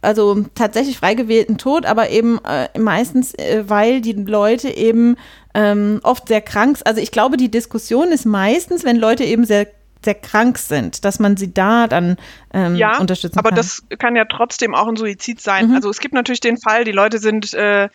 also 0.00 0.44
tatsächlich 0.54 0.98
frei 0.98 1.14
gewählten 1.14 1.58
Tod, 1.58 1.86
aber 1.86 2.10
eben 2.10 2.38
äh, 2.44 2.78
meistens, 2.78 3.34
äh, 3.34 3.64
weil 3.66 4.00
die 4.00 4.12
Leute 4.12 4.68
eben 4.68 5.16
ähm, 5.54 6.00
oft 6.02 6.28
sehr 6.28 6.40
krank 6.40 6.78
sind. 6.78 6.86
Also 6.86 7.00
ich 7.00 7.10
glaube, 7.10 7.36
die 7.36 7.50
Diskussion 7.50 8.08
ist 8.08 8.24
meistens, 8.24 8.84
wenn 8.84 8.96
Leute 8.96 9.24
eben 9.24 9.44
sehr 9.44 9.66
sehr 10.04 10.14
krank 10.14 10.56
sind, 10.58 11.04
dass 11.04 11.18
man 11.18 11.36
sie 11.36 11.52
da 11.52 11.88
dann 11.88 12.16
ähm, 12.52 12.76
ja, 12.76 12.98
unterstützen 12.98 13.38
aber 13.38 13.50
kann. 13.50 13.58
Aber 13.58 13.62
das 13.62 13.82
kann 13.98 14.14
ja 14.14 14.24
trotzdem 14.24 14.74
auch 14.74 14.86
ein 14.86 14.96
Suizid 14.96 15.40
sein. 15.40 15.68
Mhm. 15.68 15.74
Also 15.74 15.90
es 15.90 15.98
gibt 15.98 16.14
natürlich 16.14 16.40
den 16.40 16.58
Fall, 16.58 16.84
die 16.84 16.92
Leute 16.92 17.18
sind 17.18 17.52
äh, 17.54 17.88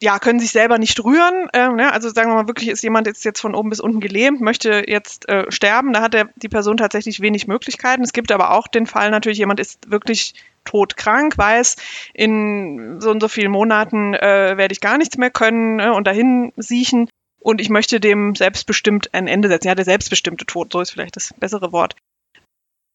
ja, 0.00 0.18
können 0.18 0.40
sich 0.40 0.50
selber 0.50 0.78
nicht 0.78 1.02
rühren. 1.02 1.48
Äh, 1.52 1.68
ne? 1.68 1.92
Also 1.92 2.08
sagen 2.10 2.30
wir 2.30 2.34
mal, 2.34 2.48
wirklich 2.48 2.68
ist 2.68 2.82
jemand 2.82 3.06
jetzt, 3.06 3.24
jetzt 3.24 3.40
von 3.40 3.54
oben 3.54 3.70
bis 3.70 3.80
unten 3.80 4.00
gelähmt, 4.00 4.40
möchte 4.40 4.84
jetzt 4.86 5.28
äh, 5.28 5.50
sterben. 5.50 5.92
Da 5.92 6.02
hat 6.02 6.14
der, 6.14 6.28
die 6.36 6.48
Person 6.48 6.76
tatsächlich 6.76 7.20
wenig 7.20 7.46
Möglichkeiten. 7.46 8.02
Es 8.02 8.12
gibt 8.12 8.32
aber 8.32 8.50
auch 8.52 8.68
den 8.68 8.86
Fall 8.86 9.10
natürlich, 9.10 9.38
jemand 9.38 9.60
ist 9.60 9.90
wirklich 9.90 10.34
todkrank, 10.64 11.38
weiß, 11.38 11.76
in 12.12 13.00
so 13.00 13.10
und 13.10 13.20
so 13.20 13.28
vielen 13.28 13.52
Monaten 13.52 14.14
äh, 14.14 14.56
werde 14.56 14.72
ich 14.72 14.80
gar 14.80 14.98
nichts 14.98 15.16
mehr 15.16 15.30
können 15.30 15.80
äh, 15.80 15.88
und 15.88 16.06
dahin 16.06 16.52
siechen. 16.56 17.08
Und 17.40 17.60
ich 17.60 17.70
möchte 17.70 18.00
dem 18.00 18.34
selbstbestimmt 18.34 19.14
ein 19.14 19.28
Ende 19.28 19.48
setzen. 19.48 19.68
Ja, 19.68 19.74
der 19.76 19.84
selbstbestimmte 19.84 20.46
Tod, 20.46 20.72
so 20.72 20.80
ist 20.80 20.90
vielleicht 20.90 21.16
das 21.16 21.32
bessere 21.38 21.72
Wort. 21.72 21.94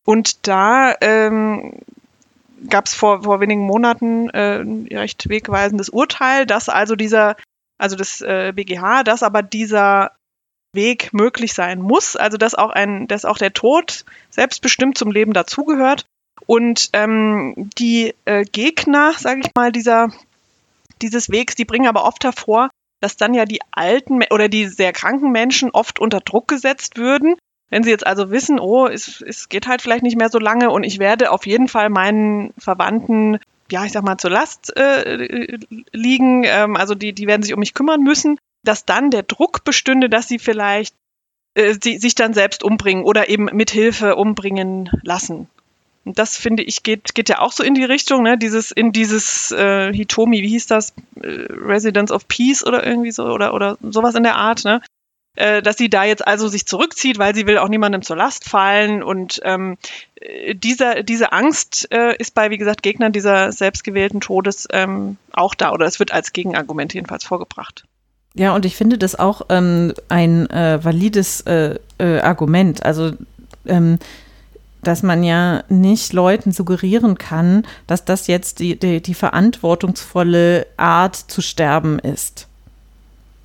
Und 0.05 0.47
da 0.47 0.95
ähm, 0.99 1.79
gab 2.69 2.85
es 2.85 2.93
vor, 2.93 3.23
vor 3.23 3.39
wenigen 3.39 3.61
Monaten 3.61 4.29
äh, 4.29 4.59
ein 4.59 4.87
recht 4.91 5.29
wegweisendes 5.29 5.89
Urteil, 5.89 6.45
dass 6.45 6.69
also 6.69 6.95
dieser, 6.95 7.35
also 7.77 7.95
das 7.95 8.21
äh, 8.21 8.53
BGH, 8.55 9.03
dass 9.03 9.23
aber 9.23 9.41
dieser 9.43 10.11
Weg 10.73 11.13
möglich 11.13 11.53
sein 11.53 11.81
muss, 11.81 12.15
also 12.15 12.37
dass 12.37 12.55
auch 12.55 12.69
ein, 12.69 13.07
dass 13.07 13.25
auch 13.25 13.37
der 13.37 13.53
Tod 13.53 14.05
selbstbestimmt 14.29 14.97
zum 14.97 15.11
Leben 15.11 15.33
dazugehört. 15.33 16.05
Und 16.45 16.89
ähm, 16.93 17.69
die 17.77 18.13
äh, 18.25 18.45
Gegner, 18.45 19.13
sage 19.17 19.41
ich 19.41 19.51
mal, 19.55 19.71
dieser, 19.71 20.11
dieses 21.01 21.29
Wegs, 21.29 21.55
die 21.55 21.65
bringen 21.65 21.87
aber 21.87 22.05
oft 22.05 22.23
hervor, 22.23 22.69
dass 23.01 23.17
dann 23.17 23.33
ja 23.33 23.45
die 23.45 23.61
alten 23.71 24.23
oder 24.31 24.47
die 24.47 24.67
sehr 24.67 24.93
kranken 24.93 25.31
Menschen 25.31 25.71
oft 25.71 25.99
unter 25.99 26.19
Druck 26.19 26.47
gesetzt 26.47 26.97
würden 26.97 27.35
wenn 27.71 27.83
Sie 27.83 27.89
jetzt 27.89 28.05
also 28.05 28.29
wissen, 28.29 28.59
oh, 28.59 28.85
es, 28.85 29.21
es 29.21 29.49
geht 29.49 29.65
halt 29.65 29.81
vielleicht 29.81 30.03
nicht 30.03 30.17
mehr 30.17 30.29
so 30.29 30.37
lange 30.37 30.69
und 30.69 30.83
ich 30.83 30.99
werde 30.99 31.31
auf 31.31 31.47
jeden 31.47 31.67
Fall 31.67 31.89
meinen 31.89 32.53
Verwandten, 32.57 33.39
ja, 33.71 33.85
ich 33.85 33.93
sag 33.93 34.03
mal, 34.03 34.17
zur 34.17 34.29
Last 34.29 34.75
äh, 34.77 35.57
liegen, 35.91 36.43
ähm, 36.43 36.75
also 36.75 36.93
die, 36.93 37.13
die 37.13 37.27
werden 37.27 37.41
sich 37.41 37.53
um 37.53 37.59
mich 37.59 37.73
kümmern 37.73 38.03
müssen, 38.03 38.37
dass 38.63 38.85
dann 38.85 39.09
der 39.09 39.23
Druck 39.23 39.63
bestünde, 39.63 40.09
dass 40.09 40.27
sie 40.27 40.37
vielleicht 40.37 40.93
äh, 41.55 41.75
sie, 41.81 41.97
sich 41.97 42.13
dann 42.13 42.33
selbst 42.33 42.61
umbringen 42.61 43.05
oder 43.05 43.29
eben 43.29 43.45
mit 43.45 43.71
Hilfe 43.71 44.17
umbringen 44.17 44.89
lassen. 45.03 45.47
Und 46.03 46.19
das 46.19 46.35
finde 46.35 46.63
ich 46.63 46.83
geht, 46.83 47.15
geht 47.15 47.29
ja 47.29 47.39
auch 47.39 47.53
so 47.53 47.63
in 47.63 47.75
die 47.75 47.83
Richtung, 47.83 48.23
ne? 48.23 48.37
Dieses, 48.37 48.71
in 48.71 48.91
dieses 48.91 49.51
äh, 49.51 49.93
Hitomi, 49.93 50.41
wie 50.41 50.49
hieß 50.49 50.67
das? 50.67 50.93
Äh, 51.21 51.47
Residence 51.49 52.11
of 52.11 52.27
Peace 52.27 52.65
oder 52.65 52.85
irgendwie 52.85 53.11
so 53.11 53.25
oder, 53.25 53.53
oder 53.53 53.77
sowas 53.81 54.15
in 54.15 54.23
der 54.23 54.35
Art, 54.35 54.65
ne? 54.65 54.81
Äh, 55.35 55.61
dass 55.61 55.77
sie 55.77 55.89
da 55.89 56.03
jetzt 56.03 56.27
also 56.27 56.49
sich 56.49 56.65
zurückzieht, 56.65 57.17
weil 57.17 57.33
sie 57.33 57.47
will 57.47 57.57
auch 57.57 57.69
niemandem 57.69 58.01
zur 58.01 58.17
Last 58.17 58.43
fallen. 58.43 59.01
Und 59.01 59.39
ähm, 59.43 59.77
dieser, 60.53 61.03
diese 61.03 61.31
Angst 61.31 61.87
äh, 61.91 62.15
ist 62.17 62.33
bei, 62.33 62.49
wie 62.49 62.57
gesagt, 62.57 62.83
Gegnern 62.83 63.13
dieser 63.13 63.51
selbstgewählten 63.53 64.19
Todes 64.19 64.67
ähm, 64.71 65.17
auch 65.31 65.55
da 65.55 65.71
oder 65.71 65.85
es 65.85 65.99
wird 65.99 66.13
als 66.13 66.33
Gegenargument 66.33 66.93
jedenfalls 66.93 67.23
vorgebracht. 67.23 67.85
Ja, 68.33 68.53
und 68.55 68.65
ich 68.65 68.75
finde 68.75 68.97
das 68.97 69.15
auch 69.15 69.43
ähm, 69.49 69.93
ein 70.09 70.49
äh, 70.49 70.83
valides 70.83 71.41
äh, 71.41 71.79
äh, 71.97 72.19
Argument. 72.19 72.83
Also 72.83 73.11
ähm, 73.65 73.99
dass 74.83 75.03
man 75.03 75.23
ja 75.23 75.63
nicht 75.69 76.11
Leuten 76.11 76.51
suggerieren 76.51 77.17
kann, 77.17 77.65
dass 77.87 78.03
das 78.03 78.27
jetzt 78.27 78.59
die, 78.59 78.77
die, 78.77 79.01
die 79.01 79.13
verantwortungsvolle 79.13 80.65
Art 80.77 81.15
zu 81.15 81.41
sterben 81.41 81.99
ist. 81.99 82.47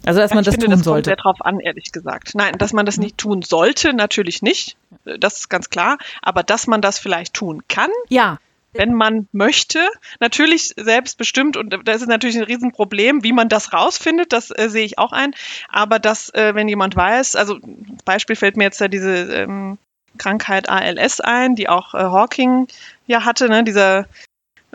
Also, 0.07 0.21
dass 0.21 0.33
man 0.33 0.43
ich 0.43 0.47
das 0.47 0.55
finde, 0.55 0.67
tun 0.67 0.77
das 0.77 0.85
sollte. 0.85 0.97
kommt 0.97 1.05
sehr 1.07 1.17
drauf 1.17 1.45
an, 1.45 1.61
ehrlich 1.61 1.93
gesagt. 1.93 2.35
Nein, 2.35 2.55
dass 2.59 2.73
man 2.73 2.87
das 2.87 2.97
nicht 2.97 3.19
tun 3.19 3.43
sollte, 3.43 3.93
natürlich 3.93 4.41
nicht. 4.41 4.77
Das 5.05 5.39
ist 5.39 5.49
ganz 5.49 5.69
klar. 5.69 5.99
Aber 6.23 6.43
dass 6.43 6.67
man 6.67 6.81
das 6.81 6.99
vielleicht 6.99 7.35
tun 7.35 7.63
kann. 7.69 7.91
Ja. 8.09 8.39
Wenn 8.73 8.93
man 8.93 9.27
möchte, 9.33 9.81
natürlich 10.21 10.75
selbstbestimmt, 10.77 11.57
und 11.57 11.81
das 11.85 12.03
ist 12.03 12.09
natürlich 12.09 12.37
ein 12.37 12.45
Riesenproblem, 12.45 13.25
wie 13.25 13.33
man 13.33 13.49
das 13.49 13.73
rausfindet, 13.73 14.33
das 14.33 14.51
äh, 14.51 14.69
sehe 14.69 14.85
ich 14.85 14.99
auch 14.99 15.13
ein. 15.13 15.35
Aber 15.69 15.99
dass, 15.99 16.33
äh, 16.35 16.55
wenn 16.55 16.69
jemand 16.69 16.95
weiß, 16.95 17.37
also 17.37 17.59
Beispiel 18.05 18.37
fällt 18.37 18.57
mir 18.57 18.65
jetzt 18.65 18.81
da 18.81 18.89
diese 18.89 19.15
ähm, 19.35 19.79
Krankheit 20.19 20.69
ALS 20.69 21.21
ein, 21.21 21.57
die 21.57 21.69
auch 21.69 21.95
äh, 21.95 21.99
Hawking 21.99 22.69
ja 23.07 23.25
hatte, 23.25 23.49
ne? 23.49 23.65
dieser 23.65 24.07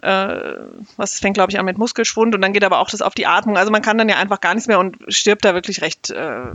äh, 0.01 0.55
was 0.97 1.19
fängt, 1.19 1.35
glaube 1.35 1.51
ich, 1.51 1.59
an 1.59 1.65
mit 1.65 1.77
Muskelschwund 1.77 2.35
und 2.35 2.41
dann 2.41 2.53
geht 2.53 2.63
aber 2.63 2.79
auch 2.79 2.89
das 2.89 3.01
auf 3.01 3.13
die 3.13 3.27
Atmung. 3.27 3.57
Also 3.57 3.71
man 3.71 3.81
kann 3.81 3.97
dann 3.97 4.09
ja 4.09 4.17
einfach 4.17 4.41
gar 4.41 4.53
nichts 4.53 4.67
mehr 4.67 4.79
und 4.79 4.97
stirbt 5.07 5.45
da 5.45 5.53
wirklich 5.53 5.81
recht 5.81 6.09
äh, 6.09 6.47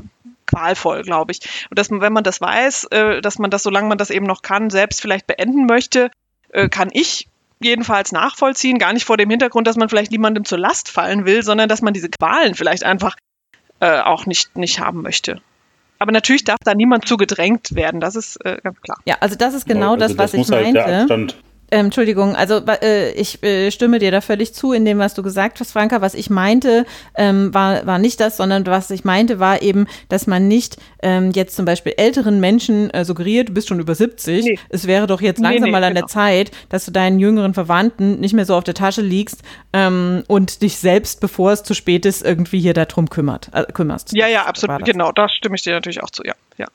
qualvoll, 0.47 1.03
glaube 1.03 1.33
ich. 1.33 1.41
Und 1.71 1.79
dass 1.79 1.91
man, 1.91 2.01
wenn 2.01 2.13
man 2.13 2.25
das 2.25 2.41
weiß, 2.41 2.85
äh, 2.91 3.21
dass 3.21 3.39
man 3.39 3.51
das, 3.51 3.63
solange 3.63 3.89
man 3.89 3.99
das 3.99 4.11
eben 4.11 4.27
noch 4.27 4.43
kann, 4.43 4.71
selbst 4.71 5.01
vielleicht 5.01 5.27
beenden 5.27 5.67
möchte, 5.67 6.11
äh, 6.51 6.69
kann 6.69 6.91
ich 6.93 7.29
jedenfalls 7.61 8.13
nachvollziehen. 8.13 8.79
Gar 8.79 8.93
nicht 8.93 9.05
vor 9.05 9.17
dem 9.17 9.31
Hintergrund, 9.31 9.67
dass 9.67 9.77
man 9.77 9.89
vielleicht 9.89 10.13
niemandem 10.13 10.45
zur 10.45 10.59
Last 10.59 10.91
fallen 10.91 11.25
will, 11.25 11.43
sondern 11.43 11.69
dass 11.69 11.83
man 11.83 11.95
diese 11.95 12.09
Qualen 12.09 12.55
vielleicht 12.55 12.85
einfach 12.85 13.17
äh, 13.81 14.01
auch 14.01 14.27
nicht, 14.27 14.57
nicht 14.57 14.81
haben 14.81 15.03
möchte. 15.03 15.41
Aber 15.99 16.13
natürlich 16.13 16.45
darf 16.45 16.59
da 16.65 16.75
niemand 16.75 17.09
zu 17.09 17.17
gedrängt 17.17 17.75
werden, 17.75 18.01
das 18.01 18.17
ist 18.17 18.37
äh, 18.45 18.59
ganz 18.63 18.81
klar. 18.83 18.99
Ja, 19.07 19.17
also 19.21 19.35
das 19.37 19.55
ist 19.55 19.67
genau 19.67 19.95
also 19.95 20.09
das, 20.09 20.19
was 20.19 20.35
ich 20.35 20.51
halt 20.51 20.75
meinte. 20.75 21.35
Ähm, 21.71 21.87
Entschuldigung, 21.87 22.37
also 22.37 22.61
äh, 22.83 23.11
ich 23.13 23.43
äh, 23.43 23.71
stimme 23.71 23.99
dir 23.99 24.11
da 24.11 24.21
völlig 24.21 24.55
zu 24.55 24.73
in 24.73 24.85
dem, 24.85 24.99
was 24.99 25.15
du 25.15 25.23
gesagt 25.23 25.59
hast, 25.59 25.73
Franka. 25.73 26.01
Was 26.01 26.15
ich 26.15 26.31
meinte, 26.31 26.87
ähm, 27.17 27.53
war, 27.53 27.85
war 27.87 27.99
nicht 27.99 28.21
das, 28.21 28.37
sondern 28.37 28.65
was 28.67 28.91
ich 28.91 29.05
meinte, 29.05 29.41
war 29.41 29.63
eben, 29.63 29.87
dass 30.09 30.27
man 30.27 30.47
nicht 30.47 30.77
ähm, 31.03 31.33
jetzt 31.33 31.57
zum 31.57 31.65
Beispiel 31.65 31.95
älteren 31.97 32.39
Menschen 32.39 32.91
äh, 32.91 33.05
suggeriert, 33.05 33.49
du 33.49 33.55
bist 33.55 33.69
schon 33.69 33.81
über 33.81 33.95
70, 33.95 34.45
nee. 34.45 34.59
es 34.69 34.87
wäre 34.87 35.07
doch 35.07 35.21
jetzt 35.21 35.41
langsam 35.41 35.63
nee, 35.63 35.67
nee, 35.67 35.73
mal 35.73 35.85
an 35.85 35.95
genau. 35.95 36.07
der 36.07 36.09
Zeit, 36.09 36.53
dass 36.69 36.85
du 36.85 36.93
deinen 36.93 37.19
jüngeren 37.19 37.55
Verwandten 37.55 38.21
nicht 38.21 38.35
mehr 38.35 38.47
so 38.47 38.55
auf 38.55 38.65
der 38.65 38.75
Tasche 38.75 39.03
liegst 39.03 39.43
ähm, 39.73 40.23
und 40.29 40.63
dich 40.63 40.79
selbst, 40.79 41.21
bevor 41.21 41.53
es 41.53 41.65
zu 41.65 41.75
spät 41.75 42.07
ist, 42.07 42.25
irgendwie 42.25 42.61
hier 42.61 42.75
darum 42.75 43.11
kümmert, 43.11 43.51
äh, 43.53 43.65
kümmerst. 43.73 44.13
Ja, 44.15 44.29
ja, 44.29 44.45
absolut, 44.47 44.85
genau, 44.85 45.11
da 45.13 45.29
stimme 45.29 45.57
ich 45.57 45.63
dir 45.63 45.75
natürlich 45.75 46.03
auch 46.03 46.11
zu, 46.11 46.23
ja, 46.25 46.35
ja. 46.59 46.67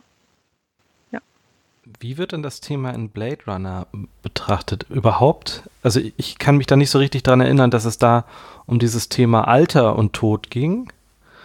Wie 2.02 2.18
wird 2.18 2.32
denn 2.32 2.42
das 2.42 2.62
Thema 2.62 2.90
in 2.96 3.10
Blade 3.10 3.38
Runner 3.46 3.86
betrachtet? 4.24 4.88
Überhaupt? 4.90 5.70
Also 5.84 6.00
ich 6.18 6.40
kann 6.40 6.58
mich 6.58 6.66
da 6.66 6.76
nicht 6.76 6.90
so 6.90 6.98
richtig 6.98 7.22
daran 7.22 7.42
erinnern, 7.42 7.70
dass 7.70 7.86
es 7.86 8.00
da 8.00 8.26
um 8.66 8.80
dieses 8.80 9.08
Thema 9.08 9.48
Alter 9.48 9.96
und 9.96 10.14
Tod 10.14 10.50
ging. 10.50 10.92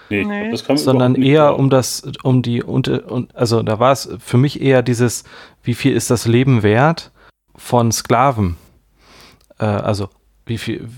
Nee, 0.08 0.24
nee. 0.24 0.50
Das 0.50 0.64
kam 0.64 0.78
sondern 0.78 1.14
eher 1.14 1.48
vor. 1.48 1.58
um 1.58 1.68
das, 1.68 2.10
um 2.22 2.40
die, 2.40 2.62
und, 2.62 2.88
also 3.36 3.62
da 3.62 3.78
war 3.80 3.92
es 3.92 4.08
für 4.18 4.38
mich 4.38 4.62
eher 4.62 4.82
dieses, 4.82 5.24
wie 5.62 5.74
viel 5.74 5.94
ist 5.94 6.10
das 6.10 6.26
Leben 6.26 6.62
wert 6.62 7.10
von 7.54 7.92
Sklaven? 7.92 8.56
Äh, 9.58 9.66
also 9.66 10.08
wie 10.46 10.56
viel, 10.56 10.88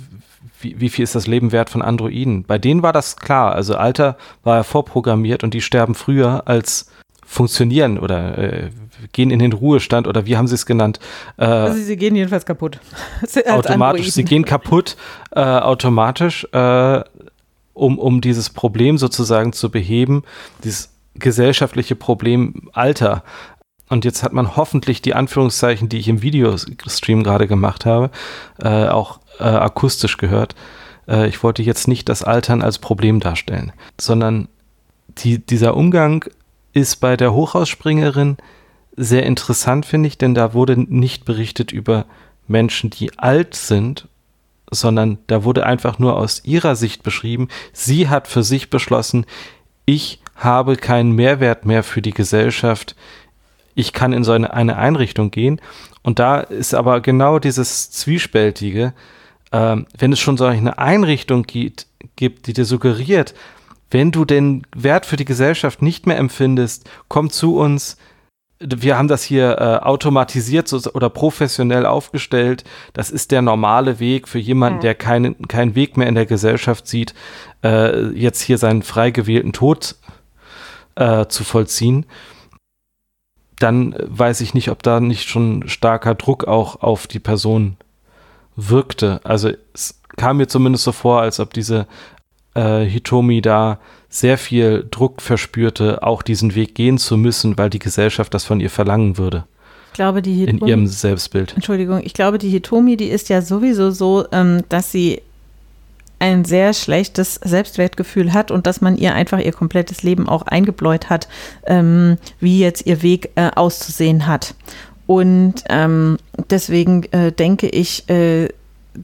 wie, 0.60 0.80
wie 0.80 0.88
viel 0.88 1.02
ist 1.02 1.16
das 1.16 1.26
Leben 1.26 1.50
wert 1.50 1.68
von 1.68 1.82
Androiden? 1.82 2.44
Bei 2.44 2.58
denen 2.58 2.84
war 2.84 2.92
das 2.92 3.16
klar. 3.16 3.56
Also 3.56 3.74
Alter 3.74 4.18
war 4.44 4.58
ja 4.58 4.62
vorprogrammiert 4.62 5.42
und 5.42 5.52
die 5.52 5.62
sterben 5.62 5.96
früher 5.96 6.46
als 6.46 6.92
funktionieren 7.26 7.98
oder 7.98 8.38
äh, 8.38 8.70
gehen 9.12 9.30
in 9.30 9.38
den 9.38 9.52
Ruhestand 9.52 10.06
oder 10.06 10.26
wie 10.26 10.36
haben 10.36 10.46
sie 10.46 10.54
es 10.54 10.66
genannt? 10.66 11.00
Äh, 11.36 11.44
also 11.44 11.78
sie 11.80 11.96
gehen 11.96 12.16
jedenfalls 12.16 12.46
kaputt. 12.46 12.80
automatisch, 13.46 14.10
sie 14.12 14.24
gehen 14.24 14.44
kaputt 14.44 14.96
äh, 15.30 15.40
automatisch, 15.40 16.46
äh, 16.52 17.00
um, 17.74 17.98
um 17.98 18.20
dieses 18.20 18.50
Problem 18.50 18.98
sozusagen 18.98 19.52
zu 19.52 19.70
beheben, 19.70 20.24
dieses 20.64 20.90
gesellschaftliche 21.14 21.96
Problem 21.96 22.68
Alter. 22.72 23.22
Und 23.88 24.04
jetzt 24.04 24.22
hat 24.22 24.32
man 24.32 24.56
hoffentlich 24.56 25.00
die 25.00 25.14
Anführungszeichen, 25.14 25.88
die 25.88 25.98
ich 25.98 26.08
im 26.08 26.22
Videostream 26.22 27.22
gerade 27.22 27.46
gemacht 27.46 27.86
habe, 27.86 28.10
äh, 28.62 28.88
auch 28.88 29.20
äh, 29.38 29.44
akustisch 29.44 30.18
gehört. 30.18 30.54
Äh, 31.08 31.28
ich 31.28 31.42
wollte 31.42 31.62
jetzt 31.62 31.88
nicht 31.88 32.08
das 32.08 32.22
Altern 32.22 32.62
als 32.62 32.78
Problem 32.78 33.20
darstellen, 33.20 33.72
sondern 33.98 34.48
die, 35.08 35.38
dieser 35.38 35.76
Umgang 35.76 36.24
ist 36.72 36.96
bei 36.96 37.16
der 37.16 37.32
Hochhausspringerin 37.32 38.36
sehr 38.98 39.24
interessant, 39.24 39.86
finde 39.86 40.08
ich, 40.08 40.18
denn 40.18 40.34
da 40.34 40.52
wurde 40.52 40.76
nicht 40.76 41.24
berichtet 41.24 41.72
über 41.72 42.04
Menschen, 42.46 42.90
die 42.90 43.18
alt 43.18 43.54
sind, 43.54 44.08
sondern 44.70 45.18
da 45.28 45.44
wurde 45.44 45.64
einfach 45.64 45.98
nur 45.98 46.16
aus 46.16 46.44
ihrer 46.44 46.76
Sicht 46.76 47.02
beschrieben, 47.02 47.48
sie 47.72 48.08
hat 48.08 48.28
für 48.28 48.42
sich 48.42 48.70
beschlossen, 48.70 49.24
ich 49.86 50.20
habe 50.34 50.76
keinen 50.76 51.12
Mehrwert 51.12 51.64
mehr 51.64 51.82
für 51.82 52.02
die 52.02 52.12
Gesellschaft, 52.12 52.94
ich 53.74 53.92
kann 53.92 54.12
in 54.12 54.24
so 54.24 54.32
eine, 54.32 54.52
eine 54.52 54.76
Einrichtung 54.76 55.30
gehen. 55.30 55.60
Und 56.02 56.18
da 56.18 56.40
ist 56.40 56.74
aber 56.74 57.00
genau 57.00 57.38
dieses 57.38 57.90
Zwiespältige, 57.90 58.92
äh, 59.52 59.76
wenn 59.96 60.12
es 60.12 60.18
schon 60.18 60.36
so 60.36 60.44
eine 60.44 60.78
Einrichtung 60.78 61.44
gibt, 61.44 61.86
gibt, 62.16 62.46
die 62.48 62.52
dir 62.52 62.64
suggeriert, 62.64 63.34
wenn 63.90 64.10
du 64.10 64.24
den 64.24 64.66
Wert 64.74 65.06
für 65.06 65.16
die 65.16 65.24
Gesellschaft 65.24 65.80
nicht 65.80 66.06
mehr 66.06 66.18
empfindest, 66.18 66.90
komm 67.08 67.30
zu 67.30 67.56
uns, 67.56 67.96
wir 68.60 68.98
haben 68.98 69.08
das 69.08 69.22
hier 69.22 69.58
äh, 69.58 69.84
automatisiert 69.84 70.68
so, 70.68 70.78
oder 70.92 71.10
professionell 71.10 71.86
aufgestellt. 71.86 72.64
Das 72.92 73.10
ist 73.10 73.30
der 73.30 73.42
normale 73.42 74.00
Weg 74.00 74.26
für 74.26 74.38
jemanden, 74.38 74.80
der 74.80 74.94
keinen 74.94 75.46
keinen 75.46 75.74
Weg 75.74 75.96
mehr 75.96 76.08
in 76.08 76.16
der 76.16 76.26
Gesellschaft 76.26 76.86
sieht, 76.86 77.14
äh, 77.62 78.08
jetzt 78.08 78.42
hier 78.42 78.58
seinen 78.58 78.82
frei 78.82 79.10
gewählten 79.10 79.52
Tod 79.52 79.96
äh, 80.96 81.26
zu 81.26 81.44
vollziehen. 81.44 82.06
Dann 83.60 83.94
weiß 83.98 84.40
ich 84.40 84.54
nicht, 84.54 84.70
ob 84.70 84.82
da 84.82 85.00
nicht 85.00 85.28
schon 85.28 85.68
starker 85.68 86.14
Druck 86.14 86.44
auch 86.44 86.82
auf 86.82 87.06
die 87.06 87.20
Person 87.20 87.76
wirkte. 88.56 89.20
Also 89.24 89.50
es 89.72 90.00
kam 90.16 90.38
mir 90.38 90.48
zumindest 90.48 90.84
so 90.84 90.92
vor, 90.92 91.20
als 91.20 91.38
ob 91.38 91.54
diese 91.54 91.86
äh, 92.54 92.84
Hitomi 92.84 93.40
da 93.40 93.78
sehr 94.08 94.38
viel 94.38 94.86
Druck 94.90 95.20
verspürte, 95.20 96.02
auch 96.02 96.22
diesen 96.22 96.54
Weg 96.54 96.74
gehen 96.74 96.98
zu 96.98 97.16
müssen, 97.16 97.58
weil 97.58 97.70
die 97.70 97.78
Gesellschaft 97.78 98.32
das 98.34 98.44
von 98.44 98.60
ihr 98.60 98.70
verlangen 98.70 99.18
würde. 99.18 99.44
Ich 99.88 99.94
glaube, 99.94 100.22
die 100.22 100.34
Hitomi, 100.34 100.60
in 100.60 100.66
ihrem 100.66 100.86
Selbstbild. 100.86 101.54
Entschuldigung, 101.54 102.00
ich 102.02 102.14
glaube, 102.14 102.38
die 102.38 102.50
Hitomi, 102.50 102.96
die 102.96 103.08
ist 103.08 103.28
ja 103.28 103.42
sowieso 103.42 103.90
so, 103.90 104.26
ähm, 104.32 104.62
dass 104.68 104.92
sie 104.92 105.20
ein 106.20 106.44
sehr 106.44 106.72
schlechtes 106.72 107.34
Selbstwertgefühl 107.36 108.32
hat 108.32 108.50
und 108.50 108.66
dass 108.66 108.80
man 108.80 108.96
ihr 108.96 109.14
einfach 109.14 109.38
ihr 109.38 109.52
komplettes 109.52 110.02
Leben 110.02 110.28
auch 110.28 110.42
eingebläut 110.42 111.10
hat, 111.10 111.28
ähm, 111.66 112.18
wie 112.40 112.58
jetzt 112.58 112.86
ihr 112.86 113.02
Weg 113.02 113.30
äh, 113.36 113.50
auszusehen 113.54 114.26
hat. 114.26 114.54
Und 115.06 115.64
ähm, 115.68 116.18
deswegen 116.50 117.04
äh, 117.12 117.32
denke 117.32 117.68
ich, 117.68 118.08
äh, 118.10 118.48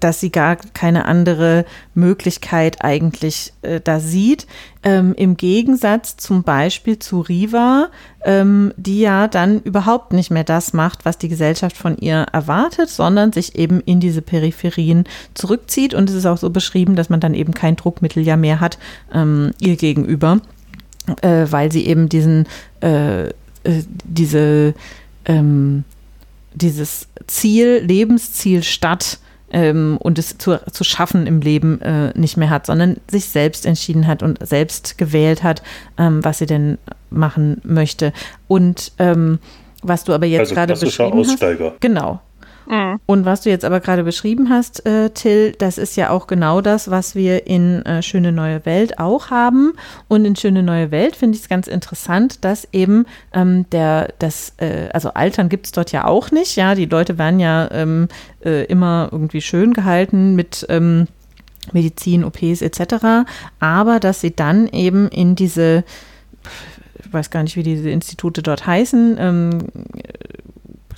dass 0.00 0.20
sie 0.20 0.30
gar 0.30 0.56
keine 0.56 1.04
andere 1.06 1.64
Möglichkeit 1.94 2.84
eigentlich 2.84 3.52
äh, 3.62 3.80
da 3.82 4.00
sieht. 4.00 4.46
Ähm, 4.82 5.14
Im 5.16 5.36
Gegensatz 5.36 6.16
zum 6.16 6.42
Beispiel 6.42 6.98
zu 6.98 7.20
Riva, 7.20 7.88
ähm, 8.24 8.72
die 8.76 9.00
ja 9.00 9.28
dann 9.28 9.60
überhaupt 9.60 10.12
nicht 10.12 10.30
mehr 10.30 10.44
das 10.44 10.72
macht, 10.72 11.04
was 11.04 11.18
die 11.18 11.28
Gesellschaft 11.28 11.76
von 11.76 11.96
ihr 11.98 12.26
erwartet, 12.32 12.90
sondern 12.90 13.32
sich 13.32 13.56
eben 13.56 13.80
in 13.80 14.00
diese 14.00 14.22
Peripherien 14.22 15.04
zurückzieht. 15.34 15.94
Und 15.94 16.10
es 16.10 16.16
ist 16.16 16.26
auch 16.26 16.38
so 16.38 16.50
beschrieben, 16.50 16.96
dass 16.96 17.10
man 17.10 17.20
dann 17.20 17.34
eben 17.34 17.54
kein 17.54 17.76
Druckmittel 17.76 18.22
ja 18.22 18.36
mehr 18.36 18.60
hat 18.60 18.78
ähm, 19.12 19.52
ihr 19.58 19.76
gegenüber, 19.76 20.40
äh, 21.22 21.46
weil 21.50 21.72
sie 21.72 21.86
eben 21.86 22.08
diesen, 22.08 22.46
äh, 22.82 23.28
äh 23.28 23.32
diese, 24.04 24.74
ähm, 25.24 25.84
dieses 26.54 27.08
Ziel, 27.26 27.82
Lebensziel 27.84 28.62
Stadt 28.62 29.18
ähm, 29.55 29.97
und 30.01 30.18
es 30.18 30.36
zu, 30.36 30.60
zu 30.70 30.82
schaffen 30.82 31.26
im 31.26 31.40
Leben 31.40 31.81
äh, 31.81 32.12
nicht 32.18 32.36
mehr 32.36 32.51
hat, 32.51 32.66
sondern 32.66 32.97
sich 33.09 33.26
selbst 33.26 33.64
entschieden 33.64 34.06
hat 34.09 34.22
und 34.22 34.44
selbst 34.44 34.98
gewählt 34.98 35.44
hat, 35.44 35.62
ähm, 35.97 36.24
was 36.24 36.39
sie 36.39 36.47
denn 36.47 36.76
machen 37.09 37.60
möchte. 37.62 38.12
Und 38.48 38.93
ähm, 38.98 39.39
was 39.82 40.02
du 40.02 40.12
aber 40.12 40.26
jetzt 40.26 40.40
also 40.40 40.55
gerade 40.55 40.74
beschrieben 40.74 41.20
Aussteiger. 41.20 41.70
hast. 41.70 41.81
Genau. 41.81 42.20
Mhm. 42.66 43.00
Und 43.06 43.24
was 43.24 43.42
du 43.42 43.50
jetzt 43.50 43.64
aber 43.64 43.80
gerade 43.80 44.04
beschrieben 44.04 44.48
hast, 44.50 44.86
äh, 44.86 45.10
Till, 45.10 45.52
das 45.58 45.78
ist 45.78 45.96
ja 45.96 46.10
auch 46.10 46.26
genau 46.26 46.60
das, 46.60 46.90
was 46.90 47.14
wir 47.14 47.46
in 47.46 47.84
äh, 47.84 48.02
Schöne 48.02 48.32
Neue 48.32 48.64
Welt 48.66 48.98
auch 48.98 49.30
haben. 49.30 49.74
Und 50.08 50.24
in 50.24 50.36
Schöne 50.36 50.62
Neue 50.62 50.90
Welt 50.90 51.16
finde 51.16 51.36
ich 51.36 51.42
es 51.42 51.48
ganz 51.48 51.66
interessant, 51.66 52.44
dass 52.44 52.68
eben 52.72 53.06
ähm, 53.32 53.68
der, 53.70 54.14
das, 54.18 54.54
äh, 54.58 54.88
also 54.92 55.10
Altern 55.14 55.48
gibt 55.48 55.66
es 55.66 55.72
dort 55.72 55.92
ja 55.92 56.06
auch 56.06 56.30
nicht. 56.30 56.56
Ja, 56.56 56.74
die 56.74 56.86
Leute 56.86 57.18
werden 57.18 57.40
ja 57.40 57.70
ähm, 57.70 58.08
äh, 58.44 58.64
immer 58.64 59.08
irgendwie 59.12 59.40
schön 59.40 59.72
gehalten 59.72 60.34
mit 60.34 60.66
ähm, 60.68 61.06
Medizin, 61.72 62.24
OPs 62.24 62.62
etc. 62.62 63.26
Aber 63.58 64.00
dass 64.00 64.20
sie 64.20 64.34
dann 64.34 64.68
eben 64.68 65.08
in 65.08 65.34
diese 65.34 65.84
ich 67.06 67.12
weiß 67.12 67.30
gar 67.30 67.42
nicht, 67.42 67.56
wie 67.56 67.62
diese 67.62 67.90
Institute 67.90 68.42
dort 68.42 68.66
heißen, 68.66 69.16
ähm, 69.18 69.58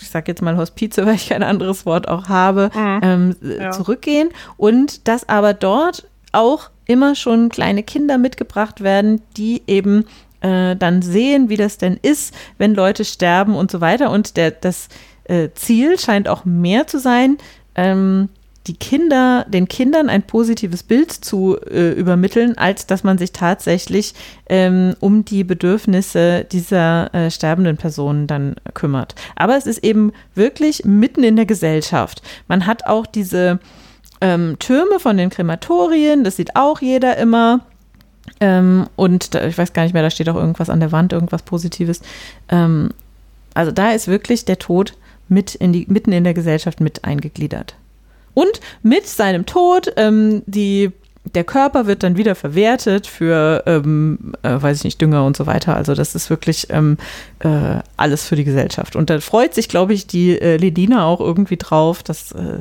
ich 0.01 0.11
sage 0.11 0.27
jetzt 0.29 0.43
mal 0.43 0.57
Hospize, 0.57 0.97
weil 1.07 1.15
ich 1.15 1.29
kein 1.29 1.43
anderes 1.43 1.87
Wort 1.87 2.09
auch 2.09 2.29
habe, 2.29 2.71
mhm. 2.75 3.01
ähm, 3.03 3.37
ja. 3.43 3.71
zurückgehen 3.71 4.31
und 4.57 5.09
dass 5.09 5.29
aber 5.29 5.55
dort 5.55 6.09
auch 6.33 6.71
immer 6.87 7.15
schon 7.15 7.49
kleine 7.49 7.83
Kinder 7.83 8.19
mitgebracht 8.19 8.81
werden, 8.81 9.23
die 9.37 9.63
eben 9.67 10.05
äh, 10.41 10.77
dann 10.77 11.03
sehen, 11.03 11.49
wie 11.49 11.57
das 11.57 11.79
denn 11.79 11.99
ist, 12.01 12.35
wenn 12.59 12.75
Leute 12.75 13.05
sterben 13.05 13.57
und 13.57 13.71
so 13.71 13.81
weiter. 13.81 14.11
Und 14.11 14.37
der, 14.37 14.53
das 14.53 14.89
äh, 15.25 15.49
Ziel 15.55 15.99
scheint 15.99 16.29
auch 16.29 16.45
mehr 16.45 16.87
zu 16.87 16.99
sein, 16.99 17.39
ähm, 17.75 18.29
die 18.67 18.77
Kinder, 18.77 19.47
den 19.49 19.69
Kindern 19.69 20.09
ein 20.09 20.23
positives 20.23 20.83
Bild 20.83 21.13
zu 21.13 21.57
äh, 21.71 21.93
übermitteln, 21.93 22.59
als 22.59 22.87
dass 22.87 23.05
man 23.05 23.17
sich 23.17 23.33
tatsächlich 23.33 24.15
ähm, 24.49 24.95
um 25.01 25.25
die 25.25 25.45
Bedürfnisse 25.45 26.45
dieser 26.51 27.15
äh, 27.15 27.31
sterbenden 27.31 27.77
Personen 27.77 28.27
dann 28.27 28.57
kümmert. 28.75 29.15
Aber 29.37 29.57
es 29.57 29.67
ist 29.67 29.85
eben 29.85 30.13
wirklich 30.35 30.85
mitten 30.85 31.23
in 31.23 31.37
der 31.37 31.47
Gesellschaft. 31.47 32.23
Man 32.49 32.67
hat 32.67 32.87
auch 32.87 33.07
diese 33.07 33.61
ähm, 34.21 34.57
Türme 34.59 34.99
von 34.99 35.17
den 35.17 35.31
Krematorien, 35.31 36.25
das 36.25 36.37
sieht 36.37 36.57
auch 36.57 36.81
jeder 36.81 37.17
immer. 37.17 37.61
Ähm, 38.41 38.89
und 38.97 39.35
da, 39.35 39.47
ich 39.47 39.57
weiß 39.57 39.73
gar 39.73 39.85
nicht 39.85 39.93
mehr, 39.93 40.03
da 40.03 40.11
steht 40.11 40.29
auch 40.29 40.37
irgendwas 40.37 40.71
an 40.71 40.81
der 40.81 40.91
Wand, 40.91 41.13
irgendwas 41.13 41.43
Positives. 41.43 42.01
Ähm, 42.49 42.91
also 43.55 43.71
da 43.71 43.93
ist 43.93 44.09
wirklich 44.09 44.45
der 44.45 44.59
Tod 44.59 44.95
mit 45.29 45.55
in 45.55 45.73
die, 45.73 45.87
mitten 45.89 46.13
in 46.13 46.25
der 46.25 46.35
Gesellschaft 46.35 46.81
mit 46.81 47.05
eingegliedert. 47.05 47.77
Und 48.37 48.61
mit 48.83 49.07
seinem 49.09 49.47
Tod, 49.47 49.95
ähm, 49.97 50.43
die, 50.45 50.93
der 51.25 51.43
Körper 51.43 51.87
wird 51.87 52.03
dann 52.03 52.19
wieder 52.19 52.35
verwertet 52.35 53.07
für, 53.07 53.63
ähm, 53.65 54.35
äh, 54.43 54.61
weiß 54.61 54.77
ich 54.77 54.85
nicht, 54.85 55.01
Dünger 55.01 55.25
und 55.25 55.39
so 55.39 55.47
weiter. 55.47 55.75
Also 55.75 55.95
das 55.95 56.15
ist 56.15 56.29
wirklich 56.29 56.67
ähm, 56.69 56.99
äh, 57.39 57.79
alles 57.97 58.29
für 58.29 58.37
die 58.37 58.45
Gesellschaft. 58.45 58.95
Und 58.95 59.09
da 59.09 59.21
freut 59.21 59.55
sich, 59.55 59.71
glaube 59.71 59.95
ich, 59.95 60.07
die 60.07 60.39
äh, 60.39 60.59
Ledina 60.59 61.07
auch 61.07 61.21
irgendwie 61.21 61.57
drauf, 61.57 62.03
dass, 62.03 62.33
äh, 62.33 62.61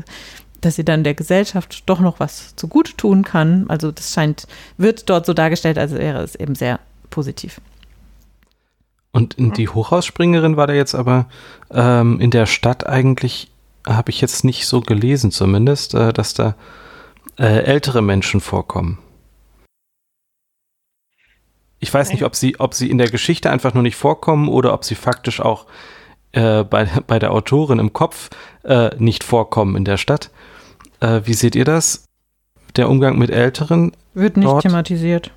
dass 0.62 0.78
sie 0.78 0.86
dann 0.86 1.04
der 1.04 1.14
Gesellschaft 1.14 1.84
doch 1.88 2.00
noch 2.00 2.22
was 2.22 2.56
zugute 2.56 2.96
tun 2.96 3.26
kann. 3.26 3.66
Also 3.68 3.92
das 3.92 4.14
scheint, 4.14 4.48
wird 4.78 5.10
dort 5.10 5.26
so 5.26 5.34
dargestellt, 5.34 5.78
als 5.78 5.92
wäre 5.92 6.24
es 6.24 6.36
eben 6.36 6.56
sehr 6.56 6.80
positiv. 7.10 7.60
Und 9.12 9.36
die 9.38 9.68
Hochhausspringerin 9.68 10.56
war 10.56 10.68
da 10.68 10.74
jetzt 10.74 10.96
aber 10.96 11.28
ähm, 11.70 12.22
in 12.22 12.32
der 12.32 12.46
Stadt 12.46 12.88
eigentlich 12.88 13.50
habe 13.88 14.12
ich 14.12 14.22
jetzt 14.22 14.44
nicht 14.44 14.66
so 14.66 14.82
gelesen 14.82 15.32
zumindest, 15.32 15.94
äh, 15.94 16.14
dass 16.14 16.34
da 16.34 16.56
äh, 17.38 17.64
ältere 17.64 18.02
Menschen 18.02 18.41
vorkommen. 18.41 18.98
Ich 21.80 21.94
weiß 21.94 22.12
nicht, 22.12 22.24
ob 22.24 22.36
sie, 22.36 22.60
ob 22.60 22.74
sie 22.74 22.90
in 22.90 22.98
der 22.98 23.10
Geschichte 23.10 23.52
einfach 23.52 23.74
nur 23.74 23.84
nicht 23.84 23.95
vorkommen 23.95 24.48
oder 24.49 24.74
ob 24.74 24.86
sie 24.86 24.95
faktisch 24.95 25.40
auch 25.40 25.68
äh, 26.32 26.64
bei, 26.64 26.88
bei 27.06 27.20
der 27.20 27.32
Autorin 27.32 27.80
im 27.80 27.94
Kopf 27.94 28.30
äh, 28.64 28.95
nicht 28.98 29.24
vorkommen 29.24 29.76
in 29.76 29.86
der 29.86 29.98
Stadt. 29.98 30.32
Äh, 30.99 31.22
wie 31.26 31.34
seht 31.34 31.56
ihr 31.56 31.66
das? 31.66 32.06
Der 32.76 32.90
Umgang 32.90 33.18
mit 33.18 33.30
Älteren? 33.30 33.91
Wird 34.14 34.38
nicht 34.38 34.48
dort? 34.48 34.64
thematisiert. 34.64 35.32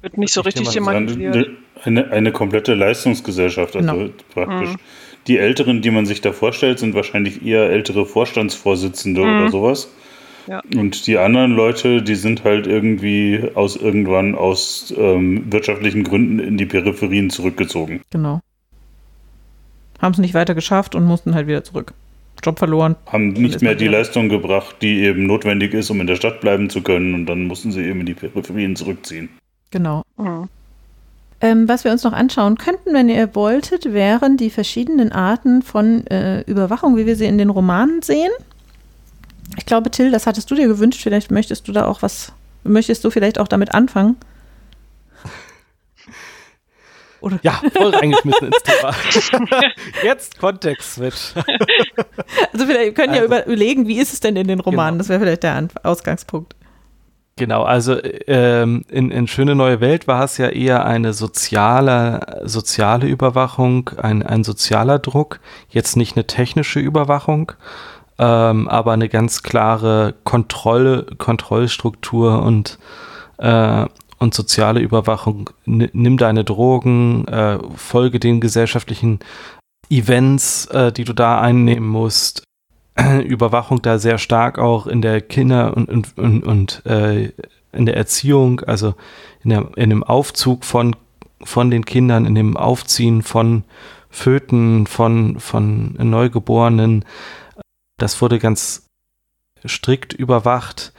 Wird 0.00 0.16
nicht 0.16 0.32
so 0.32 0.40
richtig 0.40 0.68
thematisiert. 0.68 1.34
Eine, 1.34 1.56
eine, 1.82 2.10
eine 2.10 2.32
komplette 2.32 2.74
Leistungsgesellschaft, 2.74 3.76
also 3.76 3.92
no. 3.92 4.10
praktisch. 4.32 4.70
Mhm 4.70 4.80
die 5.30 5.38
Älteren, 5.38 5.80
die 5.80 5.92
man 5.92 6.06
sich 6.06 6.20
da 6.20 6.32
vorstellt, 6.32 6.80
sind 6.80 6.94
wahrscheinlich 6.94 7.46
eher 7.46 7.70
ältere 7.70 8.04
Vorstandsvorsitzende 8.04 9.20
mhm. 9.20 9.28
oder 9.28 9.50
sowas. 9.50 9.88
Ja. 10.48 10.60
Und 10.74 11.06
die 11.06 11.18
anderen 11.18 11.52
Leute, 11.52 12.02
die 12.02 12.16
sind 12.16 12.42
halt 12.42 12.66
irgendwie 12.66 13.40
aus 13.54 13.76
irgendwann 13.76 14.34
aus 14.34 14.92
ähm, 14.98 15.44
wirtschaftlichen 15.52 16.02
Gründen 16.02 16.40
in 16.40 16.56
die 16.56 16.66
Peripherien 16.66 17.30
zurückgezogen. 17.30 18.00
Genau. 18.10 18.40
Haben 20.00 20.12
es 20.12 20.18
nicht 20.18 20.34
weiter 20.34 20.56
geschafft 20.56 20.96
und 20.96 21.04
mussten 21.04 21.36
halt 21.36 21.46
wieder 21.46 21.62
zurück. 21.62 21.94
Job 22.42 22.58
verloren. 22.58 22.96
Haben 23.06 23.34
nicht 23.34 23.62
mehr 23.62 23.76
die 23.76 23.86
Leistung 23.86 24.28
gebracht, 24.28 24.76
die 24.82 25.02
eben 25.02 25.26
notwendig 25.26 25.74
ist, 25.74 25.90
um 25.90 26.00
in 26.00 26.08
der 26.08 26.16
Stadt 26.16 26.40
bleiben 26.40 26.70
zu 26.70 26.82
können. 26.82 27.14
Und 27.14 27.26
dann 27.26 27.44
mussten 27.46 27.70
sie 27.70 27.84
eben 27.84 28.00
in 28.00 28.06
die 28.06 28.14
Peripherien 28.14 28.74
zurückziehen. 28.74 29.28
Genau. 29.70 30.02
Mhm. 30.16 30.48
Ähm, 31.42 31.68
was 31.68 31.84
wir 31.84 31.90
uns 31.90 32.04
noch 32.04 32.12
anschauen 32.12 32.58
könnten, 32.58 32.92
wenn 32.92 33.08
ihr 33.08 33.34
wolltet, 33.34 33.94
wären 33.94 34.36
die 34.36 34.50
verschiedenen 34.50 35.10
Arten 35.10 35.62
von 35.62 36.06
äh, 36.08 36.42
Überwachung, 36.42 36.98
wie 36.98 37.06
wir 37.06 37.16
sie 37.16 37.24
in 37.24 37.38
den 37.38 37.48
Romanen 37.48 38.02
sehen. 38.02 38.30
Ich 39.56 39.64
glaube, 39.64 39.90
Till, 39.90 40.10
das 40.10 40.26
hattest 40.26 40.50
du 40.50 40.54
dir 40.54 40.68
gewünscht. 40.68 41.00
Vielleicht 41.02 41.30
möchtest 41.30 41.66
du 41.66 41.72
da 41.72 41.86
auch 41.86 42.02
was, 42.02 42.32
möchtest 42.62 43.04
du 43.04 43.10
vielleicht 43.10 43.38
auch 43.38 43.48
damit 43.48 43.72
anfangen? 43.74 44.16
Oder? 47.22 47.40
Ja, 47.42 47.62
voll 47.72 47.90
reingeschmissen 47.90 48.48
ins 48.48 48.62
Thema. 48.62 48.94
Jetzt 50.04 50.38
Kontext-Switch. 50.38 51.34
also 52.52 52.68
wir 52.68 52.92
können 52.92 53.14
ja 53.14 53.22
also. 53.22 53.34
überlegen, 53.44 53.88
wie 53.88 53.98
ist 53.98 54.12
es 54.12 54.20
denn 54.20 54.36
in 54.36 54.46
den 54.46 54.60
Romanen? 54.60 54.98
Genau. 54.98 54.98
Das 54.98 55.08
wäre 55.08 55.20
vielleicht 55.20 55.42
der 55.42 55.68
Ausgangspunkt. 55.84 56.54
Genau, 57.40 57.62
also 57.62 57.96
ähm, 58.26 58.84
in, 58.90 59.10
in 59.10 59.26
Schöne 59.26 59.54
Neue 59.54 59.80
Welt 59.80 60.06
war 60.06 60.24
es 60.24 60.36
ja 60.36 60.48
eher 60.48 60.84
eine 60.84 61.14
soziale, 61.14 62.42
soziale 62.44 63.06
Überwachung, 63.06 63.88
ein, 63.96 64.22
ein 64.22 64.44
sozialer 64.44 64.98
Druck, 64.98 65.40
jetzt 65.70 65.96
nicht 65.96 66.16
eine 66.16 66.26
technische 66.26 66.80
Überwachung, 66.80 67.52
ähm, 68.18 68.68
aber 68.68 68.92
eine 68.92 69.08
ganz 69.08 69.42
klare 69.42 70.16
Kontrolle, 70.24 71.06
Kontrollstruktur 71.16 72.42
und, 72.42 72.78
äh, 73.38 73.86
und 74.18 74.34
soziale 74.34 74.80
Überwachung. 74.80 75.48
Nimm 75.64 76.18
deine 76.18 76.44
Drogen, 76.44 77.26
äh, 77.26 77.58
folge 77.74 78.20
den 78.20 78.42
gesellschaftlichen 78.42 79.20
Events, 79.88 80.66
äh, 80.66 80.92
die 80.92 81.04
du 81.04 81.14
da 81.14 81.40
einnehmen 81.40 81.88
musst. 81.88 82.42
Überwachung 83.24 83.82
da 83.82 83.98
sehr 83.98 84.18
stark 84.18 84.58
auch 84.58 84.86
in 84.86 85.02
der 85.02 85.20
Kinder- 85.20 85.76
und, 85.76 85.88
und, 85.88 86.18
und, 86.18 86.44
und 86.44 86.86
äh, 86.86 87.32
in 87.72 87.86
der 87.86 87.96
Erziehung, 87.96 88.60
also 88.60 88.94
in, 89.42 89.50
der, 89.50 89.70
in 89.76 89.90
dem 89.90 90.02
Aufzug 90.02 90.64
von, 90.64 90.96
von 91.42 91.70
den 91.70 91.84
Kindern, 91.84 92.26
in 92.26 92.34
dem 92.34 92.56
Aufziehen 92.56 93.22
von 93.22 93.64
Föten, 94.10 94.86
von, 94.86 95.38
von 95.38 95.94
Neugeborenen. 95.98 97.04
Das 97.96 98.20
wurde 98.20 98.38
ganz 98.38 98.86
strikt 99.66 100.12
überwacht. 100.12 100.92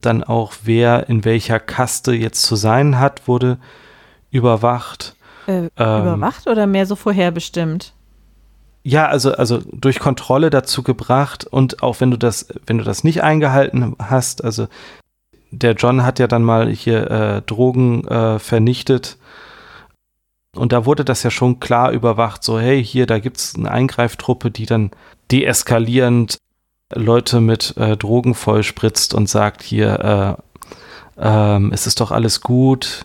Dann 0.00 0.22
auch, 0.22 0.54
wer 0.62 1.08
in 1.08 1.24
welcher 1.24 1.58
Kaste 1.60 2.12
jetzt 2.12 2.42
zu 2.42 2.56
sein 2.56 2.98
hat, 2.98 3.28
wurde 3.28 3.58
überwacht. 4.30 5.16
Äh, 5.46 5.68
ähm, 5.76 6.02
überwacht 6.02 6.46
oder 6.46 6.66
mehr 6.66 6.86
so 6.86 6.96
vorherbestimmt? 6.96 7.94
Ja, 8.88 9.06
also, 9.06 9.32
also 9.32 9.60
durch 9.70 9.98
Kontrolle 9.98 10.48
dazu 10.48 10.82
gebracht 10.82 11.46
und 11.46 11.82
auch 11.82 12.00
wenn 12.00 12.10
du 12.10 12.16
das, 12.16 12.48
wenn 12.64 12.78
du 12.78 12.84
das 12.84 13.04
nicht 13.04 13.22
eingehalten 13.22 13.94
hast, 13.98 14.42
also 14.42 14.66
der 15.50 15.74
John 15.74 16.06
hat 16.06 16.18
ja 16.18 16.26
dann 16.26 16.42
mal 16.42 16.70
hier 16.70 17.10
äh, 17.10 17.42
Drogen 17.42 18.08
äh, 18.08 18.38
vernichtet 18.38 19.18
und 20.56 20.72
da 20.72 20.86
wurde 20.86 21.04
das 21.04 21.22
ja 21.22 21.30
schon 21.30 21.60
klar 21.60 21.90
überwacht, 21.90 22.42
so 22.42 22.58
hey, 22.58 22.82
hier, 22.82 23.04
da 23.04 23.18
gibt 23.18 23.36
es 23.36 23.56
eine 23.56 23.70
Eingreiftruppe, 23.70 24.50
die 24.50 24.64
dann 24.64 24.90
deeskalierend 25.30 26.38
Leute 26.94 27.42
mit 27.42 27.76
äh, 27.76 27.94
Drogen 27.98 28.32
vollspritzt 28.32 29.12
und 29.12 29.28
sagt, 29.28 29.62
hier, 29.62 30.38
äh, 31.18 31.22
ähm, 31.22 31.72
es 31.74 31.86
ist 31.86 32.00
doch 32.00 32.10
alles 32.10 32.40
gut, 32.40 33.04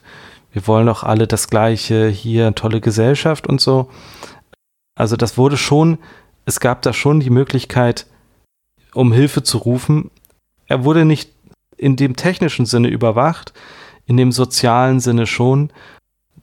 wir 0.54 0.66
wollen 0.66 0.86
doch 0.86 1.04
alle 1.04 1.28
das 1.28 1.50
Gleiche, 1.50 2.08
hier 2.08 2.56
tolle 2.56 2.80
Gesellschaft 2.80 3.48
und 3.48 3.60
so. 3.60 3.90
Also 4.96 5.16
das 5.16 5.38
wurde 5.38 5.58
schon, 5.58 5.98
es 6.46 6.60
gab 6.60 6.82
da 6.82 6.94
schon 6.94 7.20
die 7.20 7.30
Möglichkeit, 7.30 8.08
um 8.94 9.12
Hilfe 9.12 9.44
zu 9.44 9.58
rufen. 9.58 10.12
Er 10.68 10.84
wurde 10.84 11.06
nicht 11.06 11.32
in 11.78 11.96
dem 11.96 12.16
technischen 12.16 12.66
Sinne 12.66 12.90
überwacht, 12.90 13.54
in 14.06 14.18
dem 14.18 14.32
sozialen 14.32 15.00
Sinne 15.00 15.28
schon, 15.28 15.72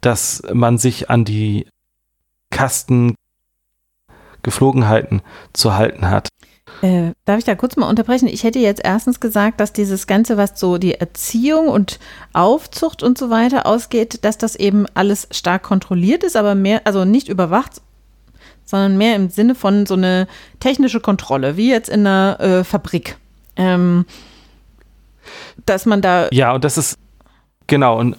dass 0.00 0.42
man 0.52 0.78
sich 0.78 1.10
an 1.10 1.24
die 1.24 1.66
Kastengeflogenheiten 2.50 5.22
zu 5.52 5.74
halten 5.74 6.10
hat. 6.10 6.28
Äh, 6.82 7.12
darf 7.24 7.38
ich 7.38 7.44
da 7.44 7.54
kurz 7.54 7.76
mal 7.76 7.88
unterbrechen? 7.88 8.28
Ich 8.28 8.42
hätte 8.42 8.58
jetzt 8.58 8.80
erstens 8.82 9.20
gesagt, 9.20 9.60
dass 9.60 9.72
dieses 9.72 10.06
Ganze, 10.06 10.36
was 10.36 10.58
so 10.58 10.78
die 10.78 10.94
Erziehung 10.94 11.68
und 11.68 12.00
Aufzucht 12.32 13.02
und 13.02 13.18
so 13.18 13.28
weiter 13.28 13.66
ausgeht, 13.66 14.24
dass 14.24 14.38
das 14.38 14.56
eben 14.56 14.86
alles 14.94 15.28
stark 15.30 15.62
kontrolliert 15.62 16.24
ist, 16.24 16.36
aber 16.36 16.54
mehr, 16.54 16.80
also 16.84 17.04
nicht 17.04 17.28
überwacht, 17.28 17.82
sondern 18.70 18.96
mehr 18.96 19.16
im 19.16 19.28
Sinne 19.28 19.54
von 19.54 19.86
so 19.86 19.94
eine 19.94 20.26
technische 20.60 21.00
Kontrolle, 21.00 21.56
wie 21.56 21.70
jetzt 21.70 21.88
in 21.88 22.06
einer 22.06 22.40
äh, 22.40 22.64
Fabrik. 22.64 23.16
Ähm, 23.56 24.06
dass 25.66 25.86
man 25.86 26.00
da. 26.00 26.28
Ja, 26.32 26.52
und 26.52 26.64
das 26.64 26.78
ist, 26.78 26.98
genau, 27.66 27.98
und 27.98 28.16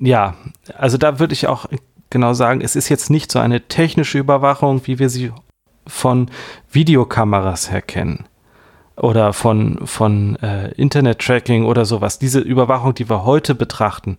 ja, 0.00 0.34
also 0.76 0.96
da 0.96 1.18
würde 1.18 1.32
ich 1.32 1.46
auch 1.46 1.66
genau 2.10 2.32
sagen, 2.32 2.60
es 2.60 2.76
ist 2.76 2.88
jetzt 2.88 3.10
nicht 3.10 3.30
so 3.30 3.38
eine 3.38 3.62
technische 3.62 4.18
Überwachung, 4.18 4.86
wie 4.86 4.98
wir 4.98 5.10
sie 5.10 5.32
von 5.86 6.30
Videokameras 6.70 7.70
her 7.70 7.82
kennen 7.82 8.26
oder 8.96 9.32
von, 9.32 9.86
von 9.86 10.36
äh, 10.36 10.70
Internet-Tracking 10.72 11.64
oder 11.64 11.84
sowas. 11.84 12.18
Diese 12.18 12.40
Überwachung, 12.40 12.94
die 12.94 13.08
wir 13.08 13.24
heute 13.24 13.54
betrachten, 13.54 14.18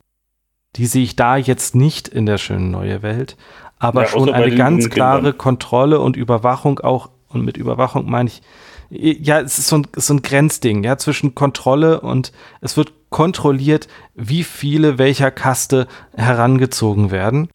die 0.76 0.86
sehe 0.86 1.04
ich 1.04 1.16
da 1.16 1.38
jetzt 1.38 1.76
nicht 1.76 2.08
in 2.08 2.26
der 2.26 2.38
schönen 2.38 2.72
neue 2.72 3.02
Welt, 3.02 3.38
aber 3.80 4.02
ja, 4.04 4.08
schon 4.08 4.30
eine 4.30 4.56
ganz 4.56 4.90
klare 4.90 5.34
Kontrolle 5.34 6.00
und 6.00 6.18
Überwachung 6.18 6.80
auch, 6.80 7.10
und 7.30 7.46
mit 7.46 7.58
Überwachung 7.58 8.10
meine 8.10 8.30
ich, 8.30 8.42
ja, 8.90 9.40
es 9.40 9.60
ist 9.60 9.68
so 9.68 9.78
ein, 9.78 9.88
so 9.96 10.14
ein 10.16 10.22
Grenzding, 10.22 10.84
ja, 10.84 10.98
zwischen 10.98 11.36
Kontrolle 11.36 12.02
und 12.02 12.32
es 12.62 12.76
wird 12.76 12.92
kontrolliert, 13.10 13.88
wie 14.16 14.44
viele 14.44 14.98
welcher 14.98 15.32
Kaste 15.32 15.88
herangezogen 16.16 17.12
werden. 17.12 17.50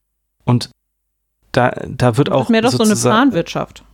Und 0.44 0.70
da, 1.52 1.70
da 1.88 2.16
wird 2.16 2.30
auch. 2.30 2.38
Das 2.38 2.44
ist 2.46 2.50
mehr 2.50 2.62
doch 2.62 2.72
so 2.72 2.82
eine 2.82 2.94
Planwirtschaft. 2.96 3.84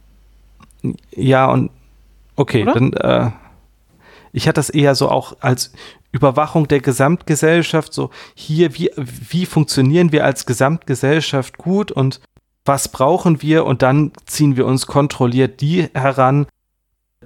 Ja, 1.15 1.51
und 1.51 1.71
okay, 2.37 2.63
Oder? 2.63 2.75
dann 2.75 2.93
äh, 2.93 3.31
ich 4.33 4.47
hatte 4.47 4.57
das 4.57 4.71
eher 4.71 4.95
so 4.95 5.09
auch 5.09 5.37
als 5.41 5.73
Überwachung 6.13 6.69
der 6.69 6.81
Gesamtgesellschaft, 6.81 7.93
so 7.93 8.11
hier, 8.35 8.77
wie, 8.77 8.91
wie 8.97 9.47
funktionieren 9.47 10.13
wir 10.13 10.25
als 10.25 10.47
Gesamtgesellschaft 10.47 11.59
gut 11.59 11.93
und 11.93 12.21
was 12.65 12.89
brauchen 12.89 13.43
wir 13.43 13.65
und 13.65 13.83
dann 13.83 14.13
ziehen 14.27 14.57
wir 14.57 14.67
uns 14.67 14.87
kontrolliert 14.87 15.61
die 15.61 15.89
heran, 15.95 16.47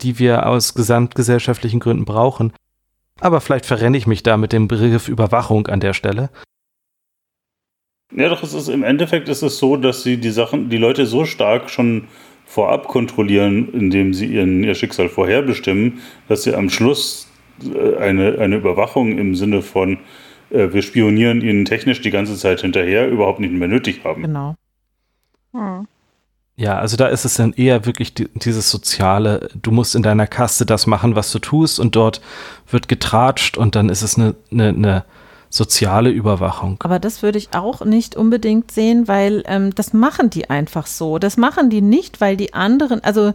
die 0.01 0.19
wir 0.19 0.47
aus 0.47 0.75
gesamtgesellschaftlichen 0.75 1.81
Gründen 1.81 2.05
brauchen. 2.05 2.53
Aber 3.21 3.41
vielleicht 3.41 3.67
verrenne 3.67 3.97
ich 3.97 4.07
mich 4.07 4.23
da 4.23 4.37
mit 4.37 4.53
dem 4.53 4.69
Begriff 4.69 5.09
Überwachung 5.09 5.67
an 5.69 5.81
der 5.81 5.95
Stelle. 5.95 6.31
Ja, 8.15 8.29
doch, 8.29 8.43
es 8.43 8.55
ist 8.55 8.69
im 8.69 8.85
Endeffekt 8.85 9.29
ist 9.29 9.43
es 9.43 9.59
so, 9.59 9.77
dass 9.77 10.03
sie 10.03 10.19
die 10.19 10.31
Sachen, 10.31 10.69
die 10.69 10.77
Leute 10.77 11.07
so 11.07 11.25
stark 11.25 11.71
schon 11.71 12.09
vorab 12.47 12.89
kontrollieren, 12.89 13.73
indem 13.73 14.15
sie 14.15 14.27
ihren, 14.27 14.63
ihr 14.63 14.75
Schicksal 14.75 15.09
vorherbestimmen, 15.09 16.01
dass 16.29 16.45
sie 16.45 16.55
am 16.55 16.71
Schluss 16.71 17.29
äh, 17.63 17.97
eine, 17.97 18.39
eine 18.39 18.57
Überwachung 18.57 19.19
im 19.19 19.35
Sinne 19.35 19.63
von 19.63 19.99
äh, 20.51 20.73
wir 20.73 20.83
spionieren 20.83 21.41
ihnen 21.41 21.65
technisch 21.65 22.01
die 22.01 22.11
ganze 22.11 22.37
Zeit 22.37 22.61
hinterher 22.61 23.09
überhaupt 23.09 23.41
nicht 23.41 23.53
mehr 23.53 23.69
nötig 23.69 24.05
haben. 24.05 24.23
Genau. 24.23 24.55
Hm. 25.53 25.87
Ja, 26.57 26.79
also 26.79 26.97
da 26.97 27.09
ist 27.09 27.25
es 27.25 27.35
dann 27.35 27.53
eher 27.53 27.85
wirklich 27.85 28.15
die, 28.15 28.29
dieses 28.35 28.71
soziale, 28.71 29.49
du 29.61 29.73
musst 29.73 29.97
in 29.97 30.05
deiner 30.05 30.29
Kaste 30.29 30.65
das 30.65 30.87
machen, 30.87 31.17
was 31.17 31.33
du 31.33 31.41
tust 31.41 31.81
und 31.81 31.97
dort 31.97 32.21
wird 32.71 32.87
getratscht 32.87 33.59
und 33.59 33.75
dann 33.75 33.89
ist 33.89 34.03
es 34.03 34.17
eine, 34.17 34.37
eine, 34.53 34.69
eine 34.69 35.05
soziale 35.55 36.11
Überwachung. 36.11 36.79
Aber 36.81 36.99
das 36.99 37.23
würde 37.23 37.39
ich 37.39 37.51
auch 37.55 37.85
nicht 37.85 38.17
unbedingt 38.17 38.73
sehen, 38.73 39.07
weil 39.07 39.45
ähm, 39.47 39.73
das 39.73 39.93
machen 39.93 40.29
die 40.29 40.51
einfach 40.51 40.89
so. 40.89 41.21
Das 41.21 41.37
machen 41.37 41.71
die 41.71 41.81
nicht, 41.81 42.21
weil 42.21 42.37
die 42.37 42.55
anderen, 42.55 43.05
also 43.05 43.33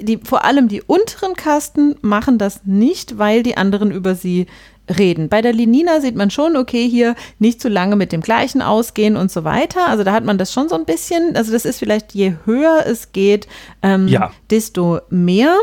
die, 0.00 0.18
vor 0.18 0.44
allem 0.44 0.66
die 0.66 0.82
unteren 0.82 1.34
Kasten 1.34 1.94
machen 2.00 2.38
das 2.38 2.62
nicht, 2.64 3.18
weil 3.18 3.44
die 3.44 3.56
anderen 3.56 3.92
über 3.92 4.16
sie 4.16 4.46
reden. 4.88 5.28
Bei 5.28 5.42
der 5.42 5.52
Lenina 5.52 6.00
sieht 6.00 6.16
man 6.16 6.32
schon, 6.32 6.56
okay, 6.56 6.88
hier 6.88 7.14
nicht 7.38 7.60
zu 7.60 7.68
lange 7.68 7.94
mit 7.94 8.10
dem 8.10 8.20
gleichen 8.20 8.62
ausgehen 8.62 9.16
und 9.16 9.30
so 9.30 9.44
weiter. 9.44 9.86
Also 9.86 10.02
da 10.02 10.12
hat 10.12 10.24
man 10.24 10.38
das 10.38 10.52
schon 10.52 10.68
so 10.68 10.74
ein 10.74 10.86
bisschen. 10.86 11.36
Also 11.36 11.52
das 11.52 11.64
ist 11.64 11.78
vielleicht, 11.78 12.14
je 12.14 12.34
höher 12.46 12.84
es 12.84 13.12
geht, 13.12 13.46
ähm, 13.82 14.08
ja. 14.08 14.32
desto 14.50 15.02
mehr. 15.08 15.56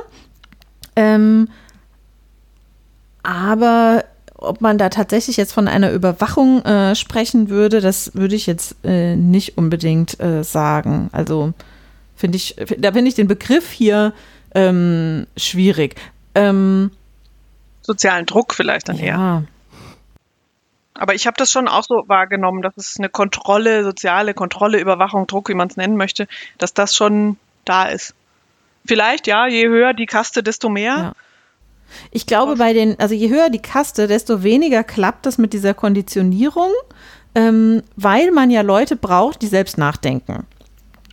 Ähm, 0.96 1.50
aber 3.24 4.06
ob 4.38 4.62
man 4.62 4.78
da 4.78 4.90
tatsächlich 4.90 5.38
jetzt 5.38 5.54
von 5.54 5.68
einer 5.68 5.92
Überwachung 5.92 6.64
äh, 6.64 6.96
sprechen 6.96 7.50
würde, 7.50 7.82
das 7.82 8.14
würde 8.16 8.36
ich 8.36 8.46
jetzt 8.46 8.76
äh, 8.84 9.16
nicht 9.16 9.58
unbedingt 9.58 10.20
äh, 10.20 10.44
sagen. 10.44 11.10
Also 11.12 11.54
finde 12.16 12.38
ich, 12.38 12.56
da 12.78 12.92
finde 12.92 13.10
ich 13.10 13.16
den 13.16 13.28
Begriff 13.28 13.72
hier 13.72 14.14
ähm, 14.54 15.28
schwierig. 15.36 15.96
Ähm, 16.36 16.92
Sozialen 17.82 18.26
Druck 18.26 18.54
vielleicht 18.54 18.90
dann 18.90 18.98
ja. 18.98 19.06
eher. 19.06 19.44
Aber 20.94 21.14
ich 21.14 21.28
habe 21.28 21.36
das 21.38 21.52
schon 21.52 21.68
auch 21.68 21.84
so 21.84 22.04
wahrgenommen, 22.08 22.62
dass 22.62 22.76
es 22.76 22.98
eine 22.98 23.10
Kontrolle, 23.10 23.84
soziale 23.84 24.34
Kontrolle, 24.34 24.80
Überwachung, 24.80 25.28
Druck, 25.28 25.50
wie 25.50 25.54
man 25.54 25.68
es 25.68 25.78
nennen 25.78 25.96
möchte, 25.96 26.28
dass 26.58 26.74
das 26.74 26.96
schon 26.96 27.38
da 27.66 27.86
ist. 27.86 28.16
Vielleicht, 28.86 29.28
ja, 29.28 29.48
je 29.48 29.68
höher 29.68 29.94
die 29.94 30.06
Kaste, 30.06 30.42
desto 30.42 30.70
mehr. 30.70 30.98
Ja. 30.98 31.14
Ich 32.12 32.26
glaube, 32.26 32.56
bei 32.56 32.74
den, 32.74 33.00
also 33.00 33.14
je 33.14 33.30
höher 33.30 33.50
die 33.50 33.62
Kaste, 33.62 34.08
desto 34.08 34.44
weniger 34.44 34.84
klappt 34.84 35.26
das 35.26 35.38
mit 35.38 35.54
dieser 35.54 35.74
Konditionierung, 35.74 36.72
ähm, 37.36 37.84
weil 37.96 38.32
man 38.32 38.50
ja 38.50 38.62
Leute 38.62 38.96
braucht, 38.96 39.42
die 39.42 39.48
selbst 39.48 39.78
nachdenken. 39.78 40.46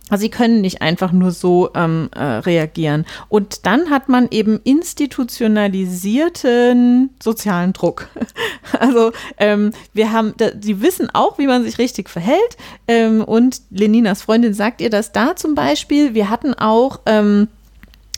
Also 0.09 0.21
sie 0.21 0.29
können 0.29 0.61
nicht 0.61 0.81
einfach 0.83 1.11
nur 1.11 1.31
so 1.31 1.71
ähm, 1.73 2.11
äh, 2.15 2.23
reagieren. 2.23 3.07
Und 3.27 3.65
dann 3.65 3.89
hat 3.89 4.07
man 4.07 4.27
eben 4.29 4.59
institutionalisierten 4.63 7.09
sozialen 7.21 7.73
Druck. 7.73 8.07
also 8.79 9.11
ähm, 9.39 9.71
wir 9.93 10.11
haben, 10.11 10.35
die 10.53 10.79
wissen 10.81 11.09
auch, 11.11 11.39
wie 11.39 11.47
man 11.47 11.63
sich 11.63 11.79
richtig 11.79 12.11
verhält. 12.11 12.57
Ähm, 12.87 13.23
und 13.23 13.61
Leninas 13.71 14.21
Freundin 14.21 14.53
sagt 14.53 14.79
ihr 14.79 14.91
das 14.91 15.11
da 15.11 15.35
zum 15.35 15.55
Beispiel. 15.55 16.13
Wir 16.13 16.29
hatten 16.29 16.53
auch 16.53 16.99
ähm, 17.07 17.47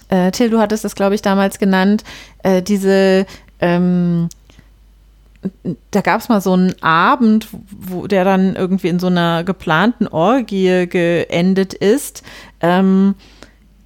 äh, 0.09 0.31
Till, 0.31 0.49
du 0.49 0.59
hattest 0.59 0.83
das, 0.83 0.95
glaube 0.95 1.15
ich, 1.15 1.21
damals 1.21 1.59
genannt, 1.59 2.03
äh, 2.43 2.61
diese, 2.61 3.25
ähm, 3.59 4.29
da 5.91 6.01
gab 6.01 6.21
es 6.21 6.29
mal 6.29 6.41
so 6.41 6.53
einen 6.53 6.81
Abend, 6.81 7.47
wo 7.69 8.07
der 8.07 8.23
dann 8.23 8.55
irgendwie 8.55 8.89
in 8.89 8.99
so 8.99 9.07
einer 9.07 9.43
geplanten 9.43 10.07
Orgie 10.07 10.87
geendet 10.87 11.73
ist. 11.73 12.23
Ähm, 12.61 13.15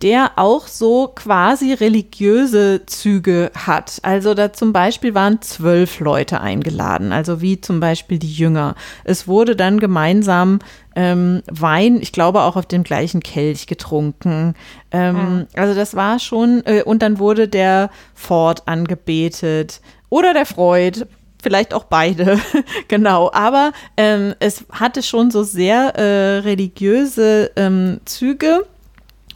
der 0.02 0.31
auch 0.38 0.68
so 0.68 1.07
quasi 1.14 1.73
religiöse 1.73 2.85
Züge 2.85 3.52
hat. 3.56 3.99
Also 4.02 4.34
da 4.34 4.52
zum 4.52 4.73
Beispiel 4.73 5.14
waren 5.14 5.41
zwölf 5.41 5.99
Leute 5.99 6.41
eingeladen, 6.41 7.11
also 7.11 7.41
wie 7.41 7.61
zum 7.61 7.80
Beispiel 7.80 8.18
die 8.18 8.34
Jünger. 8.34 8.76
Es 9.03 9.27
wurde 9.27 9.56
dann 9.56 9.80
gemeinsam 9.80 10.60
ähm, 10.96 11.42
Wein, 11.50 12.00
ich 12.02 12.12
glaube 12.12 12.42
auch 12.42 12.56
auf 12.56 12.66
dem 12.66 12.84
gleichen 12.84 13.22
Kelch 13.22 13.68
getrunken. 13.68 14.56
Ähm, 14.92 15.16
mhm. 15.16 15.48
Also 15.56 15.74
das 15.74 15.96
war 15.96 16.20
schon, 16.20 16.64
äh, 16.66 16.84
und 16.84 17.02
dann 17.02 17.20
wurde 17.20 17.48
der 17.48 17.90
Ford 18.14 18.68
angebetet 18.68 19.82
oder 20.10 20.34
der 20.34 20.46
Freud, 20.46 21.06
vielleicht 21.42 21.74
auch 21.74 21.86
beide, 21.86 22.40
genau. 22.88 23.32
Aber 23.34 23.72
ähm, 23.98 24.36
es 24.40 24.66
hatte 24.72 25.04
schon 25.04 25.32
so 25.32 25.44
sehr 25.44 25.96
äh, 25.96 26.40
religiöse 26.40 27.52
ähm, 27.56 28.02
Züge 28.06 28.66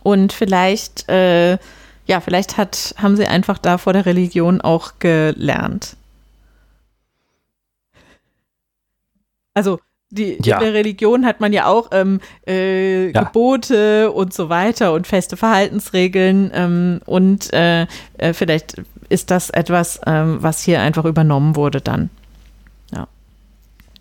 und 0.03 0.34
vielleicht, 0.34 1.10
äh, 1.10 1.57
ja, 2.06 2.22
vielleicht 2.22 2.57
hat, 2.57 2.94
haben 2.98 3.15
sie 3.15 3.26
einfach 3.26 3.57
da 3.57 3.77
vor 3.77 3.94
der 3.94 4.06
Religion 4.06 4.61
auch 4.61 4.94
gelernt. 4.99 5.95
Also 9.53 9.80
die, 10.15 10.37
ja. 10.41 10.57
in 10.57 10.63
der 10.63 10.73
Religion 10.73 11.25
hat 11.25 11.39
man 11.41 11.53
ja 11.53 11.67
auch 11.67 11.89
ähm, 11.91 12.19
äh, 12.47 13.11
ja. 13.11 13.23
Gebote 13.23 14.11
und 14.11 14.33
so 14.33 14.49
weiter 14.49 14.93
und 14.93 15.07
feste 15.07 15.37
Verhaltensregeln 15.37 16.51
ähm, 16.53 17.01
und 17.05 17.53
äh, 17.53 17.85
äh, 18.17 18.33
vielleicht 18.33 18.81
ist 19.09 19.29
das 19.31 19.49
etwas, 19.49 19.99
ähm, 20.05 20.37
was 20.41 20.61
hier 20.63 20.81
einfach 20.81 21.05
übernommen 21.05 21.55
wurde 21.55 21.81
dann. 21.81 22.09
Ja. 22.91 23.07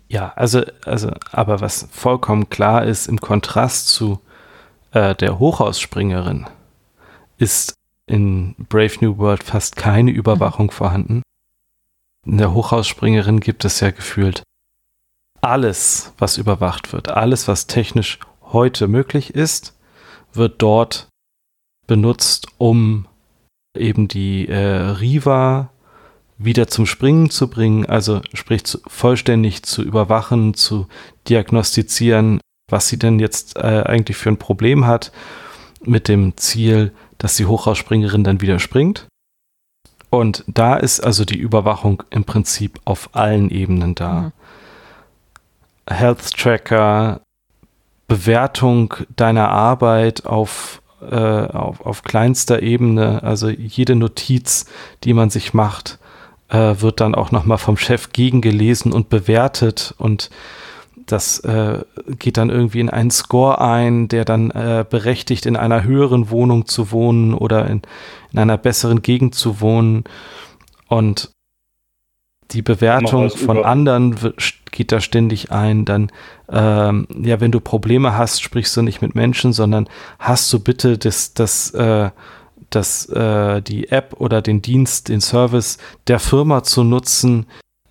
Ja, 0.07 0.33
also, 0.35 0.63
also, 0.85 1.11
aber 1.31 1.61
was 1.61 1.87
vollkommen 1.91 2.49
klar 2.49 2.85
ist, 2.85 3.07
im 3.07 3.19
Kontrast 3.19 3.89
zu 3.89 4.19
äh, 4.91 5.13
der 5.15 5.39
Hochhausspringerin 5.39 6.47
ist 7.37 7.75
in 8.07 8.55
Brave 8.69 8.93
New 9.01 9.17
World 9.17 9.43
fast 9.43 9.75
keine 9.75 10.11
Überwachung 10.11 10.67
mhm. 10.67 10.71
vorhanden. 10.71 11.21
In 12.25 12.37
der 12.37 12.53
Hochhausspringerin 12.53 13.39
gibt 13.39 13.65
es 13.65 13.79
ja 13.79 13.91
gefühlt 13.91 14.43
alles, 15.45 16.13
was 16.17 16.37
überwacht 16.37 16.91
wird, 16.91 17.09
alles, 17.09 17.47
was 17.47 17.67
technisch 17.67 18.19
heute 18.41 18.87
möglich 18.87 19.33
ist, 19.33 19.77
wird 20.33 20.61
dort 20.61 21.07
benutzt, 21.87 22.47
um 22.57 23.05
eben 23.77 24.07
die 24.07 24.47
äh, 24.47 24.57
Riva 24.57 25.69
wieder 26.37 26.67
zum 26.67 26.85
Springen 26.85 27.29
zu 27.29 27.49
bringen, 27.49 27.85
also 27.85 28.21
sprich 28.33 28.65
zu, 28.65 28.79
vollständig 28.87 29.63
zu 29.63 29.83
überwachen, 29.83 30.55
zu 30.55 30.87
diagnostizieren, 31.29 32.41
was 32.69 32.87
sie 32.89 32.97
denn 32.97 33.19
jetzt 33.19 33.55
äh, 33.57 33.83
eigentlich 33.85 34.17
für 34.17 34.29
ein 34.29 34.39
Problem 34.39 34.85
hat, 34.85 35.11
mit 35.81 36.07
dem 36.07 36.35
Ziel, 36.37 36.91
dass 37.19 37.35
die 37.35 37.45
Hochhausspringerin 37.45 38.23
dann 38.23 38.41
wieder 38.41 38.59
springt. 38.59 39.07
Und 40.09 40.43
da 40.47 40.75
ist 40.75 41.01
also 41.01 41.23
die 41.23 41.37
Überwachung 41.37 42.03
im 42.09 42.23
Prinzip 42.23 42.79
auf 42.85 43.09
allen 43.13 43.49
Ebenen 43.51 43.93
da. 43.93 44.13
Mhm. 44.13 44.31
Health 45.87 46.31
Tracker, 46.37 47.21
Bewertung 48.07 48.93
deiner 49.15 49.49
Arbeit 49.49 50.25
auf, 50.25 50.81
äh, 51.01 51.15
auf, 51.15 51.81
auf 51.81 52.03
kleinster 52.03 52.61
Ebene, 52.61 53.23
also 53.23 53.49
jede 53.49 53.95
Notiz, 53.95 54.65
die 55.03 55.13
man 55.13 55.29
sich 55.29 55.53
macht, 55.53 55.99
äh, 56.49 56.75
wird 56.79 57.01
dann 57.01 57.15
auch 57.15 57.31
nochmal 57.31 57.57
vom 57.57 57.77
Chef 57.77 58.13
gegengelesen 58.13 58.91
und 58.91 59.09
bewertet 59.09 59.93
und 59.97 60.29
das 61.05 61.39
äh, 61.41 61.83
geht 62.17 62.37
dann 62.37 62.49
irgendwie 62.49 62.79
in 62.79 62.89
einen 62.89 63.11
Score 63.11 63.61
ein, 63.61 64.07
der 64.07 64.25
dann 64.25 64.49
äh, 64.51 64.85
berechtigt, 64.89 65.45
in 65.45 65.55
einer 65.55 65.83
höheren 65.83 66.29
Wohnung 66.29 66.65
zu 66.65 66.91
wohnen 66.91 67.33
oder 67.33 67.67
in, 67.67 67.81
in 68.31 68.39
einer 68.39 68.57
besseren 68.57 69.01
Gegend 69.01 69.35
zu 69.35 69.61
wohnen. 69.61 70.05
Und 70.87 71.31
die 72.51 72.61
Bewertung 72.61 73.29
von 73.29 73.63
anderen 73.63 74.15
geht 74.75 74.91
da 74.91 75.01
ständig 75.01 75.51
ein. 75.51 75.85
Dann, 75.85 76.11
ähm, 76.49 77.07
ja, 77.23 77.39
wenn 77.39 77.51
du 77.51 77.59
Probleme 77.59 78.15
hast, 78.15 78.41
sprichst 78.41 78.77
du 78.77 78.83
nicht 78.83 79.01
mit 79.01 79.15
Menschen, 79.15 79.53
sondern 79.53 79.89
hast 80.19 80.53
du 80.53 80.59
bitte 80.59 80.99
das, 80.99 81.33
das, 81.33 81.71
äh, 81.71 82.11
das, 82.69 83.07
äh, 83.09 83.61
die 83.61 83.89
App 83.89 84.15
oder 84.19 84.43
den 84.43 84.61
Dienst, 84.61 85.09
den 85.09 85.21
Service 85.21 85.79
der 86.07 86.19
Firma 86.19 86.63
zu 86.63 86.83
nutzen, 86.83 87.47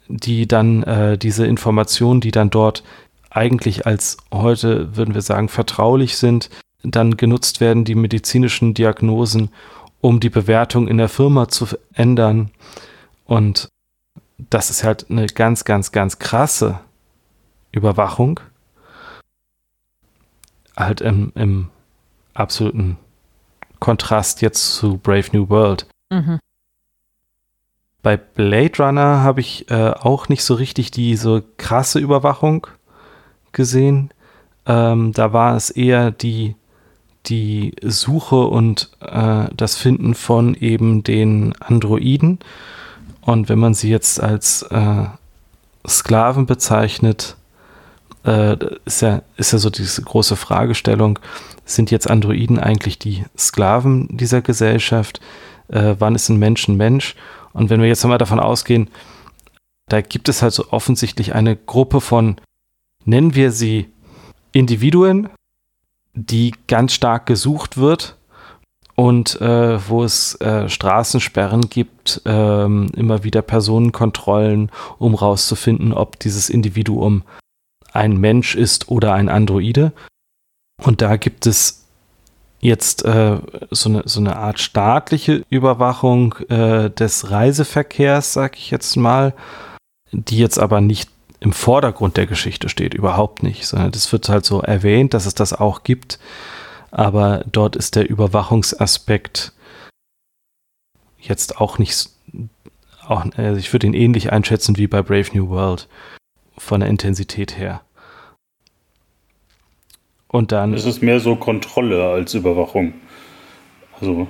die 0.08 0.46
dann 0.46 0.82
äh, 0.84 1.18
diese 1.18 1.46
Informationen, 1.46 2.20
die 2.20 2.30
dann 2.30 2.50
dort 2.50 2.84
eigentlich 3.30 3.86
als 3.86 4.18
heute, 4.32 4.96
würden 4.96 5.14
wir 5.14 5.22
sagen, 5.22 5.48
vertraulich 5.48 6.16
sind, 6.16 6.50
dann 6.84 7.16
genutzt 7.16 7.60
werden, 7.60 7.84
die 7.84 7.94
medizinischen 7.94 8.74
Diagnosen, 8.74 9.50
um 10.00 10.20
die 10.20 10.30
Bewertung 10.30 10.86
in 10.86 10.98
der 10.98 11.08
Firma 11.08 11.48
zu 11.48 11.66
ändern. 11.94 12.50
Und 13.24 13.70
das 14.50 14.70
ist 14.70 14.84
halt 14.84 15.10
eine 15.10 15.26
ganz, 15.26 15.64
ganz, 15.64 15.92
ganz 15.92 16.18
krasse 16.18 16.80
Überwachung. 17.72 18.40
Halt 20.76 21.00
im, 21.00 21.32
im 21.34 21.70
absoluten 22.34 22.98
Kontrast 23.78 24.42
jetzt 24.42 24.74
zu 24.74 24.98
Brave 24.98 25.28
New 25.32 25.48
World. 25.48 25.86
Mhm. 26.10 26.38
Bei 28.02 28.16
Blade 28.16 28.82
Runner 28.82 29.22
habe 29.22 29.40
ich 29.40 29.70
äh, 29.70 29.90
auch 29.90 30.28
nicht 30.28 30.44
so 30.44 30.54
richtig 30.54 30.90
diese 30.90 31.42
krasse 31.56 31.98
Überwachung 31.98 32.66
gesehen. 33.52 34.10
Ähm, 34.66 35.12
da 35.12 35.32
war 35.32 35.56
es 35.56 35.70
eher 35.70 36.10
die, 36.10 36.56
die 37.26 37.74
Suche 37.82 38.44
und 38.46 38.90
äh, 39.00 39.46
das 39.56 39.76
Finden 39.76 40.14
von 40.14 40.54
eben 40.54 41.02
den 41.02 41.54
Androiden 41.60 42.40
und 43.24 43.48
wenn 43.48 43.58
man 43.58 43.74
sie 43.74 43.90
jetzt 43.90 44.20
als 44.20 44.62
äh, 44.62 45.04
Sklaven 45.86 46.46
bezeichnet, 46.46 47.36
äh, 48.24 48.56
ist, 48.84 49.02
ja, 49.02 49.22
ist 49.36 49.52
ja 49.52 49.58
so 49.58 49.70
diese 49.70 50.02
große 50.02 50.36
Fragestellung, 50.36 51.18
sind 51.64 51.90
jetzt 51.90 52.08
Androiden 52.08 52.58
eigentlich 52.58 52.98
die 52.98 53.24
Sklaven 53.36 54.08
dieser 54.16 54.42
Gesellschaft? 54.42 55.20
Äh, 55.68 55.96
wann 55.98 56.14
ist 56.14 56.28
ein 56.28 56.38
Mensch 56.38 56.68
ein 56.68 56.76
Mensch? 56.76 57.16
Und 57.52 57.70
wenn 57.70 57.80
wir 57.80 57.88
jetzt 57.88 58.04
mal 58.04 58.18
davon 58.18 58.40
ausgehen, 58.40 58.90
da 59.88 60.00
gibt 60.00 60.28
es 60.28 60.42
halt 60.42 60.52
so 60.52 60.70
offensichtlich 60.70 61.34
eine 61.34 61.56
Gruppe 61.56 62.00
von, 62.00 62.36
nennen 63.04 63.34
wir 63.34 63.52
sie 63.52 63.88
Individuen, 64.52 65.28
die 66.14 66.54
ganz 66.68 66.92
stark 66.92 67.26
gesucht 67.26 67.76
wird 67.76 68.16
und 68.96 69.40
äh, 69.40 69.88
wo 69.88 70.04
es 70.04 70.40
äh, 70.40 70.68
Straßensperren 70.68 71.68
gibt, 71.68 72.22
ähm, 72.24 72.90
immer 72.96 73.24
wieder 73.24 73.42
Personenkontrollen, 73.42 74.70
um 74.98 75.14
rauszufinden, 75.14 75.92
ob 75.92 76.18
dieses 76.20 76.48
Individuum 76.48 77.22
ein 77.92 78.18
Mensch 78.18 78.54
ist 78.54 78.88
oder 78.88 79.14
ein 79.14 79.28
Androide. 79.28 79.92
Und 80.82 81.02
da 81.02 81.16
gibt 81.16 81.46
es 81.46 81.84
jetzt 82.60 83.04
äh, 83.04 83.38
so, 83.70 83.88
eine, 83.88 84.02
so 84.06 84.20
eine 84.20 84.36
Art 84.36 84.58
staatliche 84.58 85.44
Überwachung 85.50 86.34
äh, 86.48 86.90
des 86.90 87.30
Reiseverkehrs, 87.30 88.32
sag 88.32 88.56
ich 88.56 88.70
jetzt 88.70 88.96
mal, 88.96 89.34
die 90.12 90.38
jetzt 90.38 90.58
aber 90.58 90.80
nicht 90.80 91.10
im 91.40 91.52
Vordergrund 91.52 92.16
der 92.16 92.26
Geschichte 92.26 92.68
steht, 92.68 92.94
überhaupt 92.94 93.42
nicht, 93.42 93.66
sondern 93.66 93.90
das 93.90 94.10
wird 94.12 94.28
halt 94.28 94.46
so 94.46 94.62
erwähnt, 94.62 95.12
dass 95.12 95.26
es 95.26 95.34
das 95.34 95.52
auch 95.52 95.82
gibt 95.82 96.18
aber 96.94 97.44
dort 97.50 97.74
ist 97.74 97.96
der 97.96 98.08
Überwachungsaspekt 98.08 99.52
jetzt 101.18 101.60
auch 101.60 101.78
nicht, 101.78 102.08
auch, 103.06 103.26
also 103.36 103.58
ich 103.58 103.72
würde 103.72 103.88
ihn 103.88 103.94
ähnlich 103.94 104.32
einschätzen 104.32 104.76
wie 104.76 104.86
bei 104.86 105.02
Brave 105.02 105.26
New 105.32 105.48
World 105.48 105.88
von 106.56 106.80
der 106.80 106.88
Intensität 106.88 107.58
her. 107.58 107.80
Und 110.28 110.52
dann. 110.52 110.72
Es 110.72 110.84
ist 110.84 111.02
mehr 111.02 111.18
so 111.18 111.34
Kontrolle 111.34 112.04
als 112.04 112.34
Überwachung. 112.34 112.94
Also, 114.00 114.28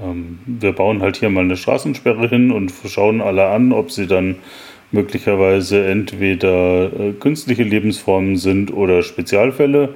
ähm, 0.00 0.38
wir 0.46 0.72
bauen 0.72 1.02
halt 1.02 1.16
hier 1.16 1.30
mal 1.30 1.44
eine 1.44 1.56
Straßensperre 1.56 2.28
hin 2.28 2.52
und 2.52 2.72
schauen 2.86 3.20
alle 3.20 3.48
an, 3.48 3.72
ob 3.72 3.90
sie 3.90 4.06
dann 4.06 4.36
möglicherweise 4.92 5.84
entweder 5.84 6.92
äh, 6.92 7.12
künstliche 7.12 7.64
Lebensformen 7.64 8.36
sind 8.36 8.72
oder 8.72 9.02
Spezialfälle 9.02 9.94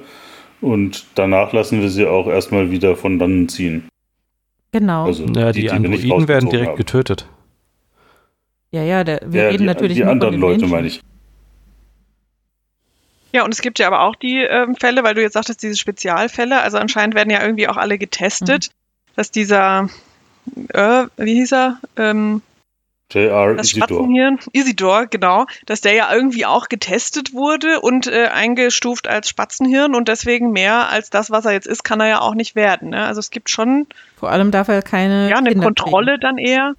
und 0.63 1.05
danach 1.15 1.51
lassen 1.53 1.81
wir 1.81 1.89
sie 1.89 2.07
auch 2.07 2.27
erstmal 2.27 2.71
wieder 2.71 2.95
von 2.95 3.19
dann 3.19 3.49
ziehen. 3.49 3.89
Genau. 4.71 5.05
Also 5.05 5.25
ja, 5.25 5.51
die, 5.51 5.61
die 5.61 5.71
Androiden 5.71 6.27
werden 6.27 6.49
direkt 6.49 6.69
haben. 6.69 6.77
getötet. 6.77 7.27
Ja, 8.71 8.81
ja, 8.81 9.03
der, 9.03 9.21
wir 9.25 9.43
ja, 9.43 9.49
reden 9.49 9.63
die, 9.63 9.67
natürlich 9.67 9.97
Die 9.97 10.03
anderen 10.03 10.39
Leute, 10.39 10.61
Menschen. 10.61 10.71
meine 10.71 10.87
ich. 10.87 11.01
Ja, 13.33 13.43
und 13.43 13.53
es 13.53 13.61
gibt 13.61 13.77
ja 13.79 13.87
aber 13.87 14.01
auch 14.01 14.15
die 14.15 14.37
ähm, 14.37 14.75
Fälle, 14.75 15.03
weil 15.03 15.15
du 15.15 15.21
jetzt 15.21 15.33
sagtest, 15.33 15.61
diese 15.61 15.75
Spezialfälle, 15.75 16.61
also 16.61 16.77
anscheinend 16.77 17.15
werden 17.15 17.29
ja 17.29 17.41
irgendwie 17.43 17.67
auch 17.67 17.77
alle 17.77 17.97
getestet, 17.97 18.69
mhm. 18.69 19.13
dass 19.15 19.31
dieser, 19.31 19.89
äh, 20.69 21.05
wie 21.17 21.33
hieß 21.35 21.51
er, 21.51 21.79
ähm, 21.97 22.41
J.R. 23.11 23.55
das 23.55 23.67
Isidor. 23.67 23.87
Spatzenhirn, 23.87 24.39
Isidor, 24.53 25.05
genau, 25.07 25.45
dass 25.65 25.81
der 25.81 25.93
ja 25.93 26.13
irgendwie 26.13 26.45
auch 26.45 26.67
getestet 26.67 27.33
wurde 27.33 27.79
und 27.81 28.07
äh, 28.07 28.27
eingestuft 28.27 29.07
als 29.07 29.29
Spatzenhirn 29.29 29.93
und 29.93 30.07
deswegen 30.07 30.51
mehr 30.51 30.89
als 30.89 31.09
das, 31.09 31.29
was 31.29 31.45
er 31.45 31.51
jetzt 31.51 31.67
ist, 31.67 31.83
kann 31.83 31.99
er 31.99 32.07
ja 32.07 32.21
auch 32.21 32.33
nicht 32.33 32.55
werden. 32.55 32.89
Ne? 32.89 33.05
Also 33.05 33.19
es 33.19 33.29
gibt 33.29 33.49
schon. 33.49 33.87
Vor 34.15 34.31
allem 34.31 34.51
darf 34.51 34.67
er 34.67 34.81
keine. 34.81 35.29
Ja, 35.29 35.37
eine 35.37 35.49
Kinder 35.49 35.65
Kontrolle 35.65 36.13
kriegen. 36.13 36.21
dann 36.21 36.37
eher. 36.37 36.73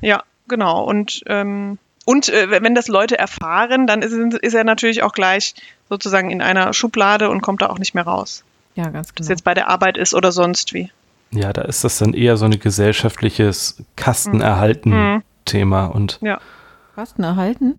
Ja, 0.00 0.22
genau. 0.48 0.84
Und, 0.84 1.22
ähm, 1.26 1.78
und 2.04 2.28
äh, 2.28 2.62
wenn 2.62 2.74
das 2.74 2.88
Leute 2.88 3.18
erfahren, 3.18 3.86
dann 3.86 4.02
ist, 4.02 4.12
ist 4.12 4.54
er 4.54 4.64
natürlich 4.64 5.02
auch 5.02 5.12
gleich 5.12 5.54
sozusagen 5.88 6.30
in 6.30 6.42
einer 6.42 6.72
Schublade 6.72 7.30
und 7.30 7.40
kommt 7.40 7.62
da 7.62 7.68
auch 7.70 7.78
nicht 7.78 7.94
mehr 7.94 8.04
raus. 8.04 8.44
Ja, 8.74 8.90
ganz 8.90 9.10
Ob 9.10 9.16
genau. 9.16 9.24
es 9.24 9.28
jetzt 9.28 9.44
bei 9.44 9.54
der 9.54 9.68
Arbeit 9.68 9.96
ist 9.96 10.14
oder 10.14 10.30
sonst 10.30 10.74
wie. 10.74 10.90
Ja, 11.30 11.52
da 11.52 11.62
ist 11.62 11.84
das 11.84 11.98
dann 11.98 12.14
eher 12.14 12.36
so 12.36 12.46
ein 12.46 12.58
gesellschaftliches 12.58 13.82
Kastenerhalten-Thema. 13.96 15.86
Und 15.86 16.18
Ja. 16.22 16.40
Kosten 16.94 17.22
erhalten? 17.22 17.78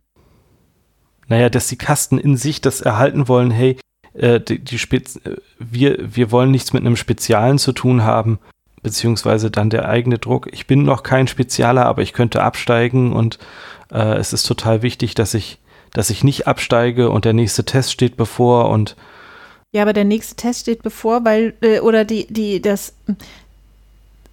naja, 1.27 1.49
dass 1.49 1.67
die 1.67 1.77
Kasten 1.77 2.17
in 2.17 2.37
sich 2.37 2.59
das 2.59 2.81
erhalten 2.81 3.27
wollen, 3.27 3.51
hey, 3.51 3.77
äh, 4.13 4.39
die, 4.39 4.59
die 4.59 4.79
Spez 4.79 5.17
äh, 5.17 5.35
wir, 5.59 5.97
wir 6.15 6.31
wollen 6.31 6.51
nichts 6.51 6.73
mit 6.73 6.83
einem 6.83 6.95
Spezialen 6.95 7.59
zu 7.59 7.71
tun 7.71 8.03
haben, 8.03 8.39
beziehungsweise 8.81 9.51
dann 9.51 9.69
der 9.69 9.87
eigene 9.87 10.17
Druck. 10.17 10.49
Ich 10.51 10.65
bin 10.65 10.83
noch 10.83 11.03
kein 11.03 11.27
Spezialer, 11.27 11.85
aber 11.85 12.01
ich 12.01 12.13
könnte 12.13 12.41
absteigen 12.41 13.13
und 13.13 13.37
äh, 13.91 14.15
es 14.17 14.33
ist 14.33 14.43
total 14.47 14.81
wichtig, 14.81 15.13
dass 15.13 15.33
ich, 15.35 15.59
dass 15.93 16.09
ich 16.09 16.23
nicht 16.23 16.47
absteige 16.47 17.11
und 17.11 17.25
der 17.25 17.33
nächste 17.33 17.63
Test 17.63 17.91
steht 17.91 18.17
bevor 18.17 18.69
und 18.69 18.95
Ja, 19.71 19.83
aber 19.83 19.93
der 19.93 20.05
nächste 20.05 20.35
Test 20.35 20.61
steht 20.61 20.81
bevor, 20.81 21.23
weil, 21.25 21.53
äh, 21.61 21.79
oder 21.79 22.03
die, 22.03 22.25
die, 22.27 22.59
das, 22.61 22.93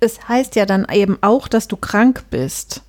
es 0.01 0.29
heißt 0.29 0.57
ja 0.57 0.65
dann 0.65 0.87
eben 0.91 1.19
auch, 1.21 1.47
dass 1.49 1.69
du 1.69 1.77
krank 1.77 2.25
bist. 2.31 2.83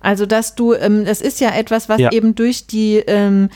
Also, 0.00 0.26
dass 0.26 0.54
du, 0.56 0.74
ähm, 0.74 1.04
das 1.04 1.20
ist 1.20 1.40
ja 1.40 1.50
etwas, 1.54 1.88
was 1.88 2.00
Ja. 2.00 2.10
eben 2.10 2.34
durch 2.34 2.66
die, 2.66 2.96
ähm, 2.96 3.48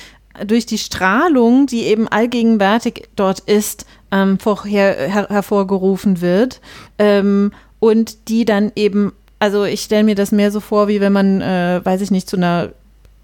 durch 0.46 0.66
die 0.66 0.78
Strahlung, 0.78 1.66
die 1.66 1.82
eben 1.82 2.06
allgegenwärtig 2.06 3.08
dort 3.16 3.40
ist, 3.40 3.86
ähm, 4.12 4.38
vorher, 4.38 4.94
her, 5.10 5.26
hervorgerufen 5.28 6.20
wird 6.20 6.60
ähm, 6.98 7.52
und 7.80 8.28
die 8.28 8.44
dann 8.44 8.70
eben, 8.76 9.12
also 9.40 9.64
ich 9.64 9.80
stelle 9.82 10.04
mir 10.04 10.14
das 10.14 10.30
mehr 10.30 10.52
so 10.52 10.60
vor, 10.60 10.86
wie 10.86 11.00
wenn 11.00 11.12
man, 11.12 11.40
äh, 11.40 11.80
weiß 11.84 12.00
ich 12.02 12.12
nicht, 12.12 12.28
zu 12.30 12.36
einer 12.36 12.70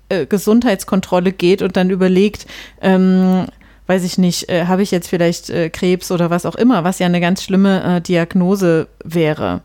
äh, 0.08 0.26
Gesundheitskontrolle 0.26 1.30
geht 1.32 1.62
und 1.62 1.76
dann 1.76 1.88
überlegt, 1.88 2.46
ähm, 2.82 3.46
weiß 3.86 4.04
ich 4.04 4.18
nicht, 4.18 4.48
äh, 4.48 4.66
habe 4.66 4.82
ich 4.82 4.90
jetzt 4.90 5.08
vielleicht 5.08 5.50
äh, 5.50 5.70
Krebs 5.70 6.10
oder 6.10 6.30
was 6.30 6.46
auch 6.46 6.54
immer, 6.54 6.84
was 6.84 6.98
ja 6.98 7.06
eine 7.06 7.20
ganz 7.20 7.42
schlimme 7.42 7.96
äh, 7.96 8.00
Diagnose 8.00 8.88
wäre. 9.04 9.62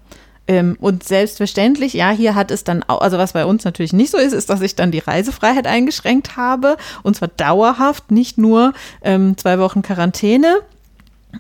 Ähm, 0.47 0.77
und 0.79 1.03
selbstverständlich, 1.03 1.93
ja, 1.93 2.09
hier 2.09 2.33
hat 2.33 2.49
es 2.49 2.63
dann 2.63 2.83
auch, 2.87 3.01
also 3.01 3.19
was 3.19 3.33
bei 3.33 3.45
uns 3.45 3.65
natürlich 3.65 3.93
nicht 3.93 4.09
so 4.09 4.17
ist, 4.17 4.33
ist, 4.33 4.49
dass 4.49 4.61
ich 4.61 4.75
dann 4.75 4.91
die 4.91 4.97
Reisefreiheit 4.97 5.67
eingeschränkt 5.67 6.37
habe 6.37 6.75
und 7.03 7.15
zwar 7.15 7.27
dauerhaft, 7.27 8.09
nicht 8.09 8.39
nur 8.39 8.73
ähm, 9.03 9.37
zwei 9.37 9.59
Wochen 9.59 9.83
Quarantäne. 9.83 10.57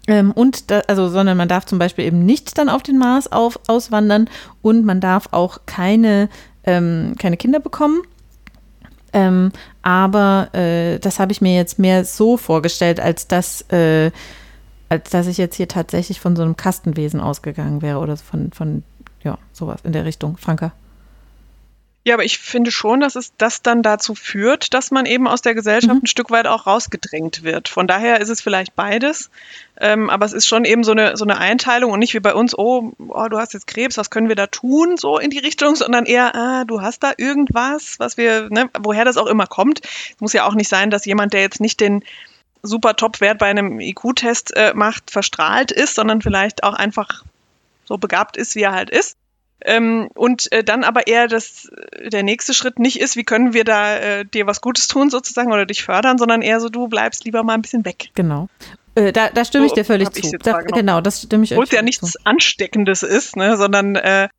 Ähm, 0.05 0.31
und 0.31 0.69
da, 0.69 0.81
also, 0.87 1.09
sondern 1.09 1.37
man 1.37 1.47
darf 1.47 1.65
zum 1.65 1.79
Beispiel 1.79 2.05
eben 2.05 2.23
nicht 2.23 2.55
dann 2.59 2.69
auf 2.69 2.83
den 2.83 2.99
Mars 2.99 3.31
auf, 3.31 3.59
auswandern 3.65 4.29
und 4.61 4.85
man 4.85 5.01
darf 5.01 5.29
auch 5.31 5.61
keine, 5.65 6.29
ähm, 6.63 7.15
keine 7.17 7.37
Kinder 7.37 7.59
bekommen. 7.59 8.03
Ähm, 9.13 9.51
aber 9.81 10.49
äh, 10.53 10.99
das 10.99 11.19
habe 11.19 11.31
ich 11.31 11.41
mir 11.41 11.55
jetzt 11.55 11.79
mehr 11.79 12.05
so 12.05 12.37
vorgestellt, 12.37 12.99
als 12.99 13.27
dass, 13.27 13.61
äh, 13.71 14.11
als 14.89 15.09
dass 15.09 15.27
ich 15.27 15.37
jetzt 15.37 15.55
hier 15.55 15.67
tatsächlich 15.67 16.19
von 16.19 16.35
so 16.35 16.41
einem 16.41 16.55
Kastenwesen 16.55 17.19
ausgegangen 17.19 17.81
wäre 17.81 17.99
oder 17.99 18.17
von, 18.17 18.51
von 18.51 18.83
ja, 19.23 19.37
sowas 19.53 19.81
in 19.83 19.93
der 19.93 20.05
Richtung. 20.05 20.37
Franka. 20.37 20.71
Ja, 22.05 22.15
aber 22.15 22.23
ich 22.23 22.39
finde 22.39 22.71
schon, 22.71 23.01
dass 23.01 23.15
es 23.15 23.33
das 23.37 23.61
dann 23.61 23.83
dazu 23.83 24.15
führt, 24.15 24.73
dass 24.73 24.89
man 24.89 25.05
eben 25.05 25.27
aus 25.27 25.41
der 25.41 25.53
Gesellschaft 25.53 25.93
Mhm. 25.95 26.01
ein 26.03 26.07
Stück 26.07 26.31
weit 26.31 26.47
auch 26.47 26.65
rausgedrängt 26.65 27.43
wird. 27.43 27.67
Von 27.67 27.87
daher 27.87 28.21
ist 28.21 28.29
es 28.29 28.41
vielleicht 28.41 28.75
beides. 28.75 29.29
Ähm, 29.79 30.09
aber 30.09 30.25
es 30.25 30.33
ist 30.33 30.47
schon 30.47 30.63
eben 30.65 30.83
so 30.83 30.93
eine, 30.93 31.17
so 31.17 31.25
eine 31.25 31.37
Einteilung 31.37 31.91
und 31.91 31.99
nicht 31.99 32.13
wie 32.13 32.19
bei 32.21 32.33
uns, 32.33 32.57
oh, 32.57 32.93
oh, 33.09 33.27
du 33.29 33.37
hast 33.37 33.53
jetzt 33.53 33.67
Krebs, 33.67 33.97
was 33.97 34.09
können 34.09 34.29
wir 34.29 34.35
da 34.35 34.47
tun, 34.47 34.95
so 34.97 35.19
in 35.19 35.29
die 35.29 35.39
Richtung, 35.39 35.75
sondern 35.75 36.05
eher, 36.05 36.35
ah, 36.35 36.63
du 36.65 36.81
hast 36.81 37.03
da 37.03 37.11
irgendwas, 37.17 37.95
was 37.99 38.15
wir, 38.17 38.49
ne, 38.49 38.69
woher 38.79 39.05
das 39.05 39.17
auch 39.17 39.27
immer 39.27 39.45
kommt. 39.45 39.81
Es 39.83 40.19
muss 40.21 40.33
ja 40.33 40.45
auch 40.45 40.55
nicht 40.55 40.69
sein, 40.69 40.89
dass 40.91 41.05
jemand, 41.05 41.33
der 41.33 41.41
jetzt 41.41 41.59
nicht 41.61 41.79
den 41.81 42.03
super 42.63 42.95
Top-Wert 42.95 43.37
bei 43.39 43.47
einem 43.47 43.79
IQ-Test 43.79 44.55
äh, 44.55 44.73
macht, 44.73 45.11
verstrahlt 45.11 45.71
ist, 45.71 45.95
sondern 45.95 46.21
vielleicht 46.21 46.63
auch 46.63 46.73
einfach 46.73 47.23
so 47.85 47.97
begabt 47.97 48.37
ist, 48.37 48.55
wie 48.55 48.61
er 48.63 48.71
halt 48.73 48.89
ist. 48.89 49.17
Ähm, 49.61 50.09
und 50.15 50.51
äh, 50.51 50.63
dann 50.63 50.83
aber 50.83 51.07
eher 51.07 51.27
das, 51.27 51.69
der 52.01 52.23
nächste 52.23 52.53
Schritt 52.53 52.79
nicht 52.79 52.99
ist, 52.99 53.17
wie 53.17 53.23
können 53.23 53.53
wir 53.53 53.65
da 53.65 53.97
äh, 53.97 54.25
dir 54.25 54.47
was 54.47 54.61
Gutes 54.61 54.87
tun 54.87 55.09
sozusagen 55.09 55.51
oder 55.51 55.65
dich 55.65 55.83
fördern, 55.83 56.17
sondern 56.17 56.41
eher 56.41 56.59
so, 56.61 56.69
du 56.69 56.87
bleibst 56.87 57.25
lieber 57.25 57.43
mal 57.43 57.55
ein 57.55 57.61
bisschen 57.61 57.83
weg. 57.83 58.09
Genau. 58.15 58.47
Äh, 58.95 59.11
da, 59.11 59.29
da 59.29 59.43
stimme 59.43 59.65
ich 59.65 59.73
dir 59.73 59.85
völlig 59.85 60.11
zu. 60.11 60.37
Da, 60.37 60.59
genau, 60.61 61.01
das 61.01 61.21
stimme 61.23 61.43
ich 61.43 61.51
Obwohl 61.51 61.65
es 61.65 61.71
ja 61.71 61.81
nichts 61.81 62.11
zu. 62.11 62.19
Ansteckendes 62.23 63.03
ist, 63.03 63.35
ne, 63.35 63.57
sondern 63.57 63.95
äh, 63.95 64.29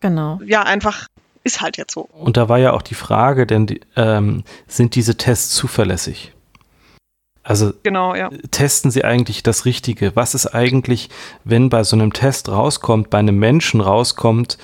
Genau. 0.00 0.40
ja, 0.44 0.62
einfach 0.62 1.06
ist 1.44 1.60
halt 1.60 1.76
jetzt 1.76 1.92
so. 1.92 2.08
Und 2.12 2.36
da 2.36 2.48
war 2.48 2.58
ja 2.58 2.72
auch 2.72 2.82
die 2.82 2.94
Frage, 2.94 3.46
denn 3.46 3.66
die, 3.66 3.80
ähm, 3.96 4.44
sind 4.66 4.94
diese 4.94 5.16
Tests 5.16 5.54
zuverlässig? 5.54 6.32
Also 7.50 7.72
Genau, 7.82 8.14
ja. 8.14 8.30
testen 8.52 8.92
sie 8.92 9.04
eigentlich 9.04 9.42
das 9.42 9.64
Richtige? 9.64 10.12
Was 10.14 10.36
ist 10.36 10.46
eigentlich, 10.54 11.10
wenn 11.42 11.68
bei 11.68 11.82
so 11.82 11.96
einem 11.96 12.12
Test 12.12 12.48
rauskommt, 12.48 13.10
bei 13.10 13.18
einem 13.18 13.40
Menschen 13.40 13.80
rauskommt, 13.80 14.56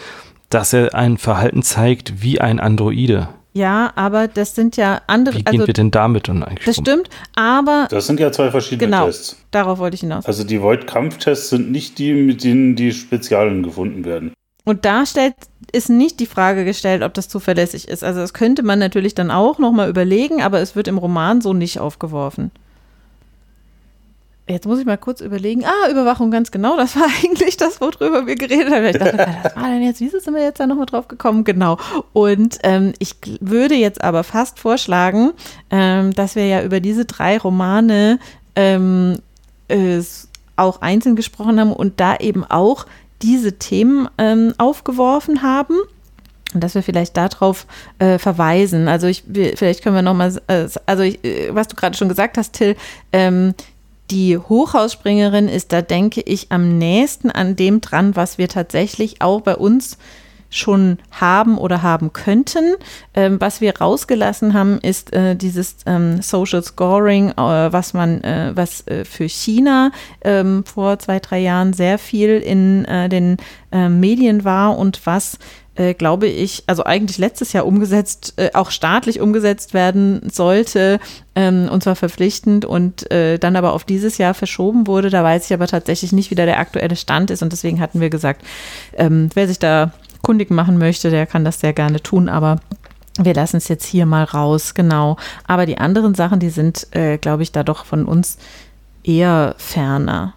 dass 0.50 0.72
er 0.72 0.94
ein 0.94 1.18
Verhalten 1.18 1.64
zeigt 1.64 2.22
wie 2.22 2.40
ein 2.40 2.60
Androide? 2.60 3.28
Ja, 3.54 3.92
aber 3.96 4.28
das 4.28 4.54
sind 4.54 4.76
ja 4.76 5.00
andere, 5.08 5.34
Wie 5.34 5.42
gehen 5.42 5.54
also 5.62 5.66
wir 5.66 5.74
denn 5.74 5.90
damit 5.90 6.28
dann 6.28 6.44
eigentlich 6.44 6.64
das 6.66 6.78
um? 6.78 6.84
stimmt, 6.84 7.10
aber 7.34 7.88
Das 7.90 8.06
sind 8.06 8.20
ja 8.20 8.30
zwei 8.30 8.52
verschiedene 8.52 8.88
Genau. 8.88 9.06
Tests. 9.06 9.36
darauf 9.50 9.80
wollte 9.80 9.96
ich 9.96 10.02
hinaus. 10.02 10.24
Also 10.26 10.44
die 10.44 10.62
Void-Kampftests 10.62 11.50
sind 11.50 11.72
nicht 11.72 11.98
die, 11.98 12.12
mit 12.14 12.44
denen 12.44 12.76
die 12.76 12.92
Spezialen 12.92 13.64
gefunden 13.64 14.04
werden. 14.04 14.32
Und 14.64 14.84
da 14.84 15.06
stellt, 15.06 15.34
ist 15.72 15.88
nicht 15.90 16.20
die 16.20 16.26
Frage 16.26 16.64
gestellt, 16.64 17.02
ob 17.02 17.14
das 17.14 17.28
zuverlässig 17.28 17.88
ist. 17.88 18.04
Also 18.04 18.20
das 18.20 18.32
könnte 18.32 18.62
man 18.62 18.78
natürlich 18.78 19.16
dann 19.16 19.32
auch 19.32 19.58
nochmal 19.58 19.88
überlegen, 19.88 20.40
aber 20.40 20.60
es 20.60 20.76
wird 20.76 20.86
im 20.86 20.98
Roman 20.98 21.40
so 21.40 21.52
nicht 21.52 21.80
aufgeworfen. 21.80 22.52
Jetzt 24.48 24.66
muss 24.66 24.78
ich 24.78 24.86
mal 24.86 24.96
kurz 24.96 25.20
überlegen. 25.20 25.64
Ah, 25.64 25.90
Überwachung, 25.90 26.30
ganz 26.30 26.52
genau. 26.52 26.76
Das 26.76 26.94
war 26.94 27.06
eigentlich 27.24 27.56
das, 27.56 27.80
worüber 27.80 28.26
wir 28.26 28.36
geredet 28.36 28.72
haben. 28.72 28.84
Ich 28.84 28.96
dachte, 28.96 29.18
was 29.42 29.56
war 29.56 29.68
denn 29.68 29.82
jetzt? 29.82 30.00
Wieso 30.00 30.20
sind 30.20 30.34
wir 30.34 30.42
jetzt 30.42 30.60
da 30.60 30.66
nochmal 30.66 30.86
drauf 30.86 31.08
gekommen? 31.08 31.42
Genau. 31.42 31.78
Und 32.12 32.58
ähm, 32.62 32.92
ich 33.00 33.16
würde 33.40 33.74
jetzt 33.74 34.04
aber 34.04 34.22
fast 34.22 34.60
vorschlagen, 34.60 35.32
ähm, 35.70 36.12
dass 36.12 36.36
wir 36.36 36.46
ja 36.46 36.62
über 36.62 36.78
diese 36.78 37.06
drei 37.06 37.38
Romane 37.38 38.20
ähm, 38.54 39.18
äh, 39.66 40.00
auch 40.54 40.80
einzeln 40.80 41.16
gesprochen 41.16 41.58
haben 41.58 41.72
und 41.72 41.98
da 41.98 42.16
eben 42.16 42.44
auch 42.44 42.86
diese 43.22 43.58
Themen 43.58 44.08
ähm, 44.16 44.54
aufgeworfen 44.58 45.42
haben. 45.42 45.74
Und 46.54 46.62
dass 46.62 46.76
wir 46.76 46.84
vielleicht 46.84 47.16
darauf 47.16 47.66
äh, 47.98 48.18
verweisen. 48.18 48.86
Also 48.86 49.08
ich, 49.08 49.24
vielleicht 49.56 49.82
können 49.82 49.96
wir 49.96 50.02
nochmal, 50.02 50.40
äh, 50.46 50.68
also 50.86 51.02
ich, 51.02 51.22
äh, 51.24 51.52
was 51.52 51.66
du 51.66 51.74
gerade 51.74 51.96
schon 51.96 52.08
gesagt 52.08 52.38
hast, 52.38 52.52
Till, 52.52 52.76
ähm, 53.12 53.54
die 54.10 54.38
Hochhausspringerin 54.38 55.48
ist 55.48 55.72
da, 55.72 55.82
denke 55.82 56.20
ich, 56.20 56.52
am 56.52 56.78
nächsten 56.78 57.30
an 57.30 57.56
dem 57.56 57.80
dran, 57.80 58.14
was 58.14 58.38
wir 58.38 58.48
tatsächlich 58.48 59.20
auch 59.20 59.40
bei 59.40 59.56
uns 59.56 59.98
schon 60.48 60.98
haben 61.10 61.58
oder 61.58 61.82
haben 61.82 62.12
könnten. 62.12 62.74
Ähm, 63.14 63.40
was 63.40 63.60
wir 63.60 63.76
rausgelassen 63.78 64.54
haben, 64.54 64.78
ist 64.78 65.12
äh, 65.12 65.34
dieses 65.34 65.78
ähm, 65.86 66.22
Social 66.22 66.62
Scoring, 66.62 67.30
äh, 67.30 67.72
was 67.72 67.94
man, 67.94 68.22
äh, 68.22 68.52
was 68.54 68.86
äh, 68.86 69.04
für 69.04 69.28
China 69.28 69.90
ähm, 70.22 70.64
vor 70.64 70.98
zwei, 70.98 71.18
drei 71.18 71.40
Jahren 71.40 71.72
sehr 71.72 71.98
viel 71.98 72.38
in 72.38 72.84
äh, 72.84 73.08
den 73.08 73.38
äh, 73.72 73.88
Medien 73.88 74.44
war 74.44 74.78
und 74.78 75.00
was 75.04 75.38
äh, 75.76 75.94
glaube 75.94 76.26
ich, 76.26 76.64
also 76.66 76.84
eigentlich 76.84 77.18
letztes 77.18 77.52
Jahr 77.52 77.66
umgesetzt, 77.66 78.34
äh, 78.36 78.50
auch 78.54 78.70
staatlich 78.70 79.20
umgesetzt 79.20 79.74
werden 79.74 80.28
sollte, 80.30 80.98
ähm, 81.34 81.68
und 81.70 81.82
zwar 81.82 81.96
verpflichtend 81.96 82.64
und 82.64 83.10
äh, 83.10 83.38
dann 83.38 83.56
aber 83.56 83.72
auf 83.72 83.84
dieses 83.84 84.18
Jahr 84.18 84.34
verschoben 84.34 84.86
wurde. 84.86 85.10
Da 85.10 85.22
weiß 85.22 85.46
ich 85.46 85.54
aber 85.54 85.66
tatsächlich 85.66 86.12
nicht, 86.12 86.30
wie 86.30 86.34
da 86.34 86.46
der 86.46 86.58
aktuelle 86.58 86.96
Stand 86.96 87.30
ist 87.30 87.42
und 87.42 87.52
deswegen 87.52 87.80
hatten 87.80 88.00
wir 88.00 88.10
gesagt, 88.10 88.44
ähm, 88.94 89.28
wer 89.34 89.46
sich 89.48 89.58
da 89.58 89.92
kundig 90.22 90.50
machen 90.50 90.78
möchte, 90.78 91.10
der 91.10 91.26
kann 91.26 91.44
das 91.44 91.60
sehr 91.60 91.72
gerne 91.72 92.02
tun, 92.02 92.28
aber 92.28 92.56
wir 93.18 93.34
lassen 93.34 93.56
es 93.56 93.68
jetzt 93.68 93.86
hier 93.86 94.06
mal 94.06 94.24
raus, 94.24 94.74
genau. 94.74 95.16
Aber 95.46 95.66
die 95.66 95.78
anderen 95.78 96.14
Sachen, 96.14 96.38
die 96.38 96.50
sind, 96.50 96.88
äh, 96.94 97.16
glaube 97.16 97.42
ich, 97.42 97.52
da 97.52 97.62
doch 97.62 97.84
von 97.84 98.04
uns 98.04 98.36
eher 99.02 99.54
ferner. 99.58 100.34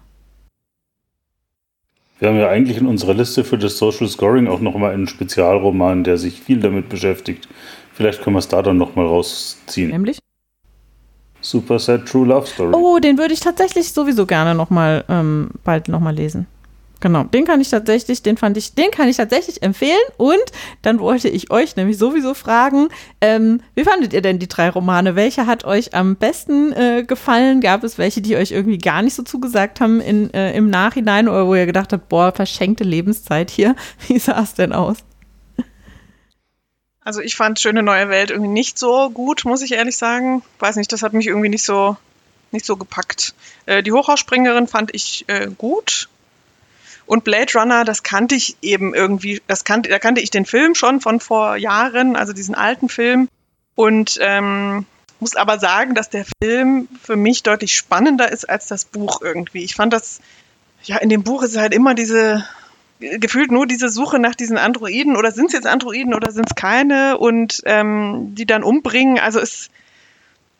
Wir 2.20 2.28
haben 2.28 2.38
ja 2.38 2.48
eigentlich 2.50 2.76
in 2.76 2.86
unserer 2.86 3.14
Liste 3.14 3.44
für 3.44 3.56
das 3.56 3.78
Social 3.78 4.06
Scoring 4.06 4.46
auch 4.46 4.60
nochmal 4.60 4.92
einen 4.92 5.08
Spezialroman, 5.08 6.04
der 6.04 6.18
sich 6.18 6.42
viel 6.42 6.60
damit 6.60 6.90
beschäftigt. 6.90 7.48
Vielleicht 7.94 8.22
können 8.22 8.36
wir 8.36 8.40
es 8.40 8.48
da 8.48 8.60
dann 8.60 8.76
nochmal 8.76 9.06
rausziehen. 9.06 9.90
Nämlich? 9.90 10.18
Super 11.40 11.78
Sad 11.78 12.06
True 12.06 12.26
Love 12.26 12.46
Story. 12.46 12.74
Oh, 12.74 12.98
den 12.98 13.16
würde 13.16 13.32
ich 13.32 13.40
tatsächlich 13.40 13.90
sowieso 13.90 14.26
gerne 14.26 14.54
nochmal 14.54 15.02
ähm, 15.08 15.50
bald 15.64 15.88
nochmal 15.88 16.14
lesen. 16.14 16.46
Genau, 17.00 17.24
den 17.24 17.46
kann 17.46 17.62
ich 17.62 17.70
tatsächlich, 17.70 18.22
den 18.22 18.36
fand 18.36 18.58
ich, 18.58 18.74
den 18.74 18.90
kann 18.90 19.08
ich 19.08 19.16
tatsächlich 19.16 19.62
empfehlen. 19.62 19.98
Und 20.18 20.38
dann 20.82 21.00
wollte 21.00 21.30
ich 21.30 21.50
euch 21.50 21.74
nämlich 21.76 21.96
sowieso 21.96 22.34
fragen, 22.34 22.88
ähm, 23.22 23.62
wie 23.74 23.84
fandet 23.84 24.12
ihr 24.12 24.20
denn 24.20 24.38
die 24.38 24.48
drei 24.48 24.68
Romane? 24.68 25.16
Welcher 25.16 25.46
hat 25.46 25.64
euch 25.64 25.94
am 25.94 26.16
besten 26.16 26.72
äh, 26.72 27.02
gefallen? 27.02 27.62
Gab 27.62 27.84
es 27.84 27.96
welche, 27.96 28.20
die 28.20 28.36
euch 28.36 28.50
irgendwie 28.50 28.76
gar 28.76 29.00
nicht 29.00 29.14
so 29.14 29.22
zugesagt 29.22 29.80
haben 29.80 30.02
in, 30.02 30.32
äh, 30.34 30.52
im 30.54 30.68
Nachhinein 30.68 31.28
oder 31.28 31.46
wo 31.46 31.54
ihr 31.54 31.66
gedacht 31.66 31.94
habt, 31.94 32.10
boah, 32.10 32.32
verschenkte 32.32 32.84
Lebenszeit 32.84 33.50
hier? 33.50 33.74
Wie 34.06 34.18
sah 34.18 34.42
es 34.42 34.52
denn 34.52 34.74
aus? 34.74 34.98
Also 37.02 37.22
ich 37.22 37.34
fand 37.34 37.58
Schöne 37.58 37.82
neue 37.82 38.10
Welt 38.10 38.30
irgendwie 38.30 38.50
nicht 38.50 38.78
so 38.78 39.08
gut, 39.08 39.46
muss 39.46 39.62
ich 39.62 39.72
ehrlich 39.72 39.96
sagen. 39.96 40.42
Weiß 40.58 40.76
nicht, 40.76 40.92
das 40.92 41.02
hat 41.02 41.14
mich 41.14 41.28
irgendwie 41.28 41.48
nicht 41.48 41.64
so 41.64 41.96
nicht 42.52 42.66
so 42.66 42.76
gepackt. 42.76 43.34
Äh, 43.64 43.82
die 43.82 43.92
Hochhausspringerin 43.92 44.66
fand 44.66 44.94
ich 44.94 45.24
äh, 45.28 45.48
gut. 45.56 46.09
Und 47.10 47.24
Blade 47.24 47.52
Runner, 47.56 47.84
das 47.84 48.04
kannte 48.04 48.36
ich 48.36 48.56
eben 48.62 48.94
irgendwie, 48.94 49.42
das 49.48 49.64
kannte, 49.64 49.90
da 49.90 49.98
kannte 49.98 50.20
ich 50.20 50.30
den 50.30 50.46
Film 50.46 50.76
schon 50.76 51.00
von 51.00 51.18
vor 51.18 51.56
Jahren, 51.56 52.14
also 52.14 52.32
diesen 52.32 52.54
alten 52.54 52.88
Film. 52.88 53.28
Und 53.74 54.20
ähm, 54.20 54.86
muss 55.18 55.34
aber 55.34 55.58
sagen, 55.58 55.96
dass 55.96 56.08
der 56.08 56.24
Film 56.40 56.86
für 57.02 57.16
mich 57.16 57.42
deutlich 57.42 57.74
spannender 57.74 58.30
ist 58.30 58.48
als 58.48 58.68
das 58.68 58.84
Buch 58.84 59.22
irgendwie. 59.22 59.64
Ich 59.64 59.74
fand 59.74 59.92
das, 59.92 60.20
ja, 60.84 60.98
in 60.98 61.08
dem 61.08 61.24
Buch 61.24 61.42
ist 61.42 61.56
halt 61.56 61.74
immer 61.74 61.94
diese, 61.94 62.44
gefühlt 63.00 63.50
nur 63.50 63.66
diese 63.66 63.88
Suche 63.88 64.20
nach 64.20 64.36
diesen 64.36 64.56
Androiden 64.56 65.16
oder 65.16 65.32
sind 65.32 65.46
es 65.46 65.52
jetzt 65.52 65.66
Androiden 65.66 66.14
oder 66.14 66.30
sind 66.30 66.46
es 66.48 66.54
keine 66.54 67.18
und 67.18 67.60
ähm, 67.64 68.36
die 68.36 68.46
dann 68.46 68.62
umbringen. 68.62 69.18
Also 69.18 69.40
es, 69.40 69.70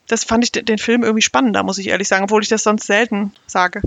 das 0.09 0.25
fand 0.25 0.43
ich 0.43 0.51
den 0.51 0.79
Film 0.79 1.05
irgendwie 1.05 1.23
spannender, 1.23 1.63
muss 1.63 1.79
ich 1.79 1.87
ehrlich 1.87 2.09
sagen, 2.09 2.25
obwohl 2.25 2.43
ich 2.43 2.49
das 2.49 2.65
sonst 2.65 2.89
selten 2.89 3.35
sage. 3.47 3.83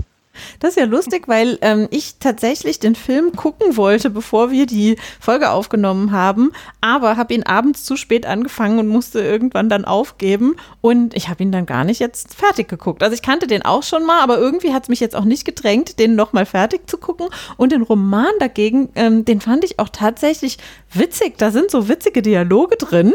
Das 0.60 0.70
ist 0.70 0.76
ja 0.76 0.84
lustig, 0.84 1.28
weil 1.28 1.58
ähm, 1.62 1.88
ich 1.90 2.16
tatsächlich 2.18 2.80
den 2.80 2.94
Film 2.94 3.32
gucken 3.32 3.76
wollte, 3.76 4.10
bevor 4.10 4.50
wir 4.50 4.66
die 4.66 4.96
Folge 5.20 5.50
aufgenommen 5.50 6.12
haben, 6.12 6.52
aber 6.80 7.16
habe 7.16 7.34
ihn 7.34 7.42
abends 7.42 7.84
zu 7.84 7.96
spät 7.96 8.26
angefangen 8.26 8.78
und 8.78 8.88
musste 8.88 9.20
irgendwann 9.20 9.68
dann 9.68 9.84
aufgeben 9.84 10.56
und 10.80 11.14
ich 11.14 11.28
habe 11.28 11.42
ihn 11.42 11.52
dann 11.52 11.66
gar 11.66 11.84
nicht 11.84 12.00
jetzt 12.00 12.34
fertig 12.34 12.68
geguckt. 12.68 13.02
Also 13.02 13.14
ich 13.14 13.22
kannte 13.22 13.46
den 13.46 13.64
auch 13.64 13.82
schon 13.82 14.04
mal, 14.04 14.20
aber 14.22 14.38
irgendwie 14.38 14.72
hat 14.72 14.84
es 14.84 14.88
mich 14.88 15.00
jetzt 15.00 15.16
auch 15.16 15.24
nicht 15.24 15.44
gedrängt, 15.44 15.98
den 15.98 16.14
nochmal 16.14 16.46
fertig 16.46 16.88
zu 16.88 16.98
gucken 16.98 17.28
und 17.56 17.72
den 17.72 17.82
Roman 17.82 18.32
dagegen, 18.38 18.88
ähm, 18.94 19.24
den 19.24 19.40
fand 19.40 19.64
ich 19.64 19.78
auch 19.78 19.88
tatsächlich 19.88 20.58
witzig. 20.92 21.38
Da 21.38 21.50
sind 21.50 21.70
so 21.70 21.88
witzige 21.88 22.22
Dialoge 22.22 22.76
drin. 22.76 23.14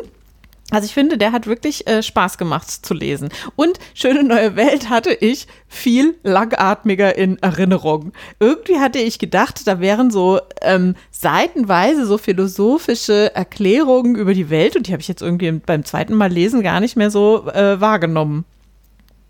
Also 0.71 0.85
ich 0.85 0.93
finde, 0.93 1.17
der 1.17 1.31
hat 1.31 1.47
wirklich 1.47 1.87
äh, 1.87 2.03
Spaß 2.03 2.37
gemacht 2.37 2.69
zu 2.69 2.93
lesen. 2.93 3.29
Und 3.55 3.79
Schöne 3.93 4.23
neue 4.23 4.55
Welt 4.55 4.89
hatte 4.89 5.13
ich 5.13 5.47
viel 5.67 6.15
langatmiger 6.23 7.17
in 7.17 7.37
Erinnerung. 7.39 8.13
Irgendwie 8.39 8.77
hatte 8.77 8.99
ich 8.99 9.17
gedacht, 9.17 9.67
da 9.67 9.79
wären 9.79 10.11
so 10.11 10.39
ähm, 10.61 10.95
seitenweise 11.11 12.05
so 12.05 12.17
philosophische 12.17 13.33
Erklärungen 13.35 14.15
über 14.15 14.33
die 14.33 14.49
Welt 14.49 14.75
und 14.75 14.87
die 14.87 14.91
habe 14.91 15.01
ich 15.01 15.07
jetzt 15.07 15.21
irgendwie 15.21 15.51
beim 15.51 15.85
zweiten 15.85 16.15
Mal 16.15 16.31
lesen 16.31 16.61
gar 16.61 16.79
nicht 16.79 16.95
mehr 16.95 17.09
so 17.09 17.47
äh, 17.47 17.81
wahrgenommen. 17.81 18.45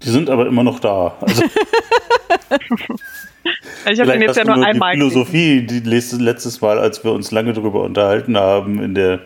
Die 0.03 0.09
sind 0.09 0.29
aber 0.29 0.47
immer 0.47 0.63
noch 0.63 0.79
da. 0.79 1.17
Also 1.19 1.43
ich 3.91 3.99
habe 3.99 4.11
den 4.11 4.21
jetzt 4.21 4.37
ja 4.37 4.45
nur, 4.45 4.57
nur 4.57 4.65
einmal. 4.65 4.93
Die 4.93 4.99
Philosophie, 4.99 5.65
die 5.65 5.79
letztes 5.79 6.61
Mal, 6.61 6.79
als 6.79 7.03
wir 7.03 7.11
uns 7.11 7.31
lange 7.31 7.53
darüber 7.53 7.83
unterhalten 7.83 8.37
haben, 8.37 8.81
in 8.81 8.95
der 8.95 9.19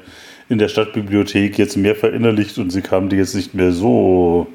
in 0.54 0.60
der 0.60 0.70
Stadtbibliothek 0.70 1.58
jetzt 1.58 1.76
mehr 1.76 1.96
verinnerlicht 1.96 2.58
und 2.58 2.70
sie 2.70 2.82
kamen 2.82 3.10
die 3.10 3.18
jetzt 3.18 3.36
nicht 3.36 3.54
mehr 3.54 3.72
so. 3.72 4.48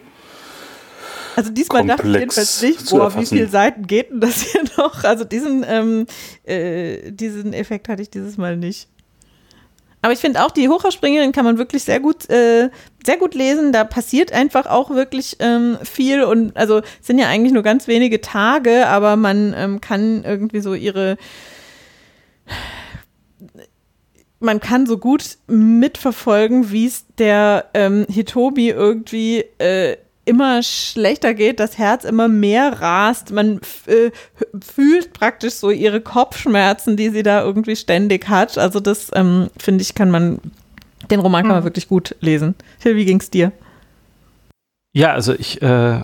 Also 1.36 1.52
diesmal 1.52 1.86
dachte 1.86 2.08
ich 2.08 2.14
jedenfalls 2.14 2.62
nicht, 2.62 2.90
boah, 2.90 3.14
wie 3.16 3.26
viele 3.26 3.46
Seiten 3.46 3.86
geht 3.86 4.10
denn 4.10 4.20
das 4.20 4.42
hier 4.42 4.62
noch? 4.76 5.04
Also 5.04 5.24
diesen, 5.24 5.64
ähm, 5.68 6.06
äh, 6.44 7.12
diesen 7.12 7.52
Effekt 7.52 7.88
hatte 7.88 8.02
ich 8.02 8.10
dieses 8.10 8.38
Mal 8.38 8.56
nicht. 8.56 8.88
Aber 10.00 10.12
ich 10.12 10.20
finde 10.20 10.44
auch, 10.44 10.50
die 10.50 10.68
Hochhausspringerin 10.68 11.32
kann 11.32 11.44
man 11.44 11.58
wirklich 11.58 11.82
sehr 11.82 12.00
gut, 12.00 12.30
äh, 12.30 12.70
sehr 13.04 13.16
gut 13.18 13.34
lesen. 13.34 13.72
Da 13.72 13.84
passiert 13.84 14.32
einfach 14.32 14.66
auch 14.66 14.90
wirklich 14.90 15.36
ähm, 15.40 15.76
viel 15.82 16.22
und 16.22 16.56
also 16.56 16.78
es 16.78 17.06
sind 17.06 17.18
ja 17.18 17.28
eigentlich 17.28 17.52
nur 17.52 17.62
ganz 17.62 17.88
wenige 17.88 18.20
Tage, 18.20 18.86
aber 18.86 19.16
man 19.16 19.54
ähm, 19.56 19.80
kann 19.80 20.24
irgendwie 20.24 20.60
so 20.60 20.74
ihre 20.74 21.16
man 24.40 24.60
kann 24.60 24.86
so 24.86 24.98
gut 24.98 25.38
mitverfolgen, 25.46 26.70
wie 26.70 26.86
es 26.86 27.04
der 27.18 27.66
ähm, 27.74 28.06
Hitobi 28.08 28.70
irgendwie 28.70 29.44
äh, 29.58 29.96
immer 30.24 30.62
schlechter 30.62 31.34
geht, 31.34 31.58
das 31.58 31.78
Herz 31.78 32.04
immer 32.04 32.28
mehr 32.28 32.80
rast. 32.80 33.32
Man 33.32 33.60
äh, 33.86 34.10
fühlt 34.62 35.12
praktisch 35.12 35.54
so 35.54 35.70
ihre 35.70 36.00
Kopfschmerzen, 36.00 36.96
die 36.96 37.08
sie 37.08 37.22
da 37.22 37.42
irgendwie 37.42 37.76
ständig 37.76 38.28
hat. 38.28 38.58
Also 38.58 38.78
das 38.78 39.10
ähm, 39.14 39.48
finde 39.58 39.82
ich, 39.82 39.94
kann 39.94 40.10
man, 40.10 40.38
den 41.10 41.20
Roman 41.20 41.42
kann 41.42 41.48
man 41.48 41.58
hm. 41.58 41.64
wirklich 41.64 41.88
gut 41.88 42.14
lesen. 42.20 42.54
Phil, 42.78 42.94
wie 42.94 43.06
ging's 43.06 43.30
dir? 43.30 43.52
Ja, 44.92 45.12
also 45.12 45.32
ich 45.32 45.62
äh, 45.62 46.02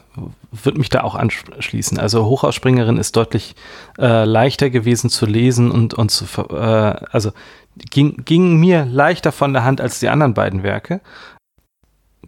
würde 0.53 0.79
mich 0.79 0.89
da 0.89 1.03
auch 1.03 1.15
anschließen. 1.15 1.99
Also 1.99 2.27
Hochausspringerin 2.27 2.97
ist 2.97 3.17
deutlich 3.17 3.55
äh, 3.99 4.25
leichter 4.25 4.71
gewesen 4.71 5.11
zu 5.11 5.27
lesen 5.27 5.71
und, 5.71 5.95
und 5.95 6.11
zu, 6.11 6.25
äh, 6.51 6.55
also 7.11 7.33
ging, 7.77 8.25
ging 8.25 8.59
mir 8.59 8.85
leichter 8.85 9.33
von 9.33 9.53
der 9.53 9.65
Hand 9.65 9.81
als 9.81 10.01
die 10.01 10.09
anderen 10.09 10.35
beiden 10.35 10.63
Werke. 10.63 11.01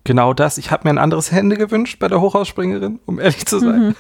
Genau 0.05 0.33
das. 0.33 0.59
Ich 0.59 0.71
habe 0.71 0.85
mir 0.85 0.91
ein 0.91 0.99
anderes 0.99 1.33
Hände 1.33 1.57
gewünscht 1.57 1.99
bei 1.99 2.09
der 2.09 2.21
Hochhausspringerin, 2.21 3.01
um 3.07 3.19
ehrlich 3.19 3.47
zu 3.47 3.59
sein. 3.59 3.89
Mhm. 3.89 3.95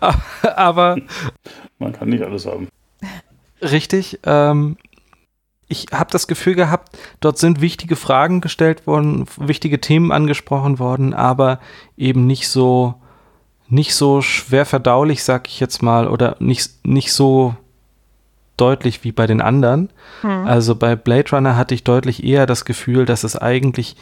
Aber 0.56 0.96
man 1.78 1.92
kann 1.92 2.08
nicht 2.08 2.22
alles 2.22 2.46
haben. 2.46 2.68
Richtig. 3.62 4.20
Ähm, 4.24 4.76
ich 5.68 5.86
habe 5.92 6.10
das 6.10 6.26
Gefühl 6.26 6.56
gehabt, 6.56 6.98
dort 7.20 7.38
sind 7.38 7.60
wichtige 7.60 7.96
Fragen 7.96 8.40
gestellt 8.40 8.86
worden, 8.86 9.26
wichtige 9.38 9.80
Themen 9.80 10.10
angesprochen 10.10 10.78
worden, 10.78 11.14
aber 11.14 11.60
eben 11.96 12.26
nicht 12.26 12.48
so 12.48 12.96
nicht 13.70 13.94
so 13.94 14.20
schwer 14.20 14.66
verdaulich, 14.66 15.22
sag 15.22 15.46
ich 15.46 15.60
jetzt 15.60 15.80
mal, 15.80 16.08
oder 16.08 16.36
nicht, 16.40 16.84
nicht 16.84 17.12
so 17.12 17.54
deutlich 18.60 19.04
wie 19.04 19.12
bei 19.12 19.26
den 19.26 19.40
anderen. 19.40 19.90
Hm. 20.22 20.46
Also 20.46 20.74
bei 20.74 20.96
Blade 20.96 21.30
Runner 21.32 21.56
hatte 21.56 21.74
ich 21.74 21.84
deutlich 21.84 22.24
eher 22.24 22.46
das 22.46 22.64
Gefühl, 22.64 23.06
dass 23.06 23.24
es 23.24 23.36
eigentlich 23.36 23.96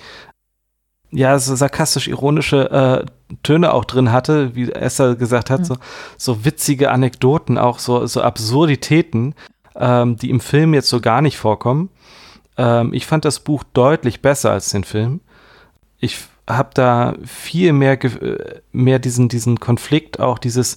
ja, 1.11 1.39
so 1.39 1.55
sarkastisch-ironische 1.55 2.71
äh, 2.71 3.37
Töne 3.43 3.73
auch 3.73 3.85
drin 3.85 4.13
hatte, 4.13 4.55
wie 4.55 4.71
Esther 4.71 5.15
gesagt 5.15 5.51
hat, 5.51 5.61
hm. 5.61 5.65
so, 5.65 5.77
so 6.19 6.45
witzige 6.45 6.91
Anekdoten, 6.91 7.57
auch 7.57 7.79
so, 7.79 8.07
so 8.07 8.21
Absurditäten, 8.23 9.35
ähm, 9.77 10.17
die 10.17 10.31
im 10.31 10.41
Film 10.41 10.75
jetzt 10.75 10.89
so 10.89 11.01
gar 11.01 11.23
nicht 11.23 11.39
vorkommen. 11.39 11.91
Ähm, 12.57 12.93
ich 12.93 13.07
fand 13.07 13.25
das 13.25 13.41
Buch 13.41 13.65
deutlich 13.73 14.21
besser 14.21 14.51
als 14.51 14.71
den 14.71 14.85
Film. 14.85 15.21
Ich 15.99 16.19
habe 16.49 16.71
da 16.75 17.15
viel 17.25 17.73
mehr, 17.73 18.03
äh, 18.05 18.61
mehr 18.73 18.99
diesen, 18.99 19.29
diesen 19.29 19.61
Konflikt, 19.61 20.21
auch 20.21 20.39
dieses, 20.39 20.77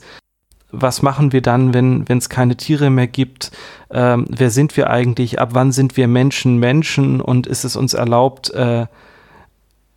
was 0.72 1.02
machen 1.02 1.32
wir 1.32 1.42
dann, 1.42 1.74
wenn 1.74 2.06
es 2.10 2.30
keine 2.30 2.56
Tiere 2.56 2.90
mehr 2.90 3.08
gibt? 3.08 3.52
Ähm, 3.92 4.26
wer 4.30 4.50
sind 4.50 4.78
wir 4.78 4.90
eigentlich? 4.90 5.40
Ab 5.40 5.50
wann 5.54 5.72
sind 5.72 5.98
wir 5.98 6.08
Menschen 6.08 6.58
Menschen? 6.58 7.22
Und 7.22 7.48
ist 7.48 7.64
es 7.64 7.76
uns 7.76 7.94
erlaubt, 7.94 8.54
äh, 8.54 8.88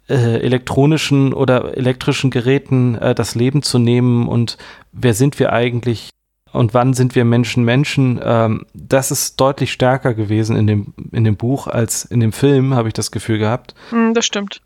äh, 0.09 0.41
elektronischen 0.41 1.33
oder 1.33 1.77
elektrischen 1.77 2.31
Geräten 2.31 2.97
äh, 2.97 3.15
das 3.15 3.35
Leben 3.35 3.63
zu 3.63 3.79
nehmen? 3.79 4.29
Und 4.29 4.59
wer 4.93 5.15
sind 5.15 5.39
wir 5.39 5.53
eigentlich? 5.53 6.11
Und 6.53 6.73
wann 6.73 6.95
sind 6.95 7.15
wir 7.15 7.25
Menschen 7.25 7.65
Menschen? 7.65 8.21
Ähm, 8.23 8.67
das 8.75 9.11
ist 9.11 9.41
deutlich 9.41 9.73
stärker 9.73 10.15
gewesen 10.15 10.57
in 10.57 10.67
dem, 10.67 10.95
in 11.11 11.25
dem 11.25 11.37
Buch 11.37 11.67
als 11.67 12.05
in 12.05 12.21
dem 12.21 12.33
Film, 12.33 12.75
habe 12.75 12.89
ich 12.89 12.95
das 12.95 13.11
Gefühl 13.11 13.39
gehabt. 13.39 13.75
Mm, 13.91 14.13
das 14.13 14.25
stimmt. 14.25 14.61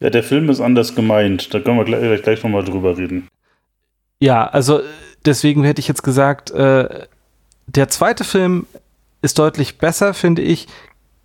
Ja, 0.00 0.10
der 0.10 0.22
Film 0.22 0.48
ist 0.48 0.60
anders 0.60 0.94
gemeint. 0.94 1.52
Da 1.52 1.60
können 1.60 1.76
wir 1.76 1.84
gleich, 1.84 2.22
gleich 2.22 2.42
nochmal 2.42 2.64
drüber 2.64 2.96
reden. 2.96 3.28
Ja, 4.18 4.46
also 4.46 4.80
deswegen 5.24 5.64
hätte 5.64 5.80
ich 5.80 5.88
jetzt 5.88 6.02
gesagt, 6.02 6.50
äh, 6.50 7.06
der 7.66 7.88
zweite 7.88 8.24
Film 8.24 8.66
ist 9.22 9.38
deutlich 9.38 9.78
besser, 9.78 10.14
finde 10.14 10.42
ich, 10.42 10.66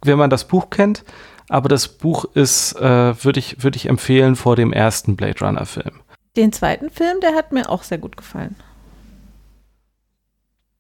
wenn 0.04 0.18
man 0.18 0.30
das 0.30 0.48
Buch 0.48 0.70
kennt. 0.70 1.04
Aber 1.50 1.70
das 1.70 1.88
Buch 1.88 2.26
ist, 2.34 2.74
äh, 2.74 3.24
würde 3.24 3.40
ich, 3.40 3.64
würd 3.64 3.76
ich 3.76 3.88
empfehlen 3.88 4.36
vor 4.36 4.56
dem 4.56 4.74
ersten 4.74 5.16
Blade 5.16 5.40
Runner 5.42 5.66
Film. 5.66 6.02
Den 6.36 6.52
zweiten 6.52 6.90
Film, 6.90 7.20
der 7.22 7.36
hat 7.36 7.52
mir 7.52 7.70
auch 7.70 7.84
sehr 7.84 7.98
gut 7.98 8.18
gefallen. 8.18 8.56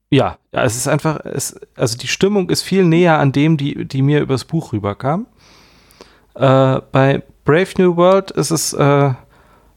Ja, 0.09 0.37
ja 0.51 0.63
es 0.63 0.75
ist 0.75 0.87
einfach, 0.87 1.19
es, 1.23 1.59
also 1.75 1.97
die 1.97 2.07
Stimmung 2.07 2.49
ist 2.49 2.61
viel 2.61 2.83
näher 2.83 3.19
an 3.19 3.31
dem, 3.31 3.57
die, 3.57 3.85
die 3.85 4.01
mir 4.01 4.21
übers 4.21 4.43
Buch 4.43 4.73
rüberkam. 4.73 5.27
Äh, 6.33 6.81
bei 6.91 7.23
Brave 7.43 7.69
New 7.77 7.95
World 7.95 8.31
ist 8.31 8.51
es, 8.51 8.73
äh, 8.73 9.13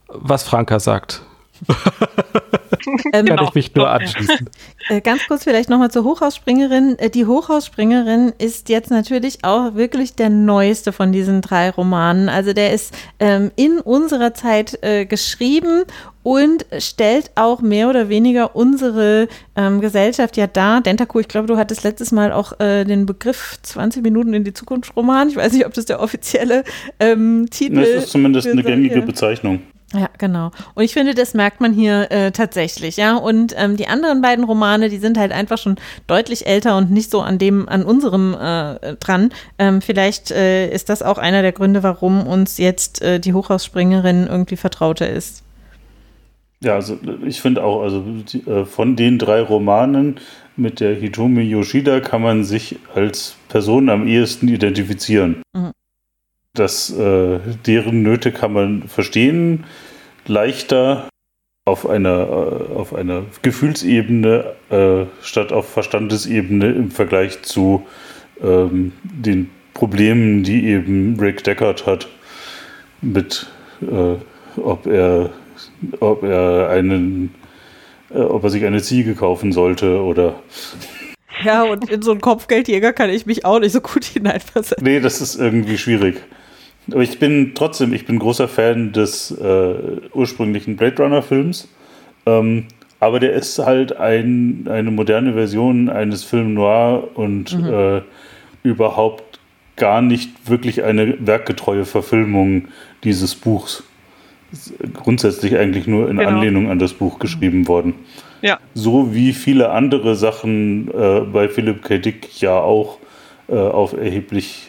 was 0.07 0.43
Franka 0.43 0.79
sagt. 0.79 1.21
ähm, 3.13 3.25
Kann 3.25 3.43
ich 3.43 3.53
mich 3.53 3.75
nur 3.75 3.89
anschließen. 3.89 4.49
Äh, 4.89 5.01
ganz 5.01 5.21
kurz 5.27 5.43
vielleicht 5.43 5.69
nochmal 5.69 5.91
zur 5.91 6.03
Hochhausspringerin. 6.03 6.97
Äh, 6.97 7.09
die 7.09 7.25
Hochhausspringerin 7.25 8.33
ist 8.37 8.69
jetzt 8.69 8.89
natürlich 8.89 9.43
auch 9.43 9.75
wirklich 9.75 10.15
der 10.15 10.29
neueste 10.29 10.91
von 10.91 11.11
diesen 11.11 11.41
drei 11.41 11.69
Romanen. 11.69 12.29
Also 12.29 12.53
der 12.53 12.73
ist 12.73 12.95
ähm, 13.19 13.51
in 13.55 13.79
unserer 13.79 14.33
Zeit 14.33 14.79
äh, 14.81 15.05
geschrieben 15.05 15.83
und 16.23 16.65
stellt 16.79 17.31
auch 17.35 17.61
mehr 17.61 17.89
oder 17.89 18.09
weniger 18.09 18.55
unsere 18.55 19.27
ähm, 19.55 19.81
Gesellschaft 19.81 20.37
ja 20.37 20.47
dar. 20.47 20.81
Dentaku, 20.81 21.19
ich 21.19 21.27
glaube, 21.27 21.47
du 21.47 21.57
hattest 21.57 21.83
letztes 21.83 22.11
Mal 22.11 22.31
auch 22.31 22.59
äh, 22.59 22.83
den 22.83 23.05
Begriff 23.05 23.57
20 23.61 24.03
Minuten 24.03 24.33
in 24.33 24.43
die 24.43 24.53
Zukunft 24.53 24.95
Roman. 24.95 25.29
Ich 25.29 25.35
weiß 25.35 25.53
nicht, 25.53 25.65
ob 25.65 25.73
das 25.73 25.85
der 25.85 26.01
offizielle 26.01 26.63
ähm, 26.99 27.47
Titel 27.49 27.79
ist. 27.79 27.95
Das 27.95 28.03
ist 28.05 28.11
zumindest 28.11 28.47
eine 28.47 28.63
gängige 28.63 29.01
Bezeichnung. 29.01 29.61
Ja, 29.93 30.09
genau. 30.19 30.51
Und 30.75 30.83
ich 30.83 30.93
finde, 30.93 31.15
das 31.15 31.33
merkt 31.33 31.61
man 31.61 31.73
hier 31.73 32.11
äh, 32.11 32.31
tatsächlich, 32.31 32.97
ja. 32.97 33.17
Und 33.17 33.55
ähm, 33.57 33.75
die 33.75 33.87
anderen 33.87 34.21
beiden 34.21 34.45
Romane, 34.45 34.89
die 34.89 34.99
sind 34.99 35.17
halt 35.17 35.31
einfach 35.31 35.57
schon 35.57 35.77
deutlich 36.05 36.45
älter 36.45 36.77
und 36.77 36.91
nicht 36.91 37.09
so 37.09 37.21
an 37.21 37.39
dem, 37.39 37.67
an 37.67 37.83
unserem 37.83 38.35
äh, 38.35 38.95
dran. 38.97 39.31
Ähm, 39.57 39.81
vielleicht 39.81 40.29
äh, 40.29 40.69
ist 40.71 40.89
das 40.89 41.01
auch 41.01 41.17
einer 41.17 41.41
der 41.41 41.53
Gründe, 41.53 41.81
warum 41.81 42.27
uns 42.27 42.59
jetzt 42.59 43.01
äh, 43.01 43.19
die 43.19 43.33
Hochhausspringerin 43.33 44.27
irgendwie 44.27 44.57
vertrauter 44.57 45.09
ist. 45.09 45.43
Ja, 46.61 46.75
also 46.75 46.99
ich 47.25 47.41
finde 47.41 47.63
auch, 47.63 47.81
also 47.81 48.03
die, 48.03 48.45
äh, 48.47 48.65
von 48.65 48.95
den 48.95 49.17
drei 49.17 49.41
Romanen 49.41 50.19
mit 50.55 50.81
der 50.81 50.93
Hitomi 50.93 51.41
Yoshida 51.41 51.99
kann 52.01 52.21
man 52.21 52.43
sich 52.43 52.77
als 52.93 53.37
Person 53.47 53.89
am 53.89 54.05
ehesten 54.05 54.49
identifizieren. 54.49 55.41
Mhm 55.55 55.71
dass 56.53 56.89
äh, 56.89 57.39
deren 57.65 58.01
Nöte 58.01 58.31
kann 58.31 58.53
man 58.53 58.83
verstehen, 58.83 59.65
leichter 60.25 61.09
auf 61.65 61.87
einer, 61.87 62.27
äh, 62.71 62.75
auf 62.75 62.93
einer 62.93 63.23
Gefühlsebene 63.41 64.55
äh, 64.69 65.05
statt 65.21 65.53
auf 65.53 65.69
Verstandesebene 65.69 66.71
im 66.71 66.91
Vergleich 66.91 67.41
zu 67.43 67.85
ähm, 68.41 68.93
den 69.03 69.49
Problemen, 69.73 70.43
die 70.43 70.67
eben 70.67 71.19
Rick 71.19 71.43
Deckard 71.43 71.85
hat, 71.85 72.07
mit 73.01 73.47
äh, 73.81 74.15
ob 74.59 74.87
er 74.87 75.29
ob 75.99 76.23
er 76.23 76.69
einen 76.69 77.33
äh, 78.09 78.19
ob 78.19 78.43
er 78.43 78.49
sich 78.49 78.65
eine 78.65 78.81
Ziege 78.81 79.13
kaufen 79.13 79.51
sollte 79.51 80.01
oder 80.01 80.35
ja, 81.43 81.63
und 81.63 81.89
in 81.89 82.01
so 82.01 82.11
einen 82.11 82.19
Kopfgeldjäger 82.19 82.91
kann 82.91 83.09
ich 83.09 83.25
mich 83.25 83.45
auch 83.45 83.59
nicht 83.59 83.71
so 83.71 83.79
gut 83.79 84.03
hineinversetzen. 84.03 84.83
Nee, 84.83 84.99
das 84.99 85.21
ist 85.21 85.35
irgendwie 85.35 85.77
schwierig. 85.77 86.21
Aber 86.93 87.03
ich 87.03 87.19
bin 87.19 87.51
trotzdem, 87.55 87.93
ich 87.93 88.05
bin 88.05 88.19
großer 88.19 88.47
Fan 88.47 88.91
des 88.91 89.31
äh, 89.31 89.73
ursprünglichen 90.13 90.75
Blade 90.75 91.01
Runner 91.01 91.21
Films. 91.21 91.67
Ähm, 92.25 92.65
aber 92.99 93.19
der 93.19 93.33
ist 93.33 93.59
halt 93.59 93.95
ein, 93.97 94.67
eine 94.69 94.91
moderne 94.91 95.33
Version 95.33 95.89
eines 95.89 96.23
Film 96.23 96.53
Noir 96.53 97.07
und 97.13 97.57
mhm. 97.57 97.73
äh, 97.73 98.01
überhaupt 98.63 99.39
gar 99.77 100.01
nicht 100.01 100.49
wirklich 100.49 100.83
eine 100.83 101.15
werkgetreue 101.25 101.85
Verfilmung 101.85 102.67
dieses 103.03 103.35
Buchs. 103.35 103.83
Grundsätzlich 104.93 105.57
eigentlich 105.57 105.87
nur 105.87 106.09
in 106.09 106.17
genau. 106.17 106.29
Anlehnung 106.29 106.69
an 106.69 106.79
das 106.79 106.93
Buch 106.93 107.19
geschrieben 107.19 107.67
worden. 107.67 107.93
Ja. 108.41 108.59
So 108.73 109.13
wie 109.13 109.33
viele 109.33 109.69
andere 109.69 110.15
Sachen 110.15 110.89
äh, 110.89 111.21
bei 111.21 111.47
Philip 111.47 111.81
K. 111.83 111.97
Dick 111.97 112.41
ja 112.41 112.59
auch 112.59 112.97
äh, 113.47 113.55
auf 113.55 113.93
erheblich 113.93 114.68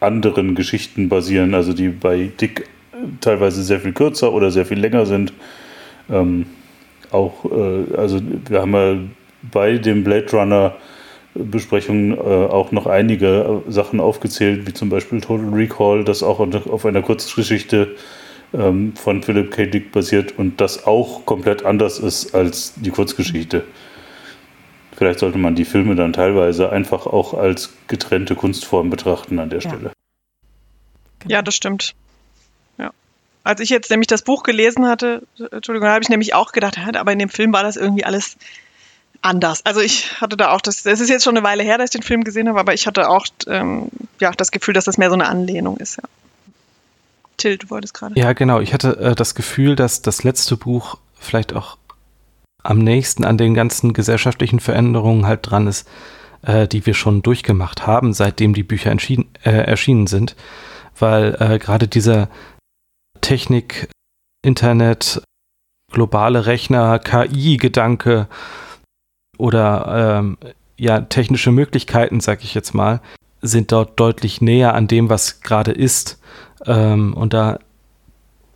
anderen 0.00 0.54
Geschichten 0.54 1.08
basieren, 1.08 1.54
also 1.54 1.72
die 1.72 1.88
bei 1.88 2.30
Dick 2.40 2.68
teilweise 3.20 3.62
sehr 3.62 3.80
viel 3.80 3.92
kürzer 3.92 4.32
oder 4.32 4.50
sehr 4.50 4.66
viel 4.66 4.78
länger 4.78 5.06
sind. 5.06 5.32
Ähm, 6.10 6.46
auch, 7.10 7.44
äh, 7.44 7.96
also 7.96 8.20
wir 8.48 8.60
haben 8.60 8.72
ja 8.74 8.96
bei 9.52 9.78
dem 9.78 10.04
Blade 10.04 10.30
Runner 10.32 10.74
Besprechungen 11.34 12.12
äh, 12.12 12.20
auch 12.20 12.72
noch 12.72 12.86
einige 12.86 13.62
Sachen 13.68 14.00
aufgezählt, 14.00 14.66
wie 14.66 14.72
zum 14.72 14.88
Beispiel 14.88 15.20
Total 15.20 15.48
Recall, 15.48 16.04
das 16.04 16.22
auch 16.22 16.40
auf 16.40 16.84
einer 16.84 17.02
Kurzgeschichte 17.02 17.94
ähm, 18.54 18.94
von 18.96 19.22
Philip 19.22 19.50
K. 19.50 19.66
Dick 19.66 19.92
basiert 19.92 20.34
und 20.38 20.60
das 20.60 20.86
auch 20.86 21.24
komplett 21.26 21.64
anders 21.64 21.98
ist 21.98 22.34
als 22.34 22.74
die 22.76 22.90
Kurzgeschichte. 22.90 23.64
Vielleicht 24.98 25.20
sollte 25.20 25.38
man 25.38 25.54
die 25.54 25.64
Filme 25.64 25.94
dann 25.94 26.12
teilweise 26.12 26.70
einfach 26.70 27.06
auch 27.06 27.32
als 27.32 27.70
getrennte 27.86 28.34
Kunstform 28.34 28.90
betrachten 28.90 29.38
an 29.38 29.48
der 29.48 29.60
ja. 29.60 29.68
Stelle. 29.68 29.92
Genau. 31.20 31.32
Ja, 31.32 31.40
das 31.40 31.54
stimmt. 31.54 31.94
Ja. 32.78 32.90
Als 33.44 33.60
ich 33.60 33.70
jetzt 33.70 33.90
nämlich 33.90 34.08
das 34.08 34.22
Buch 34.22 34.42
gelesen 34.42 34.88
hatte, 34.88 35.22
Entschuldigung, 35.52 35.88
habe 35.88 36.02
ich 36.02 36.08
nämlich 36.08 36.34
auch 36.34 36.50
gedacht, 36.50 36.76
aber 36.96 37.12
in 37.12 37.20
dem 37.20 37.28
Film 37.28 37.52
war 37.52 37.62
das 37.62 37.76
irgendwie 37.76 38.04
alles 38.04 38.36
anders. 39.22 39.64
Also 39.64 39.80
ich 39.80 40.20
hatte 40.20 40.36
da 40.36 40.50
auch 40.50 40.60
das, 40.60 40.84
es 40.84 40.98
ist 40.98 41.10
jetzt 41.10 41.22
schon 41.22 41.36
eine 41.36 41.46
Weile 41.46 41.62
her, 41.62 41.78
dass 41.78 41.94
ich 41.94 42.00
den 42.00 42.02
Film 42.02 42.24
gesehen 42.24 42.48
habe, 42.48 42.58
aber 42.58 42.74
ich 42.74 42.88
hatte 42.88 43.08
auch 43.08 43.26
ähm, 43.46 43.90
ja, 44.18 44.32
das 44.32 44.50
Gefühl, 44.50 44.74
dass 44.74 44.86
das 44.86 44.98
mehr 44.98 45.10
so 45.10 45.14
eine 45.14 45.28
Anlehnung 45.28 45.76
ist, 45.76 45.98
ja. 45.98 46.02
Till, 47.36 47.56
du 47.56 47.70
wolltest 47.70 47.94
gerade. 47.94 48.18
Ja, 48.18 48.32
genau. 48.32 48.58
Ich 48.58 48.74
hatte 48.74 48.98
äh, 48.98 49.14
das 49.14 49.36
Gefühl, 49.36 49.76
dass 49.76 50.02
das 50.02 50.24
letzte 50.24 50.56
Buch 50.56 50.98
vielleicht 51.20 51.52
auch 51.52 51.78
am 52.68 52.78
nächsten 52.78 53.24
an 53.24 53.38
den 53.38 53.54
ganzen 53.54 53.94
gesellschaftlichen 53.94 54.60
Veränderungen 54.60 55.26
halt 55.26 55.40
dran 55.50 55.66
ist, 55.66 55.88
äh, 56.42 56.68
die 56.68 56.84
wir 56.84 56.92
schon 56.92 57.22
durchgemacht 57.22 57.86
haben, 57.86 58.12
seitdem 58.12 58.52
die 58.52 58.62
Bücher 58.62 58.92
äh, 58.92 59.50
erschienen 59.50 60.06
sind. 60.06 60.36
Weil 60.98 61.34
äh, 61.40 61.58
gerade 61.58 61.88
dieser 61.88 62.28
Technik, 63.22 63.88
Internet, 64.44 65.22
globale 65.90 66.44
Rechner, 66.44 66.98
KI-Gedanke 66.98 68.28
oder 69.38 70.18
ähm, 70.18 70.36
ja, 70.76 71.00
technische 71.00 71.52
Möglichkeiten, 71.52 72.20
sag 72.20 72.44
ich 72.44 72.52
jetzt 72.52 72.74
mal, 72.74 73.00
sind 73.40 73.72
dort 73.72 73.98
deutlich 73.98 74.42
näher 74.42 74.74
an 74.74 74.88
dem, 74.88 75.08
was 75.08 75.40
gerade 75.40 75.72
ist. 75.72 76.20
Ähm, 76.66 77.14
und 77.14 77.32
da 77.32 77.60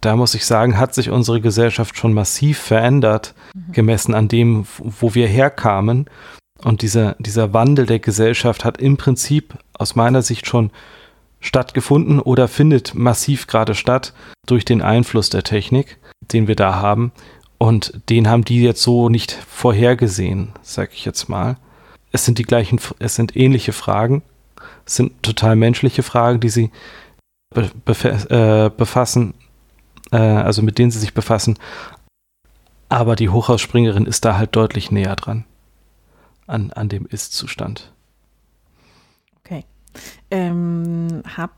da 0.03 0.17
muss 0.17 0.35
ich 0.35 0.45
sagen, 0.45 0.79
hat 0.79 0.95
sich 0.95 1.11
unsere 1.11 1.41
Gesellschaft 1.41 1.97
schon 1.97 2.13
massiv 2.13 2.59
verändert, 2.59 3.35
mhm. 3.55 3.73
gemessen 3.73 4.15
an 4.15 4.29
dem, 4.29 4.67
wo 4.79 5.15
wir 5.15 5.27
herkamen. 5.27 6.07
Und 6.63 6.83
dieser, 6.83 7.17
dieser 7.19 7.53
Wandel 7.53 7.87
der 7.87 8.01
Gesellschaft 8.01 8.65
hat 8.65 8.79
im 8.79 8.97
Prinzip 8.97 9.57
aus 9.75 9.95
meiner 9.95 10.23
Sicht 10.23 10.47
schon 10.47 10.71
stattgefunden 11.41 12.21
oder 12.21 12.47
findet 12.49 12.95
massiv 12.95 13.47
gerade 13.47 13.75
statt 13.75 14.13
durch 14.47 14.65
den 14.65 14.83
Einfluss 14.83 15.31
der 15.31 15.45
Technik, 15.45 15.99
den 16.33 16.47
wir 16.47 16.57
da 16.57 16.77
haben. 16.77 17.13
Und 17.59 18.01
den 18.09 18.29
haben 18.29 18.45
die 18.45 18.61
jetzt 18.61 18.83
so 18.83 19.09
nicht 19.09 19.33
vorhergesehen, 19.49 20.53
sag 20.63 20.93
ich 20.93 21.05
jetzt 21.05 21.29
mal. 21.29 21.57
Es 22.11 22.25
sind 22.25 22.39
die 22.39 22.45
gleichen, 22.45 22.81
es 22.99 23.15
sind 23.15 23.37
ähnliche 23.37 23.73
Fragen, 23.73 24.23
es 24.85 24.97
sind 24.97 25.23
total 25.23 25.55
menschliche 25.57 26.03
Fragen, 26.03 26.41
die 26.41 26.49
sie 26.49 26.71
äh, 27.55 28.71
befassen, 28.77 29.35
äh, 30.13 30.17
also 30.17 30.63
mit 30.63 30.79
denen 30.79 30.91
sie 30.91 31.01
sich 31.01 31.15
befassen. 31.15 31.59
Aber 32.89 33.17
die 33.17 33.31
Hochhausspringerin 33.31 34.07
ist 34.07 34.25
da 34.25 34.37
halt 34.37 34.55
deutlich 34.55 34.91
näher 34.91 35.17
dran 35.17 35.45
an, 36.47 36.71
an 36.73 36.89
dem 36.89 37.07
Ist-Zustand. 37.07 37.91
Okay. 39.45 39.65
Ähm, 40.31 41.23
habt 41.37 41.55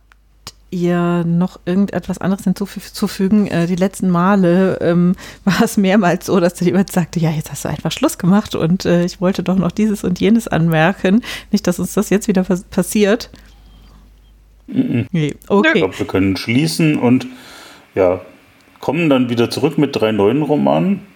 ihr 0.70 1.24
noch 1.24 1.60
irgendetwas 1.64 2.18
anderes 2.18 2.44
hinzuzufügen? 2.44 3.46
Äh, 3.46 3.66
die 3.66 3.76
letzten 3.76 4.10
Male 4.10 4.78
ähm, 4.80 5.14
war 5.44 5.62
es 5.62 5.76
mehrmals 5.76 6.26
so, 6.26 6.40
dass 6.40 6.60
jemand 6.60 6.92
sagte, 6.92 7.20
ja, 7.20 7.30
jetzt 7.30 7.50
hast 7.50 7.64
du 7.64 7.68
einfach 7.68 7.92
Schluss 7.92 8.18
gemacht 8.18 8.54
und 8.54 8.84
äh, 8.84 9.04
ich 9.04 9.20
wollte 9.20 9.42
doch 9.42 9.56
noch 9.56 9.72
dieses 9.72 10.04
und 10.04 10.20
jenes 10.20 10.48
anmerken. 10.48 11.22
Nicht, 11.50 11.66
dass 11.66 11.78
uns 11.78 11.94
das 11.94 12.10
jetzt 12.10 12.28
wieder 12.28 12.44
passiert. 12.44 13.30
Nee, 14.66 15.34
okay. 15.48 15.68
Ich 15.68 15.74
glaube, 15.74 15.98
wir 15.98 16.06
können 16.06 16.36
schließen 16.36 16.98
und 16.98 17.26
ja, 17.94 18.22
kommen 18.84 19.08
dann 19.08 19.30
wieder 19.30 19.48
zurück 19.48 19.78
mit 19.78 19.96
drei 19.96 20.12
neuen 20.12 20.42
Romanen. 20.42 21.06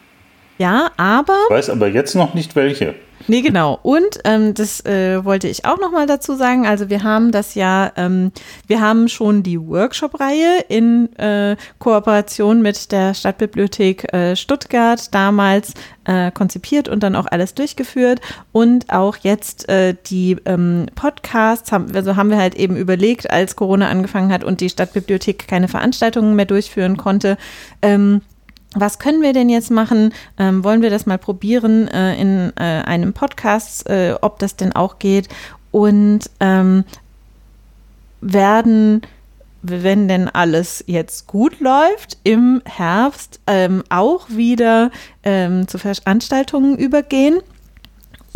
Ja, 0.56 0.90
aber. 0.96 1.36
Ich 1.50 1.54
weiß 1.54 1.68
aber 1.68 1.86
jetzt 1.88 2.14
noch 2.14 2.32
nicht 2.32 2.56
welche. 2.56 2.94
Nee, 3.30 3.42
genau. 3.42 3.78
Und 3.82 4.20
ähm, 4.24 4.54
das 4.54 4.84
äh, 4.86 5.22
wollte 5.22 5.48
ich 5.48 5.66
auch 5.66 5.78
noch 5.78 5.92
mal 5.92 6.06
dazu 6.06 6.34
sagen. 6.34 6.66
Also 6.66 6.88
wir 6.88 7.02
haben 7.02 7.30
das 7.30 7.54
ja, 7.54 7.92
ähm, 7.96 8.32
wir 8.66 8.80
haben 8.80 9.08
schon 9.08 9.42
die 9.42 9.60
Workshop-Reihe 9.60 10.64
in 10.68 11.14
äh, 11.18 11.56
Kooperation 11.78 12.62
mit 12.62 12.90
der 12.90 13.12
Stadtbibliothek 13.12 14.12
äh, 14.14 14.34
Stuttgart 14.34 15.14
damals 15.14 15.74
äh, 16.04 16.30
konzipiert 16.30 16.88
und 16.88 17.02
dann 17.02 17.14
auch 17.14 17.26
alles 17.26 17.52
durchgeführt. 17.52 18.22
Und 18.52 18.90
auch 18.90 19.18
jetzt 19.18 19.68
äh, 19.68 19.94
die 20.06 20.38
ähm, 20.46 20.86
Podcasts, 20.94 21.70
haben, 21.70 21.94
also 21.94 22.16
haben 22.16 22.30
wir 22.30 22.38
halt 22.38 22.54
eben 22.54 22.76
überlegt, 22.76 23.30
als 23.30 23.56
Corona 23.56 23.90
angefangen 23.90 24.32
hat 24.32 24.42
und 24.42 24.62
die 24.62 24.70
Stadtbibliothek 24.70 25.46
keine 25.46 25.68
Veranstaltungen 25.68 26.34
mehr 26.34 26.46
durchführen 26.46 26.96
konnte. 26.96 27.36
Ähm, 27.82 28.22
was 28.74 28.98
können 28.98 29.22
wir 29.22 29.32
denn 29.32 29.48
jetzt 29.48 29.70
machen? 29.70 30.12
Ähm, 30.38 30.62
wollen 30.62 30.82
wir 30.82 30.90
das 30.90 31.06
mal 31.06 31.18
probieren 31.18 31.88
äh, 31.88 32.14
in 32.20 32.52
äh, 32.56 32.62
einem 32.62 33.12
Podcast, 33.12 33.88
äh, 33.88 34.14
ob 34.20 34.38
das 34.38 34.56
denn 34.56 34.74
auch 34.74 34.98
geht? 34.98 35.28
Und 35.70 36.30
ähm, 36.40 36.84
werden 38.20 39.02
wenn 39.62 40.06
denn 40.06 40.28
alles 40.28 40.84
jetzt 40.86 41.26
gut 41.26 41.58
läuft, 41.60 42.18
im 42.22 42.62
Herbst 42.64 43.40
ähm, 43.46 43.82
auch 43.88 44.28
wieder 44.30 44.90
ähm, 45.24 45.66
zu 45.66 45.78
Veranstaltungen 45.78 46.76
übergehen 46.78 47.40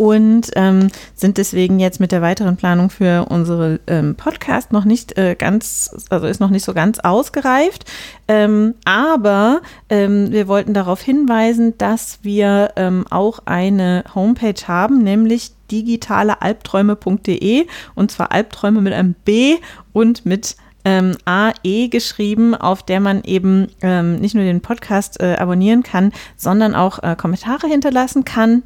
und 0.03 0.51
ähm, 0.57 0.89
sind 1.15 1.37
deswegen 1.37 1.79
jetzt 1.79 2.01
mit 2.01 2.11
der 2.11 2.21
weiteren 2.21 2.57
Planung 2.57 2.89
für 2.89 3.25
unsere 3.29 3.79
ähm, 3.87 4.15
Podcast 4.15 4.73
noch 4.73 4.83
nicht 4.83 5.17
äh, 5.17 5.35
ganz, 5.39 5.95
also 6.09 6.27
ist 6.27 6.41
noch 6.41 6.49
nicht 6.49 6.65
so 6.65 6.73
ganz 6.73 6.99
ausgereift. 6.99 7.89
Ähm, 8.27 8.75
aber 8.83 9.61
ähm, 9.87 10.29
wir 10.33 10.49
wollten 10.49 10.73
darauf 10.73 10.99
hinweisen, 10.99 11.77
dass 11.77 12.19
wir 12.21 12.73
ähm, 12.75 13.05
auch 13.11 13.39
eine 13.45 14.03
Homepage 14.13 14.67
haben, 14.67 15.03
nämlich 15.03 15.51
digitalealbträume.de 15.71 17.65
und 17.95 18.11
zwar 18.11 18.33
Albträume 18.33 18.81
mit 18.81 18.91
einem 18.91 19.15
B 19.23 19.55
und 19.93 20.25
mit 20.25 20.57
ähm, 20.83 21.15
AE 21.23 21.87
geschrieben, 21.87 22.55
auf 22.55 22.83
der 22.83 22.99
man 22.99 23.23
eben 23.23 23.67
ähm, 23.81 24.19
nicht 24.19 24.35
nur 24.35 24.43
den 24.43 24.59
Podcast 24.59 25.21
äh, 25.21 25.37
abonnieren 25.39 25.81
kann, 25.81 26.11
sondern 26.35 26.75
auch 26.75 27.01
äh, 27.01 27.15
Kommentare 27.15 27.67
hinterlassen 27.67 28.25
kann. 28.25 28.63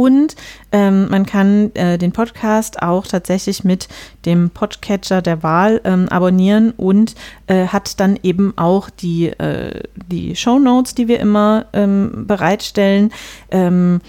Und 0.00 0.34
ähm, 0.72 1.10
man 1.10 1.26
kann 1.26 1.74
äh, 1.74 1.98
den 1.98 2.12
Podcast 2.12 2.82
auch 2.82 3.06
tatsächlich 3.06 3.64
mit 3.64 3.86
dem 4.24 4.48
Podcatcher 4.48 5.20
der 5.20 5.42
Wahl 5.42 5.82
ähm, 5.84 6.08
abonnieren 6.08 6.70
und 6.70 7.14
äh, 7.48 7.66
hat 7.66 8.00
dann 8.00 8.18
eben 8.22 8.56
auch 8.56 8.88
die, 8.88 9.26
äh, 9.26 9.82
die 10.08 10.34
Show 10.36 10.58
Notes, 10.58 10.94
die 10.94 11.06
wir 11.06 11.20
immer 11.20 11.66
ähm, 11.74 12.24
bereitstellen. 12.26 13.12
Ähm, 13.50 14.00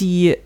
die 0.00 0.36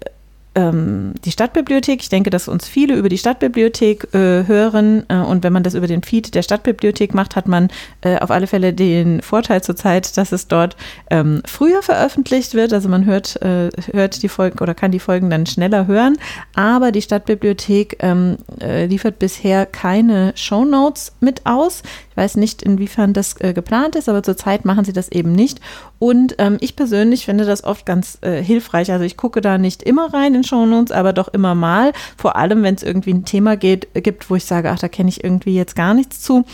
ähm, 0.55 1.15
die 1.25 1.31
Stadtbibliothek. 1.31 2.01
Ich 2.03 2.09
denke, 2.09 2.31
dass 2.31 2.49
uns 2.49 2.67
viele 2.67 2.95
über 2.95 3.09
die 3.09 3.19
Stadtbibliothek 3.19 4.13
äh, 4.15 4.47
hören. 4.47 5.05
Äh, 5.09 5.17
und 5.17 5.45
wenn 5.45 5.53
man 5.53 5.63
das 5.63 5.75
über 5.75 5.87
den 5.87 6.03
Feed 6.03 6.35
der 6.35 6.43
Stadtbibliothek 6.43 7.15
macht, 7.15 7.37
hat 7.37 7.47
man 7.47 7.69
äh, 8.01 8.19
auf 8.19 8.31
alle 8.31 8.47
Fälle 8.47 8.73
den 8.73 9.23
Vorteil 9.23 9.63
zurzeit, 9.63 10.17
dass 10.17 10.33
es 10.33 10.49
dort 10.49 10.77
ähm, 11.11 11.43
früher 11.45 11.83
veröffentlicht 11.83 12.55
wird. 12.55 12.73
Also 12.73 12.89
man 12.89 13.05
hört, 13.05 13.41
äh, 13.43 13.71
hört 13.93 14.23
die 14.23 14.29
Folgen 14.29 14.59
oder 14.59 14.75
kann 14.75 14.91
die 14.91 14.99
Folgen 14.99 15.31
dann 15.31 15.47
schneller 15.47 15.87
hören. 15.87 16.17
Aber 16.55 16.91
die 16.93 17.03
Stadtbibliothek 17.03 17.99
ähm, 18.01 18.39
äh, 18.61 18.87
liefert 18.87 19.19
bisher 19.19 19.67
keine 19.67 20.33
Shownotes 20.35 21.13
mit 21.21 21.47
aus. 21.47 21.83
Weiß 22.21 22.37
nicht, 22.37 22.61
inwiefern 22.61 23.15
das 23.15 23.41
äh, 23.41 23.55
geplant 23.55 23.97
ist, 23.97 24.07
aber 24.07 24.23
zurzeit 24.23 24.67
machen 24.67 24.85
sie 24.85 24.93
das 24.93 25.09
eben 25.09 25.33
nicht. 25.33 25.59
Und 25.99 26.35
ähm, 26.37 26.59
ich 26.61 26.77
persönlich 26.77 27.25
finde 27.25 27.47
das 27.47 27.65
oft 27.65 27.87
ganz 27.87 28.19
äh, 28.21 28.43
hilfreich. 28.43 28.93
Also 28.93 29.07
ich 29.07 29.17
gucke 29.17 29.41
da 29.41 29.57
nicht 29.57 29.83
immer 29.83 30.13
rein 30.13 30.35
in 30.35 30.45
Shownotes, 30.45 30.93
aber 30.93 31.15
doch 31.15 31.29
immer 31.29 31.55
mal. 31.55 31.95
Vor 32.19 32.37
allem, 32.37 32.63
wenn 32.63 32.75
es 32.75 32.83
irgendwie 32.83 33.15
ein 33.15 33.25
Thema 33.25 33.57
geht, 33.57 33.89
gibt, 33.95 34.29
wo 34.29 34.37
ich 34.37 34.45
sage, 34.45 34.71
ach, 34.71 34.79
da 34.79 34.89
kenne 34.89 35.09
ich 35.09 35.25
irgendwie 35.25 35.55
jetzt 35.55 35.75
gar 35.75 35.95
nichts 35.95 36.21
zu. 36.21 36.45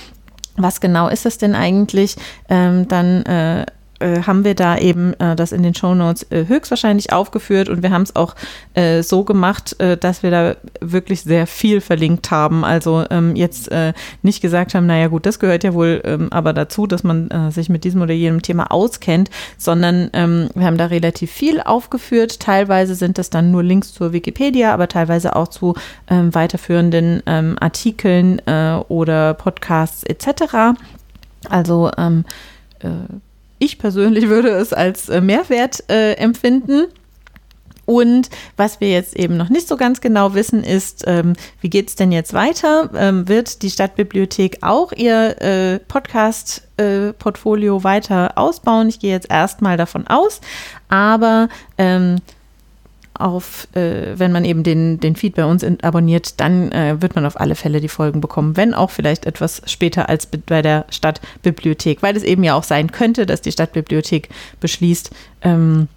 Was 0.56 0.80
genau 0.80 1.08
ist 1.08 1.26
das 1.26 1.36
denn 1.36 1.56
eigentlich? 1.56 2.14
Ähm, 2.48 2.86
dann 2.86 3.24
äh, 3.24 3.66
äh, 3.98 4.22
haben 4.22 4.44
wir 4.44 4.54
da 4.54 4.76
eben 4.76 5.14
äh, 5.14 5.36
das 5.36 5.52
in 5.52 5.62
den 5.62 5.74
Shownotes 5.74 6.30
äh, 6.30 6.46
höchstwahrscheinlich 6.46 7.12
aufgeführt 7.12 7.68
und 7.68 7.82
wir 7.82 7.90
haben 7.90 8.02
es 8.02 8.14
auch 8.14 8.34
äh, 8.74 9.02
so 9.02 9.24
gemacht, 9.24 9.78
äh, 9.80 9.96
dass 9.96 10.22
wir 10.22 10.30
da 10.30 10.56
wirklich 10.80 11.22
sehr 11.22 11.46
viel 11.46 11.80
verlinkt 11.80 12.30
haben. 12.30 12.64
Also 12.64 13.04
ähm, 13.10 13.36
jetzt 13.36 13.70
äh, 13.70 13.92
nicht 14.22 14.42
gesagt 14.42 14.74
haben, 14.74 14.86
naja 14.86 15.08
gut, 15.08 15.24
das 15.26 15.38
gehört 15.38 15.64
ja 15.64 15.74
wohl 15.74 16.02
ähm, 16.04 16.28
aber 16.30 16.52
dazu, 16.52 16.86
dass 16.86 17.04
man 17.04 17.16
sich 17.50 17.68
mit 17.68 17.84
diesem 17.84 18.02
oder 18.02 18.12
jenem 18.12 18.42
Thema 18.42 18.70
auskennt, 18.70 19.30
sondern 19.56 20.10
ähm, 20.12 20.48
wir 20.54 20.66
haben 20.66 20.76
da 20.76 20.86
relativ 20.86 21.30
viel 21.30 21.60
aufgeführt. 21.60 22.40
Teilweise 22.40 22.94
sind 22.94 23.18
das 23.18 23.30
dann 23.30 23.50
nur 23.50 23.62
Links 23.62 23.92
zur 23.92 24.12
Wikipedia, 24.12 24.72
aber 24.72 24.88
teilweise 24.88 25.36
auch 25.36 25.48
zu 25.48 25.74
ähm, 26.08 26.34
weiterführenden 26.34 27.22
ähm, 27.26 27.56
Artikeln 27.60 28.40
oder 28.88 29.34
Podcasts 29.34 30.02
etc. 30.04 30.78
Also 31.48 31.90
ähm, 31.96 32.24
ich 33.58 33.78
persönlich 33.78 34.28
würde 34.28 34.50
es 34.50 34.72
als 34.72 35.08
äh, 35.08 35.20
Mehrwert 35.20 35.82
äh, 35.88 36.14
empfinden. 36.14 36.86
Und 37.86 38.28
was 38.56 38.80
wir 38.80 38.90
jetzt 38.90 39.16
eben 39.16 39.36
noch 39.36 39.48
nicht 39.48 39.68
so 39.68 39.76
ganz 39.76 40.00
genau 40.00 40.34
wissen, 40.34 40.64
ist, 40.64 41.04
ähm, 41.06 41.34
wie 41.60 41.70
geht 41.70 41.88
es 41.88 41.94
denn 41.94 42.10
jetzt 42.10 42.34
weiter? 42.34 42.90
Ähm, 42.96 43.28
wird 43.28 43.62
die 43.62 43.70
Stadtbibliothek 43.70 44.58
auch 44.62 44.90
ihr 44.92 45.40
äh, 45.40 45.78
Podcast-Portfolio 45.78 47.78
äh, 47.78 47.84
weiter 47.84 48.36
ausbauen? 48.36 48.88
Ich 48.88 48.98
gehe 48.98 49.12
jetzt 49.12 49.30
erstmal 49.30 49.76
davon 49.76 50.08
aus, 50.08 50.40
aber 50.88 51.48
ähm, 51.78 52.16
auf, 53.16 53.68
äh, 53.74 54.18
wenn 54.18 54.32
man 54.32 54.44
eben 54.44 54.62
den, 54.62 55.00
den 55.00 55.16
Feed 55.16 55.34
bei 55.34 55.44
uns 55.44 55.62
in, 55.62 55.82
abonniert, 55.82 56.40
dann 56.40 56.72
äh, 56.72 57.00
wird 57.00 57.14
man 57.14 57.26
auf 57.26 57.40
alle 57.40 57.54
Fälle 57.54 57.80
die 57.80 57.88
Folgen 57.88 58.20
bekommen, 58.20 58.56
wenn 58.56 58.74
auch 58.74 58.90
vielleicht 58.90 59.26
etwas 59.26 59.62
später 59.66 60.08
als 60.08 60.26
bei 60.26 60.62
der 60.62 60.86
Stadtbibliothek, 60.90 62.02
weil 62.02 62.16
es 62.16 62.22
eben 62.22 62.44
ja 62.44 62.54
auch 62.54 62.62
sein 62.62 62.92
könnte, 62.92 63.26
dass 63.26 63.42
die 63.42 63.52
Stadtbibliothek 63.52 64.28
beschließt, 64.60 65.10
ähm, 65.42 65.88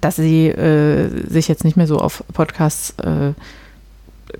dass 0.00 0.16
sie 0.16 0.48
äh, 0.48 1.28
sich 1.28 1.48
jetzt 1.48 1.64
nicht 1.64 1.76
mehr 1.76 1.86
so 1.86 1.98
auf 1.98 2.24
Podcasts 2.32 2.90
äh, 2.98 3.32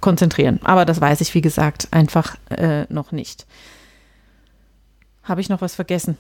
konzentrieren. 0.00 0.60
Aber 0.64 0.84
das 0.84 1.00
weiß 1.00 1.20
ich, 1.20 1.34
wie 1.34 1.40
gesagt, 1.40 1.88
einfach 1.90 2.36
äh, 2.50 2.84
noch 2.92 3.12
nicht. 3.12 3.46
Habe 5.22 5.40
ich 5.40 5.48
noch 5.48 5.60
was 5.60 5.74
vergessen? 5.74 6.16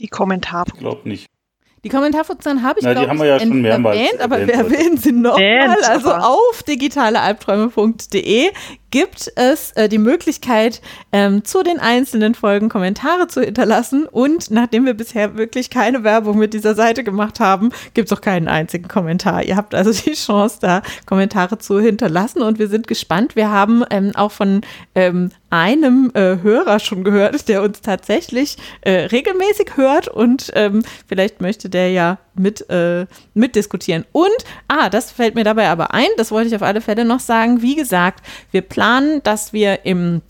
Die 0.00 0.08
Kommentare. 0.08 0.70
Ich 0.72 0.80
glaube 0.80 1.08
nicht. 1.08 1.26
Die 1.82 1.88
Kommentarfunktion 1.88 2.62
habe 2.62 2.78
ich, 2.80 2.84
Na, 2.84 2.94
die 2.94 3.08
haben 3.08 3.18
wir 3.18 3.26
ja 3.26 3.40
schon 3.40 3.62
mehrmals 3.62 3.96
erwähnt, 3.96 4.20
aber 4.20 4.46
wir 4.46 4.52
erwähnen 4.54 4.98
sie 4.98 5.12
nochmal. 5.12 5.76
Also 5.88 6.12
auf 6.12 6.62
digitalealbträume.de 6.62 8.50
gibt 8.90 9.32
es 9.36 9.72
äh, 9.72 9.88
die 9.88 9.98
Möglichkeit, 9.98 10.82
ähm, 11.12 11.44
zu 11.44 11.62
den 11.62 11.78
einzelnen 11.78 12.34
Folgen 12.34 12.68
Kommentare 12.68 13.28
zu 13.28 13.40
hinterlassen. 13.40 14.06
Und 14.06 14.50
nachdem 14.50 14.84
wir 14.84 14.94
bisher 14.94 15.36
wirklich 15.36 15.70
keine 15.70 16.04
Werbung 16.04 16.38
mit 16.38 16.52
dieser 16.52 16.74
Seite 16.74 17.02
gemacht 17.02 17.40
haben, 17.40 17.70
gibt 17.94 18.10
es 18.10 18.16
auch 18.16 18.20
keinen 18.20 18.48
einzigen 18.48 18.88
Kommentar. 18.88 19.44
Ihr 19.44 19.56
habt 19.56 19.74
also 19.74 19.92
die 19.92 20.14
Chance, 20.14 20.58
da 20.60 20.82
Kommentare 21.06 21.58
zu 21.58 21.80
hinterlassen. 21.80 22.42
Und 22.42 22.58
wir 22.58 22.68
sind 22.68 22.88
gespannt. 22.88 23.36
Wir 23.36 23.50
haben 23.50 23.84
ähm, 23.90 24.12
auch 24.14 24.32
von 24.32 24.62
ähm, 24.94 25.30
einem 25.50 26.10
äh, 26.14 26.38
Hörer 26.42 26.78
schon 26.78 27.04
gehört, 27.04 27.48
der 27.48 27.62
uns 27.62 27.80
tatsächlich 27.80 28.56
äh, 28.82 28.92
regelmäßig 28.92 29.76
hört 29.76 30.08
und 30.08 30.50
ähm, 30.54 30.82
vielleicht 31.06 31.40
möchte 31.40 31.68
der 31.68 31.90
ja 31.90 32.18
mit, 32.34 32.68
äh, 32.70 33.06
mitdiskutieren. 33.34 34.04
Und, 34.12 34.28
ah, 34.68 34.88
das 34.88 35.10
fällt 35.10 35.34
mir 35.34 35.44
dabei 35.44 35.68
aber 35.68 35.92
ein, 35.92 36.08
das 36.16 36.30
wollte 36.30 36.48
ich 36.48 36.56
auf 36.56 36.62
alle 36.62 36.80
Fälle 36.80 37.04
noch 37.04 37.20
sagen. 37.20 37.62
Wie 37.62 37.74
gesagt, 37.74 38.24
wir 38.50 38.62
planen, 38.62 39.22
dass 39.22 39.52
wir 39.52 39.84
im 39.84 40.22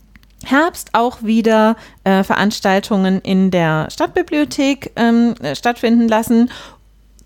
Herbst 0.44 0.90
auch 0.94 1.22
wieder 1.22 1.76
äh, 2.05 2.24
Veranstaltungen 2.24 3.20
in 3.20 3.51
der 3.51 3.88
Stadtbibliothek 3.90 4.92
ähm, 4.97 5.34
stattfinden 5.55 6.09
lassen. 6.09 6.51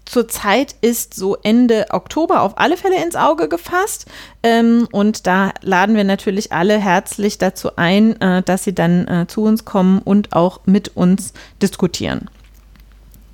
Zurzeit 0.05 0.77
ist 0.81 1.15
so 1.15 1.37
Ende 1.43 1.87
Oktober 1.91 2.43
auf 2.43 2.59
alle 2.59 2.77
Fälle 2.77 3.03
ins 3.03 3.17
Auge 3.17 3.49
gefasst. 3.49 4.07
Ähm, 4.43 4.87
und 4.93 5.27
da 5.27 5.53
laden 5.63 5.97
wir 5.97 6.05
natürlich 6.05 6.53
alle 6.53 6.79
herzlich 6.79 7.39
dazu 7.39 7.77
ein, 7.77 8.21
äh, 8.21 8.43
dass 8.43 8.65
sie 8.65 8.75
dann 8.75 9.09
äh, 9.09 9.27
zu 9.27 9.43
uns 9.45 9.65
kommen 9.65 10.01
und 10.01 10.35
auch 10.35 10.61
mit 10.67 10.97
uns 10.97 11.33
diskutieren. 11.63 12.29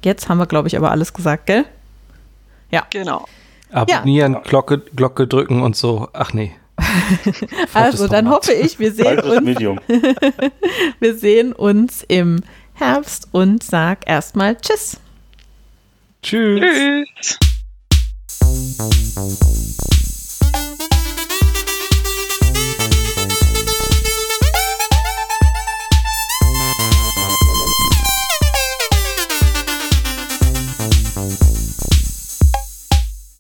Jetzt 0.05 0.29
haben 0.29 0.39
wir, 0.39 0.47
glaube 0.47 0.69
ich, 0.69 0.77
aber 0.77 0.91
alles 0.91 1.13
gesagt, 1.13 1.47
gell? 1.47 1.65
Ja. 2.71 2.87
Genau. 2.91 3.27
Abonnieren, 3.73 4.35
ja. 4.35 4.41
Glocke, 4.41 4.79
Glocke 4.79 5.27
drücken 5.27 5.63
und 5.63 5.77
so. 5.77 6.09
Ach 6.13 6.33
nee. 6.33 6.53
also 7.75 8.09
dann 8.09 8.31
hoffe 8.31 8.53
ich, 8.53 8.79
wir 8.79 8.93
sehen 8.93 9.19
uns. 9.21 9.47
wir 11.01 11.15
sehen 11.17 11.53
uns 11.53 12.05
im 12.09 12.43
Herbst 12.75 13.29
und 13.33 13.63
sag 13.63 14.09
erstmal 14.09 14.57
Tschüss. 14.57 14.99
Tschüss. 16.23 16.61
Tschüss. 16.61 17.39